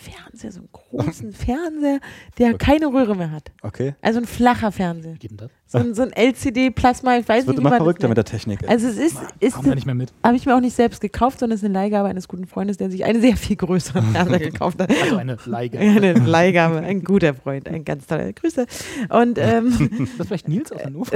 Fernseher, 0.00 0.52
so 0.52 0.60
einen 0.60 0.68
großen 0.72 1.32
Fernseher, 1.32 2.00
der 2.38 2.54
keine 2.56 2.86
Röhre 2.86 3.14
mehr 3.14 3.30
hat. 3.30 3.52
Okay. 3.62 3.94
Also 4.00 4.18
ein 4.20 4.26
flacher 4.26 4.72
Fernseher. 4.72 5.14
Wie 5.14 5.18
geht 5.18 5.30
denn 5.32 5.36
das? 5.38 5.50
So 5.66 5.78
ein, 5.78 5.94
so 5.94 6.02
ein 6.02 6.10
LCD-Plasma, 6.12 7.18
ich 7.18 7.28
weiß 7.28 7.42
Es 7.42 7.46
wird 7.46 7.56
nicht, 7.58 7.58
wie 7.58 7.60
immer 7.60 7.70
man 7.70 7.78
das 7.78 7.78
verrückter 7.78 8.08
mit 8.08 8.16
der 8.16 8.24
Technik. 8.24 8.62
ey. 8.62 8.68
Also 8.68 8.88
es 8.88 8.96
ist, 8.98 9.18
ist 9.38 9.54
Kommen 9.54 9.68
wir 9.68 9.74
nicht 9.76 9.86
mehr 9.86 9.94
mit. 9.94 10.12
habe 10.24 10.36
ich 10.36 10.44
mir 10.46 10.56
auch 10.56 10.60
nicht 10.60 10.74
selbst 10.74 11.00
gekauft, 11.00 11.38
sondern 11.38 11.54
es 11.54 11.60
ist 11.62 11.66
eine 11.66 11.74
Leihgabe 11.74 12.08
eines 12.08 12.26
guten 12.26 12.46
Freundes, 12.46 12.76
der 12.78 12.90
sich 12.90 13.04
einen 13.04 13.20
sehr 13.20 13.36
viel 13.36 13.54
größeren 13.56 14.02
Fernseher 14.12 14.38
gekauft 14.40 14.80
hat. 14.80 14.90
Also 14.90 15.16
eine 15.16 15.36
Leige. 15.44 15.78
Eine 16.00 16.14
Leihgabe, 16.14 16.78
ein 16.80 17.04
guter 17.04 17.34
Freund, 17.34 17.68
ein 17.68 17.84
ganz 17.84 18.06
toller 18.06 18.32
Grüße. 18.32 18.66
Und 19.10 19.38
ähm, 19.38 19.66
Ist 20.02 20.18
das 20.18 20.26
vielleicht 20.26 20.48
Nils 20.48 20.72
aus 20.72 20.82
Hannover? 20.84 21.10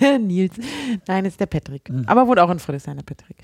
der 0.00 0.18
Nils, 0.18 0.54
nein, 1.06 1.24
ist 1.24 1.38
der 1.40 1.46
Patrick. 1.46 1.90
Mhm. 1.90 2.04
Aber 2.06 2.26
wohnt 2.26 2.38
auch 2.38 2.50
in 2.50 2.58
Friedrichshain, 2.58 2.96
der 2.96 3.04
Patrick. 3.04 3.36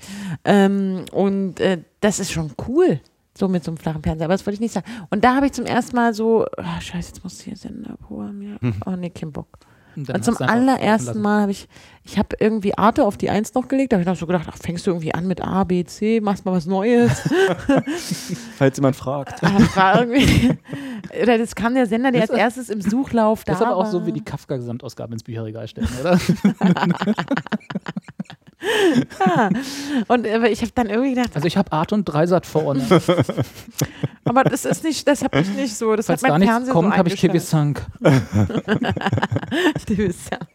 Ähm, 0.43 1.05
und 1.11 1.59
äh, 1.59 1.79
das 1.99 2.19
ist 2.19 2.31
schon 2.31 2.51
cool, 2.67 2.99
so 3.37 3.47
mit 3.47 3.63
so 3.63 3.71
einem 3.71 3.77
flachen 3.77 4.03
Fernseher. 4.03 4.25
Aber 4.25 4.33
das 4.33 4.45
wollte 4.45 4.55
ich 4.55 4.61
nicht 4.61 4.73
sagen. 4.73 4.85
Und 5.09 5.23
da 5.23 5.35
habe 5.35 5.45
ich 5.47 5.53
zum 5.53 5.65
ersten 5.65 5.95
Mal 5.95 6.13
so, 6.13 6.45
ah, 6.57 6.81
scheiße, 6.81 7.09
jetzt 7.09 7.23
muss 7.23 7.39
ich 7.39 7.45
hier 7.45 7.55
Sender 7.57 7.97
haben. 8.09 8.41
Ja. 8.41 8.71
Oh 8.85 8.95
nee, 8.95 9.09
kein 9.09 9.31
Bock. 9.31 9.47
Und 9.97 10.07
Und 10.11 10.23
zum 10.23 10.37
allerersten 10.37 11.19
Mal 11.21 11.41
habe 11.41 11.51
ich, 11.51 11.67
ich 12.03 12.19
habe 12.19 12.35
irgendwie 12.39 12.77
Arte 12.77 13.03
auf 13.03 13.17
die 13.17 13.31
Eins 13.31 13.55
noch 13.55 13.67
gelegt. 13.67 13.91
Da 13.91 13.95
habe 13.95 14.03
ich 14.03 14.07
noch 14.07 14.15
so 14.15 14.27
gedacht, 14.27 14.47
ach, 14.47 14.57
fängst 14.57 14.85
du 14.85 14.91
irgendwie 14.91 15.15
an 15.15 15.25
mit 15.25 15.41
A, 15.43 15.63
B, 15.63 15.83
C, 15.85 16.21
machst 16.21 16.45
mal 16.45 16.51
was 16.51 16.67
Neues. 16.67 17.11
Falls 18.57 18.77
jemand 18.77 18.95
fragt. 18.95 19.41
Ah, 19.75 19.75
war 19.75 20.05
oder 21.21 21.37
das 21.37 21.55
kam 21.55 21.73
der 21.73 21.87
Sender, 21.87 22.11
der 22.11 22.21
Das 22.21 22.29
als 22.29 22.39
erstes 22.39 22.69
im 22.69 22.81
Suchlauf 22.81 23.43
da 23.43 23.53
Das 23.53 23.61
ist 23.61 23.65
aber 23.65 23.75
auch 23.75 23.83
war. 23.85 23.91
so 23.91 24.05
wie 24.05 24.11
die 24.11 24.23
Kafka-Gesamtausgabe 24.23 25.13
ins 25.13 25.23
Bücherregal 25.23 25.67
stellen, 25.67 25.87
oder? 25.99 26.19
Ja. 29.19 29.49
Und 30.07 30.27
aber 30.27 30.49
ich 30.49 30.61
habe 30.61 30.71
dann 30.73 30.89
irgendwie 30.89 31.13
gedacht, 31.13 31.35
Also 31.35 31.47
ich 31.47 31.57
habe 31.57 31.71
Art 31.71 31.93
und 31.93 32.05
Dreisat 32.05 32.45
vorne. 32.45 32.83
aber 34.25 34.43
das 34.43 34.65
ist 34.65 34.83
nicht, 34.83 35.07
das 35.07 35.23
habe 35.23 35.39
ich 35.39 35.49
nicht 35.49 35.75
so. 35.75 35.95
Das 35.95 36.07
Falls 36.07 36.23
hat 36.23 36.29
da 36.29 36.33
mein 36.33 36.41
nichts 36.41 36.53
Fernseher 36.53 36.73
kommt, 36.73 36.91
so 36.91 36.97
habe 36.97 37.09
ich 37.09 37.21
TV. 37.21 37.37
Sank. 37.37 37.85
TV 39.85 40.11
Sound. 40.11 40.47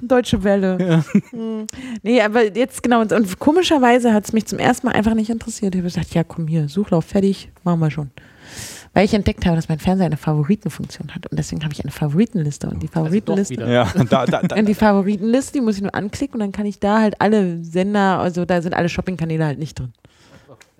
Und 0.00 0.10
Deutsche 0.10 0.42
Welle. 0.42 1.04
Hm. 1.30 1.66
Nee, 2.02 2.22
aber 2.22 2.56
jetzt 2.56 2.82
genau. 2.82 3.02
Und, 3.02 3.12
und 3.12 3.38
komischerweise 3.38 4.14
hat 4.14 4.24
es 4.24 4.32
mich 4.32 4.46
zum 4.46 4.58
ersten 4.58 4.86
Mal 4.86 4.94
einfach 4.94 5.14
nicht 5.14 5.30
interessiert. 5.30 5.74
Ich 5.74 5.80
habe 5.80 5.88
gesagt, 5.88 6.14
ja, 6.14 6.24
komm 6.24 6.48
hier, 6.48 6.68
Suchlauf 6.68 7.04
fertig, 7.04 7.50
machen 7.62 7.80
wir 7.80 7.90
schon. 7.90 8.10
Weil 8.92 9.04
ich 9.04 9.14
entdeckt 9.14 9.46
habe, 9.46 9.54
dass 9.56 9.68
mein 9.68 9.78
Fernseher 9.78 10.06
eine 10.06 10.16
Favoritenfunktion 10.16 11.14
hat. 11.14 11.26
Und 11.28 11.38
deswegen 11.38 11.62
habe 11.62 11.72
ich 11.72 11.80
eine 11.82 11.92
Favoritenliste. 11.92 12.68
Und 12.68 12.82
die 12.82 12.88
Also 12.88 13.04
Favoritenliste. 13.04 13.54
wieder. 13.54 13.68
Ja, 13.70 13.84
da, 13.94 14.26
da, 14.26 14.42
da. 14.42 14.56
Und 14.56 14.66
die 14.66 14.74
Favoritenliste, 14.74 15.52
die 15.54 15.60
muss 15.60 15.76
ich 15.76 15.82
nur 15.82 15.94
anklicken 15.94 16.34
und 16.34 16.40
dann 16.40 16.52
kann 16.52 16.66
ich 16.66 16.80
da 16.80 17.00
halt 17.00 17.20
alle 17.20 17.62
Sender, 17.64 18.18
also 18.18 18.44
da 18.44 18.60
sind 18.62 18.74
alle 18.74 18.88
Shoppingkanäle 18.88 19.44
halt 19.44 19.58
nicht 19.58 19.78
drin. 19.78 19.92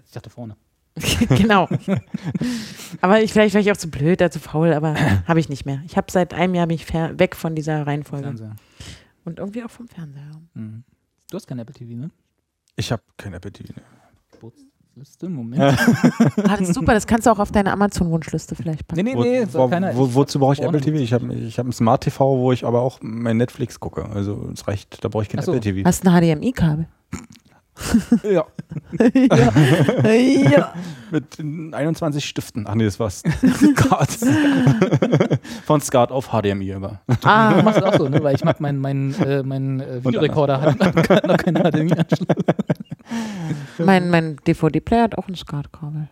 Ich 0.04 0.10
dachte 0.12 0.28
vorne. 0.28 0.56
genau. 1.28 1.68
aber 3.00 3.22
ich, 3.22 3.32
vielleicht 3.32 3.54
war 3.54 3.60
ich 3.60 3.70
auch 3.70 3.76
zu 3.76 3.88
blöd, 3.88 4.20
da 4.20 4.28
zu 4.28 4.40
faul, 4.40 4.72
aber 4.72 4.94
habe 5.28 5.38
ich 5.38 5.48
nicht 5.48 5.64
mehr. 5.64 5.80
Ich 5.86 5.96
habe 5.96 6.10
seit 6.10 6.34
einem 6.34 6.54
Jahr 6.56 6.66
mich 6.66 6.92
weg 6.92 7.36
von 7.36 7.54
dieser 7.54 7.86
Reihenfolge. 7.86 8.24
Fernseher. 8.24 8.56
Und 9.24 9.38
irgendwie 9.38 9.62
auch 9.62 9.70
vom 9.70 9.86
Fernseher. 9.86 10.32
Mhm. 10.54 10.82
Du 11.30 11.36
hast 11.36 11.46
kein 11.46 11.60
Apple 11.60 11.74
TV, 11.74 11.92
ne? 11.94 12.10
Ich 12.74 12.90
habe 12.90 13.02
kein 13.16 13.34
Appetit. 13.34 13.76
Ne. 13.76 13.82
Geburtsliste, 14.94 15.28
Moment. 15.28 15.60
Ah, 16.44 16.56
das 16.56 16.68
ist 16.68 16.74
super, 16.74 16.94
das 16.94 17.06
kannst 17.06 17.26
du 17.26 17.30
auch 17.30 17.38
auf 17.38 17.52
deine 17.52 17.72
Amazon-Wunschliste 17.72 18.54
vielleicht 18.54 18.86
packen. 18.86 19.04
Nee, 19.04 19.14
nee, 19.14 19.40
nee, 19.40 19.46
wo, 19.52 19.68
keiner. 19.68 19.96
wo, 19.96 20.14
wozu 20.14 20.38
brauche 20.38 20.54
ich 20.54 20.62
Apple 20.62 20.80
TV? 20.80 20.96
Ich 20.98 21.12
habe 21.12 21.32
ich 21.34 21.58
hab 21.58 21.66
ein 21.66 21.72
Smart 21.72 22.02
TV, 22.02 22.38
wo 22.38 22.52
ich 22.52 22.64
aber 22.64 22.80
auch 22.80 22.98
mein 23.02 23.36
Netflix 23.36 23.78
gucke. 23.78 24.06
Also 24.06 24.50
es 24.52 24.66
reicht, 24.66 25.04
da 25.04 25.08
brauche 25.08 25.22
ich 25.22 25.28
kein 25.28 25.42
so. 25.42 25.52
Apple 25.52 25.60
TV. 25.60 25.86
Hast 25.86 26.04
du 26.04 26.10
ein 26.10 26.38
HDMI-Kabel? 26.38 26.86
Ja. 28.22 28.46
ja. 29.14 29.52
ja. 30.50 30.74
Mit 31.10 31.40
21 31.74 32.24
Stiften. 32.24 32.66
Ach 32.66 32.74
nee, 32.74 32.84
das 32.84 33.00
war's. 33.00 33.22
Skat. 33.22 34.10
Von 35.64 35.80
Skat 35.80 36.12
auf 36.12 36.28
HDMI 36.28 36.74
aber. 36.74 37.00
Du 37.06 37.14
Ah, 37.28 37.62
machst 37.62 37.82
auch 37.82 37.96
so, 37.96 38.08
ne? 38.08 38.22
Weil 38.22 38.34
ich 38.34 38.44
mag 38.44 38.60
meinen 38.60 38.78
mein, 38.78 39.14
äh, 39.20 39.42
mein, 39.42 39.80
äh, 39.80 40.04
Videorekorder 40.04 40.60
hat 40.60 40.78
noch 41.26 41.36
keinen 41.38 41.62
HDMI-Anschluss. 41.62 42.28
mein, 43.78 44.10
mein 44.10 44.36
DVD-Player 44.46 45.04
hat 45.04 45.18
auch 45.18 45.28
ein 45.28 45.34
SCART-Kabel. 45.34 46.08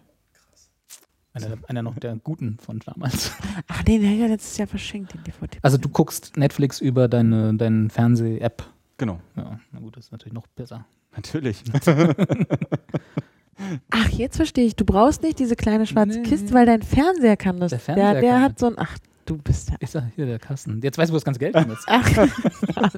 Einer, 1.34 1.56
einer 1.68 1.82
noch 1.82 1.96
der 1.98 2.16
guten 2.16 2.58
von 2.58 2.80
damals. 2.80 3.32
Ach, 3.68 3.82
den 3.84 4.02
hat 4.02 4.18
er 4.18 4.28
letztes 4.28 4.56
Jahr 4.58 4.66
verschenkt, 4.66 5.14
den 5.14 5.22
DVD. 5.22 5.58
Also 5.62 5.76
du 5.78 5.88
guckst 5.88 6.36
Netflix 6.36 6.80
über 6.80 7.06
deine, 7.06 7.54
deine 7.54 7.90
Fernseh-App. 7.90 8.64
Genau. 8.96 9.20
Ja, 9.36 9.60
na 9.70 9.78
gut, 9.80 9.96
das 9.96 10.06
ist 10.06 10.12
natürlich 10.12 10.32
noch 10.32 10.46
besser. 10.48 10.84
Natürlich. 11.16 11.62
Ach, 13.90 14.08
jetzt 14.10 14.36
verstehe 14.36 14.66
ich. 14.66 14.76
Du 14.76 14.84
brauchst 14.84 15.22
nicht 15.22 15.38
diese 15.38 15.56
kleine 15.56 15.86
schwarze 15.86 16.20
Nee. 16.20 16.28
Kiste, 16.28 16.54
weil 16.54 16.64
dein 16.66 16.82
Fernseher 16.82 17.36
kann 17.36 17.58
das. 17.58 17.70
Der 17.70 17.78
Der, 17.78 17.84
Fernseher 17.84 18.20
der, 18.20 18.30
kann 18.32 18.42
hat 18.42 18.58
so 18.58 18.66
ein. 18.66 18.74
Ach, 18.76 18.96
du 19.26 19.36
bist 19.36 19.70
ja. 19.70 19.76
Ich 19.80 19.90
sag 19.90 20.04
hier 20.14 20.26
der 20.26 20.38
Kasten. 20.38 20.80
Jetzt 20.82 20.96
weißt 20.96 21.10
du, 21.10 21.12
wo 21.12 21.16
das 21.16 21.24
ganze 21.24 21.40
Geld 21.40 21.56
hin 21.58 21.70
ist. 21.70 21.84
Ach. 21.88 22.94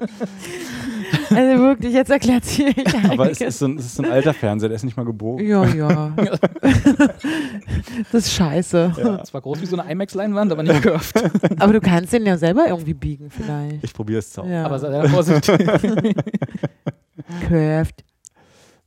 Also 1.31 1.63
wirklich, 1.63 1.93
jetzt 1.95 2.11
erklärt 2.11 2.45
sie 2.45 2.75
aber 3.09 3.31
es 3.31 3.41
ist, 3.41 3.59
so 3.59 3.67
ein, 3.67 3.79
es 3.79 3.87
ist 3.87 3.97
so 3.97 4.03
ein 4.03 4.11
alter 4.11 4.35
Fernseher, 4.35 4.69
der 4.69 4.77
ist 4.77 4.85
nicht 4.85 4.97
mal 4.97 5.05
gebogen. 5.05 5.47
Ja, 5.47 5.65
ja. 5.67 6.13
das 8.13 8.27
ist 8.27 8.33
scheiße. 8.33 9.21
Zwar 9.25 9.41
groß 9.41 9.61
wie 9.61 9.67
so 9.67 9.79
eine 9.79 9.91
IMAX-Leinwand, 9.91 10.53
aber 10.53 10.63
nicht 10.63 10.83
curved. 10.83 11.61
Aber 11.61 11.73
du 11.73 11.81
kannst 11.81 12.13
den 12.13 12.27
ja 12.27 12.37
selber 12.37 12.67
irgendwie 12.69 12.95
biegen, 12.95 13.31
vielleicht. 13.31 13.83
Ich 13.85 13.95
probiere 13.95 14.19
es 14.21 14.33
zu. 14.33 14.43
Ja. 14.45 14.65
Aber 14.65 14.79
sei 14.79 14.91
da 14.91 15.09
vorsichtig. 15.09 15.59
Curved. 17.49 18.05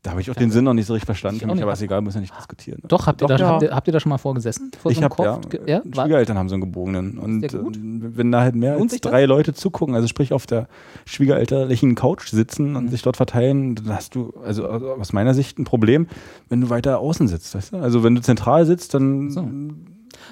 Da 0.04 0.12
habe 0.12 0.20
ich 0.20 0.30
auch 0.30 0.36
den 0.36 0.52
Sinn 0.52 0.66
noch 0.66 0.74
nicht 0.74 0.86
so 0.86 0.92
richtig 0.94 1.06
verstanden. 1.06 1.38
Ich 1.38 1.42
Für 1.44 1.48
mich, 1.54 1.64
aber 1.64 1.72
ist 1.72 1.82
egal, 1.82 2.02
muss 2.02 2.14
ja 2.14 2.20
nicht 2.20 2.36
diskutieren. 2.38 2.80
Ne? 2.84 2.90
Doch, 2.90 3.08
habt 3.08 3.22
ihr, 3.22 3.28
Doch, 3.28 3.38
da, 3.38 3.42
ja. 3.42 3.50
habt, 3.52 3.64
ihr, 3.64 3.72
habt 3.74 3.88
ihr 3.88 3.94
da 3.94 4.00
schon 4.02 4.10
mal 4.10 4.18
vorgesessen? 4.18 4.70
Vor 4.78 4.92
Ich 4.92 4.98
so 4.98 5.04
einem 5.06 5.12
habe 5.18 5.40
ja, 5.66 5.78
ja? 5.78 5.82
Schwiegereltern 5.82 6.38
haben 6.38 6.50
so 6.50 6.56
einen 6.56 6.62
gebogenen. 6.62 7.18
Und 7.18 7.42
äh, 7.46 7.50
wenn 7.54 8.30
da 8.30 8.42
halt 8.42 8.54
mehr 8.54 8.72
Lohnt 8.74 8.84
als 8.84 8.92
sich 8.92 9.02
das? 9.02 9.12
drei 9.12 9.26
Leute 9.26 9.54
zugucken, 9.54 9.96
also 9.96 10.08
sprich 10.10 10.34
auf 10.34 10.46
der 10.46 10.68
schwiegerelterlichen 11.06 11.96
Couch 11.96 12.28
sitzen 12.30 12.76
und 12.76 12.86
Mhm. 12.86 12.90
sich 12.90 13.02
dort 13.02 13.16
verteilen, 13.16 13.76
dann 13.76 13.90
hast 13.96 14.16
du, 14.16 14.34
also 14.44 14.68
also 14.68 14.92
aus 14.92 15.14
meiner 15.14 15.34
Sicht 15.34 15.58
ein 15.58 15.64
Problem, 15.64 16.08
wenn 16.50 16.60
du 16.60 16.70
weiter 16.70 17.00
außen 17.00 17.30
sitzt. 17.30 17.56
Weißt 17.56 17.72
du? 17.72 17.78
Also 17.78 18.04
wenn 18.04 18.14
du 18.16 18.22
zentral 18.22 18.66
sitzt, 18.66 18.94
dann 18.94 19.30
So. 19.32 19.48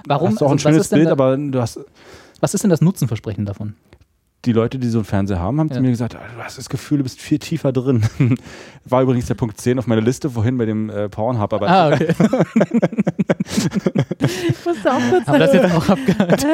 Warum? 0.06 0.28
hast 0.30 0.42
du 0.42 0.46
auch 0.46 0.50
ein 0.50 0.58
also 0.58 0.66
was 0.68 0.74
schönes 0.74 0.90
Bild, 0.90 1.08
da- 1.08 1.12
aber 1.14 1.38
du 1.38 1.62
hast 1.62 1.80
Was 2.42 2.54
ist 2.54 2.64
denn 2.64 2.70
das 2.72 2.82
Nutzenversprechen 2.82 3.46
davon? 3.46 3.76
Die 4.46 4.54
Leute, 4.54 4.80
die 4.80 4.88
so 4.90 5.00
einen 5.00 5.06
Fernseher 5.06 5.40
haben, 5.40 5.60
haben 5.60 5.68
Ja. 5.70 5.76
zu 5.76 5.82
mir 5.82 5.90
gesagt, 5.92 6.14
du 6.16 6.18
hast 6.44 6.58
das 6.58 6.68
Gefühl, 6.70 6.98
du 7.00 7.04
bist 7.04 7.20
viel 7.22 7.38
tiefer 7.40 7.72
drin. 7.72 8.04
War 8.86 9.04
übrigens 9.04 9.28
der 9.28 9.36
Punkt 9.36 9.60
10 9.62 9.78
auf 9.80 9.86
meiner 9.88 10.02
Liste 10.02 10.30
vorhin 10.32 10.58
bei 10.58 10.66
dem 10.66 10.90
äh, 10.90 11.10
Pornhub, 11.10 11.54
aber 11.54 11.70
Ah, 11.70 11.90
okay. 11.94 12.14
Ich 14.20 14.66
musste 14.66 14.94
auch 14.94 15.00
kurz 15.10 15.28
Aber 15.28 15.40
das 15.40 15.54
jetzt 15.54 15.72
auch 15.74 15.90
abgehakt. 15.90 16.46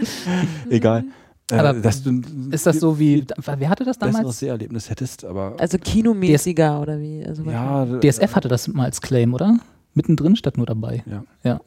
egal. 0.70 1.04
Äh, 1.50 1.54
Aber 1.56 1.72
dass 1.74 2.02
du 2.02 2.20
Ist 2.50 2.66
das 2.66 2.78
so 2.80 2.98
wie, 2.98 3.24
wer 3.56 3.68
hatte 3.68 3.84
das 3.84 3.96
besseres 3.98 4.16
damals? 4.18 4.38
Seherlebnis 4.38 4.90
hättest, 4.90 5.24
aber 5.24 5.54
Also 5.58 5.78
kinomäßiger 5.78 6.80
oder 6.80 7.00
wie? 7.00 7.24
Also 7.26 7.42
ja, 7.44 7.86
DSF 7.86 8.34
hatte 8.36 8.48
das 8.48 8.68
mal 8.68 8.84
als 8.84 9.00
Claim, 9.00 9.32
oder? 9.34 9.58
Mittendrin 9.94 10.36
statt 10.36 10.56
nur 10.58 10.66
dabei. 10.66 11.02
Ja. 11.06 11.24
Ja. 11.42 11.60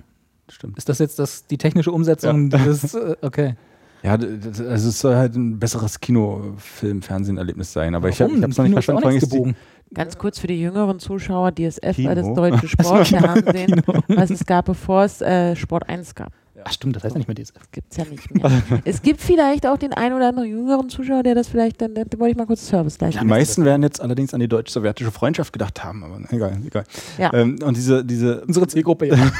Stimmt. 0.49 0.77
Ist 0.77 0.89
das 0.89 0.99
jetzt 0.99 1.17
das, 1.17 1.45
die 1.47 1.57
technische 1.57 1.91
Umsetzung 1.91 2.49
dieses, 2.49 2.93
äh, 2.93 3.15
okay. 3.21 3.55
Ja, 4.03 4.13
also 4.13 4.89
es 4.89 4.99
soll 4.99 5.15
halt 5.15 5.35
ein 5.35 5.59
besseres 5.59 5.99
Kinofilm-Fernsehenerlebnis 5.99 7.71
sein, 7.71 7.93
aber 7.93 8.09
ich 8.09 8.19
habe 8.21 8.31
Warum? 8.31 8.49
es 8.49 8.57
noch 8.57 8.63
nicht 8.63 8.73
verstanden. 8.73 9.03
auch 9.03 9.11
die, 9.11 9.19
gebogen. 9.19 9.55
Ganz 9.93 10.17
kurz 10.17 10.39
für 10.39 10.47
die 10.47 10.59
jüngeren 10.59 10.99
Zuschauer, 10.99 11.51
DSF 11.51 11.95
Kino? 11.95 12.07
war 12.09 12.15
das 12.15 12.33
deutsche 12.33 12.67
Sportfernsehen, 12.67 13.81
was 14.07 14.29
es 14.29 14.45
gab, 14.45 14.65
bevor 14.65 15.03
es 15.03 15.21
äh, 15.21 15.55
Sport 15.55 15.87
1 15.87 16.15
gab. 16.15 16.31
Ach 16.63 16.71
stimmt, 16.71 16.95
das 16.95 17.03
heißt 17.03 17.15
ja 17.15 17.19
nicht 17.19 17.27
mehr 17.27 17.35
DSF. 17.35 17.57
Das 17.57 17.71
gibt 17.71 17.91
es 17.91 17.97
ja 17.97 18.05
nicht 18.05 18.33
mehr. 18.33 18.63
es 18.85 19.01
gibt 19.01 19.21
vielleicht 19.21 19.65
auch 19.65 19.77
den 19.77 19.93
einen 19.93 20.15
oder 20.15 20.29
anderen 20.29 20.49
jüngeren 20.49 20.89
Zuschauer, 20.89 21.23
der 21.23 21.35
das 21.35 21.47
vielleicht, 21.47 21.81
dann, 21.81 21.93
dann 21.95 22.07
wollte 22.17 22.31
ich 22.31 22.37
mal 22.37 22.45
kurz 22.45 22.67
Service 22.67 22.97
die 22.97 23.05
leisten. 23.05 23.27
meisten 23.27 23.65
werden 23.65 23.83
jetzt 23.83 24.01
allerdings 24.01 24.33
an 24.33 24.39
die 24.39 24.47
deutsch-sowjetische 24.47 25.11
Freundschaft 25.11 25.53
gedacht 25.53 25.83
haben, 25.83 26.03
aber 26.03 26.19
egal, 26.29 26.59
egal. 26.65 26.83
Ja. 27.17 27.33
Ähm, 27.33 27.57
und 27.63 27.75
diese, 27.77 28.05
diese 28.05 28.41
Unsere 28.45 28.67
Zielgruppe 28.67 29.07
ja. 29.07 29.15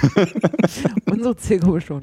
Unsere 1.12 1.36
Zielgruppe 1.36 1.82
schon. 1.82 2.02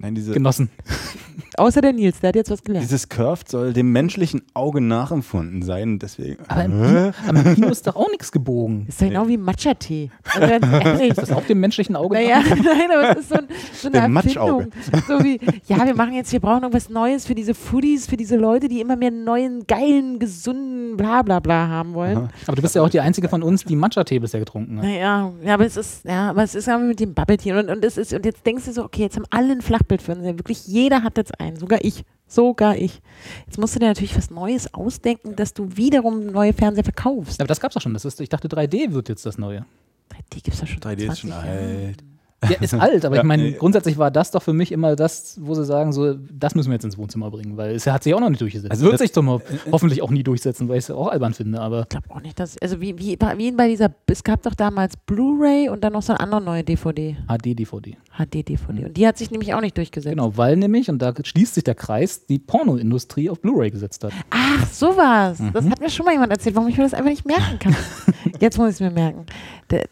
Nein, 0.00 0.14
diese, 0.14 0.32
genossen. 0.32 0.70
Außer 1.58 1.82
der 1.82 1.92
Nils, 1.92 2.20
der 2.20 2.28
hat 2.28 2.36
jetzt 2.36 2.50
was 2.50 2.62
gelernt. 2.62 2.84
dieses 2.84 3.08
Curved 3.08 3.48
soll 3.48 3.72
dem 3.74 3.92
menschlichen 3.92 4.42
Auge 4.54 4.80
nachempfunden 4.80 5.60
sein. 5.62 5.98
Deswegen. 5.98 6.42
Aber 6.48 6.64
im, 6.64 7.12
aber 7.28 7.40
im 7.40 7.54
Kino 7.54 7.68
ist 7.70 7.86
doch 7.86 7.96
auch 7.96 8.08
nichts 8.08 8.32
gebogen. 8.32 8.86
ist 8.88 9.00
doch 9.00 9.08
genau 9.08 9.28
wie 9.28 9.36
Matcha-Tee. 9.36 10.10
Also. 10.24 10.50
Ist 11.10 11.18
das 11.18 11.32
auch 11.32 11.44
dem 11.44 11.60
menschlichen 11.60 11.96
Auge 11.96 12.14
Naja, 12.14 12.40
nein, 12.40 12.90
aber 12.92 13.10
es 13.10 13.18
ist 13.20 13.28
so, 13.30 13.34
ein, 13.34 13.48
so 13.72 13.88
eine 13.88 14.02
Dem 14.02 14.16
Erfindung. 14.16 14.66
So 15.08 15.24
wie, 15.24 15.40
ja, 15.66 15.84
wir 15.84 15.94
machen 15.94 16.12
jetzt, 16.14 16.32
wir 16.32 16.40
brauchen 16.40 16.62
irgendwas 16.62 16.88
Neues 16.88 17.26
für 17.26 17.34
diese 17.34 17.54
Foodies, 17.54 18.06
für 18.06 18.16
diese 18.16 18.36
Leute, 18.36 18.68
die 18.68 18.80
immer 18.80 18.96
mehr 18.96 19.10
neuen, 19.10 19.66
geilen, 19.66 20.18
gesunden, 20.18 20.96
bla 20.96 21.22
bla 21.22 21.40
bla 21.40 21.68
haben 21.68 21.94
wollen. 21.94 22.16
Aha. 22.16 22.28
Aber 22.46 22.56
du 22.56 22.62
bist 22.62 22.74
ja 22.74 22.82
auch 22.82 22.88
die 22.88 23.00
einzige 23.00 23.28
von 23.28 23.42
uns, 23.42 23.64
die 23.64 23.76
Matcha-Tee 23.76 24.18
bisher 24.18 24.40
getrunken 24.40 24.78
hat. 24.78 24.84
Naja, 24.84 25.32
ja, 25.44 25.54
aber 25.54 25.66
es 25.66 25.76
ist, 25.76 26.04
ja, 26.04 26.30
aber 26.30 26.42
es 26.42 26.54
ist 26.54 26.68
mit 26.68 27.00
dem 27.00 27.14
Bubble 27.14 27.36
Tea 27.36 27.58
und, 27.58 27.68
und 27.70 27.84
es 27.84 27.96
ist, 27.96 28.12
und 28.12 28.24
jetzt 28.24 28.46
denkst 28.46 28.66
du 28.66 28.72
so, 28.72 28.84
okay, 28.84 29.02
jetzt 29.02 29.16
haben 29.16 29.26
alle 29.30 29.52
ein 29.52 29.62
Flachbildfernseher, 29.90 30.38
wirklich 30.38 30.66
jeder 30.66 31.02
hat 31.02 31.16
jetzt 31.16 31.40
einen, 31.40 31.56
sogar 31.56 31.84
ich, 31.84 32.04
sogar 32.26 32.76
ich. 32.76 33.00
Jetzt 33.46 33.58
musst 33.58 33.74
du 33.74 33.80
dir 33.80 33.88
natürlich 33.88 34.16
was 34.16 34.30
Neues 34.30 34.72
ausdenken, 34.72 35.34
dass 35.36 35.52
du 35.52 35.76
wiederum 35.76 36.26
neue 36.26 36.52
Fernseher 36.52 36.84
verkaufst. 36.84 37.40
Aber 37.40 37.48
das 37.48 37.60
gab's 37.60 37.74
doch 37.74 37.82
schon. 37.82 37.92
Das 37.94 38.04
ist, 38.04 38.20
ich 38.20 38.28
dachte, 38.28 38.48
3D 38.48 38.92
wird 38.92 39.08
jetzt 39.08 39.26
das 39.26 39.38
Neue. 39.38 39.64
3D 40.10 40.42
gibt's 40.42 40.60
ja 40.60 40.66
schon 40.66 40.80
3D 40.80 40.98
ist 40.98 41.04
20 41.06 41.20
schon 41.20 41.30
Jahre. 41.30 41.48
alt. 41.48 42.04
Ja, 42.48 42.56
ist 42.58 42.72
alt, 42.72 43.04
aber 43.04 43.16
Ja, 43.16 43.20
ich 43.22 43.26
meine, 43.28 43.42
nee. 43.42 43.52
grundsätzlich 43.52 43.98
war 43.98 44.10
das 44.10 44.30
doch 44.30 44.42
für 44.42 44.54
mich 44.54 44.72
immer 44.72 44.96
das, 44.96 45.36
wo 45.42 45.54
sie 45.54 45.64
sagen, 45.64 45.92
so, 45.92 46.14
das 46.14 46.54
müssen 46.54 46.70
wir 46.70 46.74
jetzt 46.74 46.84
ins 46.84 46.96
Wohnzimmer 46.96 47.30
bringen, 47.30 47.58
weil 47.58 47.74
es 47.74 47.86
hat 47.86 48.02
sich 48.02 48.14
auch 48.14 48.20
noch 48.20 48.30
nicht 48.30 48.40
durchgesetzt. 48.40 48.70
Also 48.70 48.84
wird 48.84 48.94
das- 48.94 49.00
sich 49.02 49.12
zum, 49.12 49.28
ho 49.28 49.42
hoffentlich 49.70 50.00
auch 50.00 50.10
nie 50.10 50.22
durchsetzen, 50.22 50.66
weil 50.68 50.78
ich 50.78 50.84
es 50.84 50.90
auch 50.90 51.08
albern 51.08 51.34
finde, 51.34 51.60
aber 51.60 51.82
Ich 51.82 51.88
glaube 51.90 52.10
auch 52.10 52.22
nicht, 52.22 52.40
dass, 52.40 52.56
also 52.58 52.80
wie, 52.80 52.98
wie, 52.98 53.18
wie 53.36 53.52
bei 53.52 53.68
dieser, 53.68 53.90
es 54.06 54.24
gab 54.24 54.42
doch 54.42 54.54
damals 54.54 54.96
Blu-ray 54.96 55.68
und 55.68 55.84
dann 55.84 55.92
noch 55.92 56.00
so 56.02 56.14
eine 56.14 56.20
andere 56.20 56.40
neue 56.40 56.64
DVD, 56.64 57.16
HD-DVD. 57.28 57.96
HD-DVD. 58.16 58.86
Und 58.86 58.96
die 58.96 59.06
hat 59.06 59.18
sich 59.18 59.30
nämlich 59.30 59.52
auch 59.52 59.60
nicht 59.60 59.76
durchgesetzt. 59.76 60.10
Genau, 60.16 60.34
weil 60.38 60.56
nämlich, 60.56 60.88
und 60.88 61.00
da 61.00 61.12
schließt 61.22 61.54
sich 61.54 61.64
der 61.64 61.74
Kreis, 61.74 62.24
die 62.26 62.38
Pornoindustrie 62.38 63.28
auf 63.28 63.40
Blu-ray 63.42 63.70
gesetzt 63.70 64.02
hat. 64.04 64.12
Ach, 64.30 64.66
sowas. 64.72 65.42
Das 65.52 65.64
Mhm. 65.64 65.70
hat 65.72 65.80
mir 65.80 65.90
schon 65.90 66.06
mal 66.06 66.12
jemand 66.12 66.32
erzählt, 66.32 66.56
warum 66.56 66.68
ich 66.70 66.76
mir 66.78 66.84
das 66.84 66.94
einfach 66.94 67.10
nicht 67.10 67.26
merken 67.26 67.58
kann. 67.58 67.76
Jetzt 68.40 68.56
muss 68.56 68.68
ich 68.70 68.74
es 68.76 68.80
mir 68.80 68.90
merken. 68.90 69.26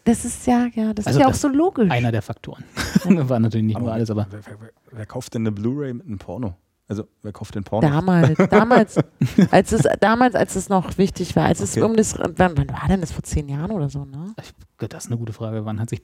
Das 0.05 0.25
ist 0.25 0.47
ja, 0.47 0.67
ja, 0.75 0.93
das 0.95 1.07
Also 1.07 1.19
ist 1.19 1.23
ja 1.25 1.29
auch 1.31 1.35
so 1.35 1.49
logisch. 1.49 1.91
Einer 1.91 2.11
der 2.13 2.23
Faktoren. 2.23 2.65
War 3.05 3.39
natürlich 3.41 3.67
nicht 3.67 3.79
nur 3.79 3.93
alles, 3.93 4.11
aber 4.11 4.27
Wer, 4.31 4.41
wer, 4.47 4.61
wer, 4.61 4.71
wer 4.93 5.07
kauft 5.07 5.35
denn 5.35 5.43
eine 5.43 5.53
Blu-ray 5.53 5.95
mit 5.95 6.07
einem 6.07 6.19
Porno? 6.19 6.55
Also, 6.89 7.05
wer 7.23 7.33
kauft 7.33 7.55
denn 7.55 7.65
Porno? 7.65 7.87
Damals, 7.87 8.39
damals, 8.49 8.97
als 9.51 9.73
es, 9.73 9.83
damals, 10.01 10.35
als 10.35 10.57
es 10.57 10.69
noch 10.71 10.97
wichtig 10.97 11.37
war, 11.37 11.45
als 11.45 11.61
es 11.61 11.77
Okay. 11.77 11.83
um 11.85 11.95
das, 11.97 12.19
wann, 12.19 12.57
wann 12.57 12.69
war 12.71 12.89
denn 12.89 13.01
das 13.03 13.13
vor 13.13 13.23
zehn 13.23 13.47
Jahren 13.49 13.71
oder 13.73 13.91
so, 13.91 14.05
ne? 14.07 14.35
ich, 14.41 14.53
das 14.87 15.05
ist 15.05 15.11
eine 15.11 15.19
gute 15.19 15.33
Frage. 15.33 15.65
Wann 15.65 15.81
hat 15.81 15.91
sich 15.91 16.03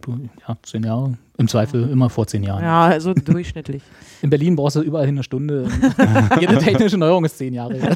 ja, 0.49 0.57
zehn 0.63 0.83
Jahre? 0.83 1.17
Im 1.37 1.47
Zweifel 1.47 1.89
immer 1.89 2.11
vor 2.11 2.27
zehn 2.27 2.43
Jahren. 2.43 2.63
Ja, 2.63 2.87
also 2.87 3.15
durchschnittlich. 3.15 3.83
In 4.23 4.31
Berlin 4.31 4.57
brauchst 4.57 4.77
du 4.77 4.81
überall 4.81 5.07
hin 5.07 5.17
eine 5.17 5.23
Stunde. 5.23 5.69
Jede 6.41 6.59
technische 6.59 6.97
Neuerung 6.99 7.25
ist 7.25 7.39
zehn 7.39 7.55
Jahre. 7.55 7.79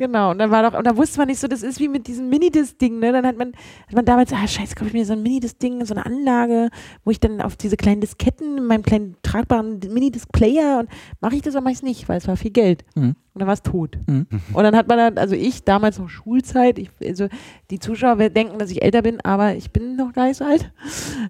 Genau, 0.00 0.30
und 0.30 0.38
dann 0.38 0.50
war 0.50 0.62
doch, 0.62 0.78
und 0.78 0.86
da 0.86 0.96
wusste 0.96 1.18
man 1.18 1.28
nicht 1.28 1.40
so, 1.40 1.46
das 1.46 1.62
ist 1.62 1.78
wie 1.78 1.86
mit 1.86 2.06
diesem 2.06 2.30
Minidisc-Ding, 2.30 3.00
ne? 3.00 3.12
Dann 3.12 3.26
hat 3.26 3.36
man, 3.36 3.52
hat 3.86 3.94
man 3.94 4.06
damals, 4.06 4.32
ah, 4.32 4.48
scheiße, 4.48 4.74
kaufe 4.74 4.86
ich 4.86 4.94
mir 4.94 5.04
so 5.04 5.12
ein 5.12 5.22
Minidisc-Ding, 5.22 5.84
so 5.84 5.92
eine 5.92 6.06
Anlage, 6.06 6.70
wo 7.04 7.10
ich 7.10 7.20
dann 7.20 7.42
auf 7.42 7.56
diese 7.56 7.76
kleinen 7.76 8.00
Disketten, 8.00 8.56
in 8.56 8.64
meinem 8.64 8.82
kleinen 8.82 9.16
tragbaren 9.22 9.78
Minidisc-Player 9.78 10.78
und 10.80 10.88
mache 11.20 11.36
ich 11.36 11.42
das 11.42 11.54
oder 11.54 11.62
mache 11.62 11.72
ich 11.72 11.78
es 11.78 11.82
nicht, 11.82 12.08
weil 12.08 12.16
es 12.16 12.26
war 12.26 12.38
viel 12.38 12.50
Geld. 12.50 12.82
Mhm. 12.94 13.14
Und 13.32 13.40
dann 13.40 13.46
war 13.46 13.54
es 13.54 13.62
tot. 13.62 13.96
Mhm. 14.08 14.26
Und 14.52 14.64
dann 14.64 14.74
hat 14.74 14.88
man 14.88 14.98
dann, 14.98 15.18
also 15.18 15.36
ich, 15.36 15.62
damals 15.62 16.00
noch 16.00 16.08
Schulzeit, 16.08 16.78
ich, 16.80 16.90
also 17.04 17.28
die 17.70 17.78
Zuschauer 17.78 18.18
werden 18.18 18.34
denken, 18.34 18.58
dass 18.58 18.70
ich 18.70 18.82
älter 18.82 19.02
bin, 19.02 19.20
aber 19.20 19.54
ich 19.54 19.70
bin 19.70 19.94
noch 19.94 20.12
gar 20.12 20.26
nicht 20.26 20.36
so 20.36 20.44
alt. 20.44 20.72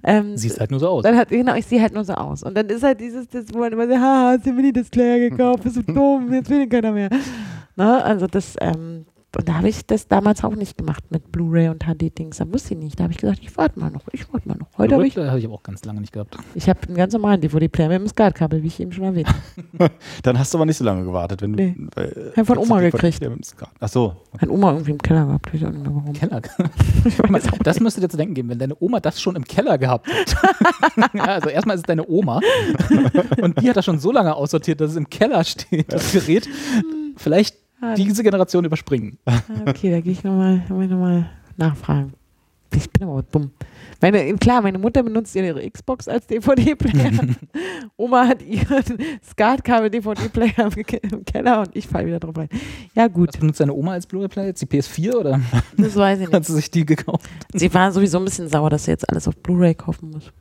Ähm, 0.02 0.34
Siehst 0.36 0.60
halt 0.60 0.70
nur 0.70 0.80
so 0.80 0.88
aus. 0.88 1.02
dann 1.02 1.16
hat, 1.16 1.28
genau, 1.28 1.54
ich 1.54 1.66
sehe 1.66 1.80
halt 1.82 1.92
nur 1.92 2.04
so 2.04 2.14
aus. 2.14 2.42
Und 2.42 2.56
dann 2.56 2.68
ist 2.68 2.82
halt 2.82 3.00
dieses, 3.00 3.28
das, 3.28 3.52
wo 3.52 3.58
man 3.58 3.72
immer 3.72 3.86
sagt, 3.86 4.00
ha, 4.00 4.32
hast 4.32 4.46
du 4.46 4.52
Mini-Displayer 4.52 5.30
gekauft, 5.30 5.62
bist 5.62 5.76
du 5.76 5.82
dumm, 5.92 6.32
jetzt 6.32 6.48
will 6.48 6.62
ihn 6.62 6.68
keiner 6.70 6.92
mehr. 6.92 7.10
Ne? 7.76 8.04
Also 8.04 8.26
das, 8.26 8.56
ähm, 8.60 9.04
und 9.36 9.48
da 9.48 9.54
habe 9.54 9.68
ich 9.68 9.86
das 9.86 10.08
damals 10.08 10.42
auch 10.42 10.56
nicht 10.56 10.76
gemacht 10.76 11.04
mit 11.10 11.30
Blu-ray 11.30 11.68
und 11.68 11.84
HD-Dings. 11.84 12.38
Da 12.38 12.52
wusste 12.52 12.74
ich 12.74 12.80
nicht. 12.80 12.98
Da 12.98 13.04
habe 13.04 13.12
ich 13.12 13.18
gesagt, 13.18 13.38
ich 13.42 13.56
warte 13.56 13.78
mal 13.78 13.88
noch, 13.90 14.02
ich 14.10 14.30
warte 14.32 14.48
mal 14.48 14.56
noch. 14.58 14.66
Heute 14.76 14.94
habe 14.94 15.06
ich, 15.06 15.16
habe 15.16 15.38
ich 15.38 15.44
aber 15.44 15.54
auch 15.54 15.62
ganz 15.62 15.84
lange 15.84 16.00
nicht 16.00 16.12
gehabt. 16.12 16.36
ich 16.56 16.68
habe 16.68 16.80
einen 16.88 16.96
ganz 16.96 17.12
normalen 17.12 17.40
DVD-Player 17.40 17.88
mit 17.90 18.00
dem 18.00 18.08
SCART-Kabel, 18.08 18.62
wie 18.62 18.66
ich 18.66 18.80
eben 18.80 18.90
schon 18.92 19.04
erwähnt 19.04 19.28
habe. 19.28 19.90
Dann 20.24 20.36
hast 20.38 20.52
du 20.52 20.58
aber 20.58 20.66
nicht 20.66 20.78
so 20.78 20.84
lange 20.84 21.04
gewartet, 21.04 21.42
wenn 21.42 21.52
du. 21.52 21.62
Nee. 21.62 21.76
Weil, 21.94 22.32
Hab 22.36 22.46
von 22.46 22.58
Oma 22.58 22.80
die- 22.80 22.90
gekriegt. 22.90 23.20
Ach 23.78 23.88
so. 23.88 24.16
Hat 24.38 24.48
Oma 24.48 24.72
irgendwie 24.72 24.90
im 24.92 24.98
Keller 24.98 25.26
gehabt, 25.26 25.46
weiß 25.46 25.60
ich 25.60 25.66
auch 25.66 25.70
nicht 25.70 25.82
mehr 25.84 25.94
warum. 25.94 26.12
Keller. 26.12 26.42
Ich 27.04 27.18
weiß 27.18 27.52
auch 27.52 27.58
Das 27.58 27.78
müsste 27.80 28.00
dir 28.00 28.08
zu 28.08 28.16
denken 28.16 28.34
geben, 28.34 28.48
wenn 28.48 28.58
deine 28.58 28.76
Oma 28.80 28.98
das 29.00 29.20
schon 29.20 29.36
im 29.36 29.44
Keller 29.44 29.78
gehabt 29.78 30.08
hat. 30.08 30.36
ja, 31.14 31.24
also 31.24 31.48
erstmal 31.48 31.76
ist 31.76 31.82
es 31.82 31.86
deine 31.86 32.06
Oma 32.08 32.40
und 33.40 33.60
die 33.62 33.68
hat 33.68 33.76
das 33.76 33.84
schon 33.84 33.98
so 34.00 34.10
lange 34.12 34.34
aussortiert, 34.34 34.80
dass 34.80 34.90
es 34.90 34.96
im 34.96 35.08
Keller 35.08 35.44
steht, 35.44 35.92
das 35.92 36.12
Gerät. 36.12 36.48
Vielleicht 37.16 37.56
Ah, 37.80 37.94
diese 37.94 38.22
Generation 38.22 38.64
überspringen. 38.64 39.18
Ah, 39.24 39.40
Okay, 39.66 39.90
da 39.90 40.00
gehe 40.00 40.12
ich 40.12 40.22
nochmal 40.24 40.62
noch 40.68 40.98
mal 40.98 41.30
nachfragen. 41.56 42.12
Ich 42.74 42.88
bin 42.90 43.08
aber 43.08 43.22
dumm. 43.24 43.50
Meine, 44.00 44.32
klar, 44.36 44.62
meine 44.62 44.78
Mutter 44.78 45.02
benutzt 45.02 45.34
ihre 45.34 45.68
Xbox 45.68 46.06
als 46.06 46.26
DVD-Player. 46.28 47.10
Oma 47.96 48.28
hat 48.28 48.42
ihren 48.42 48.84
SCART-Kabel-DVD-Player 49.28 50.70
im 50.76 50.84
Ke- 50.86 50.96
im 50.98 51.24
Keller 51.24 51.60
und 51.60 51.70
ich 51.74 51.86
falle 51.86 52.06
wieder 52.06 52.20
drauf 52.20 52.36
rein. 52.36 52.48
Ja, 52.94 53.08
gut, 53.08 53.28
Was 53.28 53.38
benutzt 53.40 53.60
deine 53.60 53.72
Oma 53.74 53.92
als 53.92 54.06
Blu-ray-Player? 54.06 54.46
Jetzt 54.46 54.62
die 54.62 54.66
PS4 54.66 55.14
oder 55.14 55.40
das 55.76 55.96
weiß 55.96 56.20
ich 56.20 56.26
hat 56.32 56.32
nicht. 56.34 56.46
sie 56.46 56.54
sich 56.54 56.70
die 56.70 56.86
gekauft? 56.86 57.28
Sie 57.52 57.72
war 57.74 57.92
sowieso 57.92 58.18
ein 58.18 58.24
bisschen 58.24 58.48
sauer, 58.48 58.70
dass 58.70 58.84
sie 58.84 58.90
jetzt 58.92 59.08
alles 59.10 59.26
auf 59.28 59.36
Blu-ray 59.36 59.74
kaufen 59.74 60.10
muss. 60.10 60.32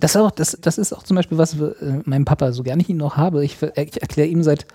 Das, 0.00 0.12
ist 0.12 0.16
auch, 0.16 0.32
das, 0.32 0.58
das 0.60 0.78
ist 0.78 0.92
auch 0.92 1.04
zum 1.04 1.14
Beispiel, 1.14 1.38
was 1.38 1.54
äh, 1.60 2.02
meinem 2.04 2.24
Papa, 2.24 2.50
so 2.52 2.62
gerne 2.64 2.82
ich 2.82 2.88
ihn 2.88 2.96
noch 2.96 3.16
habe, 3.16 3.44
ich, 3.44 3.56
ver- 3.56 3.76
ich 3.78 4.00
erkläre 4.02 4.28
ihm 4.28 4.42
seit, 4.42 4.66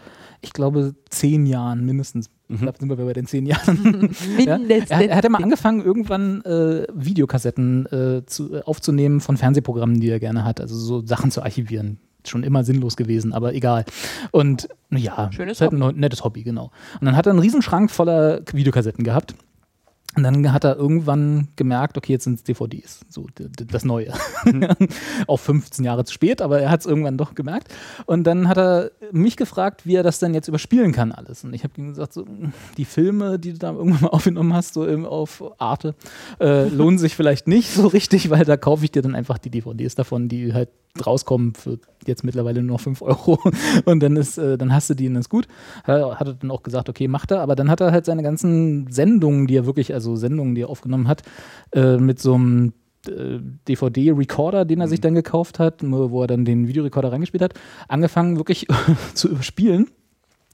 ich 0.44 0.54
glaube, 0.54 0.94
zehn 1.10 1.46
Jahren 1.46 1.86
mindestens. 1.86 2.30
Ich 2.50 2.60
glaube, 2.60 2.78
sind 2.78 2.90
wir 2.90 2.96
bei 2.98 3.14
den 3.14 3.26
zehn 3.26 3.46
Jahren. 3.48 4.10
Ja? 4.38 4.58
Er, 4.58 4.82
hat- 4.82 4.92
er 4.92 5.16
hat 5.16 5.24
ja 5.24 5.30
mal 5.30 5.42
angefangen, 5.44 5.84
irgendwann 5.84 6.42
äh, 6.44 6.86
Videokassetten 6.94 7.86
äh, 7.88 8.26
zu, 8.26 8.54
äh, 8.54 8.62
aufzunehmen 8.64 9.22
von 9.22 9.38
Fernsehprogrammen, 9.38 10.00
die 10.00 10.10
er 10.10 10.20
gerne 10.20 10.44
hat, 10.46 10.62
also 10.62 10.76
so 10.76 11.06
Sachen 11.06 11.32
zu 11.32 11.42
archivieren. 11.42 11.98
Schon 12.26 12.44
immer 12.44 12.64
sinnlos 12.64 12.96
gewesen, 12.96 13.34
aber 13.34 13.54
egal. 13.54 13.86
Und 14.32 14.70
ja, 14.92 15.30
Schönes 15.34 15.58
ist 15.58 15.62
halt 15.62 15.74
ein 15.74 15.96
nettes 16.00 16.24
Hobby, 16.24 16.44
genau. 16.44 16.72
Und 17.00 17.06
dann 17.06 17.16
hat 17.18 17.26
er 17.26 17.32
einen 17.32 17.40
Riesenschrank 17.40 17.90
voller 17.92 18.42
Videokassetten 18.54 19.04
gehabt. 19.04 19.36
Und 20.16 20.24
dann 20.24 20.54
hat 20.54 20.64
er 20.64 20.76
irgendwann 20.76 21.48
gemerkt, 21.56 21.98
okay, 21.98 22.14
jetzt 22.14 22.26
sind 22.26 22.36
es 22.36 22.44
DVDs, 22.44 23.02
so 23.10 23.28
das 23.72 23.84
Neue. 23.84 24.14
Auch 25.28 25.40
15 25.40 25.84
Jahre 25.84 26.06
zu 26.06 26.14
spät, 26.14 26.42
aber 26.42 26.60
er 26.60 26.70
hat 26.70 26.82
es 26.82 26.86
irgendwann 26.86 27.18
doch 27.18 27.34
gemerkt. 27.34 27.74
Und 28.06 28.26
dann 28.26 28.48
hat 28.48 28.58
er 28.58 28.92
mich 29.12 29.38
gefragt, 29.38 29.86
wie 29.86 29.96
er 29.96 30.04
das 30.04 30.20
denn 30.20 30.34
jetzt 30.34 30.48
überspielen 30.48 30.92
kann 30.92 31.12
alles. 31.12 31.44
Und 31.44 31.54
ich 31.54 31.64
habe 31.64 31.74
ihm 31.78 31.90
gesagt, 31.90 32.14
so, 32.14 32.26
die 32.78 32.86
Filme, 32.86 33.40
die 33.40 33.54
du 33.54 33.60
da 33.60 33.72
irgendwann 33.72 34.02
mal 34.02 34.08
aufgenommen 34.12 34.54
hast, 34.54 34.74
so 34.74 34.86
im, 34.86 35.06
auf 35.06 35.44
Arte, 35.58 35.96
äh, 36.40 36.68
lohnen 36.68 37.00
sich 37.00 37.16
vielleicht 37.16 37.48
nicht 37.48 37.72
so 37.74 37.88
richtig, 37.88 38.30
weil 38.30 38.46
da 38.46 38.56
kaufe 38.58 38.86
ich 38.86 38.92
dir 38.92 39.02
dann 39.02 39.16
einfach 39.16 39.40
die 39.40 39.50
DVDs 39.50 39.96
davon, 39.96 40.30
die 40.30 40.54
halt 40.54 40.70
rauskommen 41.06 41.54
für 41.56 41.80
jetzt 42.06 42.24
mittlerweile 42.24 42.62
nur 42.62 42.76
noch 42.76 42.82
5 42.82 43.02
Euro. 43.02 43.40
Und 43.86 44.02
dann 44.02 44.16
ist, 44.16 44.38
äh, 44.38 44.58
dann 44.58 44.74
hast 44.74 44.90
du 44.90 44.94
die 44.94 45.08
und 45.08 45.16
ist 45.16 45.30
gut. 45.30 45.48
Hat 45.84 46.00
er, 46.00 46.20
hat 46.20 46.28
er 46.28 46.34
dann 46.34 46.52
auch 46.52 46.64
gesagt, 46.64 46.90
okay, 46.90 47.08
macht 47.08 47.32
er, 47.32 47.42
aber 47.42 47.56
dann 47.56 47.70
hat 47.70 47.82
er 47.82 47.92
halt 47.92 48.06
seine 48.06 48.24
ganzen 48.24 48.92
Sendungen, 48.92 49.48
die 49.48 49.56
er 49.56 49.66
wirklich, 49.66 49.94
also 49.94 50.16
Sendungen, 50.16 50.56
die 50.56 50.62
er 50.62 50.70
aufgenommen 50.70 51.08
hat, 51.08 51.24
äh, 51.72 51.98
mit 51.98 52.20
so 52.20 52.36
einem 52.36 52.74
äh, 53.08 53.40
DVD-Recorder, 53.68 54.66
den 54.66 54.82
er 54.82 54.88
sich 54.88 55.02
dann 55.02 55.16
gekauft 55.16 55.60
hat, 55.60 55.80
wo 55.82 56.22
er 56.22 56.28
dann 56.28 56.46
den 56.46 56.68
Videorekorder 56.68 57.12
reingespielt 57.12 57.44
hat, 57.44 57.54
angefangen 57.88 58.38
wirklich 58.38 58.68
zu 59.14 59.30
überspielen 59.30 59.90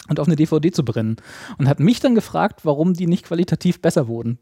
und 0.07 0.19
auf 0.19 0.27
eine 0.27 0.35
DVD 0.35 0.71
zu 0.71 0.85
brennen. 0.85 1.17
Und 1.57 1.67
hat 1.67 1.79
mich 1.79 1.99
dann 1.99 2.15
gefragt, 2.15 2.61
warum 2.63 2.93
die 2.93 3.07
nicht 3.07 3.25
qualitativ 3.25 3.81
besser 3.81 4.07
wurden. 4.07 4.39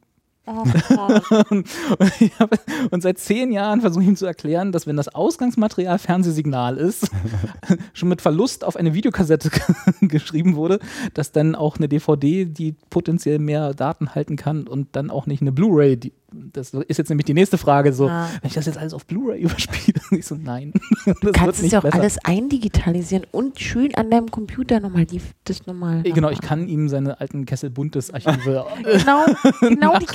Und 2.92 3.02
seit 3.02 3.18
zehn 3.20 3.52
Jahren 3.52 3.82
versuche 3.82 4.04
ich 4.04 4.10
ihm 4.10 4.16
zu 4.16 4.26
erklären, 4.26 4.72
dass 4.72 4.88
wenn 4.88 4.96
das 4.96 5.14
Ausgangsmaterial 5.14 6.00
Fernsehsignal 6.00 6.78
ist, 6.78 7.12
schon 7.94 8.08
mit 8.10 8.22
Verlust 8.22 8.64
auf 8.64 8.78
eine 8.78 8.94
Videokassette 8.94 9.52
geschrieben 10.02 10.56
wurde, 10.56 10.80
dass 11.14 11.34
dann 11.34 11.56
auch 11.56 11.78
eine 11.78 11.90
DVD, 11.90 12.46
die 12.46 12.76
potenziell 12.90 13.40
mehr 13.40 13.74
Daten 13.74 14.16
halten 14.16 14.38
kann 14.38 14.68
und 14.68 14.88
dann 14.94 15.10
auch 15.10 15.26
nicht 15.26 15.42
eine 15.42 15.52
Blu-ray, 15.52 15.98
die, 15.98 16.14
das 16.32 16.74
ist 16.74 16.98
jetzt 16.98 17.10
nämlich 17.10 17.26
die 17.26 17.34
nächste 17.34 17.58
Frage, 17.58 17.94
so, 17.94 18.08
Ah. 18.10 18.28
wenn 18.42 18.48
ich 18.50 18.54
das 18.54 18.66
jetzt 18.66 18.78
alles 18.78 18.94
auf 18.94 19.06
Blu-ray 19.06 19.40
überspiele, 19.42 20.00
ich 20.12 20.26
so, 20.26 20.36
nein. 20.36 20.74
Das 21.06 21.16
Du 21.22 21.32
kannst 21.32 21.64
es 21.64 21.72
ja 21.72 21.80
auch 21.80 21.84
besser. 21.84 22.00
alles 22.00 22.18
eindigitalisieren 22.26 23.26
und 23.32 23.60
schön 23.60 23.96
an 23.96 24.12
deinem 24.12 24.30
Computer 24.30 24.80
nochmal 24.80 25.06
die, 25.06 25.22
das 25.46 25.66
nochmal. 25.66 26.04
Genau, 26.04 26.30
ich 26.30 26.42
kann 26.42 26.68
ihm 26.68 26.90
seine 26.90 27.20
alten 27.22 27.46
Kessel 27.46 27.70
Buntes 27.70 28.14
Archive 28.14 28.66
Genau, 28.84 29.26
genau 29.62 30.00
die 30.00 30.06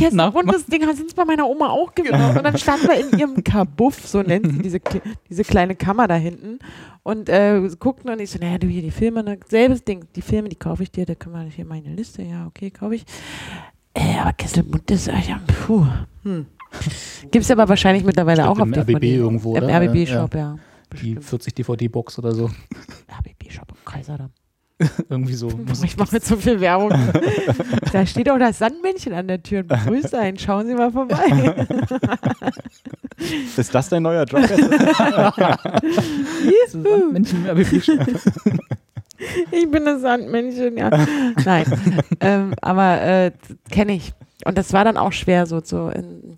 Ding 0.70 0.82
sind 0.94 1.08
es 1.08 1.14
bei 1.14 1.24
meiner 1.24 1.46
Oma 1.48 1.70
auch 1.70 1.94
gewesen. 1.94 2.36
Und 2.36 2.44
dann 2.44 2.58
stand 2.58 2.84
da 2.86 2.92
in 2.92 3.18
ihrem 3.18 3.42
Kabuff, 3.42 4.06
so 4.06 4.22
nennt 4.22 4.50
sie 4.50 4.58
diese, 4.58 4.80
diese 5.28 5.44
kleine 5.44 5.74
Kammer 5.74 6.08
da 6.08 6.14
hinten. 6.14 6.58
Und 7.02 7.28
äh, 7.28 7.68
guckten 7.78 8.10
und 8.10 8.20
ich 8.20 8.30
so, 8.30 8.38
naja, 8.38 8.58
du 8.58 8.66
hier 8.66 8.82
die 8.82 8.90
Filme, 8.90 9.22
ne? 9.24 9.38
selbes 9.48 9.82
Ding, 9.84 10.04
die 10.14 10.22
Filme, 10.22 10.48
die 10.48 10.56
kaufe 10.56 10.82
ich 10.82 10.90
dir, 10.92 11.04
da 11.04 11.14
können 11.14 11.34
wir 11.34 11.50
hier 11.50 11.64
meine 11.64 11.94
Liste, 11.94 12.22
ja, 12.22 12.46
okay, 12.46 12.70
kaufe 12.70 12.94
ich. 12.94 13.04
Äh, 13.94 14.18
aber 14.20 14.32
Kesselbund 14.32 14.90
ist, 14.90 15.06
ja, 15.06 15.40
puh, 15.66 15.86
hm. 16.22 16.46
Gibt 17.30 17.44
es 17.44 17.50
aber 17.50 17.68
wahrscheinlich 17.68 18.04
mittlerweile 18.04 18.48
auch 18.48 18.58
auf 18.58 18.66
im 18.66 18.72
DVD. 18.72 18.94
RBB 18.96 19.04
irgendwo, 19.04 19.56
Im 19.56 19.64
oder? 19.64 19.80
RBB-Shop, 19.80 20.34
ja. 20.34 20.56
Die 21.00 21.16
40 21.16 21.54
DVD-Box 21.54 22.18
oder 22.18 22.32
so. 22.32 22.50
HBB-Shop 23.10 23.68
im 23.70 23.84
Kaiserdamm. 23.84 24.30
Irgendwie 25.08 25.34
so. 25.34 25.48
Ich 25.84 25.96
mache 25.96 26.16
jetzt 26.16 26.26
so 26.26 26.36
viel 26.36 26.60
Werbung. 26.60 26.92
da 27.92 28.06
steht 28.06 28.30
auch 28.30 28.38
das 28.38 28.58
Sandmännchen 28.58 29.12
an 29.12 29.28
der 29.28 29.42
Tür 29.42 29.60
und 29.60 29.68
begrüßt 29.68 30.14
einen. 30.14 30.38
Schauen 30.38 30.66
Sie 30.66 30.74
mal 30.74 30.90
vorbei. 30.90 31.66
Ist 33.56 33.74
das 33.74 33.88
dein 33.88 34.02
neuer 34.02 34.24
Job? 34.24 34.40
jetzt? 34.40 34.58
Juhu. 36.74 37.12
Menschen 37.12 37.46
im 37.46 37.50
RBB-Shop. 37.50 37.98
Ich 39.50 39.70
bin 39.70 39.84
das 39.84 40.02
Sandmännchen, 40.02 40.76
ja. 40.76 40.90
Nein, 41.44 41.66
ähm, 42.20 42.54
aber 42.60 43.00
äh, 43.02 43.32
kenne 43.70 43.94
ich. 43.94 44.12
Und 44.44 44.58
das 44.58 44.72
war 44.72 44.84
dann 44.84 44.96
auch 44.96 45.12
schwer, 45.12 45.46
so 45.46 45.60
so. 45.62 45.88
In, 45.88 46.36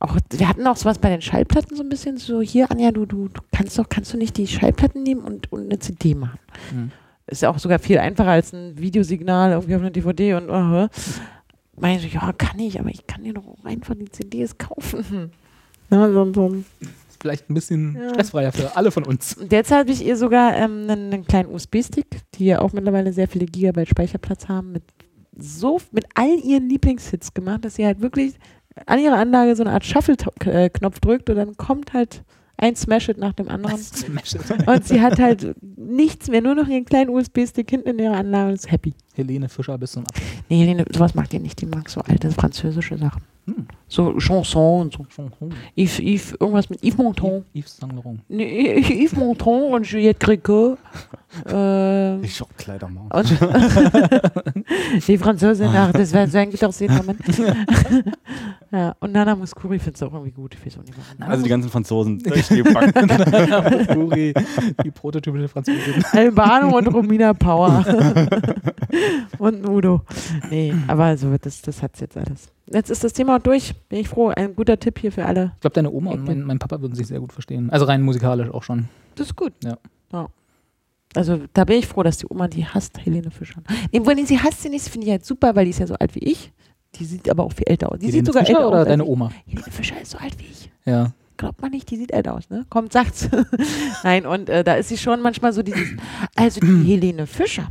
auch, 0.00 0.16
wir 0.30 0.48
hatten 0.48 0.66
auch 0.66 0.76
sowas 0.76 0.98
bei 0.98 1.10
den 1.10 1.22
Schallplatten 1.22 1.76
so 1.76 1.82
ein 1.82 1.88
bisschen 1.88 2.18
so 2.18 2.40
hier 2.40 2.70
Anja, 2.70 2.92
du 2.92 3.04
du, 3.04 3.28
du 3.28 3.40
kannst 3.50 3.78
doch 3.78 3.88
kannst 3.88 4.12
du 4.12 4.16
nicht 4.16 4.36
die 4.36 4.46
Schallplatten 4.46 5.02
nehmen 5.02 5.22
und, 5.22 5.50
und 5.50 5.64
eine 5.64 5.78
CD 5.78 6.14
machen. 6.14 6.38
Mhm. 6.72 6.92
Ist 7.26 7.42
ja 7.42 7.50
auch 7.50 7.58
sogar 7.58 7.78
viel 7.78 7.98
einfacher 7.98 8.30
als 8.30 8.52
ein 8.52 8.78
Videosignal 8.78 9.52
irgendwie 9.52 9.74
auf 9.74 9.80
einer 9.80 9.90
DVD 9.90 10.34
und 10.34 10.48
uh, 10.48 10.88
meine 11.76 11.96
ich, 11.96 12.12
so, 12.12 12.18
ja 12.18 12.32
kann 12.32 12.58
ich, 12.58 12.78
aber 12.78 12.90
ich 12.90 13.06
kann 13.06 13.24
dir 13.24 13.34
doch 13.34 13.46
auch 13.46 13.64
einfach 13.64 13.94
die 13.94 14.10
CDs 14.10 14.56
kaufen. 14.56 15.32
Na, 15.90 16.10
so, 16.10 16.32
so. 16.32 16.56
Vielleicht 17.20 17.50
ein 17.50 17.54
bisschen 17.54 17.96
Ja. 17.96 18.10
stressfreier 18.10 18.52
für 18.52 18.76
alle 18.76 18.90
von 18.90 19.04
uns. 19.04 19.34
Und 19.36 19.50
jetzt 19.52 19.70
habe 19.70 19.90
ich 19.90 20.04
ihr 20.04 20.16
sogar 20.16 20.54
ähm, 20.56 20.86
einen, 20.88 21.12
einen 21.12 21.24
kleinen 21.26 21.50
USB-Stick, 21.52 22.06
die 22.34 22.46
ja 22.46 22.60
auch 22.60 22.72
mittlerweile 22.72 23.12
sehr 23.12 23.28
viele 23.28 23.46
Gigabyte 23.46 23.88
Speicherplatz 23.88 24.48
haben, 24.48 24.72
mit 24.72 24.82
so 25.36 25.80
mit 25.92 26.04
all 26.14 26.38
ihren 26.40 26.68
Lieblingshits 26.68 27.32
gemacht, 27.34 27.64
dass 27.64 27.76
sie 27.76 27.86
halt 27.86 28.00
wirklich 28.00 28.34
an 28.86 28.98
ihrer 29.00 29.16
Anlage 29.16 29.54
so 29.56 29.62
eine 29.62 29.72
Art 29.72 29.84
Shuffle-Knopf 29.84 31.00
drückt 31.00 31.30
und 31.30 31.36
dann 31.36 31.56
kommt 31.56 31.92
halt 31.92 32.22
ein 32.60 32.74
Smash-It 32.74 33.18
nach 33.18 33.34
dem 33.34 33.48
anderen. 33.48 33.80
Und 34.66 34.84
sie 34.86 35.00
hat 35.00 35.20
halt 35.20 35.54
nichts 35.76 36.28
mehr, 36.28 36.42
nur 36.42 36.56
noch 36.56 36.66
ihren 36.66 36.84
kleinen 36.84 37.10
USB-Stick 37.10 37.70
hinten 37.70 37.90
in 37.90 37.98
ihrer 38.00 38.16
Anlage 38.16 38.48
und 38.48 38.54
ist 38.54 38.70
happy. 38.70 38.94
Helene 39.14 39.48
Fischer 39.48 39.78
bis 39.78 39.92
zum 39.92 40.02
Ab. 40.04 40.14
Nee, 40.48 40.74
nee, 40.74 40.84
sowas 40.92 41.14
mag 41.14 41.28
die 41.30 41.38
nicht. 41.38 41.60
Die 41.60 41.66
mag 41.66 41.88
so 41.88 42.00
alte 42.00 42.30
französische 42.32 42.98
Sachen. 42.98 43.22
Hm. 43.48 43.66
So 43.88 44.18
Chanson 44.18 44.82
und 44.82 44.92
so. 44.92 45.06
Hoch. 45.40 45.48
Yves, 45.74 45.98
Yves, 46.00 46.32
irgendwas 46.38 46.68
mit 46.68 46.82
Yves 46.84 46.98
Montand. 46.98 47.44
Yves 47.54 47.76
Saint 47.78 47.94
Laurent. 47.94 48.20
Nee, 48.28 48.78
Yves 49.04 49.16
Montand 49.16 49.72
und 49.72 49.86
Juliette 49.90 50.18
Gréco. 50.24 50.76
Äh, 51.46 52.20
Ich 52.22 52.40
hab 52.40 52.56
Kleidermann. 52.56 53.06
die 55.06 55.18
Französin, 55.18 55.68
ach, 55.74 55.92
das 55.92 56.10
wäre 56.14 56.26
so 56.26 56.38
ein 56.38 56.50
guter 56.50 56.72
Sehnamen. 56.72 57.18
Ja, 58.70 58.94
und 59.00 59.12
Nana 59.12 59.34
Muscuri 59.34 59.78
findet 59.78 59.96
es 59.96 60.02
auch 60.02 60.12
irgendwie 60.12 60.32
gut. 60.32 60.54
Ich 60.54 60.66
weiß 60.66 60.78
auch 60.78 60.84
nicht 60.84 60.94
warum. 60.96 61.30
Also 61.30 61.42
die 61.42 61.48
ganzen 61.48 61.70
Franzosen 61.70 62.18
durchgepackt. 62.22 62.96
Uri, 63.96 64.34
die 64.84 64.90
prototypische 64.90 65.48
Französin. 65.48 66.04
Albano 66.12 66.76
und 66.76 66.86
Romina 66.88 67.32
Power. 67.34 67.84
und 69.38 69.68
Udo. 69.68 70.02
Nee, 70.50 70.74
aber 70.86 71.16
so, 71.16 71.34
das, 71.40 71.62
das 71.62 71.82
hat 71.82 71.98
jetzt 72.00 72.16
alles. 72.16 72.52
Jetzt 72.66 72.90
ist 72.90 73.02
das 73.02 73.12
Thema 73.12 73.36
auch 73.36 73.42
durch. 73.42 73.74
Bin 73.88 74.00
ich 74.00 74.08
froh. 74.08 74.28
Ein 74.28 74.54
guter 74.54 74.78
Tipp 74.78 74.98
hier 74.98 75.12
für 75.12 75.24
alle. 75.24 75.52
Ich 75.54 75.60
glaube, 75.62 75.74
deine 75.74 75.90
Oma 75.90 76.10
und 76.10 76.26
mein, 76.26 76.42
mein 76.42 76.58
Papa 76.58 76.80
würden 76.80 76.94
sich 76.94 77.06
sehr 77.06 77.20
gut 77.20 77.32
verstehen. 77.32 77.70
Also 77.70 77.86
rein 77.86 78.02
musikalisch 78.02 78.50
auch 78.50 78.62
schon. 78.62 78.88
Das 79.14 79.28
ist 79.28 79.36
gut. 79.36 79.52
Ja. 79.64 79.78
Also 81.14 81.40
da 81.52 81.64
bin 81.64 81.78
ich 81.78 81.86
froh, 81.86 82.02
dass 82.02 82.18
die 82.18 82.26
Oma 82.28 82.48
die 82.48 82.66
hasst, 82.66 82.98
Helene 83.04 83.30
Fischer. 83.30 83.62
Nee, 83.92 84.00
wenn 84.04 84.26
sie 84.26 84.38
hasst 84.38 84.62
sie 84.62 84.68
nicht, 84.68 84.88
finde 84.88 85.06
ich 85.06 85.10
halt 85.10 85.24
super, 85.24 85.56
weil 85.56 85.64
die 85.64 85.70
ist 85.70 85.80
ja 85.80 85.86
so 85.86 85.94
alt 85.94 86.14
wie 86.14 86.20
ich. 86.20 86.52
Die 86.94 87.04
sieht 87.04 87.28
aber 87.28 87.44
auch 87.44 87.52
viel 87.52 87.66
älter 87.66 87.92
aus. 87.92 87.98
Die 87.98 88.06
Helene 88.06 88.18
sieht 88.20 88.26
sogar 88.26 88.44
Fischer 88.44 88.58
älter 88.58 88.68
oder 88.70 88.80
aus. 88.82 88.86
deine. 88.88 89.04
Oma? 89.04 89.30
Helene 89.46 89.70
Fischer 89.70 90.00
ist 90.00 90.10
so 90.12 90.18
alt 90.18 90.38
wie 90.38 90.46
ich. 90.46 90.70
Ja. 90.84 91.12
Glaubt 91.36 91.62
man 91.62 91.70
nicht, 91.70 91.88
die 91.88 91.96
sieht 91.96 92.10
älter 92.12 92.34
aus, 92.34 92.50
ne? 92.50 92.66
Kommt, 92.68 92.92
sagt's. 92.92 93.28
Nein, 94.02 94.26
und 94.26 94.48
äh, 94.48 94.64
da 94.64 94.74
ist 94.74 94.88
sie 94.88 94.96
schon 94.98 95.20
manchmal 95.20 95.52
so 95.52 95.62
dieses, 95.62 95.86
also 96.34 96.58
die 96.58 96.82
Helene 96.84 97.28
Fischer, 97.28 97.68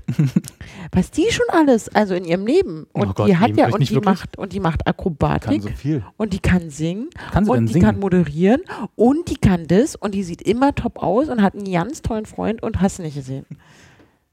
was 0.94 1.12
die 1.12 1.26
schon 1.32 1.46
alles, 1.52 1.90
also 1.94 2.14
in 2.14 2.24
ihrem 2.24 2.48
Leben, 2.48 2.88
und 2.94 3.10
Oh 3.10 3.14
Gott, 3.14 3.28
die 3.28 3.36
hat 3.36 3.58
ja, 3.58 3.66
und 3.66 3.82
die 3.82 3.90
wirklich. 3.90 4.06
macht, 4.06 4.38
und 4.38 4.54
die 4.54 4.62
macht 4.62 4.88
Akrobatik, 4.88 5.50
Kann 5.50 5.62
so 5.62 5.68
viel. 5.76 6.02
und 6.16 6.32
die 6.32 6.40
kann 6.40 6.70
singen, 6.70 7.10
Kann 7.34 7.44
sie 7.44 7.52
und 7.52 7.58
denn 7.58 7.66
die 7.66 7.74
singen? 7.74 7.86
kann 7.86 8.00
moderieren, 8.00 8.62
und 8.96 9.30
die 9.30 9.36
kann 9.36 9.68
das, 9.68 9.98
und 9.98 10.14
die 10.16 10.24
sieht 10.24 10.44
immer 10.44 10.74
top 10.74 11.04
aus 11.04 11.28
und 11.28 11.42
hat 11.42 11.54
einen 11.54 11.70
ganz 11.70 12.02
tollen 12.02 12.26
Freund 12.26 12.64
und 12.64 12.80
hast 12.80 13.00
nicht 13.00 13.16
gesehen. 13.16 13.46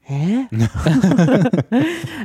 Hä? 0.07 0.45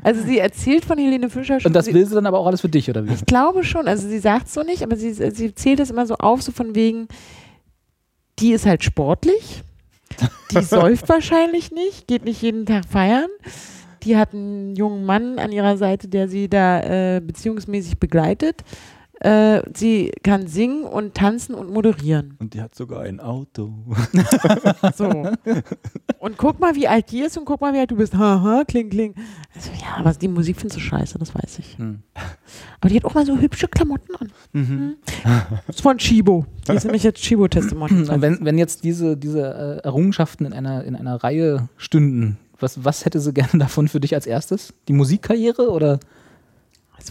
also 0.05 0.23
sie 0.23 0.39
erzählt 0.39 0.85
von 0.85 0.99
Helene 0.99 1.31
Fischer 1.31 1.61
schon. 1.61 1.71
Und 1.71 1.73
das 1.75 1.87
will 1.87 2.05
sie 2.05 2.15
dann 2.15 2.27
aber 2.27 2.39
auch 2.39 2.47
alles 2.47 2.61
für 2.61 2.69
dich, 2.69 2.91
oder 2.91 3.07
wie? 3.07 3.15
ich 3.15 3.25
glaube 3.25 3.65
schon, 3.65 3.89
also 3.89 4.07
sie 4.07 4.19
sagt 4.19 4.49
es 4.49 4.55
so 4.55 4.63
nicht, 4.63 4.83
aber 4.83 4.97
sie, 4.97 5.15
sie 5.15 5.55
zählt 5.55 5.81
es 5.81 5.91
immer 5.91 6.07
so 6.07 6.17
auf, 6.17 6.43
so 6.43 6.53
von 6.53 6.75
wegen, 6.75 7.09
die 8.39 8.53
ist 8.53 8.67
halt 8.67 8.85
sportlich, 8.85 9.63
die 10.51 10.61
säuft 10.61 11.09
wahrscheinlich 11.09 11.73
nicht, 11.73 12.07
geht 12.07 12.27
nicht 12.27 12.43
jeden 12.43 12.67
Tag 12.67 12.85
feiern, 12.85 13.31
die 14.03 14.19
hat 14.19 14.35
einen 14.35 14.77
jungen 14.77 15.07
Mann 15.07 15.39
an 15.39 15.51
ihrer 15.51 15.79
Seite, 15.79 16.07
der 16.07 16.29
sie 16.29 16.51
da 16.51 16.81
äh, 17.17 17.21
beziehungsmäßig 17.21 17.99
begleitet. 17.99 18.63
Äh, 19.21 19.61
sie 19.75 20.13
kann 20.23 20.47
singen 20.47 20.85
und 20.85 21.15
tanzen 21.15 21.55
und 21.55 21.71
moderieren. 21.71 22.37
Und 22.39 22.55
die 22.55 22.63
hat 22.63 22.75
sogar 22.75 23.03
ein 23.03 23.21
Auto. 23.21 23.73
So. 24.97 25.29
Und 26.19 26.37
guck 26.37 26.59
mal, 26.59 26.75
wie 26.75 26.89
alt 26.89 27.11
die 27.11 27.21
ist 27.21 27.37
und 27.37 27.45
guck 27.45 27.61
mal, 27.61 27.73
wie 27.75 27.79
alt 27.79 27.91
du 27.91 27.97
bist. 27.97 28.15
Haha, 28.15 28.65
kling, 28.67 28.89
kling. 28.91 29.15
Also, 29.55 29.71
ja, 29.81 29.97
aber 29.99 30.13
die 30.13 30.29
Musik 30.29 30.57
findest 30.57 30.77
du 30.77 30.81
scheiße, 30.81 31.19
das 31.19 31.35
weiß 31.35 31.59
ich. 31.59 31.79
Hm. 31.79 32.01
Aber 32.81 32.89
die 32.89 32.97
hat 32.97 33.05
auch 33.05 33.15
mal 33.15 33.27
so 33.27 33.39
hübsche 33.39 33.69
Klamotten 33.69 34.15
an. 34.17 34.33
Mhm. 34.53 34.97
Das 35.67 35.77
ist 35.77 35.83
von 35.83 35.99
Chibo. 35.99 36.47
Die 36.69 36.73
ist 36.73 36.85
nämlich 36.85 37.03
jetzt 37.03 37.23
Chibo-Testimonial. 37.23 38.11
Und 38.15 38.23
wenn, 38.23 38.45
wenn 38.45 38.59
jetzt 38.59 38.85
diese, 38.85 39.17
diese 39.17 39.81
äh, 39.83 39.85
Errungenschaften 39.85 40.47
in 40.47 40.53
einer, 40.53 40.85
in 40.85 40.97
einer 40.97 41.23
Reihe 41.23 41.69
stünden, 41.77 42.39
was, 42.59 42.85
was 42.85 43.05
hätte 43.05 43.21
sie 43.21 43.33
gerne 43.33 43.51
davon 43.59 43.89
für 43.89 44.01
dich 44.01 44.15
als 44.15 44.27
erstes? 44.27 44.73
Die 44.89 44.93
Musikkarriere 44.93 45.71
oder 45.71 46.01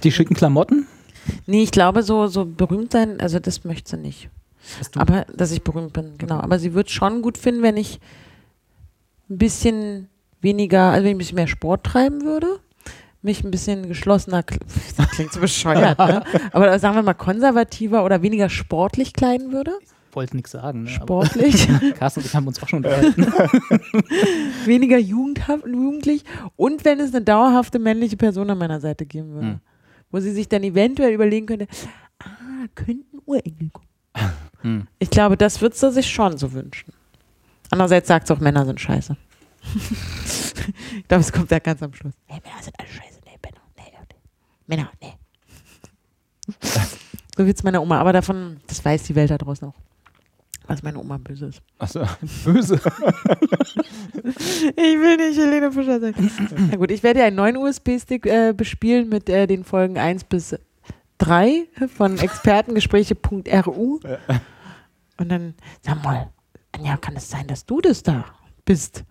die 0.04 0.12
schicken 0.12 0.36
Klamotten? 0.36 0.88
Nee, 1.46 1.64
ich 1.64 1.72
glaube, 1.72 2.04
so, 2.04 2.28
so 2.28 2.46
berühmt 2.46 2.92
sein, 2.92 3.20
also 3.20 3.40
das 3.40 3.64
möchte 3.64 3.92
sie 3.92 3.98
nicht. 3.98 4.30
Aber, 4.96 5.26
dass 5.36 5.52
ich 5.52 5.64
berühmt 5.64 5.94
bin, 5.94 6.18
genau. 6.18 6.40
Aber 6.40 6.60
sie 6.60 6.74
wird 6.74 6.90
schon 6.90 7.22
gut 7.22 7.38
finden, 7.38 7.64
wenn 7.64 7.78
ich 7.78 8.00
ein 9.30 9.38
bisschen 9.38 10.10
weniger, 10.42 10.92
also 10.92 11.04
wenn 11.06 11.12
ich 11.12 11.16
ein 11.16 11.18
bisschen 11.20 11.36
mehr 11.36 11.48
Sport 11.48 11.86
treiben 11.86 12.22
würde, 12.24 12.60
mich 13.22 13.44
ein 13.44 13.52
bisschen 13.52 13.88
geschlossener, 13.88 14.44
das 14.98 15.10
klingt 15.12 15.32
so 15.34 15.40
bescheuert, 15.40 15.98
ne? 16.00 16.24
aber 16.52 16.78
sagen 16.80 16.96
wir 16.96 17.04
mal 17.04 17.14
konservativer 17.14 18.06
oder 18.06 18.22
weniger 18.22 18.50
sportlich 18.50 19.14
kleiden 19.14 19.52
würde. 19.52 19.72
wollte 20.14 20.36
nichts 20.36 20.52
sagen. 20.52 20.84
Ne? 20.84 20.90
Sportlich, 20.90 21.68
Carsten 22.00 22.22
und 22.22 22.26
ich 22.28 22.36
haben 22.36 22.48
uns 22.48 22.62
auch 22.64 22.68
schon 22.68 22.78
unterhalten. 22.86 23.26
weniger 24.66 24.98
jugendhaft, 24.98 25.66
jugendlich 25.66 26.24
und 26.56 26.86
wenn 26.86 27.00
es 27.00 27.14
eine 27.14 27.24
dauerhafte 27.24 27.80
männliche 27.80 28.18
Person 28.18 28.50
an 28.50 28.58
meiner 28.58 28.80
Seite 28.80 29.06
geben 29.06 29.32
würde, 29.34 29.48
Hm. 29.48 29.60
Wo 30.12 30.20
sie 30.20 30.32
sich 30.32 30.48
dann 30.48 30.64
eventuell 30.64 31.14
überlegen 31.14 31.46
könnte, 31.46 31.68
ah, 32.20 32.68
könnten 32.76 33.20
Urenkel 33.26 33.70
kommen. 33.70 33.88
Hm. 34.62 34.88
Ich 35.00 35.10
glaube, 35.10 35.38
das 35.38 35.62
wird 35.62 35.76
sie 35.76 35.92
sich 35.92 36.10
schon 36.10 36.38
so 36.38 36.52
wünschen. 36.52 36.94
Andererseits 37.72 38.08
sagt 38.08 38.26
es 38.26 38.32
auch, 38.32 38.40
Männer 38.40 38.66
sind 38.66 38.80
scheiße. 38.80 39.16
ich 40.98 41.08
glaube, 41.08 41.22
es 41.22 41.32
kommt 41.32 41.52
ja 41.52 41.60
ganz 41.60 41.82
am 41.84 41.94
Schluss. 41.94 42.14
Nee, 42.28 42.42
Männer 42.44 42.62
sind 42.62 42.80
alle 42.80 42.90
scheiße. 42.90 43.20
Nee, 43.26 43.38
Männer, 43.42 43.62
nee, 43.78 43.84
nee. 44.10 44.16
Männer, 44.68 44.92
nee. 45.02 45.14
so 47.38 47.46
wird's 47.46 47.64
meiner 47.64 47.82
Oma. 47.82 48.00
Aber 48.00 48.14
davon, 48.14 48.60
das 48.68 48.84
weiß 48.84 49.04
die 49.04 49.16
Welt 49.16 49.30
da 49.30 49.38
draußen 49.38 49.68
auch. 49.68 49.76
Was 50.70 50.84
meine 50.84 51.00
Oma 51.00 51.18
böse 51.18 51.48
ist. 51.48 51.62
Achso. 51.80 52.02
Böse. 52.46 52.76
Ich 52.76 52.86
will 54.78 55.18
nicht 55.18 55.40
Helene 55.40 55.72
Fischer 55.72 56.00
sein. 56.00 56.14
Na 56.70 56.78
gut, 56.78 56.92
ich 56.92 57.02
werde 57.02 57.24
einen 57.24 57.36
neuen 57.36 57.58
USB-Stick 57.58 58.28
äh, 58.28 58.54
bespielen 58.56 59.10
mit 59.10 59.28
äh, 59.30 59.48
den 59.48 59.64
Folgen 59.64 59.98
1 59.98 60.26
bis 60.26 60.56
3 61.18 61.68
von 61.98 62.20
expertengespräche.ru. 62.20 64.00
Und 65.18 65.30
dann, 65.30 65.56
sag 65.82 66.04
mal, 66.04 66.30
Anja, 66.72 66.98
kann 66.98 67.16
es 67.16 67.28
sein, 67.30 67.48
dass 67.48 67.66
du 67.66 67.82
das 67.82 68.04
da 68.04 68.26
bist? 68.64 69.04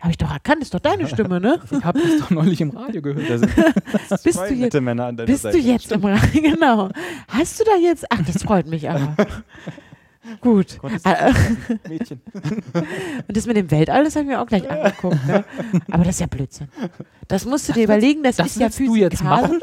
Habe 0.00 0.10
ich 0.12 0.18
doch 0.18 0.30
erkannt, 0.30 0.62
ist 0.62 0.72
doch 0.74 0.78
deine 0.80 1.08
Stimme, 1.08 1.40
ne? 1.40 1.58
Ich 1.70 1.82
habe 1.84 1.98
das 2.00 2.18
doch 2.20 2.30
neulich 2.30 2.60
im 2.60 2.70
Radio 2.70 3.00
gehört. 3.02 3.26
Sind 3.26 3.50
Bist 4.22 4.24
du 4.24 4.30
jetzt- 4.44 4.50
nette 4.60 4.80
Männer 4.82 5.06
an 5.06 5.16
deiner 5.16 5.26
Bist 5.26 5.42
Seite. 5.42 5.56
du 5.58 5.64
jetzt 5.64 5.90
im 5.90 6.04
Radio? 6.04 6.42
Genau. 6.52 6.90
Hast 7.28 7.58
du 7.58 7.64
da 7.64 7.74
jetzt? 7.76 8.04
Ach, 8.10 8.20
das 8.24 8.42
freut 8.42 8.66
mich 8.68 8.88
aber. 8.90 9.16
Gut. 10.40 10.78
Äh, 11.04 11.32
Mädchen. 11.88 12.20
Und 12.74 13.36
das 13.36 13.46
mit 13.46 13.56
dem 13.56 13.70
Weltall, 13.70 14.04
das 14.04 14.16
habe 14.16 14.24
ich 14.24 14.28
mir 14.30 14.40
auch 14.40 14.46
gleich 14.46 14.68
angeguckt. 14.68 15.26
Ne? 15.26 15.44
Aber 15.90 16.04
das 16.04 16.16
ist 16.16 16.20
ja 16.20 16.26
Blödsinn. 16.26 16.68
Das 17.28 17.44
musst 17.44 17.68
du 17.68 17.72
dir 17.72 17.84
überlegen, 17.84 18.22
das, 18.22 18.36
das 18.36 18.48
ist 18.48 18.60
ja 18.60 18.70
physikalisch. 18.70 19.62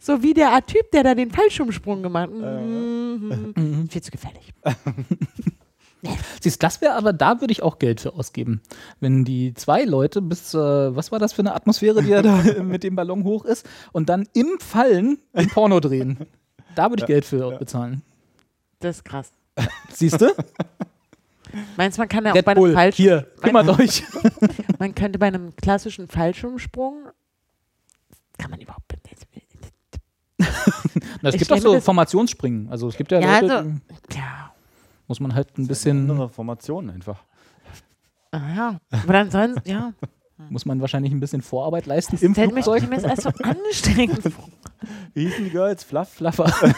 so 0.00 0.22
wie 0.22 0.34
der 0.34 0.64
Typ, 0.66 0.90
der 0.92 1.02
da 1.02 1.14
den 1.14 1.30
Fallschirmsprung 1.30 2.02
gemacht 2.02 2.30
hat. 2.30 2.62
Mhm. 2.62 3.54
Mhm. 3.56 3.88
Viel 3.88 4.02
zu 4.02 4.10
gefährlich. 4.10 4.52
Siehst, 6.40 6.62
das 6.62 6.80
wäre 6.80 6.94
aber, 6.94 7.12
da 7.12 7.40
würde 7.40 7.52
ich 7.52 7.62
auch 7.62 7.78
Geld 7.78 8.00
für 8.00 8.14
ausgeben. 8.14 8.60
Wenn 9.00 9.24
die 9.24 9.54
zwei 9.54 9.84
Leute 9.84 10.22
bis, 10.22 10.54
äh, 10.54 10.58
was 10.58 11.10
war 11.10 11.18
das 11.18 11.32
für 11.32 11.42
eine 11.42 11.54
Atmosphäre, 11.54 12.02
die 12.02 12.10
ja 12.10 12.22
da 12.22 12.62
mit 12.62 12.84
dem 12.84 12.94
Ballon 12.94 13.24
hoch 13.24 13.44
ist, 13.44 13.66
und 13.92 14.08
dann 14.08 14.28
im 14.32 14.58
Fallen 14.60 15.18
ein 15.32 15.48
Porno 15.48 15.80
drehen. 15.80 16.18
Da 16.76 16.90
würde 16.90 17.02
ich 17.02 17.06
Geld 17.06 17.24
für 17.24 17.50
bezahlen. 17.58 18.02
Das 18.80 18.96
ist 18.96 19.04
krass. 19.04 19.32
Siehst 19.92 20.20
du? 20.20 20.26
Meinst 21.76 21.96
du, 21.96 22.02
man 22.02 22.08
kann 22.08 22.24
ja 22.24 22.32
auch 22.32 22.36
Red 22.36 22.44
bei 22.44 22.52
einem 22.52 22.60
Bull, 22.60 22.72
Fallschirm, 22.74 23.04
hier, 23.04 23.22
kümmert 23.40 23.68
euch. 23.80 24.02
man 24.78 24.94
könnte 24.94 25.18
bei 25.18 25.26
einem 25.26 25.56
klassischen 25.56 26.06
Fallschirmsprung, 26.06 27.08
kann 28.38 28.50
man 28.50 28.60
überhaupt, 28.60 28.86
Na, 31.22 31.30
es 31.30 31.34
Ich 31.34 31.38
gibt 31.40 31.52
auch 31.52 31.58
so 31.58 31.80
Formationsspringen. 31.80 32.68
Also 32.70 32.88
es 32.88 32.96
gibt 32.96 33.10
ja, 33.10 33.20
Ja, 33.20 33.40
Leute, 33.40 33.56
also- 33.58 33.70
ja, 34.12 34.52
muss 35.06 35.20
man 35.20 35.34
halt 35.34 35.56
ein 35.56 35.66
bisschen, 35.66 36.10
Andere 36.10 36.28
Formationen 36.28 36.90
einfach. 36.90 37.24
ah, 38.32 38.54
ja, 38.54 38.80
aber 38.90 39.12
dann 39.12 39.30
sollen, 39.30 39.60
ja, 39.64 39.92
muss 40.50 40.66
man 40.66 40.80
wahrscheinlich 40.80 41.12
ein 41.12 41.20
bisschen 41.20 41.40
Vorarbeit 41.42 41.86
leisten 41.86 42.12
das 42.16 42.22
im 42.22 42.32
mich 42.32 42.38
Flugzeug. 42.64 42.88
mir 42.88 42.96
jetzt 42.96 43.04
alles 43.06 43.24
so 43.24 43.30
anstrengend 43.42 44.22
vor. 44.34 44.48
Wie 45.14 45.24
hießen 45.26 45.44
die 45.44 45.50
Girls? 45.50 45.82
Fluff? 45.82 46.08
Flaffer. 46.10 46.44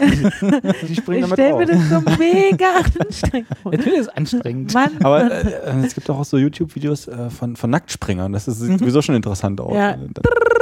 Die 0.89 0.95
springen 0.95 1.25
Ich 1.25 1.31
damit 1.31 1.33
stelle 1.33 1.57
mir 1.57 1.65
auf. 1.65 1.65
das 1.65 1.89
so 1.89 2.01
mega 2.19 2.67
anstrengend 3.01 3.49
vor. 3.63 3.73
Natürlich 3.73 3.99
ist 3.99 4.07
es 4.07 4.17
anstrengend. 4.17 4.73
Mann, 4.73 4.91
Aber 5.03 5.31
äh, 5.31 5.85
es 5.85 5.95
gibt 5.95 6.09
auch 6.09 6.25
so 6.25 6.39
YouTube-Videos 6.39 7.09
äh, 7.09 7.29
von, 7.31 7.57
von 7.57 7.71
Nacktspringern. 7.71 8.33
Das 8.33 8.47
ist, 8.47 8.61
sieht 8.61 8.79
sowieso 8.79 9.03
schon 9.03 9.17
interessant 9.17 9.61
aus. 9.61 9.75
Ja. 9.75 9.97
Dann- 9.97 10.13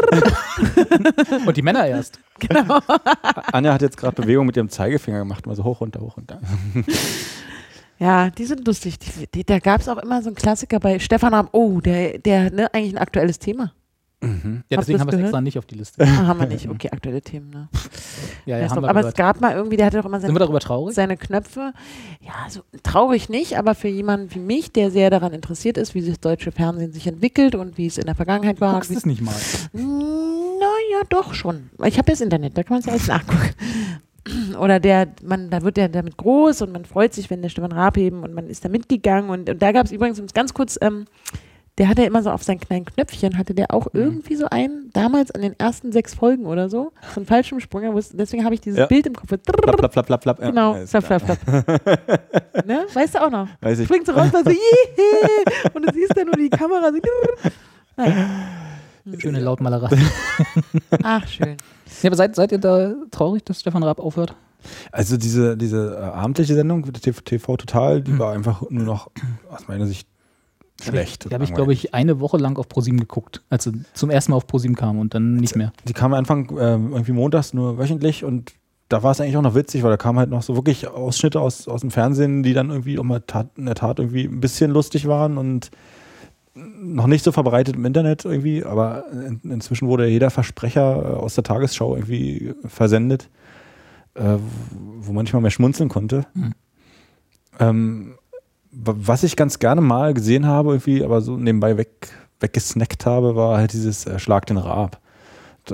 Und 1.46 1.56
die 1.56 1.62
Männer 1.62 1.86
erst. 1.86 2.18
genau. 2.38 2.78
Anja 3.52 3.74
hat 3.74 3.82
jetzt 3.82 3.96
gerade 3.98 4.20
Bewegung 4.22 4.46
mit 4.46 4.56
ihrem 4.56 4.70
Zeigefinger 4.70 5.18
gemacht, 5.18 5.46
mal 5.46 5.54
so 5.54 5.64
hoch, 5.64 5.80
runter, 5.82 6.00
hoch, 6.00 6.16
runter. 6.16 6.40
Ja, 7.98 8.30
die 8.30 8.44
sind 8.44 8.66
lustig. 8.66 8.98
Die, 8.98 9.26
die, 9.34 9.44
da 9.44 9.58
gab 9.58 9.80
es 9.80 9.88
auch 9.88 9.98
immer 9.98 10.20
so 10.22 10.28
einen 10.28 10.36
Klassiker 10.36 10.78
bei 10.80 10.98
Stefan 10.98 11.32
Raab. 11.34 11.48
Oh, 11.52 11.80
der, 11.80 12.18
der, 12.18 12.50
ne, 12.52 12.72
eigentlich 12.74 12.94
ein 12.94 12.98
aktuelles 12.98 13.38
Thema. 13.38 13.72
Ja, 14.22 14.28
Habt 14.30 14.64
deswegen 14.70 14.98
haben 15.00 15.08
wir 15.12 15.18
es 15.18 15.20
extra 15.24 15.40
nicht 15.42 15.58
auf 15.58 15.66
die 15.66 15.74
Liste. 15.76 16.02
Ah, 16.02 16.26
haben 16.26 16.40
wir 16.40 16.46
nicht. 16.46 16.66
Okay, 16.70 16.88
aktuelle 16.90 17.20
Themen, 17.20 17.50
ne? 17.50 17.68
Ja, 18.46 18.56
ja, 18.58 18.68
haben 18.70 18.76
du, 18.76 18.82
wir 18.82 18.88
aber 18.88 19.00
es 19.00 19.14
gehört. 19.14 19.16
gab 19.18 19.40
mal 19.42 19.54
irgendwie, 19.54 19.76
der 19.76 19.86
hatte 19.86 19.98
doch 19.98 20.06
immer 20.06 20.18
seine, 20.20 20.32
seine 20.92 21.16
Knöpfe. 21.18 21.72
Ja, 22.22 22.32
so 22.48 22.62
traurig 22.82 23.28
nicht, 23.28 23.58
aber 23.58 23.74
für 23.74 23.88
jemanden 23.88 24.34
wie 24.34 24.38
mich, 24.40 24.72
der 24.72 24.90
sehr 24.90 25.10
daran 25.10 25.32
interessiert 25.32 25.76
ist, 25.76 25.94
wie 25.94 26.00
sich 26.00 26.14
das 26.14 26.20
deutsche 26.20 26.50
Fernsehen 26.50 26.92
sich 26.92 27.06
entwickelt 27.06 27.54
und 27.54 27.76
wie 27.76 27.86
es 27.86 27.98
in 27.98 28.06
der 28.06 28.14
Vergangenheit 28.14 28.60
war. 28.60 28.82
Wie- 28.88 28.94
es 28.94 29.06
nicht 29.06 29.20
mal. 29.20 29.34
Naja, 29.74 31.02
doch 31.10 31.34
schon. 31.34 31.70
Ich 31.84 31.98
habe 31.98 32.10
das 32.10 32.20
Internet, 32.22 32.56
da 32.56 32.62
kann 32.62 32.74
man 32.76 32.80
es 32.80 32.88
alles 32.88 33.06
nachgucken. 33.08 33.50
Oder 34.60 34.80
der, 34.80 35.08
man, 35.22 35.50
da 35.50 35.62
wird 35.62 35.76
der 35.76 35.88
damit 35.88 36.16
groß 36.16 36.62
und 36.62 36.72
man 36.72 36.84
freut 36.84 37.14
sich, 37.14 37.30
wenn 37.30 37.42
der 37.42 37.48
Stefan 37.48 37.72
Raab 37.72 37.96
heben 37.96 38.22
und 38.22 38.34
man 38.34 38.48
ist 38.48 38.64
da 38.64 38.68
mitgegangen. 38.68 39.30
Und, 39.30 39.48
und 39.48 39.62
da 39.62 39.72
gab 39.72 39.86
es 39.86 39.92
übrigens, 39.92 40.18
es 40.26 40.34
ganz 40.34 40.52
kurz, 40.54 40.78
ähm, 40.80 41.04
der 41.78 41.88
hatte 41.88 42.02
immer 42.04 42.22
so 42.22 42.30
auf 42.30 42.42
seinen 42.42 42.58
kleinen 42.58 42.86
Knöpfchen, 42.86 43.36
hatte 43.36 43.52
der 43.54 43.72
auch 43.74 43.86
irgendwie 43.92 44.34
so 44.34 44.46
einen, 44.50 44.88
damals 44.94 45.30
an 45.30 45.42
den 45.42 45.58
ersten 45.58 45.92
sechs 45.92 46.14
Folgen 46.14 46.46
oder 46.46 46.70
so, 46.70 46.92
so 47.12 47.20
einen 47.20 47.26
es- 47.98 48.08
Deswegen 48.16 48.44
habe 48.46 48.54
ich 48.54 48.62
dieses 48.62 48.78
Ja. 48.78 48.86
Bild 48.86 49.06
im 49.06 49.14
Kopf. 49.14 49.28
Plapp, 49.28 49.42
plapp, 49.44 49.92
plapp, 49.92 50.06
plapp, 50.06 50.20
plapp. 50.22 50.40
Ja, 50.40 50.48
Genau, 50.48 50.72
alles 50.72 50.90
flap, 50.90 51.04
klar. 51.04 51.20
flap, 51.20 51.38
flap. 51.38 52.66
ne? 52.66 52.86
Weißt 52.94 53.14
du 53.14 53.22
auch 53.26 53.30
noch? 53.30 53.48
Weiß 53.60 53.78
ich. 53.78 53.84
Springt 53.86 54.06
so 54.06 54.12
raus, 54.12 54.32
war 54.32 54.42
so, 54.42 54.50
und 55.74 55.86
du 55.86 55.92
siehst 55.92 56.16
dann 56.16 56.26
nur 56.26 56.36
die 56.36 56.48
Kamera 56.48 56.90
so. 56.90 57.50
Naja. 57.98 58.14
Schöne 59.18 59.40
Lautmalerei. 59.40 59.96
Ach, 61.02 61.26
schön. 61.26 61.56
Ja, 62.02 62.08
aber 62.08 62.16
seid, 62.16 62.34
seid 62.34 62.52
ihr 62.52 62.58
da 62.58 62.94
traurig, 63.10 63.44
dass 63.44 63.60
Stefan 63.60 63.82
Raab 63.82 64.00
aufhört? 64.00 64.34
Also 64.90 65.16
diese, 65.16 65.56
diese 65.56 65.96
äh, 65.96 66.02
abendliche 66.04 66.54
Sendung, 66.54 66.82
TV, 66.92 67.20
TV 67.20 67.56
Total, 67.56 68.02
die 68.02 68.12
Hm. 68.12 68.18
war 68.18 68.32
einfach 68.32 68.62
nur 68.68 68.84
noch 68.84 69.10
aus 69.50 69.68
meiner 69.68 69.86
Sicht 69.86 70.08
schlecht. 70.82 71.26
Da 71.30 71.34
habe 71.34 71.44
ich, 71.44 71.54
glaube 71.54 71.72
ich, 71.72 71.94
eine 71.94 72.20
Woche 72.20 72.36
lang 72.36 72.58
auf 72.58 72.68
ProSieben 72.68 72.98
geguckt, 73.00 73.42
als 73.48 73.64
sie 73.64 73.72
zum 73.94 74.10
ersten 74.10 74.32
Mal 74.32 74.36
auf 74.38 74.46
ProSieben 74.46 74.76
kam 74.76 74.98
und 74.98 75.14
dann 75.14 75.36
nicht 75.36 75.56
mehr. 75.56 75.72
Die 75.86 75.92
kam 75.92 76.12
Anfang 76.12 76.50
ähm, 76.58 76.92
irgendwie 76.92 77.12
montags 77.12 77.54
nur 77.54 77.78
wöchentlich 77.78 78.24
und 78.24 78.52
da 78.88 79.02
war 79.02 79.12
es 79.12 79.20
eigentlich 79.20 79.36
auch 79.36 79.42
noch 79.42 79.54
witzig, 79.54 79.82
weil 79.82 79.90
da 79.90 79.96
kamen 79.96 80.18
halt 80.18 80.30
noch 80.30 80.42
so 80.42 80.54
wirklich 80.54 80.86
Ausschnitte 80.88 81.40
aus, 81.40 81.66
aus 81.66 81.80
dem 81.80 81.90
Fernsehen, 81.90 82.42
die 82.42 82.52
dann 82.52 82.70
irgendwie 82.70 82.98
auch 82.98 83.04
mal 83.04 83.20
tat, 83.20 83.48
in 83.56 83.66
der 83.66 83.74
Tat 83.74 83.98
irgendwie 83.98 84.24
ein 84.24 84.40
bisschen 84.40 84.70
lustig 84.70 85.06
waren 85.08 85.38
und 85.38 85.70
noch 86.56 87.06
nicht 87.06 87.22
so 87.22 87.32
verbreitet 87.32 87.76
im 87.76 87.84
Internet 87.84 88.24
irgendwie, 88.24 88.64
aber 88.64 89.04
in, 89.12 89.40
inzwischen 89.50 89.88
wurde 89.88 90.06
jeder 90.08 90.30
Versprecher 90.30 91.02
äh, 91.02 91.16
aus 91.16 91.34
der 91.34 91.44
Tagesschau 91.44 91.94
irgendwie 91.94 92.54
versendet, 92.64 93.28
äh, 94.14 94.36
wo 95.00 95.12
man 95.12 95.24
nicht 95.24 95.34
mal 95.34 95.40
mehr 95.40 95.50
schmunzeln 95.50 95.88
konnte. 95.90 96.24
Mhm. 96.34 96.52
Ähm, 97.58 98.14
wa- 98.72 98.94
was 98.96 99.22
ich 99.22 99.36
ganz 99.36 99.58
gerne 99.58 99.80
mal 99.80 100.14
gesehen 100.14 100.46
habe, 100.46 100.70
irgendwie, 100.70 101.04
aber 101.04 101.20
so 101.20 101.36
nebenbei 101.36 101.76
weg, 101.76 102.08
weggesnackt 102.40 103.04
habe, 103.06 103.36
war 103.36 103.58
halt 103.58 103.72
dieses 103.72 104.06
äh, 104.06 104.18
Schlag 104.18 104.46
den 104.46 104.56
Raab. 104.58 105.00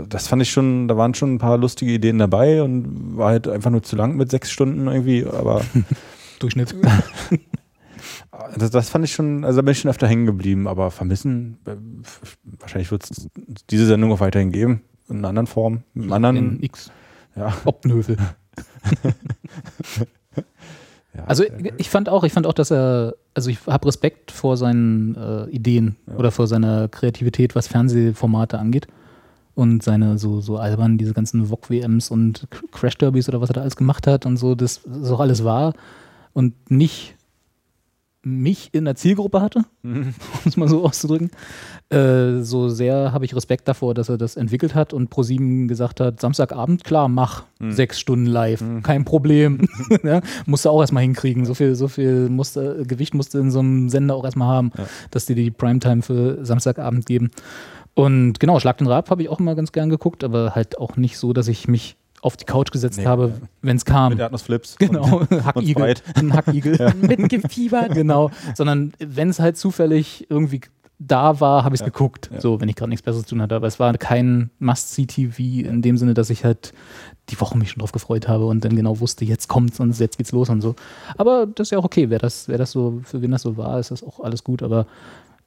Das 0.08 0.26
fand 0.26 0.40
ich 0.42 0.50
schon, 0.50 0.88
da 0.88 0.96
waren 0.96 1.12
schon 1.14 1.34
ein 1.34 1.38
paar 1.38 1.58
lustige 1.58 1.92
Ideen 1.92 2.18
dabei 2.18 2.62
und 2.62 3.16
war 3.18 3.28
halt 3.28 3.46
einfach 3.46 3.70
nur 3.70 3.82
zu 3.82 3.94
lang 3.94 4.16
mit 4.16 4.30
sechs 4.30 4.50
Stunden 4.50 4.88
irgendwie, 4.88 5.24
aber 5.26 5.60
Durchschnitt. 6.38 6.74
das, 8.56 8.70
das 8.70 8.88
fand 8.88 9.04
ich 9.04 9.12
schon, 9.12 9.44
also 9.44 9.58
da 9.58 9.62
bin 9.62 9.72
ich 9.72 9.80
schon 9.80 9.90
öfter 9.90 10.06
hängen 10.08 10.26
geblieben, 10.26 10.66
aber 10.66 10.90
vermissen, 10.90 11.58
äh, 11.66 11.76
wahrscheinlich 12.58 12.90
wird 12.90 13.04
es 13.10 13.28
diese 13.70 13.86
Sendung 13.86 14.12
auch 14.12 14.20
weiterhin 14.20 14.52
geben, 14.52 14.82
in 15.08 15.18
einer 15.18 15.28
anderen 15.28 15.46
Form, 15.46 15.82
mit 15.94 16.04
einem 16.04 16.12
anderen, 16.12 16.36
In 16.36 16.62
X. 16.62 16.90
ja. 17.36 17.52
Obnövel. 17.64 18.16
ja 21.14 21.24
Also 21.26 21.44
äh, 21.44 21.72
ich 21.78 21.90
fand 21.90 22.08
auch, 22.08 22.24
ich 22.24 22.32
fand 22.32 22.46
auch, 22.46 22.52
dass 22.54 22.70
er, 22.70 23.14
also 23.34 23.50
ich 23.50 23.66
habe 23.66 23.86
Respekt 23.86 24.30
vor 24.30 24.56
seinen 24.56 25.14
äh, 25.16 25.44
Ideen 25.50 25.96
Ja. 26.06 26.14
oder 26.16 26.30
vor 26.30 26.46
seiner 26.46 26.88
Kreativität, 26.88 27.54
was 27.54 27.68
Fernsehformate 27.68 28.58
angeht. 28.58 28.86
Und 29.54 29.82
seine 29.82 30.16
so, 30.16 30.40
so 30.40 30.56
albern, 30.56 30.96
diese 30.96 31.12
ganzen 31.12 31.44
VOG-WMs 31.50 32.10
und 32.10 32.48
Crash-Derbys 32.72 33.28
oder 33.28 33.42
was 33.42 33.50
er 33.50 33.54
da 33.54 33.60
alles 33.60 33.76
gemacht 33.76 34.06
hat 34.06 34.24
und 34.24 34.38
so, 34.38 34.54
das 34.54 34.78
ist 34.78 35.10
auch 35.10 35.20
alles 35.20 35.44
wahr. 35.44 35.74
Und 36.32 36.70
nicht 36.70 37.16
mich 38.24 38.70
in 38.72 38.84
der 38.84 38.94
Zielgruppe 38.94 39.40
hatte, 39.40 39.64
um 39.82 40.12
es 40.44 40.56
mal 40.56 40.68
so 40.68 40.84
auszudrücken. 40.84 41.30
Äh, 41.90 42.40
so 42.42 42.68
sehr 42.68 43.12
habe 43.12 43.24
ich 43.24 43.34
Respekt 43.34 43.66
davor, 43.66 43.94
dass 43.94 44.08
er 44.08 44.16
das 44.18 44.36
entwickelt 44.36 44.74
hat 44.74 44.92
und 44.92 45.10
ProSieben 45.10 45.66
gesagt 45.68 46.00
hat, 46.00 46.20
Samstagabend, 46.20 46.84
klar, 46.84 47.08
mach 47.08 47.44
sechs 47.58 47.98
Stunden 47.98 48.26
live, 48.26 48.62
kein 48.82 49.04
Problem. 49.04 49.66
ja, 50.04 50.20
musste 50.46 50.70
auch 50.70 50.80
erstmal 50.80 51.02
hinkriegen. 51.02 51.44
So 51.44 51.54
viel, 51.54 51.74
so 51.74 51.88
viel 51.88 52.28
musste, 52.28 52.84
Gewicht 52.86 53.14
musste 53.14 53.38
in 53.38 53.50
so 53.50 53.58
einem 53.58 53.88
Sender 53.88 54.14
auch 54.14 54.24
erstmal 54.24 54.48
haben, 54.48 54.70
Ja. 54.78 54.84
dass 55.10 55.26
die 55.26 55.34
die 55.34 55.50
Primetime 55.50 56.02
für 56.02 56.44
Samstagabend 56.44 57.06
geben. 57.06 57.30
Und 57.94 58.40
genau, 58.40 58.58
Schlag 58.58 58.78
den 58.78 58.86
Raab 58.86 59.10
habe 59.10 59.22
ich 59.22 59.28
auch 59.28 59.38
immer 59.40 59.54
ganz 59.54 59.72
gern 59.72 59.90
geguckt, 59.90 60.24
aber 60.24 60.54
halt 60.54 60.78
auch 60.78 60.96
nicht 60.96 61.18
so, 61.18 61.32
dass 61.32 61.48
ich 61.48 61.68
mich 61.68 61.96
auf 62.22 62.36
die 62.38 62.44
Couch 62.46 62.70
gesetzt 62.70 62.96
Nee, 62.98 63.04
habe, 63.06 63.34
ja. 63.40 63.46
wenn 63.60 63.76
es 63.76 63.84
kam. 63.84 64.10
mit 64.10 64.18
der 64.20 64.26
Atmos-Flips. 64.26 64.76
Genau, 64.78 65.20
Hackigel. 65.44 65.94
Ein 66.14 66.32
Hackigel. 66.32 66.94
Mitgefiebert. 67.02 67.92
genau. 67.94 68.30
Sondern 68.54 68.92
wenn 68.98 69.28
es 69.28 69.38
halt 69.40 69.56
zufällig 69.58 70.26
irgendwie 70.30 70.60
da 71.00 71.40
war, 71.40 71.64
habe 71.64 71.74
ich 71.74 71.80
es 71.80 71.84
Ja. 71.84 71.90
geguckt. 71.90 72.30
Ja. 72.32 72.40
So, 72.40 72.60
wenn 72.60 72.68
ich 72.68 72.76
gerade 72.76 72.88
nichts 72.90 73.02
Besseres 73.04 73.24
zu 73.26 73.34
tun 73.34 73.42
hatte. 73.42 73.56
Aber 73.56 73.66
es 73.66 73.80
war 73.80 73.92
kein 73.98 74.50
Must-See-TV 74.60 75.68
in 75.68 75.82
dem 75.82 75.96
Sinne, 75.98 76.14
dass 76.14 76.30
ich 76.30 76.44
halt 76.44 76.72
die 77.28 77.40
Woche 77.40 77.58
mich 77.58 77.70
schon 77.70 77.80
drauf 77.80 77.90
gefreut 77.92 78.28
habe 78.28 78.46
und 78.46 78.64
dann 78.64 78.76
genau 78.76 79.00
wusste, 79.00 79.24
jetzt 79.24 79.48
kommt's 79.48 79.80
und 79.80 79.98
jetzt 79.98 80.16
geht's 80.16 80.30
los 80.30 80.48
und 80.48 80.60
so. 80.60 80.76
Aber 81.16 81.46
das 81.46 81.66
ist 81.68 81.70
ja 81.72 81.78
auch 81.78 81.84
okay. 81.84 82.08
Wer 82.08 82.20
das, 82.20 82.46
wer 82.46 82.56
das 82.58 82.70
so, 82.70 83.00
für 83.04 83.20
wen 83.20 83.32
das 83.32 83.42
so 83.42 83.56
war, 83.56 83.80
ist 83.80 83.90
das 83.90 84.04
auch 84.04 84.20
alles 84.20 84.44
gut. 84.44 84.62
Aber 84.62 84.86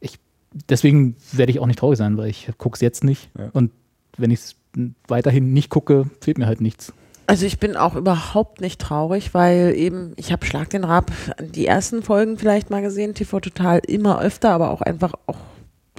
ich, 0.02 0.20
deswegen 0.70 1.16
werde 1.32 1.52
ich 1.54 1.60
auch 1.62 1.68
nicht 1.68 1.80
traurig 1.80 1.98
sein, 1.98 2.18
weil 2.18 2.28
ich 2.30 2.50
gucke 2.58 2.76
es 2.76 2.82
jetzt 2.82 3.06
nicht. 3.06 3.30
Ja. 3.38 3.50
Und 3.54 3.72
wenn 4.18 4.32
ich 4.32 4.40
es 4.40 4.56
weiterhin 5.08 5.54
nicht 5.54 5.70
gucke, 5.70 6.10
fehlt 6.22 6.38
mir 6.38 6.48
halt 6.48 6.62
nichts. 6.62 6.94
Also 7.28 7.46
ich 7.46 7.60
bin 7.60 7.76
auch 7.76 7.96
überhaupt 7.96 8.62
nicht 8.62 8.80
traurig, 8.80 9.34
weil 9.34 9.74
eben, 9.76 10.14
ich 10.16 10.32
habe 10.32 10.46
Schlag 10.46 10.70
den 10.70 10.84
Rab 10.84 11.12
die 11.40 11.66
ersten 11.66 12.04
Folgen 12.04 12.38
vielleicht 12.38 12.70
mal 12.70 12.84
gesehen, 12.84 13.16
TV 13.16 13.40
Total 13.40 13.80
immer 13.80 14.22
öfter, 14.22 14.52
aber 14.52 14.70
auch 14.70 14.82
einfach 14.82 15.14
auch 15.26 15.38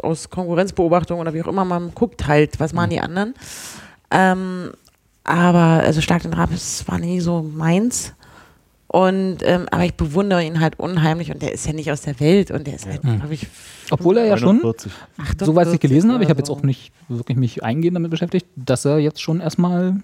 aus 0.03 0.31
Konkurrenzbeobachtung 0.31 1.19
oder 1.19 1.35
wie 1.35 1.43
auch 1.43 1.49
immer, 1.49 1.65
man 1.65 1.93
guckt 1.95 2.27
halt, 2.29 2.61
was 2.61 2.73
machen 2.73 2.91
die 2.91 3.01
anderen. 3.01 3.35
Ähm, 4.11 4.71
aber 5.25 5.83
also 5.83 6.01
Schlag 6.01 6.23
den 6.23 6.35
Rab, 6.35 6.53
es 6.53 6.87
war 6.87 6.99
nie 6.99 7.21
so 7.21 7.43
meins. 7.43 8.15
Und 8.89 9.39
ähm, 9.43 9.67
aber 9.71 9.85
ich 9.85 9.95
bewundere 9.95 10.45
ihn 10.45 10.61
halt 10.61 10.79
unheimlich 10.79 11.33
und 11.33 11.43
der 11.43 11.53
ist 11.53 11.67
ja 11.67 11.73
nicht 11.73 11.91
aus 11.91 12.03
der 12.03 12.21
Welt 12.21 12.51
und 12.53 12.67
der 12.67 12.75
ist 12.77 12.87
halt, 12.87 13.03
Mhm. 13.03 13.19
glaube 13.19 13.35
ich, 13.35 13.47
Obwohl 13.91 14.17
er 14.19 14.27
ja 14.27 14.37
schon 14.39 14.57
49. 14.63 14.93
Soweit 15.41 15.69
ich 15.73 15.81
gelesen 15.81 16.13
habe, 16.13 16.23
ich 16.23 16.31
habe 16.31 16.39
jetzt 16.39 16.51
auch 16.51 16.63
nicht 16.63 16.93
wirklich 17.09 17.37
mich 17.37 17.65
eingehend 17.65 17.97
damit 17.97 18.11
beschäftigt, 18.11 18.47
dass 18.55 18.85
er 18.85 18.99
jetzt 18.99 19.21
schon 19.21 19.41
erstmal, 19.41 19.97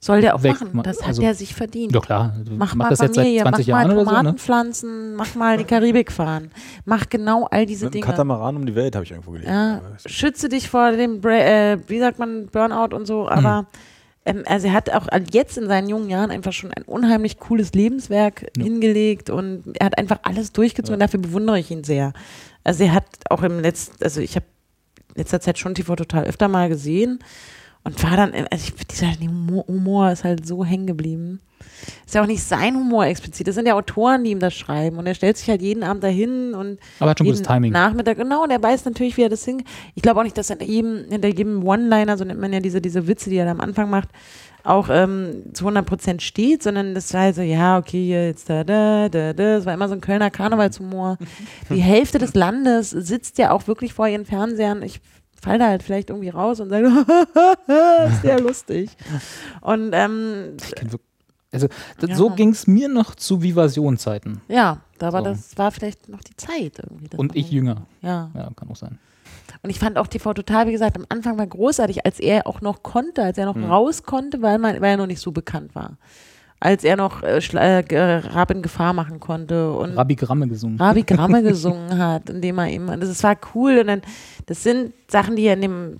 Soll 0.00 0.22
der 0.22 0.34
auch 0.34 0.42
weg- 0.42 0.60
machen, 0.72 0.82
das 0.82 1.00
hat 1.02 1.08
also- 1.08 1.22
der 1.22 1.34
sich 1.34 1.54
verdient. 1.54 1.92
ja 1.94 2.00
klar, 2.00 2.34
Mach 2.50 2.74
macht 2.74 2.76
mal 2.76 2.88
das 2.88 3.00
jetzt 3.00 3.14
seit 3.16 3.24
Familie, 3.26 3.42
20 3.42 3.66
mach 3.66 3.68
Jahren 3.68 3.88
mal 3.88 3.98
oder 3.98 4.16
so, 4.16 4.22
ne? 4.22 4.34
pflanzen, 4.34 5.14
mach 5.14 5.34
mal 5.34 5.58
die 5.58 5.64
Karibik 5.64 6.10
fahren. 6.10 6.50
Mach 6.86 7.08
genau 7.10 7.46
all 7.50 7.66
diese 7.66 7.84
Mit 7.86 7.94
Dinge. 7.94 8.06
Katamaran 8.06 8.56
um 8.56 8.64
die 8.66 8.74
Welt 8.74 8.94
habe 8.96 9.04
ich 9.04 9.10
irgendwo 9.10 9.32
gelesen. 9.32 9.50
Ja, 9.52 9.80
schütze 10.06 10.48
dich 10.48 10.68
vor 10.70 10.92
dem, 10.92 11.20
Bra 11.20 11.32
äh, 11.36 11.78
wie 11.86 11.98
sagt 11.98 12.18
man, 12.18 12.46
Burnout 12.46 12.96
und 12.96 13.06
so, 13.06 13.28
aber 13.28 13.66
ähm, 14.24 14.42
also 14.46 14.68
er 14.68 14.72
hat 14.72 14.90
auch 14.90 15.06
jetzt 15.32 15.58
in 15.58 15.66
seinen 15.66 15.88
jungen 15.88 16.08
Jahren 16.10 16.30
einfach 16.30 16.52
schon 16.52 16.72
ein 16.72 16.82
unheimlich 16.84 17.38
cooles 17.38 17.72
Lebenswerk 17.72 18.50
Ja. 18.56 18.64
hingelegt 18.64 19.30
und 19.30 19.64
er 19.78 19.86
hat 19.86 19.98
einfach 19.98 20.20
alles 20.22 20.52
durchgezogen, 20.52 21.00
dafür 21.00 21.20
bewundere 21.20 21.58
ich 21.58 21.70
ihn 21.70 21.84
sehr. 21.84 22.12
Also 22.64 22.84
er 22.84 22.94
hat 22.94 23.06
auch 23.30 23.42
im 23.42 23.60
letzten, 23.60 24.02
also 24.04 24.20
ich 24.20 24.36
habe 24.36 24.46
letzter 25.14 25.40
Zeit 25.40 25.58
schon 25.58 25.74
TV 25.74 25.96
total 25.96 26.24
öfter 26.24 26.48
mal 26.48 26.68
gesehen 26.68 27.18
Und 27.84 28.02
war 28.04 28.16
dann, 28.16 28.32
also 28.32 28.68
ich, 28.68 28.86
dieser 28.86 29.12
Humor, 29.18 29.64
Humor 29.66 30.12
ist 30.12 30.24
halt 30.24 30.46
so 30.46 30.64
hängen 30.64 30.86
geblieben. 30.86 31.40
Ist 32.06 32.14
ja 32.14 32.22
auch 32.22 32.26
nicht 32.26 32.42
sein 32.42 32.76
Humor 32.76 33.06
explizit. 33.06 33.48
Das 33.48 33.56
sind 33.56 33.66
ja 33.66 33.74
Autoren, 33.74 34.22
die 34.22 34.30
ihm 34.30 34.38
das 34.38 34.54
schreiben. 34.54 34.98
Und 34.98 35.06
er 35.06 35.14
stellt 35.14 35.36
sich 35.36 35.48
halt 35.48 35.62
jeden 35.62 35.82
Abend 35.82 36.04
dahin 36.04 36.54
und 36.54 36.78
Aber 36.98 37.08
er 37.08 37.10
hat 37.10 37.18
schon 37.18 37.26
gutes 37.26 37.42
Timing. 37.42 37.72
Nachmittag, 37.72 38.18
genau, 38.18 38.44
und 38.44 38.50
er 38.50 38.62
weiß 38.62 38.84
natürlich, 38.84 39.16
wie 39.16 39.22
er 39.22 39.28
das 39.28 39.44
hin. 39.44 39.64
Ich 39.94 40.02
glaube 40.02 40.20
auch 40.20 40.24
nicht, 40.24 40.38
dass 40.38 40.48
hinter 40.48 40.64
jedem, 40.64 41.06
hinter 41.08 41.28
jedem 41.28 41.66
One-Liner, 41.66 42.16
so 42.16 42.24
nennt 42.24 42.40
man 42.40 42.52
ja 42.52 42.60
diese, 42.60 42.80
diese 42.80 43.06
Witze, 43.08 43.30
die 43.30 43.36
er 43.36 43.46
da 43.46 43.50
am 43.50 43.60
Anfang 43.60 43.90
macht, 43.90 44.10
auch 44.64 44.88
ähm, 44.90 45.42
zu 45.52 45.64
100 45.64 45.84
Prozent 45.84 46.22
steht, 46.22 46.62
sondern 46.62 46.94
das 46.94 47.12
war 47.14 47.32
so, 47.32 47.42
ja, 47.42 47.78
okay, 47.78 48.08
jetzt 48.08 48.48
da, 48.48 48.62
da, 48.62 49.08
da, 49.08 49.32
da. 49.32 49.56
Das 49.56 49.66
war 49.66 49.74
immer 49.74 49.88
so 49.88 49.94
ein 49.94 50.00
Kölner 50.00 50.30
Karnevalshumor. 50.30 51.18
Die 51.70 51.80
Hälfte 51.80 52.18
des 52.18 52.34
Landes 52.34 52.90
sitzt 52.90 53.38
ja 53.38 53.50
auch 53.50 53.66
wirklich 53.66 53.92
vor 53.92 54.06
ihren 54.06 54.24
Fernsehern. 54.24 54.82
Ich 54.82 55.00
fall 55.42 55.58
da 55.58 55.66
halt 55.68 55.82
vielleicht 55.82 56.10
irgendwie 56.10 56.28
raus 56.30 56.60
und 56.60 56.70
sage, 56.70 56.86
ist 58.08 58.22
sehr 58.22 58.40
lustig. 58.40 58.90
Und 59.60 59.90
ähm, 59.92 60.56
Also 61.52 61.68
das, 62.00 62.10
Ja. 62.10 62.16
so 62.16 62.30
ging 62.30 62.50
es 62.50 62.66
mir 62.66 62.88
noch 62.88 63.14
zu 63.14 63.42
Vivasion-Zeiten. 63.42 64.40
ja, 64.48 64.80
da 64.98 65.12
war 65.12 65.20
So. 65.22 65.28
das 65.30 65.58
war 65.58 65.70
vielleicht 65.72 66.08
noch 66.08 66.20
die 66.20 66.36
Zeit 66.36 66.78
irgendwie. 66.78 67.16
Und 67.16 67.34
ich 67.36 67.50
jünger. 67.50 67.86
Ja. 68.02 68.30
Ja, 68.34 68.48
kann 68.56 68.70
auch 68.70 68.76
sein. 68.76 68.98
Und 69.62 69.70
ich 69.70 69.78
fand 69.78 69.98
auch 69.98 70.06
TV 70.06 70.32
Total, 70.32 70.66
wie 70.66 70.72
gesagt, 70.72 70.96
am 70.96 71.04
Anfang 71.08 71.36
war 71.38 71.46
großartig, 71.46 72.06
als 72.06 72.20
er 72.20 72.46
auch 72.46 72.60
noch 72.60 72.82
konnte, 72.82 73.22
als 73.22 73.36
er 73.38 73.46
noch 73.46 73.56
raus 73.56 74.02
konnte, 74.04 74.40
weil, 74.42 74.58
man, 74.58 74.80
weil 74.80 74.92
er 74.92 74.96
noch 74.96 75.06
nicht 75.06 75.20
so 75.20 75.30
bekannt 75.32 75.74
war. 75.74 75.98
Als 76.64 76.84
er 76.84 76.94
noch 76.96 77.24
äh, 77.24 77.38
äh, 77.38 77.82
G- 77.82 77.98
Rab 77.98 78.52
in 78.52 78.62
Gefahr 78.62 78.92
machen 78.92 79.18
konnte 79.18 79.72
und 79.72 79.96
Rabbi 79.96 80.14
Gramme 80.14 80.46
gesungen. 80.46 80.78
Rabi 80.80 81.02
Gramme 81.02 81.42
gesungen 81.50 81.98
hat, 81.98 82.30
indem 82.30 82.58
er 82.58 82.68
ihm, 82.68 82.86
das, 82.86 83.08
das 83.08 83.24
war 83.24 83.36
cool 83.54 83.78
und 83.80 83.88
dann, 83.88 84.02
das 84.46 84.62
sind 84.62 84.92
Sachen, 85.10 85.34
die 85.34 85.42
er 85.42 85.54
in 85.54 85.60
dem 85.62 85.96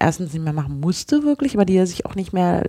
erstens 0.00 0.32
nicht 0.32 0.42
mehr 0.42 0.52
machen 0.52 0.80
musste 0.80 1.22
wirklich, 1.22 1.54
aber 1.54 1.64
die 1.64 1.76
er 1.76 1.86
sich 1.86 2.04
auch 2.04 2.16
nicht 2.16 2.32
mehr, 2.32 2.64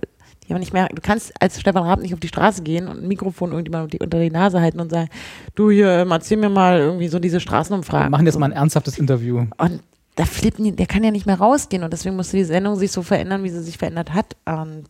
die 0.46 0.52
er 0.52 0.60
nicht 0.60 0.72
mehr, 0.72 0.86
du 0.94 1.02
kannst 1.02 1.32
als 1.42 1.58
Stefan 1.60 1.82
Raab 1.82 2.00
nicht 2.00 2.14
auf 2.14 2.20
die 2.20 2.28
Straße 2.28 2.62
gehen 2.62 2.86
und 2.86 3.02
ein 3.02 3.08
Mikrofon 3.08 3.50
irgendjemand 3.50 4.00
unter 4.00 4.20
die 4.20 4.30
Nase 4.30 4.60
halten 4.60 4.78
und 4.78 4.90
sagen, 4.92 5.08
du 5.56 5.70
hier, 5.72 5.88
ähm, 5.90 6.12
erzähl 6.12 6.36
mir 6.38 6.48
mal 6.50 6.78
irgendwie 6.78 7.08
so 7.08 7.18
diese 7.18 7.38
Wir 7.38 7.40
Straßenumfragen. 7.40 8.12
machen 8.12 8.26
jetzt 8.26 8.38
mal 8.38 8.46
ein 8.46 8.52
ernsthaftes 8.52 8.96
Interview. 8.96 9.44
Und 9.58 9.82
da 10.14 10.24
flippen 10.24 10.64
die, 10.64 10.72
der 10.72 10.86
kann 10.86 11.02
ja 11.02 11.10
nicht 11.10 11.26
mehr 11.26 11.38
rausgehen 11.40 11.82
und 11.82 11.92
deswegen 11.92 12.14
musste 12.14 12.36
die 12.36 12.44
Sendung 12.44 12.76
sich 12.76 12.92
so 12.92 13.02
verändern, 13.02 13.42
wie 13.42 13.50
sie 13.50 13.62
sich 13.62 13.76
verändert 13.76 14.14
hat. 14.14 14.36
Und 14.46 14.86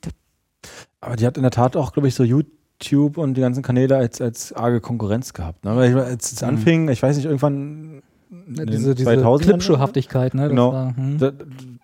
Aber 1.01 1.17
die 1.17 1.27
hat 1.27 1.37
in 1.37 1.43
der 1.43 1.53
Tat 1.53 1.77
auch, 1.77 1.93
glaube 1.93 2.09
ich, 2.09 2.15
so 2.15 2.25
YouTube 2.25 3.19
und 3.19 3.35
die 3.35 3.41
ganzen 3.41 3.63
Kanäle 3.63 3.97
als, 3.97 4.21
als 4.21 4.53
arge 4.53 4.81
Konkurrenz 4.81 5.33
gehabt. 5.33 5.65
Ne? 5.65 5.77
Weil 5.77 5.91
ich, 5.91 5.97
als 5.97 6.33
es 6.33 6.43
anfing, 6.43 6.89
ich 6.89 7.03
weiß 7.03 7.17
nicht, 7.17 7.27
irgendwann 7.27 8.03
den 8.31 8.67
diese 8.67 8.95
diese 8.95 9.11
2000ern, 9.11 9.43
Clipshow-Haftigkeit, 9.43 10.35
ne? 10.35 10.43
das 10.43 10.51
Genau. 10.51 10.73
War, 10.73 10.97
hm. 10.97 11.19
Da, 11.19 11.33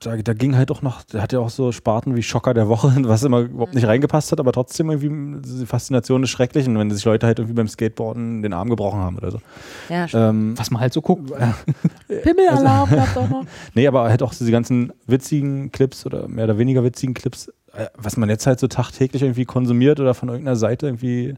da, 0.00 0.16
da 0.16 0.32
ging 0.34 0.56
halt 0.56 0.70
auch 0.70 0.82
noch, 0.82 1.02
der 1.02 1.22
hat 1.22 1.32
ja 1.32 1.38
auch 1.38 1.48
so 1.48 1.72
Sparten 1.72 2.16
wie 2.16 2.22
Schocker 2.22 2.52
der 2.52 2.68
Woche, 2.68 2.92
was 3.04 3.22
immer 3.22 3.40
überhaupt 3.40 3.74
nicht 3.74 3.86
reingepasst 3.86 4.30
hat, 4.30 4.40
aber 4.40 4.52
trotzdem 4.52 4.90
irgendwie 4.90 5.40
diese 5.42 5.66
Faszination 5.66 6.20
des 6.20 6.30
Schrecklichen, 6.30 6.78
wenn 6.78 6.90
sich 6.90 7.04
Leute 7.04 7.26
halt 7.26 7.38
irgendwie 7.38 7.54
beim 7.54 7.68
Skateboarden 7.68 8.42
den 8.42 8.52
Arm 8.52 8.68
gebrochen 8.68 9.00
haben 9.00 9.16
oder 9.16 9.30
so. 9.30 9.38
ja, 9.88 10.06
stimmt. 10.06 10.22
Ähm, 10.22 10.58
Was 10.58 10.70
man 10.70 10.82
halt 10.82 10.92
so 10.92 11.00
guckt. 11.00 11.32
Pimmelalarm 12.22 12.90
gab's 12.90 13.16
auch 13.16 13.28
noch. 13.28 13.46
nee, 13.74 13.86
aber 13.86 14.08
halt 14.10 14.22
auch 14.22 14.34
diese 14.34 14.50
ganzen 14.50 14.92
witzigen 15.06 15.72
Clips 15.72 16.04
oder 16.04 16.28
mehr 16.28 16.44
oder 16.44 16.58
weniger 16.58 16.84
witzigen 16.84 17.14
Clips, 17.14 17.50
was 17.96 18.16
man 18.16 18.28
jetzt 18.28 18.46
halt 18.46 18.60
so 18.60 18.66
tagtäglich 18.68 19.22
irgendwie 19.22 19.44
konsumiert 19.44 20.00
oder 20.00 20.14
von 20.14 20.28
irgendeiner 20.28 20.56
Seite 20.56 20.86
irgendwie 20.86 21.34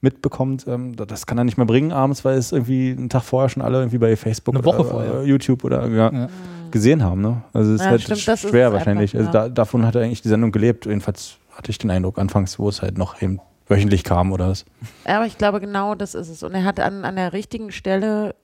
mitbekommt, 0.00 0.64
ähm, 0.68 0.94
da- 0.96 1.04
das 1.06 1.26
kann 1.26 1.38
er 1.38 1.44
nicht 1.44 1.56
mehr 1.56 1.66
bringen 1.66 1.90
abends, 1.92 2.24
weil 2.24 2.36
es 2.38 2.52
irgendwie 2.52 2.90
einen 2.96 3.08
Tag 3.08 3.22
vorher 3.24 3.48
schon 3.48 3.62
alle 3.62 3.78
irgendwie 3.78 3.98
bei 3.98 4.16
Facebook 4.16 4.54
Eine 4.54 4.64
Woche 4.64 4.80
oder 4.80 4.88
vorher. 4.90 5.14
äh, 5.20 5.24
YouTube 5.24 5.64
oder 5.64 5.88
ja, 5.88 6.12
Ja. 6.12 6.28
gesehen 6.70 7.02
haben. 7.02 7.20
Ne? 7.20 7.42
Also 7.52 7.70
es 7.72 7.80
ist 7.80 7.84
Ja, 7.84 7.90
halt 7.90 8.02
stimmt, 8.02 8.28
das 8.28 8.44
ist 8.44 8.50
schwer 8.50 8.72
wahrscheinlich. 8.72 9.14
einfach, 9.16 9.32
also 9.34 9.48
da, 9.48 9.48
davon 9.48 9.84
hat 9.84 9.96
er 9.96 10.02
eigentlich 10.02 10.22
die 10.22 10.28
Sendung 10.28 10.52
gelebt. 10.52 10.86
Jedenfalls 10.86 11.38
hatte 11.56 11.70
ich 11.70 11.78
den 11.78 11.90
Eindruck 11.90 12.18
anfangs, 12.18 12.58
wo 12.60 12.68
es 12.68 12.80
halt 12.82 12.96
noch 12.96 13.20
eben 13.20 13.40
wöchentlich 13.66 14.04
kam 14.04 14.30
oder 14.30 14.48
was. 14.50 14.64
Ja, 15.06 15.16
aber 15.16 15.26
ich 15.26 15.36
glaube, 15.36 15.58
genau 15.60 15.94
das 15.96 16.14
ist 16.14 16.28
es. 16.28 16.42
Und 16.44 16.54
er 16.54 16.64
hat 16.64 16.78
an, 16.78 17.04
an 17.04 17.16
der 17.16 17.32
richtigen 17.32 17.72
Stelle 17.72 18.34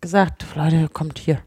gesagt, 0.00 0.44
Leute, 0.56 0.88
kommt 0.92 1.18
hier. 1.20 1.38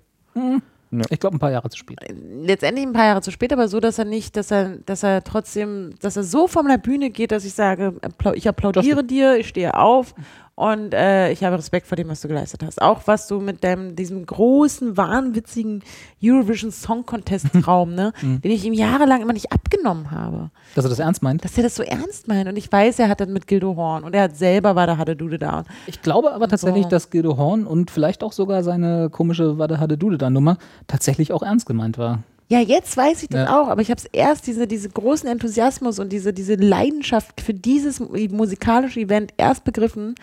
Ich 1.10 1.20
glaube, 1.20 1.36
ein 1.36 1.40
paar 1.40 1.52
Jahre 1.52 1.70
zu 1.70 1.78
spät. 1.78 2.00
Letztendlich 2.10 2.86
ein 2.86 2.94
paar 2.94 3.06
Jahre 3.06 3.22
zu 3.22 3.32
spät, 3.32 3.52
aber 3.52 3.68
so, 3.68 3.80
dass 3.80 4.00
er 4.00 4.06
nicht, 4.06 4.38
dass 4.38 4.52
er, 4.52 4.78
dass 4.86 5.04
er 5.04 5.24
trotzdem, 5.24 5.96
dass 6.02 6.16
er 6.16 6.24
so 6.24 6.48
von 6.48 6.68
der 6.68 6.78
Bühne 6.78 7.10
geht, 7.10 7.32
dass 7.32 7.44
ich 7.46 7.54
sage, 7.54 7.96
ich 8.34 8.48
applaudiere 8.48 9.04
dir, 9.04 9.38
ich 9.38 9.50
stehe 9.50 9.78
auf 9.78 10.14
und 10.58 10.92
äh, 10.96 11.32
ich 11.32 11.44
habe 11.44 11.56
Respekt 11.56 11.86
vor 11.86 11.96
dem, 11.96 12.10
was 12.10 12.22
du 12.22 12.28
geleistet 12.28 12.64
hast. 12.66 12.82
Auch 12.82 13.02
was 13.06 13.28
du 13.28 13.40
mit 13.40 13.64
deinem, 13.64 13.96
diesem 13.96 14.26
großen, 14.26 14.98
wahnwitzigen 14.98 15.84
Eurovision 16.22 16.72
Song 16.72 17.06
Contest 17.06 17.46
Traum, 17.64 17.94
ne, 17.94 18.12
Mhm. 18.24 18.42
den 18.42 18.52
ich 18.52 18.66
ihm 18.66 18.74
jahrelang 18.74 19.22
immer 19.22 19.34
nicht 19.34 19.52
abgenommen 19.52 20.10
habe. 20.10 20.50
Dass 20.74 20.84
er 20.84 20.90
das 20.90 20.98
ernst 20.98 21.22
meint. 21.22 21.46
Dass 21.46 21.56
er 21.58 21.64
das 21.64 21.76
so 21.76 21.84
ernst 21.84 22.28
meint. 22.28 22.50
Und 22.50 22.58
ich 22.58 22.72
weiß, 22.72 22.98
er 22.98 23.08
hat 23.08 23.20
das 23.20 23.28
mit 23.30 23.46
Gildo 23.46 23.76
Horn 23.76 24.04
und 24.04 24.16
er 24.16 24.24
hat 24.24 24.36
selber 24.36 24.76
war 24.76 24.88
da, 24.88 24.98
hatte 24.98 25.16
Dude 25.16 25.38
da. 25.38 25.64
Ich 25.86 26.02
glaube 26.02 26.34
aber 26.34 26.48
tatsächlich, 26.48 26.84
so. 26.86 26.90
dass 26.90 27.12
Guido 27.12 27.38
Horn 27.38 27.68
und 27.68 27.92
vielleicht 27.92 28.24
auch 28.24 28.32
sogar 28.34 28.64
seine 28.64 29.12
komische 29.12 29.60
Wade 29.60 29.80
Hade 29.80 29.96
Dude 29.98 30.18
da 30.18 30.32
Nummer 30.32 30.58
tatsächlich 30.88 31.32
auch 31.34 31.44
ernst 31.44 31.68
gemeint 31.68 32.00
war. 32.00 32.24
Ja, 32.50 32.62
jetzt 32.62 32.96
weiß 32.98 33.24
ich 33.24 33.30
das 33.30 33.48
Ja. 33.50 33.62
auch, 33.62 33.68
aber 33.68 33.82
ich 33.82 33.92
habe 33.92 34.00
es 34.00 34.06
erst, 34.06 34.48
diese, 34.48 34.68
diese 34.68 34.90
großen 34.90 35.28
Enthusiasmus 35.30 36.00
und 36.00 36.12
diese, 36.14 36.32
diese 36.34 36.56
Leidenschaft 36.56 37.42
für 37.42 37.54
dieses 37.54 38.00
mu- 38.00 38.08
musikalische 38.32 39.02
Event 39.02 39.34
erst 39.38 39.66
begriffen, 39.66 40.16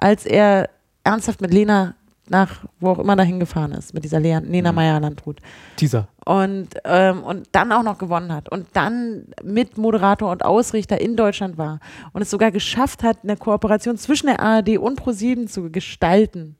als 0.00 0.26
er 0.26 0.70
ernsthaft 1.04 1.40
mit 1.40 1.52
Lena 1.52 1.94
nach 2.30 2.64
wo 2.78 2.90
auch 2.90 2.98
immer 3.00 3.16
dahin 3.16 3.40
gefahren 3.40 3.72
ist, 3.72 3.92
mit 3.92 4.04
dieser 4.04 4.20
Lea, 4.20 4.38
Lena 4.38 4.70
Meyer-Landrut. 4.70 5.40
Teaser. 5.76 6.06
Und, 6.24 6.68
ähm, 6.84 7.24
und 7.24 7.48
dann 7.52 7.72
auch 7.72 7.82
noch 7.82 7.98
gewonnen 7.98 8.32
hat 8.32 8.48
und 8.48 8.68
dann 8.72 9.24
mit 9.42 9.76
Moderator 9.76 10.30
und 10.30 10.44
Ausrichter 10.44 11.00
in 11.00 11.16
Deutschland 11.16 11.58
war 11.58 11.80
und 12.12 12.22
es 12.22 12.30
sogar 12.30 12.52
geschafft 12.52 13.02
hat, 13.02 13.18
eine 13.24 13.36
Kooperation 13.36 13.96
zwischen 13.96 14.28
der 14.28 14.38
ARD 14.38 14.78
und 14.78 14.94
ProSieben 14.96 15.48
zu 15.48 15.70
gestalten. 15.72 16.56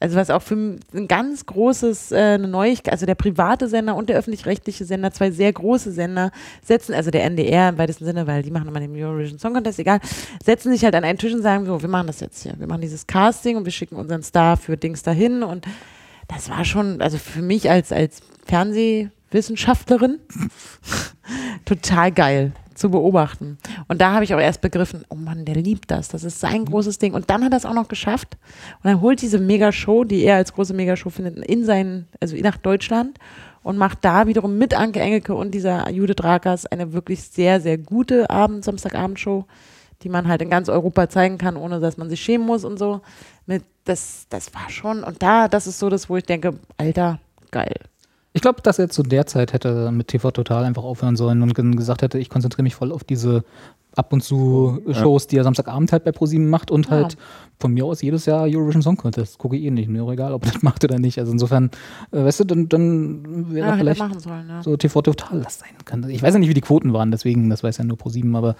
Also 0.00 0.16
was 0.16 0.28
auch 0.28 0.42
für 0.42 0.54
ein 0.54 1.08
ganz 1.08 1.46
großes, 1.46 2.12
äh, 2.12 2.16
eine 2.16 2.48
Neuigkeit, 2.48 2.92
also 2.92 3.06
der 3.06 3.14
private 3.14 3.68
Sender 3.68 3.94
und 3.94 4.08
der 4.08 4.18
öffentlich-rechtliche 4.18 4.84
Sender, 4.84 5.12
zwei 5.12 5.30
sehr 5.30 5.52
große 5.52 5.92
Sender, 5.92 6.30
setzen, 6.62 6.94
also 6.94 7.10
der 7.10 7.24
NDR 7.24 7.70
im 7.70 7.78
weitesten 7.78 8.04
Sinne, 8.04 8.26
weil 8.26 8.42
die 8.42 8.50
machen 8.50 8.68
immer 8.68 8.80
den 8.80 8.94
Eurovision 8.94 9.38
Song 9.38 9.54
Contest, 9.54 9.78
egal, 9.78 10.00
setzen 10.44 10.72
sich 10.72 10.84
halt 10.84 10.94
an 10.94 11.04
einen 11.04 11.18
Tisch 11.18 11.32
und 11.32 11.42
sagen 11.42 11.64
so, 11.64 11.80
wir 11.80 11.88
machen 11.88 12.08
das 12.08 12.20
jetzt 12.20 12.42
hier, 12.42 12.54
wir 12.58 12.66
machen 12.66 12.82
dieses 12.82 13.06
Casting 13.06 13.56
und 13.56 13.64
wir 13.64 13.72
schicken 13.72 13.96
unseren 13.96 14.22
Star 14.22 14.56
für 14.56 14.76
Dings 14.76 15.02
dahin 15.02 15.42
und 15.42 15.66
das 16.28 16.50
war 16.50 16.64
schon, 16.64 17.00
also 17.00 17.16
für 17.16 17.42
mich 17.42 17.70
als, 17.70 17.92
als 17.92 18.20
Fernsehwissenschaftlerin 18.46 20.18
total 21.64 22.12
geil 22.12 22.52
zu 22.74 22.90
beobachten. 22.90 23.58
Und 23.88 24.00
da 24.00 24.12
habe 24.12 24.24
ich 24.24 24.34
auch 24.34 24.40
erst 24.40 24.60
begriffen, 24.60 25.04
oh 25.08 25.14
Mann, 25.14 25.44
der 25.44 25.56
liebt 25.56 25.90
das. 25.90 26.08
Das 26.08 26.24
ist 26.24 26.40
sein 26.40 26.64
großes 26.64 26.98
Ding. 26.98 27.14
Und 27.14 27.30
dann 27.30 27.44
hat 27.44 27.52
er 27.52 27.58
es 27.58 27.66
auch 27.66 27.74
noch 27.74 27.88
geschafft. 27.88 28.36
Und 28.82 28.90
dann 28.90 29.00
holt 29.00 29.22
diese 29.22 29.38
Megashow, 29.38 30.04
die 30.04 30.22
er 30.22 30.36
als 30.36 30.52
große 30.52 30.74
Megashow 30.74 31.10
findet, 31.10 31.38
in 31.38 31.64
seinen, 31.64 32.08
also 32.20 32.36
nach 32.36 32.56
Deutschland 32.56 33.18
und 33.64 33.78
macht 33.78 34.04
da 34.04 34.26
wiederum 34.26 34.58
mit 34.58 34.74
Anke 34.74 35.00
Engelke 35.00 35.34
und 35.34 35.52
dieser 35.52 35.90
Judith 35.90 36.22
Rakers 36.22 36.66
eine 36.66 36.92
wirklich 36.92 37.22
sehr, 37.22 37.60
sehr 37.60 37.78
gute 37.78 38.30
Abend, 38.30 38.64
Samstagabendshow, 38.64 39.46
die 40.02 40.10
man 40.10 40.28
halt 40.28 40.42
in 40.42 40.50
ganz 40.50 40.68
Europa 40.68 41.08
zeigen 41.08 41.38
kann, 41.38 41.56
ohne 41.56 41.80
dass 41.80 41.96
man 41.96 42.10
sich 42.10 42.20
schämen 42.20 42.46
muss 42.46 42.64
und 42.64 42.78
so. 42.78 43.00
Mit, 43.46 43.64
das, 43.84 44.26
das 44.28 44.54
war 44.54 44.68
schon, 44.68 45.02
und 45.02 45.22
da, 45.22 45.48
das 45.48 45.66
ist 45.66 45.78
so 45.78 45.88
das, 45.88 46.08
wo 46.08 46.16
ich 46.16 46.24
denke, 46.24 46.58
Alter, 46.76 47.18
geil. 47.50 47.74
Ich 48.36 48.42
glaube, 48.42 48.62
dass 48.62 48.80
er 48.80 48.88
zu 48.88 49.04
der 49.04 49.26
Zeit 49.26 49.52
hätte 49.52 49.92
mit 49.92 50.08
TV 50.08 50.32
Total 50.32 50.64
einfach 50.64 50.82
aufhören 50.82 51.14
sollen 51.14 51.40
und 51.40 51.54
gesagt 51.54 52.02
hätte, 52.02 52.18
ich 52.18 52.28
konzentriere 52.28 52.64
mich 52.64 52.74
voll 52.74 52.90
auf 52.90 53.04
diese 53.04 53.44
ab 53.96 54.12
und 54.12 54.22
zu 54.22 54.80
Shows, 54.92 55.26
die 55.26 55.36
er 55.36 55.44
Samstagabend 55.44 55.92
halt 55.92 56.04
bei 56.04 56.12
ProSieben 56.12 56.48
macht 56.50 56.70
und 56.70 56.86
Ja. 56.86 56.92
halt 56.92 57.16
von 57.60 57.72
mir 57.72 57.84
aus 57.84 58.02
jedes 58.02 58.26
Jahr 58.26 58.42
Eurovision 58.48 58.82
Song 58.82 58.96
Contest. 58.96 59.38
Gucke 59.38 59.56
ich 59.56 59.62
eh 59.64 59.70
nicht, 59.70 59.88
mir 59.88 60.02
auch 60.02 60.10
egal, 60.12 60.32
ob 60.32 60.44
er 60.44 60.52
das 60.52 60.62
macht 60.62 60.82
oder 60.84 60.98
nicht. 60.98 61.18
Also 61.18 61.30
insofern, 61.32 61.70
äh, 62.10 62.24
weißt 62.24 62.40
du, 62.40 62.44
dann, 62.44 62.68
dann 62.68 63.52
wäre 63.54 63.68
Ja, 63.68 63.76
vielleicht 63.76 64.00
machen 64.00 64.18
sollen, 64.18 64.48
ja. 64.48 64.62
so 64.62 64.76
TV 64.76 65.02
Total 65.02 65.40
das 65.40 65.60
sein 65.60 65.68
können. 65.84 66.10
Ich 66.10 66.22
weiß 66.22 66.34
ja 66.34 66.40
nicht, 66.40 66.48
wie 66.48 66.54
die 66.54 66.60
Quoten 66.60 66.92
waren, 66.92 67.10
deswegen, 67.12 67.48
das 67.50 67.62
weiß 67.62 67.78
ja 67.78 67.84
nur 67.84 67.96
ProSieben, 67.96 68.34
aber 68.36 68.56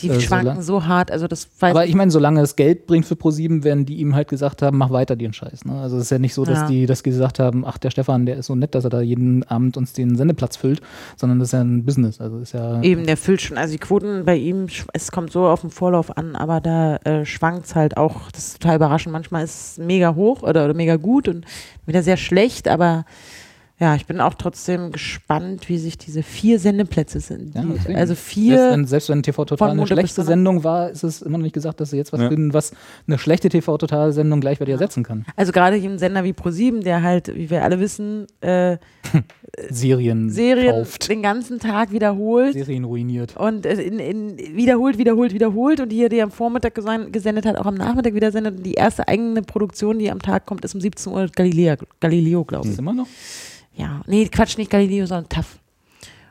Die 0.00 0.08
Äh, 0.10 0.20
schwanken 0.20 0.62
sola- 0.62 0.62
so 0.62 0.86
hart, 0.86 1.10
also 1.10 1.26
das 1.26 1.48
weiß 1.58 1.70
aber 1.72 1.86
ich 1.86 1.94
meine, 1.94 2.10
solange 2.10 2.40
es 2.42 2.54
Geld 2.54 2.86
bringt 2.86 3.06
für 3.06 3.16
ProSieben, 3.16 3.64
werden 3.64 3.86
die 3.86 3.96
ihm 3.96 4.14
halt 4.14 4.28
gesagt 4.28 4.62
haben, 4.62 4.76
mach 4.78 4.90
weiter 4.90 5.16
den 5.16 5.32
Scheiß. 5.32 5.64
Ne? 5.64 5.80
Also 5.80 5.96
es 5.96 6.04
ist 6.04 6.10
ja 6.10 6.18
nicht 6.18 6.34
so, 6.34 6.44
dass 6.44 6.60
Ja. 6.60 6.66
die, 6.68 6.86
die 6.86 7.02
gesagt 7.02 7.38
haben, 7.40 7.64
ach, 7.66 7.78
der 7.78 7.90
Stefan, 7.90 8.26
der 8.26 8.36
ist 8.36 8.46
so 8.46 8.54
nett, 8.54 8.74
dass 8.74 8.84
er 8.84 8.90
da 8.90 9.00
jeden 9.00 9.42
Abend 9.44 9.76
uns 9.76 9.92
den 9.94 10.14
Sendeplatz 10.16 10.56
füllt, 10.56 10.80
sondern 11.16 11.38
das 11.40 11.48
ist 11.48 11.52
ja 11.52 11.62
ein 11.62 11.84
Business. 11.84 12.20
Also 12.20 12.38
ist 12.38 12.52
ja 12.52 12.80
Eben, 12.82 13.06
der 13.06 13.16
füllt 13.16 13.40
schon, 13.40 13.56
also 13.58 13.72
die 13.72 13.78
Quoten 13.78 14.24
bei 14.24 14.36
ihm, 14.36 14.68
es 14.92 15.10
kommt 15.12 15.32
so 15.32 15.46
auf 15.46 15.60
den 15.60 15.70
Vorlauf 15.70 16.16
an, 16.16 16.36
aber 16.36 16.60
da 16.60 16.96
äh, 16.96 17.24
schwankt 17.24 17.66
es 17.66 17.74
halt 17.74 17.96
auch, 17.96 18.30
das 18.32 18.48
ist 18.48 18.60
total 18.60 18.76
überraschend. 18.76 19.12
Manchmal 19.12 19.44
ist 19.44 19.78
es 19.78 19.78
mega 19.78 20.14
hoch 20.14 20.42
oder, 20.42 20.64
oder 20.64 20.74
mega 20.74 20.96
gut 20.96 21.28
und 21.28 21.44
wieder 21.86 22.02
sehr 22.02 22.16
schlecht, 22.16 22.68
aber 22.68 23.04
Ja, 23.78 23.94
ich 23.94 24.06
bin 24.06 24.22
auch 24.22 24.32
trotzdem 24.32 24.90
gespannt, 24.90 25.68
wie 25.68 25.76
sich 25.76 25.98
diese 25.98 26.22
vier 26.22 26.58
Sendeplätze 26.58 27.20
sind. 27.20 27.54
Ja, 27.54 27.62
Die- 27.62 27.94
also 27.94 28.14
Selbst 28.14 28.24
vier. 28.24 28.70
wenn, 28.70 28.86
selbst 28.86 29.10
wenn 29.10 29.22
TV 29.22 29.44
Total 29.44 29.70
eine 29.70 29.86
schlechte. 29.86 30.22
Sendung 30.22 30.64
war, 30.64 30.88
ist 30.88 31.02
es 31.04 31.20
immer 31.20 31.36
noch 31.36 31.42
nicht 31.42 31.52
gesagt, 31.52 31.78
dass 31.80 31.90
sie 31.90 31.98
jetzt 31.98 32.10
was 32.10 32.22
Ja. 32.22 32.28
finden, 32.30 32.54
was 32.54 32.72
eine 33.06 33.18
schlechte 33.18 33.50
TV 33.50 33.76
Total 33.76 34.12
Sendung 34.12 34.40
gleichwertig 34.40 34.72
ersetzen 34.72 35.02
kann. 35.02 35.26
Also 35.36 35.52
gerade 35.52 35.76
hier 35.76 35.90
ein 35.90 35.98
Sender 35.98 36.24
wie 36.24 36.32
ProSieben, 36.32 36.80
der 36.84 37.02
halt, 37.02 37.34
wie 37.36 37.50
wir 37.50 37.62
alle 37.64 37.78
wissen, 37.78 38.26
äh, 38.40 38.78
Serien, 39.70 40.30
Serien 40.30 40.74
kauft, 40.74 41.08
den 41.08 41.22
ganzen 41.22 41.58
Tag 41.58 41.92
wiederholt. 41.92 42.54
Serien 42.54 42.84
ruiniert. 42.84 43.36
Und 43.36 43.66
äh, 43.66 43.74
in, 43.82 43.98
in, 43.98 44.38
wiederholt, 44.56 44.96
wiederholt, 44.98 45.32
wiederholt. 45.34 45.80
Und 45.80 45.90
hier, 45.90 46.08
die 46.08 46.22
am 46.22 46.30
Vormittag 46.30 46.76
gesen- 46.78 47.10
gesendet 47.10 47.44
hat, 47.46 47.56
auch 47.56 47.66
am 47.66 47.74
Nachmittag 47.74 48.14
wieder 48.14 48.32
sendet. 48.32 48.56
Und 48.58 48.62
die 48.64 48.74
erste 48.74 49.06
eigene 49.08 49.42
Produktion, 49.42 49.98
die 49.98 50.10
am 50.10 50.20
Tag 50.20 50.46
kommt, 50.46 50.64
ist 50.64 50.74
um 50.74 50.80
17 50.80 51.12
Uhr 51.12 51.26
Galileo, 51.34 51.74
Galileo 52.00 52.44
glaube 52.44 52.64
Ist 52.64 52.70
ich. 52.70 52.76
das 52.76 52.78
immer 52.80 52.92
noch? 52.94 53.06
Ja, 53.76 54.00
nee, 54.06 54.26
Quatsch, 54.28 54.56
nicht 54.58 54.70
Galileo, 54.70 55.06
sondern 55.06 55.28
TAF. 55.28 55.58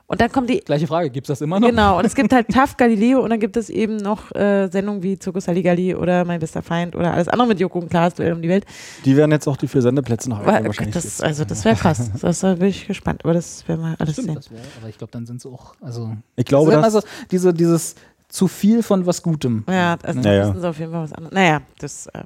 Und 0.08 0.22
dann 0.22 0.32
kommt 0.32 0.50
die, 0.52 0.60
Gleiche 0.60 0.86
Frage, 0.86 1.10
gibt 1.10 1.26
es 1.26 1.30
das 1.30 1.42
immer 1.42 1.60
noch? 1.60 1.68
genau, 1.68 1.98
und 1.98 2.06
es 2.06 2.14
gibt 2.14 2.32
halt 2.32 2.48
TAF, 2.50 2.78
Galileo 2.78 3.22
und 3.22 3.32
dann 3.32 3.40
gibt 3.40 3.58
es 3.58 3.72
eben 3.72 3.98
noch 3.98 4.32
äh, 4.36 4.68
Sendungen 4.68 5.02
wie 5.02 5.18
Zirkus 5.18 5.48
Halligalli 5.48 5.96
oder 5.96 6.26
Mein 6.26 6.40
bester 6.40 6.62
Feind 6.62 6.96
oder 6.96 7.12
alles 7.12 7.28
andere 7.28 7.48
mit 7.48 7.60
Joko 7.60 7.80
und 7.80 7.90
Klaas, 7.90 8.14
Duell 8.14 8.34
um 8.34 8.42
die 8.42 8.50
Welt. 8.50 8.66
Die 9.04 9.18
werden 9.18 9.32
jetzt 9.32 9.48
auch 9.48 9.58
die 9.58 9.68
vier 9.68 9.82
Sendeplätze 9.82 10.30
nach 10.30 10.46
Weil, 10.46 10.66
wahrscheinlich. 10.66 10.94
das, 10.94 11.22
also 11.22 11.44
das 11.44 11.66
wäre 11.66 11.76
krass. 11.76 12.12
Das, 12.22 12.40
da 12.40 12.56
bin 12.56 12.68
ich 12.68 12.88
gespannt. 12.88 13.24
Aber 13.24 13.34
das 13.34 13.68
werden 13.68 13.82
wir 13.82 13.96
alles 14.00 14.14
Stimmt, 14.14 14.28
sehen. 14.28 14.36
das 14.36 14.52
wär, 14.52 14.60
aber 14.80 14.90
ich 14.90 14.98
glaube, 14.98 15.12
dann 15.12 15.26
sind 15.26 15.42
sie 15.42 15.50
auch, 15.50 15.76
also, 15.82 16.16
ich 16.36 16.46
glaube, 16.46 16.72
das 16.72 16.88
ist 16.88 16.94
dass, 16.96 17.04
immer 17.04 17.12
so, 17.12 17.28
diese, 17.32 17.54
dieses 17.54 17.96
zu 18.36 18.48
viel 18.48 18.84
von 18.84 19.06
was 19.06 19.24
Gutem. 19.24 19.64
Ja, 19.70 19.98
also 20.04 20.20
Ja, 20.20 20.24
da 20.24 20.34
ja. 20.34 20.48
müssen 20.48 20.62
sie 20.62 20.68
auf 20.70 20.78
jeden 20.80 20.92
Fall 20.92 21.04
was 21.04 21.14
anderes. 21.14 21.34
Naja, 21.34 21.62
das 21.80 22.08
äh, 22.08 22.24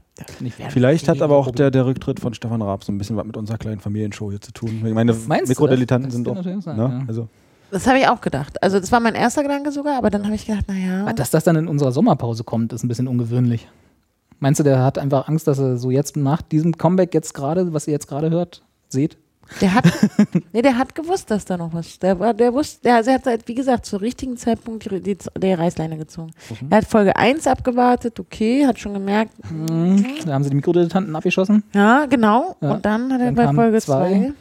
vielleicht 0.70 1.08
hat 1.08 1.22
aber 1.22 1.38
auch 1.38 1.52
der, 1.52 1.70
der 1.72 1.86
Rücktritt 1.86 2.20
von 2.20 2.34
Stefan 2.34 2.62
Raab 2.62 2.84
so 2.84 2.92
ein 2.92 2.98
bisschen 2.98 3.16
was 3.16 3.26
mit 3.26 3.38
unserer 3.38 3.58
kleinen 3.58 3.80
Familienshow 3.80 4.30
hier 4.32 4.42
zu 4.42 4.52
tun. 4.52 4.82
Ich 4.86 4.94
meine, 4.94 5.14
Meinst 5.14 5.46
du 5.48 5.50
Mikrodilettanten 5.52 6.10
sind 6.12 6.26
doch. 6.26 6.44
sein, 6.44 6.78
Ne? 6.78 6.84
ja. 7.00 7.06
Also, 7.08 7.28
Das 7.72 7.86
habe 7.88 8.00
ich 8.00 8.08
auch 8.08 8.22
gedacht. 8.22 8.62
Also 8.64 8.80
das 8.80 8.92
war 8.92 9.00
mein 9.00 9.14
erster 9.16 9.44
Gedanke 9.44 9.72
sogar, 9.72 9.98
aber 9.98 10.10
dann 10.10 10.24
habe 10.26 10.34
ich 10.36 10.46
gedacht, 10.48 10.68
naja. 10.68 11.06
Ah, 11.08 11.14
Dass 11.14 11.30
das 11.30 11.44
dann 11.44 11.56
in 11.56 11.68
unserer 11.68 11.92
Sommerpause 11.92 12.44
kommt, 12.44 12.74
ist 12.74 12.84
ein 12.84 12.88
bisschen 12.88 13.08
ungewöhnlich. 13.08 13.68
Meinst 14.40 14.60
du, 14.60 14.64
der 14.64 14.84
hat 14.84 14.98
einfach 14.98 15.28
Angst, 15.28 15.48
dass 15.48 15.60
er 15.60 15.78
so 15.78 15.92
jetzt 15.92 16.16
nach 16.18 16.42
diesem 16.42 16.78
Comeback 16.78 17.14
jetzt 17.14 17.34
gerade, 17.34 17.72
was 17.74 17.88
ihr 17.88 17.94
jetzt 17.94 18.08
gerade 18.08 18.30
hört, 18.30 18.64
seht? 18.88 19.18
Der 19.62 19.74
hat, 19.74 19.86
nee, 20.54 20.62
der 20.62 20.78
hat 20.78 20.94
gewusst, 20.96 21.32
dass 21.32 21.46
da 21.46 21.58
noch 21.58 21.74
was. 21.74 22.00
Der, 22.00 22.16
der 22.34 22.54
wusste, 22.54 22.82
der, 22.84 22.96
also 22.96 23.10
er 23.10 23.16
hat 23.16 23.26
halt, 23.26 23.48
wie 23.48 23.56
gesagt, 23.56 23.86
zur 23.86 24.02
richtigen 24.02 24.38
Zeitpunkt 24.38 24.90
die, 24.90 25.02
die, 25.02 25.18
die 25.38 25.54
Reißleine 25.54 25.98
gezogen. 25.98 26.32
Er 26.70 26.78
hat 26.78 26.86
Folge 26.86 27.16
1 27.16 27.48
abgewartet, 27.48 28.20
okay, 28.20 28.66
hat 28.68 28.80
schon 28.80 28.94
gemerkt, 28.94 29.34
Mhm. 29.50 30.06
Da 30.26 30.34
haben 30.34 30.44
sie 30.44 30.50
die 30.50 30.56
Mikrodilettanten 30.56 31.16
abgeschossen. 31.16 31.64
ja, 31.74 32.06
genau. 32.06 32.56
Ja. 32.62 32.74
Und 32.74 32.86
dann 32.86 33.12
hat 33.12 33.22
er 33.22 33.32
Dann 33.32 33.36
bei 33.36 33.54
Folge 33.54 33.82
zwei. 33.82 34.10
2. 34.10 34.34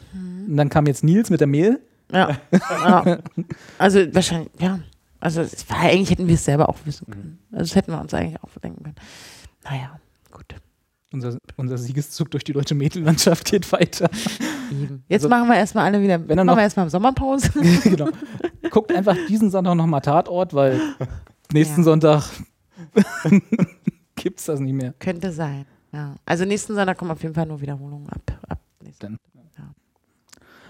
Und 0.47 0.57
dann 0.57 0.69
kam 0.69 0.85
jetzt 0.87 1.03
Nils 1.03 1.29
mit 1.29 1.39
der 1.39 1.47
Mail. 1.47 1.79
Ja. 2.11 2.37
ja. 2.51 3.17
Also 3.77 3.99
wahrscheinlich, 4.13 4.49
ja. 4.59 4.79
Also 5.19 5.41
war 5.67 5.79
eigentlich 5.79 6.11
hätten 6.11 6.27
wir 6.27 6.35
es 6.35 6.45
selber 6.45 6.69
auch 6.69 6.77
wissen 6.85 7.05
können. 7.11 7.39
Also 7.51 7.63
das 7.63 7.75
hätten 7.75 7.91
wir 7.91 7.99
uns 7.99 8.13
eigentlich 8.13 8.41
auch 8.41 8.49
denken 8.63 8.83
können. 8.83 8.95
Naja, 9.65 9.99
gut. 10.31 10.45
Unser, 11.11 11.37
unser 11.57 11.77
Siegeszug 11.79 12.29
durch 12.29 12.43
die 12.43 12.53
deutsche 12.53 12.75
Mädchenlandschaft 12.75 13.45
geht 13.45 13.71
weiter. 13.71 14.09
Eben. 14.71 15.03
Jetzt 15.07 15.23
Also, 15.23 15.29
machen 15.29 15.47
wir 15.49 15.55
erstmal 15.55 15.85
alle 15.85 16.01
wieder, 16.03 16.19
wenn 16.27 16.35
machen 16.35 16.45
noch- 16.47 16.55
wir 16.57 16.61
erstmal 16.61 16.87
Sommerpause. 16.89 17.49
genau. 17.83 18.09
Guckt 18.69 18.91
einfach 18.93 19.15
diesen 19.27 19.49
Sonntag 19.49 19.73
nochmal 19.75 20.01
Tatort, 20.01 20.53
weil 20.53 20.79
nächsten 21.51 21.81
Ja. 21.81 21.85
Sonntag 21.85 22.23
gibt's 24.15 24.45
das 24.45 24.59
nicht 24.59 24.73
mehr. 24.73 24.93
Könnte 24.99 25.31
sein. 25.31 25.65
Ja. 25.91 26.15
Also 26.25 26.45
nächsten 26.45 26.75
Sonntag 26.75 26.97
kommen 26.97 27.11
auf 27.11 27.21
jeden 27.23 27.33
Fall 27.33 27.47
nur 27.47 27.59
Wiederholungen 27.59 28.07
ab. 28.09 28.39
ab 28.47 28.59
nächsten. 28.83 29.05
Dann. 29.07 29.17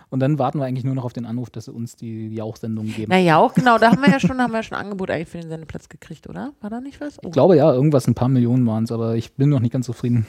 Ja. 0.09 0.13
Und 0.13 0.19
dann 0.21 0.39
warten 0.39 0.59
wir 0.59 0.65
eigentlich 0.65 0.85
nur 0.85 0.95
noch 0.95 1.05
auf 1.05 1.13
den 1.13 1.25
Anruf, 1.25 1.49
dass 1.49 1.65
sie 1.65 1.71
uns 1.71 1.95
die 1.95 2.33
Jauchsendungen 2.33 2.93
geben. 2.93 3.11
Naja, 3.11 3.37
auch 3.37 3.53
genau, 3.53 3.77
da 3.77 3.91
haben 3.91 4.01
wir 4.01 4.11
ja 4.11 4.19
schon, 4.19 4.41
haben 4.41 4.51
wir 4.51 4.57
ja 4.57 4.63
schon 4.63 4.77
ein 4.77 4.85
Angebot 4.85 5.11
eigentlich 5.11 5.29
für 5.29 5.39
den 5.39 5.49
Sendeplatz 5.49 5.89
gekriegt, 5.89 6.27
oder? 6.27 6.53
War 6.61 6.69
da 6.69 6.81
nicht 6.81 6.99
was? 6.99 7.19
Oh. 7.19 7.27
Ich 7.27 7.31
glaube 7.31 7.55
ja, 7.55 7.71
irgendwas, 7.71 8.07
ein 8.07 8.15
paar 8.15 8.29
Millionen 8.29 8.65
waren 8.65 8.83
es, 8.85 8.91
aber 8.91 9.15
ich 9.15 9.33
bin 9.33 9.49
noch 9.49 9.59
nicht 9.59 9.71
ganz 9.71 9.85
zufrieden. 9.85 10.25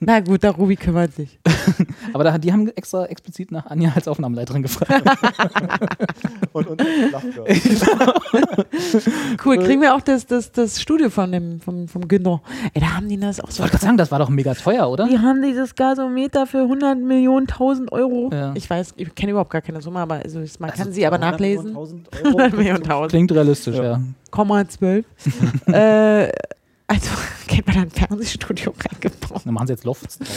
Na 0.00 0.20
gut, 0.20 0.42
der 0.42 0.52
Ruby 0.52 0.76
kümmert 0.76 1.14
sich. 1.14 1.38
Aber 2.12 2.24
da, 2.24 2.38
die 2.38 2.52
haben 2.52 2.68
extra 2.68 3.06
explizit 3.06 3.52
nach 3.52 3.66
Anja 3.66 3.92
als 3.94 4.08
Aufnahmeleiterin 4.08 4.62
gefragt. 4.62 4.92
und, 6.52 6.66
und 6.68 6.82
Cool, 9.44 9.58
kriegen 9.58 9.80
wir 9.80 9.94
auch 9.94 10.00
das, 10.00 10.26
das, 10.26 10.52
das 10.52 10.80
Studio 10.80 11.10
von 11.10 11.32
dem, 11.32 11.60
vom, 11.60 11.88
vom 11.88 12.06
Günter. 12.08 12.40
Ey, 12.74 12.80
da 12.80 12.96
haben 12.96 13.08
die 13.08 13.18
das 13.18 13.40
auch 13.40 13.48
Ich 13.48 13.54
so. 13.54 13.62
wollte 13.62 13.72
gerade 13.72 13.84
sagen, 13.84 13.96
das 13.96 14.10
war 14.10 14.18
doch 14.18 14.28
mega 14.28 14.54
teuer, 14.54 14.88
oder? 14.88 15.06
Die 15.06 15.18
haben 15.18 15.42
dieses 15.42 15.74
Gasometer 15.74 16.46
für 16.46 16.62
100 16.62 16.98
Millionen, 16.98 17.48
1000 17.48 17.92
Euro. 17.92 18.30
Ja. 18.32 18.52
Ich 18.54 18.68
weiß, 18.68 18.94
ich 18.96 19.14
kenne 19.14 19.32
überhaupt 19.32 19.50
gar 19.50 19.62
keine 19.62 19.80
Summe, 19.80 20.00
aber 20.00 20.16
also, 20.16 20.40
man 20.58 20.70
kann 20.70 20.92
sie 20.92 21.06
aber 21.06 21.18
nachlesen. 21.18 21.68
100 21.68 22.24
100 22.24 22.56
Millionen, 22.56 22.82
1000. 22.82 23.10
Klingt 23.10 23.32
realistisch, 23.32 23.76
ja. 23.76 23.84
Ja. 23.84 24.00
Komma 24.30 24.66
12. 24.68 25.04
äh, 25.68 26.28
also, 26.88 27.10
kennt 27.48 27.66
man 27.66 27.76
da 27.76 27.82
ein 27.82 27.90
Fernsehstudio 27.90 28.72
reingebaut. 28.90 29.42
Dann 29.44 29.54
machen 29.54 29.66
sie 29.66 29.72
jetzt 29.72 29.84
Lofts 29.84 30.18
draus. 30.18 30.28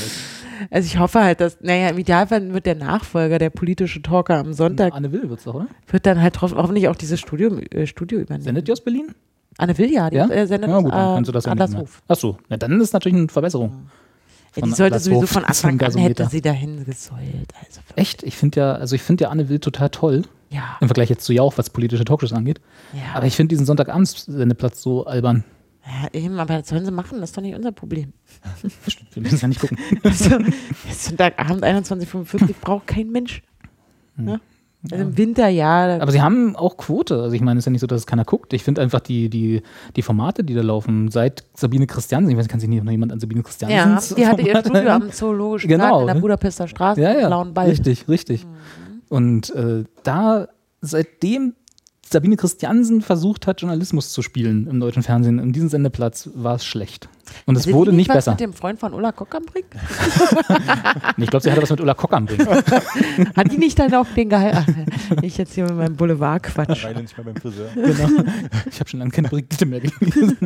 Also, 0.71 0.85
ich 0.87 0.97
hoffe 0.99 1.21
halt, 1.23 1.39
dass, 1.41 1.57
naja, 1.61 1.89
im 1.89 1.97
Idealfall 1.97 2.53
wird 2.53 2.65
der 2.65 2.75
Nachfolger, 2.75 3.37
der 3.39 3.49
politische 3.49 4.01
Talker 4.01 4.37
am 4.37 4.53
Sonntag, 4.53 4.93
Anne 4.93 5.11
Will 5.11 5.29
wird's 5.29 5.43
doch, 5.45 5.53
oder? 5.55 5.67
wird 5.87 6.05
dann 6.05 6.21
halt 6.21 6.41
hoff- 6.41 6.55
hoffentlich 6.55 6.87
auch 6.87 6.95
dieses 6.95 7.19
Studio, 7.19 7.57
äh, 7.71 7.85
Studio 7.87 8.19
übernehmen. 8.19 8.43
Sendet 8.43 8.67
die 8.67 8.71
aus 8.71 8.81
Berlin? 8.81 9.13
Anne 9.57 9.77
Will 9.77 9.91
ja, 9.91 10.09
die 10.09 10.17
Ja? 10.17 10.27
äh, 10.29 10.47
sendet 10.47 10.69
Ja, 10.69 10.79
gut, 10.79 10.91
dann 10.91 11.11
äh, 11.11 11.15
kannst 11.15 11.27
du 11.27 11.31
das 11.33 11.45
ja 11.45 11.51
nicht 11.53 11.59
mehr. 11.59 11.65
Adlershof. 11.67 12.01
Achso, 12.07 12.37
na, 12.49 12.57
dann 12.57 12.79
ist 12.81 12.93
natürlich 12.93 13.17
eine 13.17 13.27
Verbesserung. 13.27 13.89
Ja, 14.55 14.61
Von 14.61 14.69
die 14.69 14.75
sollte 14.75 14.99
sowieso 14.99 15.27
von 15.27 15.43
Anfang 15.45 15.79
an 15.81 15.97
hätte 15.97 16.27
sie 16.29 16.41
dahin 16.41 16.83
gesollt. 16.85 17.53
Also, 17.63 17.81
Echt? 17.95 18.23
Ich 18.23 18.35
finde 18.35 18.59
ja, 18.61 18.73
also 18.73 18.95
ich 18.95 19.01
finde 19.03 19.25
ja 19.25 19.29
Anne 19.29 19.47
Will 19.49 19.59
total 19.59 19.89
toll. 19.89 20.23
ja, 20.49 20.77
Im 20.81 20.87
Vergleich 20.87 21.09
jetzt 21.09 21.23
zu 21.25 21.33
Jauch, 21.33 21.53
was 21.57 21.69
politische 21.69 22.03
Talkshows 22.05 22.33
angeht. 22.33 22.59
ja. 22.93 23.01
Aber 23.13 23.25
ich 23.27 23.35
finde 23.35 23.49
diesen 23.53 23.65
Sonntagabends-Sendeplatz 23.65 24.81
so 24.81 25.05
albern. 25.05 25.43
Ja, 25.89 26.19
eben, 26.19 26.39
aber 26.39 26.59
das 26.59 26.69
sollen 26.69 26.85
sie 26.85 26.91
machen, 26.91 27.19
das 27.19 27.31
ist 27.31 27.37
doch 27.37 27.41
nicht 27.41 27.55
unser 27.55 27.71
Problem. 27.71 28.13
Wir 29.13 29.23
müssen 29.23 29.39
ja 29.39 29.47
nicht 29.47 29.61
gucken. 29.61 29.77
Also, 30.03 30.37
jetzt 30.87 31.05
Sonntagabend 31.05 31.63
21.45 31.63 32.55
braucht 32.61 32.87
kein 32.87 33.09
Mensch. 33.09 33.41
Ne? 34.15 34.39
Also 34.83 34.95
im 34.95 35.17
Winter 35.17 35.49
ja. 35.49 35.95
Hm. 35.95 36.01
Aber 36.01 36.11
sie 36.11 36.21
haben 36.21 36.55
auch 36.55 36.77
Quote. 36.77 37.21
Also 37.21 37.35
ich 37.35 37.41
meine, 37.41 37.57
es 37.57 37.63
ist 37.63 37.65
ja 37.65 37.71
nicht 37.71 37.81
so, 37.81 37.87
dass 37.87 38.01
es 38.01 38.07
keiner 38.07 38.23
guckt. 38.23 38.53
Ich 38.53 38.63
finde 38.63 38.81
einfach 38.81 39.01
die, 39.01 39.29
die, 39.29 39.61
die 39.95 40.01
Formate, 40.01 40.43
die 40.43 40.53
da 40.53 40.61
laufen, 40.61 41.09
seit 41.11 41.43
Sabine 41.53 41.85
Christiansen, 41.85 42.31
ich 42.31 42.37
weiß, 42.37 42.47
kann 42.47 42.59
sich 42.59 42.69
nicht 42.69 42.83
noch 42.83 42.91
jemand 42.91 43.11
an 43.11 43.19
Sabine 43.19 43.41
ja, 43.41 43.43
Christiansen 43.43 44.15
die 44.15 44.25
hatte 44.25 44.41
ihr 44.41 44.57
Studio 44.57 44.89
am 44.89 45.11
Zoologischen 45.11 45.67
Genau, 45.67 45.83
Garten 45.83 46.01
in 46.01 46.07
der? 46.15 46.21
Budapester 46.21 46.67
Straße, 46.67 47.01
ja, 47.01 47.11
im 47.11 47.19
ja, 47.21 47.27
blauen 47.27 47.53
Ball. 47.53 47.69
Richtig, 47.69 48.07
richtig. 48.07 48.45
Mhm. 48.45 49.01
Und 49.09 49.49
äh, 49.55 49.83
da, 50.03 50.47
seitdem 50.81 51.55
Sabine 52.11 52.37
Christiansen 52.37 53.01
versucht 53.03 53.45
hat, 53.45 53.61
Journalismus 53.61 54.11
zu 54.11 54.23
spielen 54.23 54.65
im 54.65 54.79
deutschen 54.79 55.03
Fernsehen, 55.03 55.37
in 55.37 55.53
diesem 55.53 55.69
Sendeplatz, 55.69 56.27
war 56.33 56.55
es 56.55 56.65
schlecht. 56.65 57.07
Und 57.45 57.55
es 57.57 57.71
wurde 57.71 57.91
nicht 57.93 58.09
was 58.09 58.17
besser. 58.17 58.31
mit 58.31 58.39
dem 58.39 58.53
Freund 58.53 58.79
von 58.79 58.93
Ulla 58.93 59.11
Kock 59.11 59.35
am? 59.35 59.43
Nee, 61.17 61.23
Ich 61.25 61.29
glaube, 61.29 61.43
sie 61.43 61.51
hatte 61.51 61.61
was 61.61 61.69
mit 61.69 61.81
Ulla 61.81 61.93
Kock 61.93 62.13
am 62.13 62.25
Ring. 62.25 62.39
Hat 63.35 63.51
die 63.51 63.57
nicht 63.57 63.77
dann 63.79 63.93
auch 63.93 64.05
den 64.15 64.29
geheiratet? 64.29 64.75
Ich 65.21 65.37
jetzt 65.37 65.53
hier 65.53 65.65
mit 65.65 65.75
meinem 65.75 65.95
Boulevard-Quatsch. 65.95 66.83
Weile 66.83 67.01
nicht 67.01 67.17
mehr 67.17 67.25
beim 67.25 67.35
Friseur. 67.35 67.69
genau. 67.75 68.23
Ich 68.69 68.79
habe 68.79 68.89
schon 68.89 68.99
lange 68.99 69.11
keine 69.11 69.29
Brigitte 69.29 69.65
mehr 69.65 69.79
gelesen. 69.81 70.37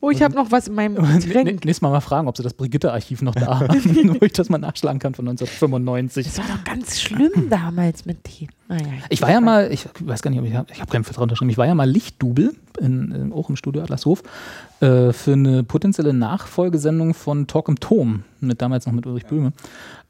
Oh, 0.00 0.10
ich 0.10 0.22
habe 0.22 0.34
noch 0.34 0.50
was 0.50 0.68
in 0.68 0.74
meinem 0.74 0.94
Getränk. 0.96 1.64
Nächstes 1.64 1.80
Mal 1.82 1.90
mal 1.90 2.00
fragen, 2.00 2.28
ob 2.28 2.36
sie 2.36 2.42
das 2.42 2.54
Brigitte-Archiv 2.54 3.22
noch 3.22 3.34
da 3.34 3.60
haben, 3.60 4.18
wo 4.20 4.24
ich 4.24 4.32
das 4.32 4.48
mal 4.48 4.58
nachschlagen 4.58 4.98
kann 4.98 5.14
von 5.14 5.28
1995. 5.28 6.26
Das 6.26 6.38
war 6.38 6.44
doch 6.56 6.64
ganz 6.64 7.00
schlimm 7.00 7.48
damals 7.50 8.04
mit 8.04 8.18
dem. 8.26 8.48
Naja, 8.68 8.84
Ich 9.10 9.22
war 9.22 9.30
ja 9.30 9.40
mal, 9.40 9.70
ich 9.72 9.88
weiß 10.00 10.22
gar 10.22 10.30
nicht, 10.30 10.40
ob 10.40 10.46
ich 10.46 10.54
habe 10.54 10.72
ich 10.72 10.80
hab 10.80 10.90
keinen 10.90 11.04
Vertrag 11.04 11.22
unterschrieben, 11.22 11.50
ich 11.50 11.58
war 11.58 11.66
ja 11.66 11.74
mal 11.74 11.88
Lichtdubel, 11.88 12.54
in, 12.80 13.12
in, 13.12 13.32
auch 13.32 13.48
im 13.48 13.56
Studio 13.56 13.82
Adlershof, 13.82 14.22
äh, 14.80 15.12
für 15.12 15.32
eine 15.32 15.62
potenzielle 15.62 16.12
Nachfolgesendung 16.12 17.14
von 17.14 17.46
Talk 17.46 17.68
im 17.68 17.80
Turm, 17.80 18.24
mit, 18.40 18.60
damals 18.60 18.86
noch 18.86 18.92
mit 18.92 19.06
Ulrich 19.06 19.26
Böhme. 19.26 19.52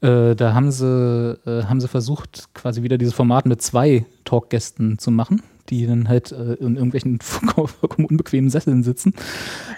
Äh, 0.01 0.34
da 0.34 0.55
haben 0.55 0.70
sie, 0.70 1.38
äh, 1.47 1.64
haben 1.64 1.80
sie 1.80 1.88
versucht, 1.88 2.48
quasi 2.55 2.82
wieder 2.82 2.98
dieses 2.98 3.14
Format 3.14 3.47
mit 3.47 3.62
zwei 3.62 4.05
Talkgästen 4.24 4.98
zu 4.98 5.10
machen, 5.10 5.43
die 5.68 5.86
dann 5.86 6.09
halt 6.09 6.32
äh, 6.32 6.55
in 6.55 6.76
irgendwelchen 6.76 7.20
vollkommen 7.22 8.06
unbequemen 8.06 8.51
Sesseln 8.51 8.82
sitzen. 8.82 9.14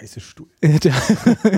Heiße 0.01 0.19
Stuhl. 0.19 0.47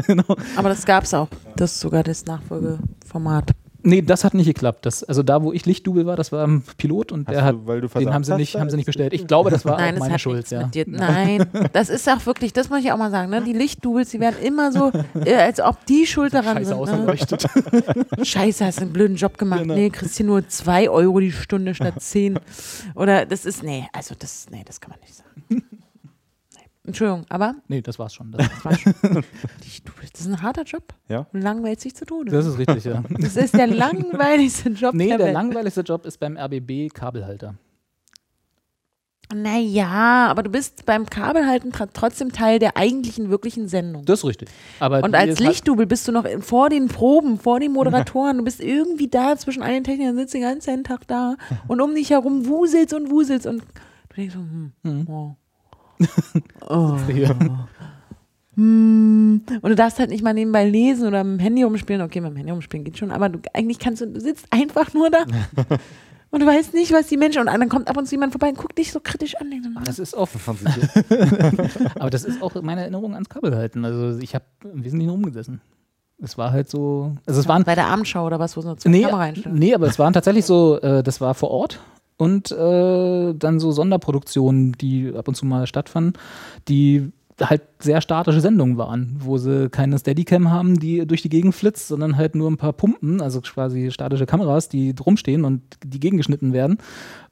Genau. 0.08 0.36
Aber 0.56 0.70
das 0.70 0.86
gab 0.86 1.06
es 1.06 1.14
auch. 1.14 1.30
Das 1.56 1.74
ist 1.74 1.80
sogar 1.80 2.04
das 2.04 2.26
Nachfolgeformat. 2.26 3.52
Nee, 3.84 4.02
das 4.02 4.24
hat 4.24 4.34
nicht 4.34 4.46
geklappt. 4.46 4.86
Das, 4.86 5.04
also 5.04 5.24
da, 5.24 5.42
wo 5.42 5.52
ich 5.54 5.66
Lichtdubel 5.66 6.06
war, 6.06 6.16
das 6.16 6.32
war 6.32 6.46
ein 6.46 6.64
Pilot 6.78 7.12
und 7.12 7.28
Hast 7.28 7.36
der 7.36 7.44
hat, 7.44 7.56
du, 7.56 7.68
weil 7.68 7.82
du 7.82 7.88
den 7.88 8.14
haben 8.14 8.24
sie 8.24 8.32
hast, 8.32 8.38
nicht, 8.40 8.56
haben 8.56 8.70
sie 8.70 8.78
nicht 8.78 8.86
bestellt. 8.86 9.14
Ich 9.14 9.28
glaube, 9.28 9.50
das 9.50 9.66
war 9.66 9.78
Nein, 9.78 9.96
auch 9.96 10.00
meine 10.00 10.14
hat 10.14 10.22
Schuld, 10.22 10.50
ja. 10.52 10.64
mit 10.64 10.76
dir. 10.76 10.86
Nein, 10.88 11.46
das 11.74 11.90
ist 11.90 12.08
auch 12.10 12.26
wirklich, 12.26 12.54
das 12.54 12.70
muss 12.70 12.80
ich 12.84 12.92
auch 12.92 12.98
mal 12.98 13.12
sagen, 13.12 13.30
ne? 13.30 13.42
Die 13.42 13.54
Lichtdoubles, 13.54 14.10
die 14.10 14.20
werden 14.20 14.42
immer 14.44 14.72
so, 14.72 14.92
äh, 15.26 15.36
als 15.36 15.60
ob 15.60 15.86
die 15.86 16.06
schuld 16.06 16.34
daran 16.34 16.58
Scheiße 16.58 16.66
sind. 16.66 16.76
Ne? 16.76 16.82
ausgeleuchtet. 16.82 17.46
Scheiße, 18.24 18.66
hast 18.66 18.78
du 18.80 18.84
einen 18.84 18.94
blöden 18.94 19.16
Job 19.16 19.38
gemacht. 19.38 19.62
Genau. 19.62 19.74
Nee, 19.74 19.90
kriegst 19.90 20.20
du 20.20 20.24
nur 20.24 20.48
2 20.48 20.90
Euro 20.90 21.20
die 21.20 21.32
Stunde 21.32 21.74
statt 21.74 21.96
10. 21.98 22.40
Oder 22.96 23.26
das 23.26 23.46
ist, 23.46 23.64
nee, 23.64 23.88
also 23.94 24.16
das, 24.18 24.48
nee, 24.52 24.64
das 24.66 24.80
kann 24.80 24.92
man 24.92 25.00
nicht 25.00 25.16
sagen. 25.16 25.64
Entschuldigung, 26.92 27.26
aber 27.30 27.56
Nee, 27.68 27.82
das 27.82 27.98
war's 28.00 28.14
schon. 28.14 28.32
Das, 28.32 28.48
das 28.50 28.66
war 28.66 28.78
schon. 28.78 28.94
das 30.14 30.22
ist 30.22 30.28
ein 30.28 30.42
harter 30.42 30.64
Job. 30.64 30.94
Ja. 31.10 31.26
Du 31.32 31.40
langweilst 31.40 31.84
dich 31.86 31.96
zu 31.96 32.06
Tode. 32.06 32.32
das 32.32 32.46
ist 32.46 32.58
richtig, 32.58 32.84
ja. 32.86 33.04
Das 33.20 33.36
ist 33.36 33.54
der 33.54 33.68
langweiligste 33.84 34.70
Job 34.70 34.94
Nee, 34.94 35.08
der, 35.10 35.18
der 35.18 35.32
langweiligste 35.34 35.82
Job 35.82 36.06
ist 36.06 36.20
beim 36.20 36.38
RBB 36.38 36.94
Kabelhalter. 36.94 37.56
Naja, 39.34 40.28
aber 40.30 40.44
du 40.44 40.50
bist 40.50 40.86
beim 40.86 41.06
Kabelhalten 41.06 41.72
trotzdem 41.94 42.34
Teil 42.34 42.60
der 42.60 42.76
eigentlichen, 42.76 43.30
wirklichen 43.30 43.70
Sendung. 43.70 44.04
Das 44.04 44.20
ist 44.20 44.26
richtig. 44.26 44.50
Aber 44.82 45.02
Und 45.02 45.16
als 45.16 45.30
halt- 45.30 45.40
Lichtdubel 45.40 45.86
bist 45.86 46.06
du 46.06 46.12
noch 46.12 46.26
in- 46.26 46.42
vor 46.42 46.70
den 46.70 46.90
Proben, 46.90 47.40
vor 47.40 47.62
den 47.62 47.72
Moderatoren. 47.74 48.40
Du 48.40 48.44
bist 48.44 48.60
irgendwie 48.60 49.08
da 49.08 49.38
zwischen 49.38 49.64
allen 49.64 49.86
Technikern, 49.86 50.18
sitzt 50.18 50.34
den 50.34 50.42
ganzen 50.42 50.84
Tag 50.84 51.08
da 51.08 51.38
und 51.70 51.80
um 51.80 51.96
dich 51.96 52.10
herum 52.10 52.46
wuselst 52.46 52.94
und 52.94 53.10
wuselst 53.10 53.48
und 53.48 53.62
du 53.62 54.16
denkst 54.18 54.34
so, 54.34 54.40
hm, 54.42 54.72
Mhm. 54.84 55.08
oh. 55.08 55.36
Oh. 56.70 56.98
Hm. 58.56 59.42
Und 59.62 59.70
du 59.70 59.76
darfst 59.76 60.00
halt 60.00 60.10
nicht 60.10 60.24
mal 60.24 60.34
nebenbei 60.34 60.68
lesen 60.68 61.08
oder 61.08 61.24
mit 61.24 61.40
dem 61.40 61.44
Handy 61.44 61.64
rumspielen. 61.64 62.02
Okay, 62.02 62.20
mit 62.20 62.32
dem 62.32 62.36
Handy 62.36 62.52
rumspielen 62.52 62.84
geht 62.84 62.98
schon, 62.98 63.12
aber 63.12 63.30
du 63.30 63.40
eigentlich 63.54 63.80
kannst 63.80 64.02
du, 64.02 64.08
du 64.08 64.20
sitzt 64.20 64.48
einfach 64.52 64.94
nur 64.94 65.10
da. 65.10 65.20
und 66.32 66.42
du 66.42 66.46
weißt 66.46 66.74
nicht, 66.74 66.92
was 66.92 67.08
die 67.08 67.18
Menschen. 67.18 67.40
Und 67.40 67.48
dann 67.48 67.70
kommt 67.70 67.88
ab 67.88 67.96
und 67.96 68.08
zu 68.08 68.16
jemand 68.16 68.34
vorbei 68.34 68.50
und 68.50 68.58
guckt 68.58 68.78
dich 68.78 68.92
so 68.92 69.00
kritisch 69.00 69.36
an. 69.36 69.52
So, 69.64 69.70
Aber 69.76 69.86
das 69.86 70.00
ist 70.00 70.18
auch, 70.18 70.28
aber 71.96 72.10
das 72.10 72.26
ist 72.26 72.42
auch 72.42 72.62
meine 72.62 72.82
Erinnerung 72.82 73.14
ans 73.14 73.30
Kabelhalten. 73.30 73.86
Also 73.86 74.20
ich 74.20 74.36
habe 74.36 74.46
im 74.64 74.84
Wesentlichen 74.84 75.12
rumgesessen. 75.12 75.62
Es 76.24 76.38
war 76.38 76.52
halt 76.52 76.70
so, 76.70 77.16
also 77.26 77.40
es 77.40 77.48
waren 77.48 77.64
bei 77.64 77.74
der 77.74 77.88
Abendschau 77.88 78.28
oder 78.28 78.38
was, 78.38 78.56
wo 78.56 78.62
so 78.62 78.76
zwei 78.76 78.90
nee, 78.92 79.02
Kamera 79.02 79.22
einstellen. 79.22 79.56
nee, 79.56 79.74
aber 79.74 79.88
es 79.88 79.98
waren 79.98 80.14
tatsächlich 80.14 80.46
so, 80.46 80.80
äh, 80.80 81.02
das 81.02 81.20
war 81.20 81.34
vor 81.34 81.50
Ort 81.50 81.80
und 82.22 82.52
äh, 82.52 83.34
dann 83.34 83.60
so 83.60 83.72
Sonderproduktionen, 83.72 84.74
die 84.74 85.12
ab 85.12 85.28
und 85.28 85.34
zu 85.34 85.44
mal 85.44 85.66
stattfanden, 85.66 86.14
die 86.68 87.12
halt 87.42 87.64
sehr 87.80 88.00
statische 88.00 88.42
Sendungen 88.42 88.78
waren, 88.78 89.16
wo 89.18 89.40
sie 89.40 89.70
keine 89.72 89.98
Steadicam 89.98 90.52
haben, 90.52 90.80
die 90.80 91.08
durch 91.08 91.24
die 91.24 91.30
Gegend 91.30 91.56
flitzt, 91.56 91.88
sondern 91.88 92.18
halt 92.18 92.36
nur 92.36 92.52
ein 92.52 92.58
paar 92.58 92.74
Pumpen, 92.74 93.22
also 93.22 93.42
quasi 93.42 93.90
statische 93.90 94.28
Kameras, 94.28 94.70
die 94.70 94.94
rumstehen 95.04 95.46
und 95.46 95.64
die 95.84 96.00
gegengeschnitten 96.00 96.54
werden. 96.54 96.78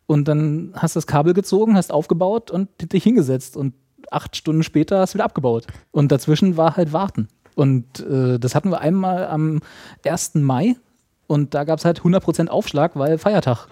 Und 0.07 0.27
dann 0.27 0.71
hast 0.73 0.95
du 0.95 0.97
das 0.97 1.05
Kabel 1.05 1.35
gezogen, 1.35 1.75
hast 1.75 1.91
aufgebaut 1.91 2.49
und 2.49 2.69
dich 2.91 3.03
hingesetzt 3.03 3.57
und 3.57 3.75
acht 4.09 4.35
Stunden 4.35 4.63
später 4.63 5.01
hast 5.01 5.13
du 5.13 5.17
wieder 5.17 5.25
abgebaut. 5.25 5.67
Und 5.91 6.11
dazwischen 6.11 6.57
war 6.57 6.77
halt 6.77 6.93
Warten. 6.93 7.27
Und 7.53 7.99
äh, 7.99 8.39
das 8.39 8.55
hatten 8.55 8.71
wir 8.71 8.81
einmal 8.81 9.27
am 9.27 9.59
1. 10.03 10.33
Mai 10.33 10.77
und 11.29 11.53
da 11.53 11.63
gab 11.63 11.77
es 11.77 11.85
halt 11.85 12.01
100% 12.01 12.47
Aufschlag, 12.47 12.95
weil 12.95 13.19
Feiertag. 13.19 13.67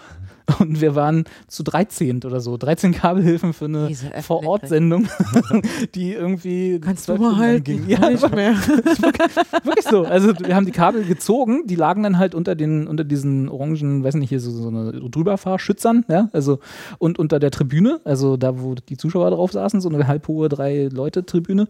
Und 0.60 0.80
wir 0.80 0.96
waren 0.96 1.26
zu 1.48 1.64
13 1.64 2.24
oder 2.24 2.40
so, 2.40 2.58
13 2.58 2.94
Kabelhilfen 2.94 3.54
für 3.54 3.66
eine 3.66 3.94
Vor-Ort-Sendung, 4.22 5.08
die 5.96 6.14
irgendwie 6.14 6.80
Kannst 6.80 7.10
du 7.10 7.16
mal 7.16 7.38
halten? 7.38 7.64
ging. 7.64 7.90
Ja, 7.90 8.10
ich 8.10 8.22
mehr. 8.32 8.54
wirklich 9.64 9.86
so. 9.90 10.04
Also 10.04 10.34
wir 10.40 10.56
haben 10.56 10.66
die 10.66 10.72
Kabel 10.72 11.04
gezogen, 11.04 11.68
die 11.68 11.76
lagen 11.76 12.04
dann 12.04 12.18
halt 12.18 12.34
unter 12.34 12.56
den, 12.56 12.88
unter 12.88 13.04
diesen 13.04 13.50
orangen, 13.50 14.04
weiß 14.04 14.16
nicht, 14.16 14.30
hier 14.30 14.40
so, 14.40 14.52
so 14.52 14.70
eine 14.70 14.94
Drüberfahrschützern, 14.94 16.06
ja, 16.08 16.30
also 16.32 16.60
und 16.98 17.20
unter 17.20 17.40
der 17.40 17.52
Tribüne, 17.52 18.00
also 18.06 18.38
da, 18.38 18.62
wo 18.62 18.76
die 18.76 18.98
Zuschauer 18.98 19.32
drauf 19.32 19.52
saßen, 19.52 19.82
so 19.82 19.90
eine 19.90 20.08
halbhohe 20.08 20.48
Drei-Leute-Tribüne. 20.50 21.68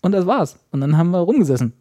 Und 0.00 0.12
das 0.12 0.26
war's. 0.26 0.58
Und 0.70 0.80
dann 0.80 0.96
haben 0.96 1.10
wir 1.10 1.18
rumgesessen. 1.20 1.72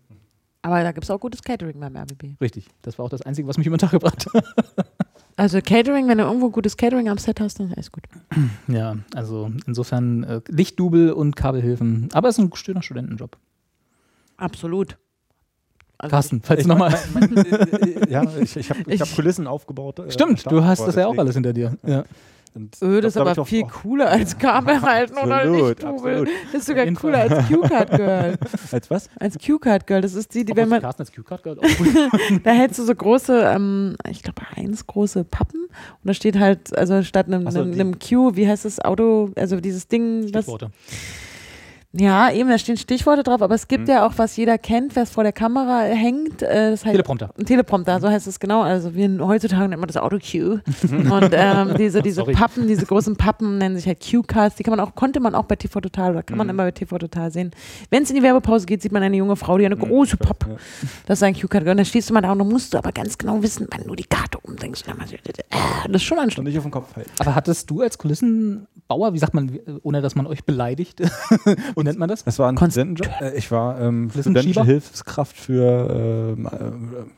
Aber 0.62 0.82
da 0.82 0.94
gibt 0.94 1.04
es 1.04 1.12
auch 1.12 1.20
gutes 1.20 1.42
Catering 1.42 1.80
beim 1.80 1.96
RBB. 1.98 2.40
Richtig. 2.40 2.68
Das 2.82 2.98
war 2.98 3.06
auch 3.06 3.10
das 3.10 3.22
Einzige, 3.22 3.50
was 3.50 3.58
mich 3.58 3.68
über 3.68 3.76
den 3.76 3.82
Tag 3.82 3.92
gebracht 3.92 4.26
hat. 4.34 4.46
Also 5.36 5.60
Catering, 5.62 6.08
wenn 6.08 6.20
du 6.20 6.26
irgendwo 6.26 6.50
gutes 6.52 6.78
Catering 6.78 7.10
am 7.10 7.18
Set 7.18 7.40
hast, 7.40 7.60
dann 7.60 7.68
ist 7.70 7.74
alles 7.76 7.92
gut. 7.92 8.04
Ja, 8.68 8.96
also 9.16 9.52
insofern 9.66 10.24
äh, 10.24 10.42
Lichtdubel 10.48 11.12
und 11.12 11.36
Kabelhilfen. 11.36 12.10
Aber 12.14 12.30
es 12.30 12.38
ist 12.38 12.44
ein 12.46 12.56
schöner 12.56 12.82
Studentenjob. 12.84 13.38
Absolut. 14.38 14.98
Also 15.98 16.12
Carsten, 16.12 16.42
falls 16.44 16.60
Ich 16.62 16.64
du 16.68 16.70
nochmal. 16.70 16.94
mein- 17.14 17.38
äh, 17.38 18.12
ja, 18.12 18.24
ich, 18.38 18.56
ich 18.58 18.70
habe 18.70 18.82
hab 18.98 19.08
Kulissen 19.16 19.48
aufgebaut. 19.48 20.00
äh, 20.00 20.12
Stimmt, 20.12 20.50
du 20.52 20.64
hast 20.64 20.86
das 20.86 20.96
ja 20.96 21.08
auch 21.08 21.18
alles 21.18 21.36
hinter 21.36 21.54
dir. 21.54 21.78
Ja. 21.86 22.04
Und 22.56 22.78
Öh, 22.82 23.02
das 23.02 23.16
ist 23.16 23.18
aber 23.18 23.38
auch- 23.38 23.48
viel 23.48 23.64
cooler 23.64 24.10
als 24.10 24.38
Kabel 24.38 24.80
halten 24.82 25.18
oder 25.18 25.38
absolut. 25.38 26.28
Das 26.52 26.62
ist 26.62 26.66
sogar 26.68 26.86
cooler 26.94 27.18
als 27.20 27.48
Q-Card 27.48 27.92
Girl. 27.92 28.38
Als 28.72 28.90
was? 28.92 29.10
Als 29.20 29.38
Q-Card 29.40 29.88
Girl. 29.88 30.02
Das 30.02 30.14
ist 30.14 30.34
die, 30.34 30.46
die 30.46 30.56
wenn 30.56 30.70
man, 30.70 30.82
Carsten 30.82 31.02
als 31.02 31.12
Q-Card 31.12 31.44
gut. 31.44 31.58
da 32.44 32.52
hältst 32.52 32.80
du 32.80 32.84
so 32.84 32.94
große, 32.94 33.42
ähm, 33.56 33.96
ich 34.10 34.22
glaube 34.22 34.42
eins 34.56 34.86
große 34.86 35.24
Pappen 35.24 35.66
und 35.66 35.72
da 36.04 36.14
steht 36.14 36.38
halt, 36.38 36.76
also 36.78 37.02
statt 37.04 37.28
einem, 37.28 37.50
so, 37.50 37.62
einem, 37.62 37.74
einem 37.74 38.00
Q, 38.00 38.36
wie 38.36 38.48
heißt 38.48 38.66
das 38.66 38.80
Auto, 38.80 39.32
also 39.36 39.60
dieses 39.60 39.88
Ding, 39.88 40.34
was. 40.34 40.46
Ja 41.96 42.32
eben, 42.32 42.50
da 42.50 42.58
stehen 42.58 42.76
Stichworte 42.78 43.24
drauf, 43.24 43.42
aber 43.42 43.54
es 43.56 43.68
gibt 43.68 43.84
Mhm. 43.84 43.90
ja 43.94 44.06
auch, 44.08 44.14
was 44.18 44.36
jeder 44.36 44.58
kennt, 44.58 44.96
was 44.96 45.12
vor 45.12 45.24
der 45.24 45.32
Kamera 45.34 45.82
hängt, 45.82 46.42
äh, 46.42 46.72
das 46.72 46.84
heißt 46.86 46.92
Teleprompter. 46.94 47.30
Ein 47.38 47.46
Teleprompter, 47.46 48.00
so 48.00 48.10
heißt 48.10 48.26
es 48.28 48.40
genau. 48.40 48.62
Also 48.64 48.96
wir 48.96 49.10
heutzutage 49.28 49.68
nennt 49.70 49.80
man 49.80 49.88
das 49.88 49.98
Auto-Cue. 49.98 50.62
Und 50.92 51.30
ähm, 51.34 51.76
diese, 51.78 52.02
diese 52.02 52.16
Sorry. 52.22 52.34
Pappen, 52.34 52.68
diese 52.68 52.86
großen 52.86 53.16
Pappen 53.16 53.58
nennen 53.60 53.76
sich 53.76 53.86
halt 53.86 54.00
Cue-Cards. 54.02 54.56
Die 54.56 54.64
kann 54.64 54.76
man 54.76 54.80
auch, 54.80 54.96
konnte 54.96 55.20
man 55.20 55.36
auch 55.36 55.46
bei 55.46 55.56
TV 55.56 55.80
Total 55.82 56.12
oder 56.12 56.24
kann 56.24 56.38
man 56.38 56.48
Mhm. 56.48 56.52
immer 56.52 56.64
bei 56.64 56.72
TV 56.72 56.98
Total 56.98 57.32
sehen. 57.32 57.52
Wenn 57.92 58.04
es 58.04 58.10
in 58.10 58.16
die 58.16 58.24
Werbepause 58.24 58.66
geht, 58.66 58.82
sieht 58.82 58.92
man 58.92 59.04
eine 59.04 59.16
junge 59.18 59.36
Frau, 59.36 59.58
die 59.58 59.66
eine 59.66 59.76
Mhm, 59.76 59.82
große 59.82 60.18
Pappe. 60.18 60.50
ja. 60.52 60.56
Das 61.06 61.20
ist 61.20 61.24
ein 61.24 61.34
Cue-Card. 61.36 61.68
Und 61.68 61.78
dann 61.78 61.86
stehst 61.86 62.10
du 62.10 62.14
mal 62.14 62.22
da 62.22 62.32
und 62.32 62.40
dann 62.40 62.50
musst 62.50 62.74
du 62.74 62.78
aber 62.78 62.92
ganz 62.92 63.18
genau 63.18 63.42
wissen, 63.44 63.68
wann 63.72 63.86
du 63.88 63.96
die 63.96 64.04
Karte 64.06 64.40
umdenkst. 64.40 64.84
Äh, 64.88 64.94
das 65.88 65.96
ist 66.02 66.04
schon 66.04 66.18
anstrengend. 66.20 66.50
nicht 66.50 66.58
auf 66.58 66.64
den 66.64 66.72
Kopf 66.72 66.96
halten. 66.96 67.12
Aber 67.20 67.36
hattest 67.36 67.70
du 67.70 67.82
als 67.82 67.98
Kulissenbauer, 67.98 69.14
wie 69.14 69.20
sagt 69.20 69.34
man, 69.34 69.60
ohne 69.84 70.02
dass 70.02 70.16
man 70.16 70.26
euch 70.28 70.44
beleidigt, 70.44 71.02
wie 71.84 71.88
nennt 71.90 72.00
man 72.00 72.10
das? 72.10 72.24
Das 72.24 72.40
war 72.40 72.50
ein 72.50 72.58
Studentenjob. 72.58 73.10
Äh, 73.22 73.38
Ich 73.38 73.52
war 73.52 73.80
ähm, 73.82 74.10
studentische 74.10 74.64
Hilfskraft 74.64 75.36
für, 75.38 76.36
ähm, 76.38 76.46
äh, 76.48 76.50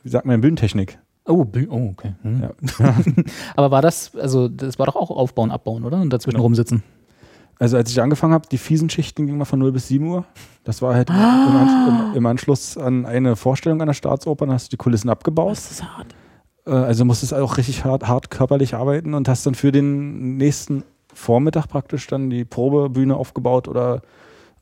wie 0.02 0.08
sagt 0.08 0.26
man, 0.26 0.40
Bühnentechnik. 0.40 0.98
Oh, 1.24 1.44
oh 1.70 1.90
okay. 1.92 2.14
Hm. 2.22 2.42
Ja. 2.78 2.94
Aber 3.56 3.70
war 3.70 3.82
das, 3.82 4.14
also 4.16 4.48
das 4.48 4.78
war 4.78 4.86
doch 4.86 4.96
auch 4.96 5.10
Aufbauen, 5.10 5.50
Abbauen, 5.50 5.84
oder? 5.84 6.00
Und 6.00 6.12
dazwischen 6.12 6.34
Genau. 6.36 6.44
rumsitzen. 6.44 6.82
Also 7.58 7.76
als 7.78 7.90
ich 7.90 8.00
angefangen 8.02 8.34
habe, 8.34 8.46
die 8.50 8.58
fiesen 8.58 8.90
Schichten 8.90 9.26
gingen 9.26 9.38
mal 9.38 9.44
von 9.46 9.58
0 9.58 9.72
bis 9.72 9.88
7 9.88 10.06
Uhr. 10.06 10.24
Das 10.64 10.82
war 10.82 10.94
halt 10.94 11.08
im, 11.08 11.16
Ansch 11.16 12.10
im, 12.10 12.16
im 12.16 12.26
Anschluss 12.26 12.76
an 12.76 13.06
eine 13.06 13.34
Vorstellung 13.34 13.80
an 13.80 13.86
der 13.86 13.94
Staatsoper, 13.94 14.46
dann 14.46 14.54
hast 14.54 14.66
du 14.66 14.70
die 14.70 14.76
Kulissen 14.76 15.08
abgebaut. 15.08 15.52
Das 15.52 15.70
ist 15.70 15.82
hart. 15.84 16.14
Äh, 16.66 16.70
also 16.70 17.04
musstest 17.04 17.32
auch 17.32 17.56
richtig 17.56 17.84
hart, 17.84 18.06
hart 18.06 18.30
körperlich 18.30 18.74
arbeiten 18.74 19.14
und 19.14 19.28
hast 19.28 19.46
dann 19.46 19.54
für 19.54 19.72
den 19.72 20.36
nächsten 20.36 20.84
Vormittag 21.14 21.68
praktisch 21.68 22.06
dann 22.08 22.28
die 22.28 22.44
Probebühne 22.44 23.16
aufgebaut 23.16 23.68
oder 23.68 24.02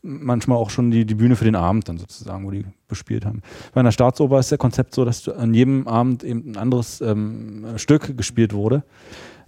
manchmal 0.04 0.58
auch 0.58 0.70
schon 0.70 0.90
die, 0.90 1.04
die 1.06 1.14
Bühne 1.14 1.34
für 1.34 1.44
den 1.44 1.56
Abend 1.56 1.88
dann 1.88 1.98
sozusagen, 1.98 2.44
wo 2.46 2.50
die 2.50 2.64
bespielt 2.88 3.24
haben. 3.24 3.40
Bei 3.72 3.80
einer 3.80 3.90
Staatsoper 3.90 4.38
ist 4.38 4.50
der 4.50 4.58
Konzept 4.58 4.94
so, 4.94 5.04
dass 5.04 5.22
du 5.22 5.32
an 5.32 5.54
jedem 5.54 5.88
Abend 5.88 6.22
eben 6.22 6.52
ein 6.52 6.56
anderes 6.58 7.00
ähm, 7.00 7.64
Stück 7.76 8.16
gespielt 8.16 8.52
wurde 8.52 8.84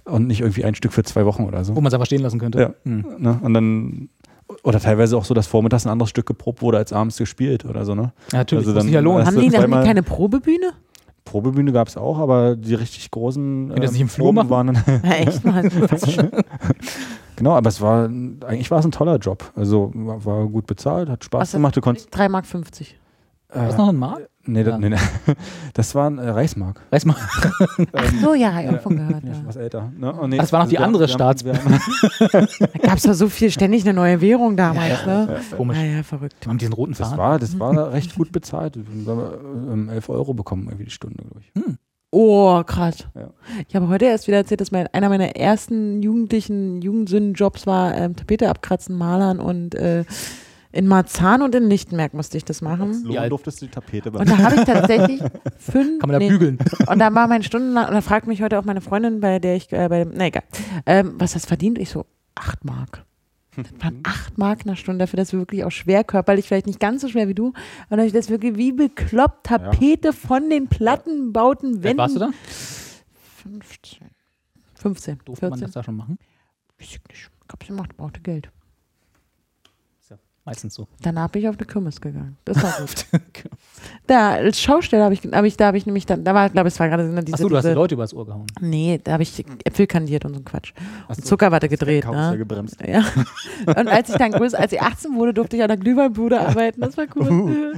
und 0.04 0.26
nicht 0.26 0.40
irgendwie 0.40 0.64
ein 0.64 0.74
Stück 0.74 0.92
für 0.92 1.02
zwei 1.02 1.26
Wochen 1.26 1.44
oder 1.44 1.62
so. 1.64 1.76
Wo 1.76 1.80
man 1.80 1.88
es 1.88 1.94
einfach 1.94 2.06
stehen 2.06 2.22
lassen 2.22 2.38
könnte. 2.40 2.58
Ja. 2.60 2.74
Hm. 2.84 3.04
Ne? 3.18 3.38
Und 3.42 3.54
dann 3.54 4.08
oder 4.62 4.78
teilweise 4.80 5.16
auch 5.16 5.24
so, 5.24 5.34
dass 5.34 5.46
vormittags 5.48 5.84
ein 5.86 5.90
anderes 5.90 6.10
Stück 6.10 6.24
geprobt 6.26 6.62
wurde 6.62 6.78
als 6.78 6.92
abends 6.92 7.16
gespielt 7.18 7.64
oder 7.64 7.84
so, 7.84 7.94
ne? 7.94 8.12
Ja, 8.32 8.38
natürlich, 8.38 8.66
Also 8.66 8.78
dann- 8.78 8.88
ja 8.88 9.00
lohnen. 9.00 9.26
Haben 9.26 9.38
die, 9.40 9.50
zweimal- 9.50 9.84
keine 9.84 10.02
Probebühne? 10.02 10.72
Probebühne 11.24 11.72
gab 11.72 11.88
es 11.88 11.96
auch, 11.96 12.18
aber 12.20 12.54
die 12.54 12.74
richtig 12.74 13.10
großen 13.10 13.70
die 13.74 13.80
das 13.80 13.90
nicht 13.90 14.00
im 14.02 14.08
Flur 14.08 14.26
Proben 14.32 14.48
machen? 14.48 14.50
waren 14.50 14.66
dann 14.68 15.02
Ja, 15.04 15.10
echt 15.16 15.44
mal. 15.44 15.68
Genau, 17.36 17.52
aber 17.54 17.68
es 17.68 17.80
war, 17.80 18.04
eigentlich 18.06 18.70
war 18.70 18.78
es 18.80 18.84
ein 18.84 18.92
toller 18.92 19.18
Job. 19.18 19.52
Also 19.54 19.92
war, 19.94 20.24
war 20.24 20.46
gut 20.48 20.66
bezahlt, 20.66 21.08
hat 21.08 21.22
Spaß 21.24 21.40
Was 21.40 21.52
gemacht. 21.52 21.76
Du 21.76 21.80
konntest. 21.80 22.14
3,50 22.14 22.28
Mark. 22.30 22.46
50. 22.46 22.98
Was 23.48 23.74
Äh, 23.74 23.78
noch 23.78 23.88
ein 23.90 23.96
Mark? 23.96 24.28
nee, 24.44 24.58
Ja. 24.58 24.64
das, 24.70 24.78
nee, 24.80 24.88
nee. 24.88 24.96
das 25.74 25.94
war 25.94 26.10
ein 26.10 26.18
äh, 26.18 26.28
Reichsmark. 26.28 26.80
Man. 27.04 27.16
Ach 27.92 28.12
so, 28.20 28.34
ja, 28.34 28.60
ich 28.60 28.80
von 28.80 28.96
gehört. 28.96 29.22
Ja, 29.22 29.30
Ja. 29.30 29.36
was 29.46 29.56
älter. 29.56 29.92
Ne? 29.96 30.12
Oh, 30.20 30.26
nee, 30.26 30.36
Das 30.36 30.52
war 30.52 30.60
noch 30.60 30.66
die 30.66 30.72
wir 30.72 30.80
haben- 30.80 30.86
andere 30.94 31.04
haben- 31.04 31.08
Da 32.72 32.78
gab 32.82 32.96
es 32.96 33.04
doch 33.04 33.12
so 33.14 33.28
viel, 33.28 33.50
ständig 33.52 33.84
eine 33.84 33.94
neue 33.94 34.20
Währung 34.20 34.56
damals, 34.56 35.06
ne? 35.06 35.40
Komisch. 35.56 35.76
Naja, 35.76 36.02
verrückt. 36.02 36.34
Wir 36.40 36.48
haben 36.50 36.58
diesen 36.58 36.72
roten 36.74 36.92
Das 36.98 37.08
Faden. 37.08 37.18
war, 37.18 37.38
das 37.38 37.58
war 37.60 37.92
recht 37.92 38.16
gut 38.16 38.32
bezahlt. 38.32 38.76
Wir 38.76 39.12
haben 39.12 39.72
ähm, 39.72 39.88
11 39.90 40.08
Euro 40.08 40.34
bekommen, 40.34 40.64
irgendwie 40.66 40.84
die 40.86 40.90
Stunde, 40.90 41.18
glaube 41.22 41.40
ich. 41.40 41.52
Oh, 42.18 42.62
krass. 42.64 43.06
Ja. 43.14 43.28
Ich 43.68 43.76
habe 43.76 43.88
heute 43.88 44.06
erst 44.06 44.26
wieder 44.26 44.38
erzählt, 44.38 44.62
dass 44.62 44.70
mein, 44.70 44.86
einer 44.86 45.10
meiner 45.10 45.36
ersten 45.36 46.00
jugendlichen 46.00 46.80
Jugendsündenjobs 46.80 47.66
war 47.66 47.94
ähm, 47.94 48.16
Tapete 48.16 48.48
abkratzen, 48.48 48.96
malern 48.96 49.38
und 49.38 49.74
äh, 49.74 50.04
in 50.72 50.86
Marzahn 50.86 51.42
und 51.42 51.54
in 51.54 51.68
Lichtenberg 51.68 52.14
musste 52.14 52.38
ich 52.38 52.44
das 52.46 52.62
machen. 52.62 53.04
Wie 53.06 53.18
alt? 53.18 53.32
durftest 53.32 53.60
du 53.60 53.66
die 53.66 53.70
Tapete 53.70 54.10
Und 54.10 54.30
da 54.30 54.38
habe 54.38 54.56
ich 54.56 54.64
tatsächlich 54.64 55.20
fünf. 55.58 56.00
Kann 56.00 56.08
man 56.08 56.12
da 56.12 56.18
nee, 56.18 56.30
bügeln? 56.30 56.58
Und 56.86 56.98
da 56.98 57.14
war 57.14 57.28
mein 57.28 57.42
Stundenlang, 57.42 57.88
und 57.88 57.92
da 57.92 58.00
fragt 58.00 58.26
mich 58.26 58.40
heute 58.40 58.58
auch 58.58 58.64
meine 58.64 58.80
Freundin, 58.80 59.20
bei 59.20 59.38
der 59.38 59.56
ich, 59.56 59.70
äh, 59.74 59.86
bei 59.90 60.04
dem, 60.04 60.12
na 60.14 60.28
egal, 60.28 60.44
ähm, 60.86 61.16
was 61.18 61.34
hast 61.34 61.44
du 61.44 61.48
verdient? 61.48 61.78
Ich 61.78 61.90
so, 61.90 62.06
acht 62.34 62.64
Mark. 62.64 63.04
Das 63.56 63.72
waren 63.82 64.00
acht 64.04 64.38
Mark 64.38 64.64
der 64.64 64.76
Stunde, 64.76 64.98
dafür 65.04 65.16
das 65.16 65.32
wirklich 65.32 65.64
auch 65.64 65.70
schwer 65.70 66.04
körperlich, 66.04 66.46
vielleicht 66.46 66.66
nicht 66.66 66.80
ganz 66.80 67.02
so 67.02 67.08
schwer 67.08 67.28
wie 67.28 67.34
du, 67.34 67.52
aber 67.88 67.96
dass 67.98 68.06
ich 68.06 68.12
das 68.12 68.28
wirklich 68.28 68.56
wie 68.56 68.72
bekloppt 68.72 69.46
Tapete 69.46 70.12
von 70.12 70.50
den 70.50 70.68
Plattenbauten 70.68 71.74
Wie 71.74 71.76
alt 71.76 71.84
Wänden. 71.84 71.98
warst 71.98 72.16
du 72.16 72.20
da? 72.20 72.30
15. 73.42 74.08
15. 74.74 75.18
Durfte 75.24 75.48
man 75.48 75.58
14. 75.58 75.66
das 75.66 75.72
da 75.72 75.82
schon 75.82 75.96
machen? 75.96 76.18
Weiß 76.78 76.88
ich 76.88 77.00
nicht. 77.08 77.30
Ich 77.40 77.48
glaube, 77.48 77.64
sie 77.64 77.72
macht, 77.72 77.96
brauchte 77.96 78.20
Geld. 78.20 78.50
Meistens 80.46 80.74
so. 80.74 80.86
Danach 81.02 81.28
bin 81.30 81.42
ich 81.42 81.48
auf 81.48 81.56
eine 81.58 81.66
Kirmes 81.66 82.00
gegangen. 82.00 82.36
Das 82.44 82.62
war 82.62 82.72
gut. 82.78 83.04
da, 84.06 84.30
als 84.34 84.60
Schausteller 84.60 85.02
habe 85.04 85.14
ich, 85.14 85.20
hab 85.24 85.44
ich, 85.44 85.56
da 85.56 85.66
habe 85.66 85.76
ich 85.76 85.86
nämlich 85.86 86.06
dann, 86.06 86.22
da 86.22 86.34
war, 86.34 86.48
glaube 86.50 86.68
ich, 86.68 86.74
es 86.74 86.78
war 86.80 86.88
gerade 86.88 87.02
diese, 87.24 87.34
Achso, 87.34 87.48
du 87.48 87.56
hast 87.56 87.64
die 87.64 87.70
Leute 87.72 87.96
übers 87.96 88.14
Ohr 88.14 88.24
gehauen. 88.26 88.46
Nee, 88.60 89.00
da 89.02 89.14
habe 89.14 89.24
ich 89.24 89.44
Äpfel 89.64 89.88
kandiert 89.88 90.24
und 90.24 90.34
so 90.34 90.40
ein 90.40 90.44
Quatsch. 90.44 90.72
Ach 91.04 91.08
Und 91.08 91.16
so. 91.16 91.22
Zuckerwatte 91.22 91.68
gedreht. 91.68 92.06
Ne? 92.06 92.36
gebremst. 92.38 92.76
Ja. 92.86 93.04
Und 93.66 93.88
als 93.88 94.08
ich 94.08 94.14
dann 94.16 94.30
größer, 94.30 94.58
als 94.60 94.70
ich 94.72 94.80
18 94.80 95.16
wurde, 95.16 95.34
durfte 95.34 95.56
ich 95.56 95.62
an 95.62 95.68
der 95.68 95.78
Glühweinbude 95.78 96.40
arbeiten. 96.40 96.80
Das 96.80 96.96
war 96.96 97.06
cool. 97.16 97.72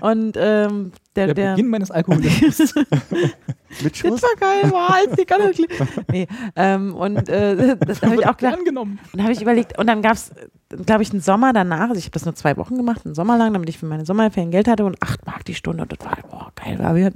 Und 0.00 0.36
ähm, 0.38 0.92
der, 1.14 1.26
Der, 1.26 1.34
der, 1.34 1.50
Beginn 1.56 1.68
meines 1.68 1.90
Alkoholismus. 1.90 2.74
Mit 3.82 3.92
das 3.92 3.98
Schuss? 3.98 4.22
war 4.22 4.30
geil, 4.40 4.72
war 4.72 4.94
als 4.94 5.12
die 5.14 5.26
Gl- 5.26 6.02
Nee, 6.10 6.26
ähm, 6.56 6.94
und 6.94 7.28
äh, 7.28 7.76
das 7.76 8.00
habe 8.00 8.14
ich 8.14 8.26
auch 8.26 8.36
gedacht. 8.36 8.58
angenommen. 8.58 8.98
Und 9.12 9.22
habe 9.22 9.32
ich 9.32 9.42
überlegt, 9.42 9.78
und 9.78 9.86
dann 9.88 10.00
gab 10.00 10.14
es, 10.14 10.32
glaube 10.70 11.02
ich, 11.02 11.10
einen 11.10 11.20
Sommer 11.20 11.52
danach, 11.52 11.88
also 11.88 11.98
ich 11.98 12.04
habe 12.04 12.12
das 12.12 12.24
nur 12.24 12.34
zwei 12.34 12.56
Wochen 12.56 12.76
gemacht, 12.76 13.02
einen 13.04 13.14
Sommer 13.14 13.38
lang, 13.38 13.52
damit 13.54 13.68
ich 13.68 13.78
für 13.78 13.86
meine 13.86 14.04
Sommerferien 14.04 14.50
Geld 14.50 14.68
hatte 14.68 14.84
und 14.84 15.02
acht 15.02 15.24
Mark 15.26 15.44
die 15.44 15.54
Stunde 15.54 15.82
und 15.82 15.92
das 15.92 16.06
war, 16.06 16.18
boah, 16.30 16.52
geil. 16.56 16.78
Aber 16.82 16.96
wir 16.96 17.10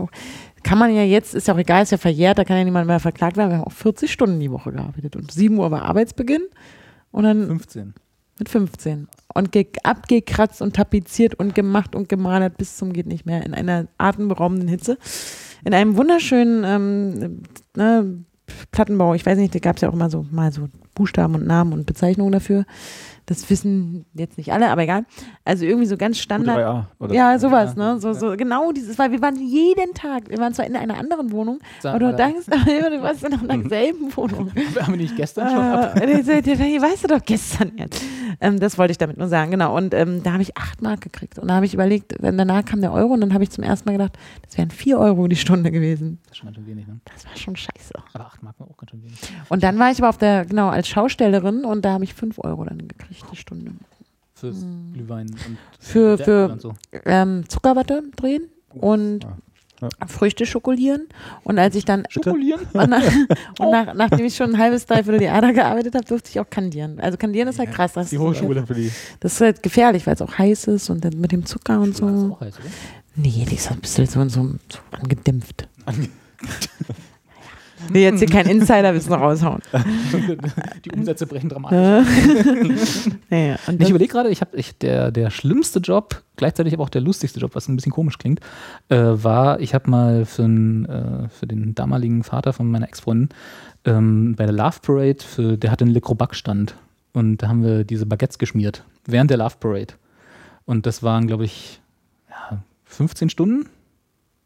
auch, 0.00 0.10
kann 0.62 0.78
man 0.78 0.94
ja 0.94 1.02
jetzt, 1.02 1.34
ist 1.34 1.48
ja 1.48 1.54
auch 1.54 1.58
egal, 1.58 1.82
ist 1.82 1.92
ja 1.92 1.98
verjährt, 1.98 2.38
da 2.38 2.44
kann 2.44 2.56
ja 2.56 2.64
niemand 2.64 2.86
mehr 2.86 3.00
verklagt 3.00 3.36
werden, 3.36 3.50
wir 3.50 3.58
haben 3.58 3.64
auch 3.64 3.72
40 3.72 4.10
Stunden 4.10 4.40
die 4.40 4.50
Woche 4.50 4.72
gearbeitet 4.72 5.16
und 5.16 5.30
7 5.30 5.58
Uhr 5.58 5.70
war 5.70 5.82
Arbeitsbeginn 5.82 6.44
und 7.12 7.24
dann 7.24 7.46
15. 7.46 7.94
mit 8.38 8.48
15 8.48 9.08
und 9.34 9.52
ge 9.52 9.66
abgekratzt 9.82 10.62
und 10.62 10.74
tapeziert 10.74 11.34
und 11.34 11.54
gemacht 11.54 11.94
und 11.94 12.08
gemalert 12.08 12.56
bis 12.56 12.76
zum 12.76 12.94
geht 12.94 13.06
nicht 13.06 13.26
mehr 13.26 13.44
in 13.44 13.52
einer 13.52 13.86
atemberaubenden 13.98 14.68
Hitze. 14.68 14.96
In 15.64 15.74
einem 15.74 15.96
wunderschönen 15.96 16.64
ähm, 16.64 17.42
ne, 17.76 18.24
Plattenbau, 18.70 19.14
ich 19.14 19.26
weiß 19.26 19.38
nicht, 19.38 19.54
da 19.54 19.58
gab 19.58 19.76
es 19.76 19.82
ja 19.82 19.90
auch 19.90 19.94
immer 19.94 20.10
so 20.10 20.26
mal 20.30 20.52
so 20.52 20.68
Buchstaben 20.94 21.34
und 21.34 21.46
Namen 21.46 21.72
und 21.72 21.86
Bezeichnungen 21.86 22.32
dafür. 22.32 22.64
Das 23.26 23.48
wissen 23.48 24.04
jetzt 24.12 24.36
nicht 24.36 24.52
alle, 24.52 24.68
aber 24.68 24.82
egal. 24.82 25.06
Also 25.46 25.64
irgendwie 25.64 25.86
so 25.86 25.96
ganz 25.96 26.18
Standard. 26.18 26.58
U3A, 26.58 26.84
oder? 26.98 27.14
Ja, 27.14 27.38
sowas, 27.38 27.74
Ja. 27.76 27.94
ne? 27.94 28.00
So, 28.00 28.12
so, 28.12 28.36
genau 28.36 28.70
dieses, 28.72 28.98
weil 28.98 29.12
wir 29.12 29.22
waren 29.22 29.36
jeden 29.36 29.94
Tag, 29.94 30.28
wir 30.28 30.36
waren 30.38 30.52
zwar 30.52 30.66
in 30.66 30.76
einer 30.76 30.98
anderen 30.98 31.32
Wohnung, 31.32 31.60
Sag 31.80 31.94
aber 31.94 32.10
du 32.10 32.16
denkst, 32.16 32.46
du 32.46 33.02
warst 33.02 33.22
noch 33.28 33.42
in 33.42 33.62
derselben 33.62 34.14
Wohnung. 34.14 34.50
Haben 34.80 34.92
wir 34.92 34.96
nicht 34.98 35.16
gestern 35.16 35.48
schon 35.48 35.58
ab? 35.58 35.96
Äh, 35.98 36.80
weißt 36.82 37.04
du 37.04 37.08
doch 37.08 37.24
gestern 37.24 37.72
jetzt. 37.76 38.02
Ähm, 38.40 38.58
das 38.60 38.78
wollte 38.78 38.90
ich 38.92 38.98
damit 38.98 39.16
nur 39.18 39.28
sagen, 39.28 39.50
genau. 39.50 39.76
Und 39.76 39.94
ähm, 39.94 40.22
da 40.22 40.32
habe 40.32 40.42
ich 40.42 40.56
acht 40.56 40.82
Mark 40.82 41.00
gekriegt. 41.00 41.38
Und 41.38 41.48
da 41.48 41.54
habe 41.54 41.66
ich 41.66 41.74
überlegt, 41.74 42.14
danach 42.20 42.64
kam 42.64 42.80
der 42.80 42.92
Euro 42.92 43.12
und 43.14 43.20
dann 43.20 43.34
habe 43.34 43.44
ich 43.44 43.50
zum 43.50 43.64
ersten 43.64 43.88
Mal 43.88 43.92
gedacht, 43.92 44.18
das 44.46 44.56
wären 44.58 44.70
vier 44.70 44.98
Euro 44.98 45.26
die 45.28 45.36
Stunde 45.36 45.70
gewesen. 45.70 46.18
Das 46.24 46.32
ist 46.32 46.36
schon 46.38 46.46
ganz 46.46 46.56
schön 46.56 46.66
wenig, 46.66 46.86
ne? 46.86 47.00
Das 47.12 47.26
war 47.26 47.36
schon 47.36 47.56
scheiße. 47.56 47.92
Aber 48.12 48.26
8 48.26 48.42
Mark 48.42 48.58
war 48.60 48.68
auch 48.68 48.76
ganz 48.76 48.90
schön 48.90 49.02
wenig. 49.02 49.18
Und 49.48 49.62
dann 49.62 49.78
war 49.78 49.90
ich 49.90 49.98
aber 49.98 50.08
auf 50.08 50.18
der, 50.18 50.44
genau, 50.46 50.68
als 50.68 50.88
Schaustellerin 50.88 51.64
und 51.64 51.84
da 51.84 51.92
habe 51.94 52.04
ich 52.04 52.14
fünf 52.14 52.38
Euro 52.38 52.64
dann 52.64 52.78
gekriegt, 52.88 53.24
die 53.32 53.36
Stunde. 53.36 53.72
Fürs 54.34 54.64
Glühwein 54.92 55.28
und 55.30 55.46
Hm. 55.46 55.56
Für- 55.78 56.18
für- 56.18 56.48
und 56.52 56.60
so. 56.60 56.74
Ähm, 57.04 57.48
Zuckerwatte 57.48 58.02
drehen 58.16 58.42
und 58.70 59.22
Ja. 59.24 59.36
Früchte 60.06 60.46
schokolieren. 60.46 61.08
Und 61.42 61.58
als 61.58 61.74
ich 61.74 61.84
dann 61.84 62.04
Schokolieren? 62.08 62.60
Und, 62.72 62.90
nach, 62.90 63.02
und 63.58 63.70
nach, 63.70 63.94
nachdem 63.94 64.24
ich 64.26 64.36
schon 64.36 64.54
ein 64.54 64.58
halbes, 64.58 64.86
dreiviertel 64.86 65.22
Jahr 65.22 65.40
da 65.40 65.52
gearbeitet 65.52 65.94
habe, 65.94 66.04
durfte 66.04 66.30
ich 66.30 66.40
auch 66.40 66.48
kandieren. 66.48 66.98
Also 67.00 67.16
kandieren 67.16 67.48
ist 67.48 67.58
halt 67.58 67.72
krass. 67.72 67.92
Das, 67.94 68.10
Die 68.10 68.18
Hochschule. 68.18 68.66
Für 68.66 68.74
die 68.74 68.90
das 69.20 69.34
ist 69.34 69.40
halt 69.40 69.62
gefährlich, 69.62 70.06
weil 70.06 70.14
es 70.14 70.22
auch 70.22 70.36
heiß 70.38 70.66
ist 70.68 70.90
und 70.90 71.04
dann 71.04 71.20
mit 71.20 71.32
dem 71.32 71.44
Zucker 71.46 71.80
und 71.80 71.90
Das 71.90 72.00
ist 72.00 72.20
so. 72.20 72.32
auch 72.32 72.40
heiß, 72.40 72.54
oder? 72.58 72.64
Nee, 73.16 73.46
die 73.48 73.54
ist 73.54 73.70
ein 73.70 73.78
bisschen 73.80 74.06
so, 74.06 74.28
so, 74.28 74.42
so 74.68 74.78
angedämpft. 74.90 75.68
Ich 75.88 76.08
will 77.90 78.02
jetzt 78.02 78.18
hier 78.18 78.28
kein 78.28 78.46
Insiderwissen 78.46 79.12
raushauen. 79.12 79.60
Die 80.84 80.90
Umsätze 80.90 81.26
brechen 81.26 81.48
dramatisch. 81.48 81.78
Ja, 83.30 83.56
und 83.66 83.82
Ich 83.82 83.90
überlege 83.90 84.12
gerade, 84.12 84.30
ich 84.30 84.40
habe 84.40 84.56
ich, 84.56 84.78
der, 84.78 85.10
der 85.10 85.30
schlimmste 85.30 85.80
Job, 85.80 86.22
gleichzeitig 86.36 86.74
aber 86.74 86.84
auch 86.84 86.88
der 86.88 87.00
lustigste 87.00 87.40
Job, 87.40 87.54
was 87.54 87.68
ein 87.68 87.76
bisschen 87.76 87.92
komisch 87.92 88.18
klingt, 88.18 88.40
äh, 88.88 88.96
war, 88.96 89.60
ich 89.60 89.74
habe 89.74 89.90
mal 89.90 90.24
für, 90.24 90.44
n, 90.44 90.86
äh, 90.86 91.28
für 91.28 91.46
den 91.46 91.74
damaligen 91.74 92.22
Vater 92.22 92.52
von 92.52 92.70
meiner 92.70 92.86
Ex-Freundin 92.88 93.30
ähm, 93.84 94.34
bei 94.36 94.46
der 94.46 94.54
Love 94.54 94.78
Parade, 94.82 95.18
für, 95.24 95.56
der 95.56 95.70
hatte 95.70 95.84
einen 95.84 95.94
Le 95.94 96.00
Crobac-Stand 96.00 96.76
und 97.12 97.38
da 97.38 97.48
haben 97.48 97.64
wir 97.64 97.84
diese 97.84 98.06
Baguettes 98.06 98.38
geschmiert, 98.38 98.84
während 99.06 99.30
der 99.30 99.38
Love 99.38 99.56
Parade. 99.60 99.94
Und 100.66 100.86
das 100.86 101.02
waren, 101.02 101.26
glaube 101.26 101.44
ich, 101.44 101.80
ja, 102.28 102.62
15 102.84 103.30
Stunden 103.30 103.66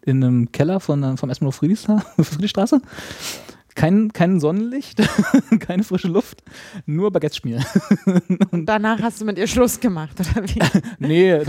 in 0.09 0.25
einem 0.25 0.53
Keller 0.53 0.81
von, 0.81 1.03
äh, 1.03 1.17
vom 1.17 1.31
Esmano 1.31 1.51
Friedrichstraße. 1.53 2.81
Kein, 3.79 4.13
kein 4.13 4.41
Sonnenlicht, 4.41 5.01
keine 5.61 5.85
frische 5.85 6.09
Luft, 6.09 6.43
nur 6.85 7.13
Baguettes 7.13 7.37
schmieren. 7.37 7.65
und 8.51 8.67
danach 8.67 9.01
hast 9.01 9.21
du 9.21 9.25
mit 9.25 9.39
ihr 9.39 9.47
Schluss 9.47 9.79
gemacht, 9.79 10.17
oder 10.19 10.43
wie? 10.49 10.59
Nee, 10.99 11.43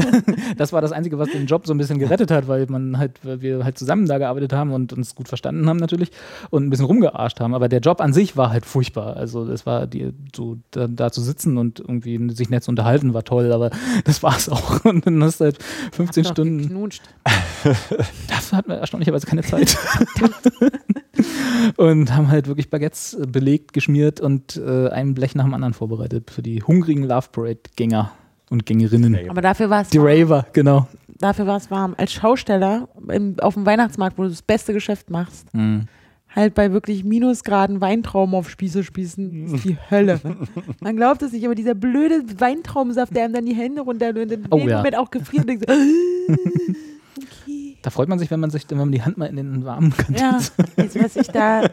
das 0.56 0.72
war 0.72 0.80
das 0.80 0.91
Einzige, 0.91 1.18
was 1.18 1.31
den 1.31 1.47
Job 1.47 1.65
so 1.65 1.73
ein 1.73 1.80
bisschen 1.80 1.97
gerettet 1.97 2.30
hat, 2.30 2.47
weil 2.47 2.68
man 2.68 2.99
halt, 2.99 3.19
weil 3.23 3.41
wir 3.41 3.64
halt 3.64 3.80
zusammen 3.80 4.06
da 4.06 4.19
gearbeitet 4.19 4.53
haben 4.53 4.73
und 4.73 4.93
uns 4.93 5.15
gut 5.15 5.27
verstanden 5.27 5.68
haben 5.68 5.77
natürlich 5.77 6.11
und 6.51 6.68
ein 6.68 6.69
bisschen 6.69 6.85
rumgearscht 6.85 7.39
haben. 7.39 7.56
Aber 7.56 7.68
der 7.68 7.80
Job 7.80 7.99
an 7.99 8.14
sich 8.14 8.38
war 8.38 8.51
halt 8.51 8.68
furchtbar. 8.68 9.18
Also 9.18 9.47
das 9.47 9.65
war 9.65 9.88
die, 9.88 10.14
so 10.35 10.60
da, 10.69 10.85
da 10.88 11.11
zu 11.11 11.22
sitzen 11.22 11.57
und 11.57 11.80
irgendwie 11.80 12.30
sich 12.35 12.51
nett 12.51 12.64
zu 12.64 12.69
unterhalten, 12.69 13.15
war 13.15 13.23
toll, 13.23 13.51
aber 13.51 13.72
das 14.03 14.22
war 14.22 14.38
es 14.38 14.49
auch. 14.49 14.85
Und 14.85 15.07
dann 15.07 15.23
hast 15.23 15.39
du 15.39 15.45
halt 15.45 15.57
15 15.93 16.23
Doch 16.26 16.31
Stunden. 16.31 16.61
geknutscht. 16.61 17.01
Dafür 18.27 18.57
hatten 18.60 18.69
wir 18.69 18.77
erstaunlicherweise 18.77 19.26
keine 19.26 19.41
Zeit. 19.41 19.76
und 21.77 22.15
haben 22.15 22.29
halt 22.29 22.47
wirklich 22.47 22.69
Baguettes 22.69 23.13
äh, 23.13 23.25
belegt, 23.27 23.73
geschmiert 23.73 24.21
und 24.21 24.57
äh, 24.57 24.89
ein 24.89 25.13
Blech 25.13 25.35
nach 25.35 25.45
dem 25.45 25.53
anderen 25.53 25.73
vorbereitet 25.73 26.31
für 26.31 26.41
die 26.41 26.61
hungrigen 26.63 27.03
Love 27.03 27.27
Parade-Gänger 27.31 28.11
und 28.49 28.65
Gängerinnen. 28.65 29.15
Raver. 29.15 29.29
Aber 29.31 29.41
dafür 29.41 29.69
war 29.69 29.81
es 29.81 29.89
Die 29.89 29.97
Raver, 29.99 30.45
genau. 30.53 30.87
dafür 31.19 31.45
war 31.47 31.57
es 31.57 31.69
warm. 31.69 31.93
Als 31.97 32.13
Schausteller 32.13 32.87
im, 33.09 33.35
auf 33.39 33.53
dem 33.53 33.65
Weihnachtsmarkt, 33.65 34.17
wo 34.17 34.23
du 34.23 34.29
das 34.29 34.41
beste 34.41 34.73
Geschäft 34.73 35.09
machst, 35.09 35.53
Mhm. 35.53 35.85
halt 36.35 36.53
bei 36.55 36.71
wirklich 36.71 37.03
Minusgraden 37.03 37.81
Weintrauben 37.81 38.33
auf 38.35 38.49
Spieße 38.49 38.83
spießen, 38.83 39.53
ist 39.55 39.65
die 39.65 39.77
Hölle. 39.91 40.19
Man 40.79 40.95
glaubt 40.95 41.21
es 41.21 41.31
nicht, 41.31 41.45
aber 41.45 41.55
dieser 41.55 41.75
blöde 41.75 42.23
Weintraubensaft, 42.39 43.15
der 43.15 43.25
einem 43.25 43.33
dann 43.33 43.45
die 43.45 43.55
Hände 43.55 43.81
runter 43.81 44.09
und 44.09 44.31
in 44.31 44.45
Oh 44.49 44.57
ja. 44.57 44.77
Moment 44.77 44.97
auch 44.97 45.11
gefriert 45.11 45.43
und 45.43 45.47
denkt 45.49 45.65
so. 45.69 45.75
Da 47.81 47.89
freut 47.89 48.10
man 48.10 48.19
sich, 48.19 48.30
wenn 48.30 48.39
man 48.39 48.49
sich, 48.49 48.69
wenn 48.69 48.77
man 48.77 48.91
die 48.91 49.01
Hand 49.01 49.18
mal 49.18 49.26
in 49.27 49.38
den 49.38 49.65
warmen 49.65 49.93
Ja, 50.10 50.39
jetzt 50.77 50.99
weiß 51.01 51.15
ich 51.18 51.27
da. 51.27 51.69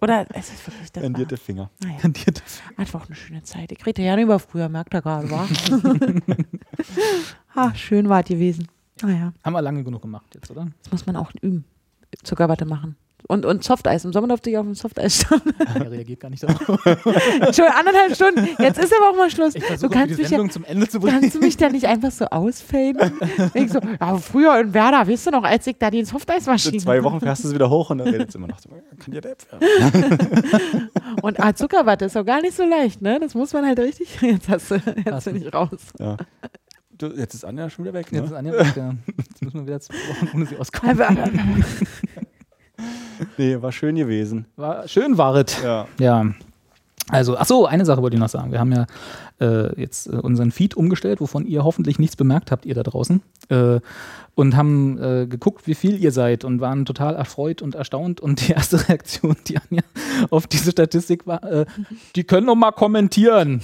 Oder 0.00 0.26
es 0.34 0.50
ist 0.52 0.66
wirklich 0.66 0.90
das. 0.92 1.02
Rendierte 1.02 1.32
War, 1.36 1.38
Finger. 1.38 1.70
naja, 1.82 1.98
kandiert. 1.98 2.42
einfach 2.76 3.06
eine 3.06 3.14
schöne 3.14 3.42
Zeit. 3.42 3.72
Ich 3.72 3.84
rede 3.86 4.02
ja 4.02 4.16
nicht 4.16 4.24
über 4.24 4.38
früher, 4.38 4.68
merkt 4.68 4.92
er 4.94 5.02
gerade, 5.02 5.30
wa? 5.30 5.46
ah, 7.54 7.74
schön 7.74 8.08
war 8.08 8.20
es 8.20 8.26
gewesen. 8.28 8.68
Naja, 9.02 9.32
Haben 9.44 9.52
wir 9.52 9.62
lange 9.62 9.84
genug 9.84 10.02
gemacht 10.02 10.26
jetzt, 10.34 10.50
oder? 10.50 10.68
das 10.82 10.92
muss 10.92 11.06
man 11.06 11.16
auch 11.16 11.30
üben. 11.40 11.64
Zuckerwatte 12.22 12.66
machen. 12.66 12.96
Und, 13.28 13.44
und 13.46 13.62
Softeis. 13.62 14.04
Im 14.04 14.12
Sommer 14.12 14.28
durfte 14.28 14.50
ich 14.50 14.58
auf 14.58 14.64
dem 14.64 14.74
Softeis 14.74 15.20
standen. 15.22 15.52
Er 15.74 15.90
reagiert 15.90 16.20
gar 16.20 16.30
nicht 16.30 16.42
darauf. 16.42 16.60
Entschuldigung, 16.86 17.78
anderthalb 17.78 18.14
Stunden. 18.14 18.48
Jetzt 18.58 18.78
ist 18.78 18.92
aber 18.96 19.10
auch 19.10 19.16
mal 19.16 19.30
Schluss. 19.30 19.54
Ich 19.54 19.64
Du 19.64 19.88
kannst 19.88 20.10
die 20.10 20.22
mich 20.22 20.22
ja 20.22 20.28
Sendung 20.28 20.50
zum 20.50 20.64
Ende 20.64 20.88
zu 20.88 20.98
bringen. 21.00 21.20
Kannst 21.20 21.34
du 21.36 21.40
mich 21.40 21.56
da 21.56 21.68
nicht 21.68 21.86
einfach 21.86 22.10
so 22.10 22.24
ausfaden? 22.26 23.12
Ich 23.54 23.70
so, 23.72 23.80
ja, 24.00 24.16
früher 24.18 24.58
in 24.60 24.74
Werder, 24.74 25.06
weißt 25.06 25.26
du 25.28 25.30
noch, 25.30 25.44
als 25.44 25.66
ich 25.66 25.76
da 25.78 25.90
die 25.90 26.00
In 26.00 26.06
Softeismaschine 26.06 26.78
zwei 26.78 27.02
Wochen 27.04 27.20
fährst 27.20 27.44
du 27.44 27.48
es 27.48 27.54
wieder 27.54 27.70
hoch 27.70 27.90
und 27.90 27.98
dann 27.98 28.08
redet 28.08 28.30
es 28.30 28.34
immer 28.34 28.48
noch. 28.48 28.58
so, 28.58 28.68
Kann 28.70 29.12
dir 29.14 29.20
der 29.20 29.32
Äpfel? 29.32 29.58
Und 31.22 31.40
ah, 31.40 31.54
Zuckerwatte 31.54 32.04
ist 32.06 32.16
auch 32.16 32.24
gar 32.24 32.40
nicht 32.40 32.56
so 32.56 32.64
leicht, 32.64 33.02
ne? 33.02 33.18
Das 33.20 33.34
muss 33.34 33.52
man 33.52 33.66
halt 33.66 33.78
richtig. 33.78 34.18
Jetzt 34.22 34.48
hast 34.48 34.70
du, 34.70 34.74
jetzt 34.76 35.10
Hast 35.10 35.24
bin 35.24 35.40
du. 35.40 35.46
ich 35.48 35.54
raus. 35.54 35.68
Ja. 35.98 36.16
Du, 36.96 37.06
jetzt 37.16 37.34
ist 37.34 37.44
Anja 37.44 37.70
schon 37.70 37.84
wieder 37.86 37.94
weg, 37.94 38.06
Jetzt, 38.10 38.24
ist 38.24 38.30
ne? 38.30 38.36
Anja 38.36 38.52
weg, 38.52 38.76
ja. 38.76 38.94
Jetzt 39.28 39.42
müssen 39.42 39.60
wir 39.60 39.66
wieder 39.66 39.80
zwei 39.80 39.94
Wochen 39.94 40.28
ohne 40.34 40.46
sie 40.46 40.56
auskommen. 40.56 40.98
Nee, 43.36 43.60
war 43.60 43.72
schön 43.72 43.96
gewesen. 43.96 44.46
War, 44.56 44.88
schön 44.88 45.18
war 45.18 45.34
es. 45.36 45.62
Ja. 45.62 45.86
Ja. 45.98 46.26
Also, 47.10 47.36
ach 47.36 47.46
so, 47.46 47.66
eine 47.66 47.84
Sache 47.84 48.02
wollte 48.02 48.14
ich 48.14 48.20
noch 48.20 48.28
sagen. 48.28 48.52
Wir 48.52 48.60
haben 48.60 48.72
ja 48.72 48.86
äh, 49.40 49.80
jetzt 49.80 50.06
äh, 50.06 50.16
unseren 50.16 50.52
Feed 50.52 50.76
umgestellt, 50.76 51.20
wovon 51.20 51.46
ihr 51.46 51.64
hoffentlich 51.64 51.98
nichts 51.98 52.14
bemerkt 52.16 52.52
habt, 52.52 52.66
ihr 52.66 52.74
da 52.74 52.82
draußen. 52.82 53.20
Äh, 53.48 53.80
und 54.36 54.56
haben 54.56 54.98
äh, 55.02 55.26
geguckt, 55.26 55.66
wie 55.66 55.74
viel 55.74 56.02
ihr 56.02 56.12
seid 56.12 56.44
und 56.44 56.60
waren 56.60 56.84
total 56.84 57.16
erfreut 57.16 57.62
und 57.62 57.74
erstaunt. 57.74 58.20
Und 58.20 58.46
die 58.46 58.52
erste 58.52 58.76
Reaktion, 58.88 59.36
die 59.48 59.58
Anja 59.58 59.82
auf 60.30 60.46
diese 60.46 60.70
Statistik 60.70 61.26
war, 61.26 61.42
äh, 61.42 61.66
die 62.14 62.24
können 62.24 62.46
doch 62.46 62.54
mal 62.54 62.72
kommentieren. 62.72 63.60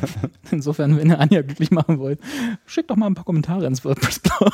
Insofern, 0.50 0.98
wenn 0.98 1.08
ihr 1.08 1.20
Anja 1.20 1.42
glücklich 1.42 1.70
machen 1.70 1.98
wollt, 1.98 2.20
schickt 2.66 2.90
doch 2.90 2.96
mal 2.96 3.06
ein 3.06 3.14
paar 3.14 3.24
Kommentare 3.24 3.66
ins 3.66 3.84
WordPress-Blog. 3.84 4.52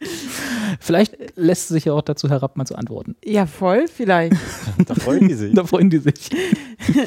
Vielleicht 0.80 1.16
lässt 1.36 1.68
sie 1.68 1.74
sich 1.74 1.84
ja 1.86 1.92
auch 1.92 2.02
dazu 2.02 2.28
herab, 2.28 2.56
mal 2.56 2.64
zu 2.66 2.76
antworten. 2.76 3.16
ja, 3.24 3.46
voll, 3.46 3.86
vielleicht. 3.88 4.34
Da 4.86 4.94
freuen 4.94 5.28
die 5.28 5.34
sich. 5.34 5.52
Da 5.54 5.64
freuen 5.64 5.90
die 5.90 5.98
sich, 5.98 6.30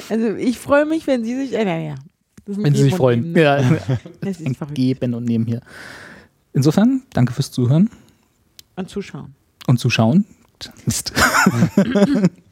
Also 0.09 0.35
ich 0.35 0.57
freue 0.59 0.85
mich, 0.85 1.07
wenn 1.07 1.23
sie 1.23 1.35
sich. 1.35 1.53
Äh, 1.53 1.65
naja. 1.65 1.95
Wenn 2.45 2.73
sie 2.75 2.83
sich 2.83 2.95
freuen. 2.95 3.31
Ne? 3.33 3.41
Ja. 3.41 3.61
Das 4.21 4.39
ist 4.39 4.45
ein 4.45 4.55
verrückt. 4.55 4.75
Geben 4.75 5.13
und 5.13 5.23
Nehmen 5.25 5.45
hier. 5.45 5.61
Insofern, 6.53 7.03
danke 7.13 7.31
fürs 7.33 7.51
Zuhören 7.51 7.89
Und 8.75 8.89
zuschauen. 8.89 9.35
und 9.67 9.79
Zuschauen. 9.79 10.25
Mist. 10.85 11.13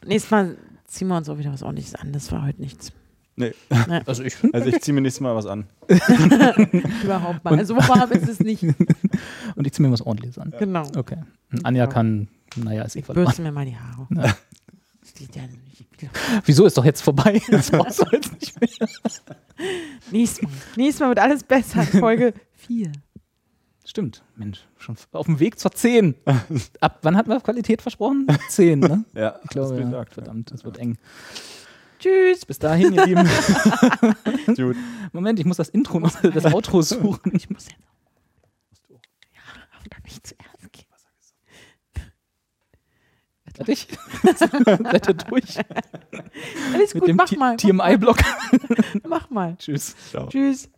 Nächstes 0.05 0.31
Mal 0.31 0.57
ziehen 0.87 1.09
wir 1.09 1.17
uns 1.17 1.27
auch 1.29 1.37
wieder 1.37 1.51
was 1.51 1.63
ordentliches 1.63 1.95
an. 1.95 2.13
Das 2.13 2.31
war 2.31 2.45
heute 2.45 2.61
nichts. 2.61 2.91
Nee. 3.39 3.53
Also 4.05 4.21
ich. 4.23 4.35
Also 4.53 4.67
ich 4.67 4.81
ziehe 4.81 4.93
mir 4.93 4.99
nächstes 5.01 5.21
Mal 5.21 5.33
was 5.33 5.45
an. 5.45 5.65
Überhaupt 7.03 7.43
mal. 7.43 7.57
Also 7.57 7.75
warm 7.77 8.11
ist 8.11 8.27
es 8.27 8.39
nicht. 8.41 8.63
Und 9.55 9.65
ich 9.65 9.71
ziehe 9.73 9.85
mir 9.87 9.93
was 9.93 10.01
ordentliches 10.01 10.37
an. 10.37 10.53
Genau. 10.59 10.85
Okay. 10.97 11.17
Und 11.51 11.65
Anja 11.65 11.85
Ja. 11.85 11.87
kann, 11.89 12.27
naja, 12.57 12.83
ist 12.83 12.95
eh 12.97 13.01
verloren. 13.01 13.25
Bürsten 13.25 13.43
mir 13.43 13.51
mal 13.53 13.65
die 13.65 13.77
Haare. 13.77 14.07
Ja. 14.13 14.35
Das 15.01 15.13
geht 15.15 15.35
ja 15.35 15.43
nicht. 15.43 15.85
Wieso 16.45 16.65
ist 16.65 16.77
doch 16.77 16.85
jetzt 16.85 17.01
vorbei? 17.01 17.41
Das 17.49 17.71
brauchst 17.71 18.01
du 18.01 18.05
jetzt 18.11 18.33
nicht 18.39 18.59
mehr. 18.59 18.69
Nächstes 20.11 20.41
Mal. 20.43 20.51
Nächstes 20.75 20.99
Mal 20.99 21.07
wird 21.09 21.19
alles 21.19 21.43
besser. 21.43 21.83
Folge 21.83 22.33
4. 22.55 22.91
Stimmt, 23.85 24.23
Mensch, 24.35 24.65
schon 24.77 24.95
auf 25.13 25.25
dem 25.25 25.39
Weg 25.39 25.59
zur 25.59 25.71
10. 25.71 26.13
Ab 26.79 26.99
wann 27.01 27.17
hatten 27.17 27.29
wir 27.29 27.39
Qualität 27.41 27.81
versprochen? 27.81 28.27
10, 28.49 28.79
ne? 28.79 29.03
Ja, 29.15 29.39
Ich 29.43 29.49
glaube, 29.49 29.75
ja. 29.77 29.83
gesagt, 29.83 30.13
verdammt, 30.13 30.51
das 30.51 30.63
wird 30.63 30.77
eng. 30.77 30.97
Tschüss. 31.99 32.45
Bis 32.45 32.59
dahin, 32.59 32.93
ihr 32.93 33.05
Lieben. 33.05 33.27
Gut. 34.55 34.77
Moment, 35.11 35.39
ich 35.39 35.45
muss 35.45 35.57
das 35.57 35.69
Intro, 35.69 35.99
noch, 35.99 36.19
das 36.21 36.45
Outro 36.45 36.81
suchen. 36.81 37.31
Ich 37.35 37.49
muss 37.49 37.65
jetzt. 37.67 37.77
Ja, 38.89 39.41
aber 39.77 39.89
dann 39.89 40.01
nicht 40.03 40.25
zuerst 40.25 40.71
gehen. 40.71 40.85
Fertig? 43.55 43.87
Seid 44.37 45.07
ihr 45.07 45.13
durch? 45.15 45.57
Alles 46.73 46.93
Mit 46.93 47.01
gut, 47.01 47.07
dem 47.09 47.15
mach 47.17 47.31
mal. 47.33 47.57
TMI-Block. 47.57 48.17
Mach 49.07 49.29
mal. 49.29 49.57
Tschüss. 49.57 49.95
Ciao. 50.11 50.27
Tschüss. 50.27 50.69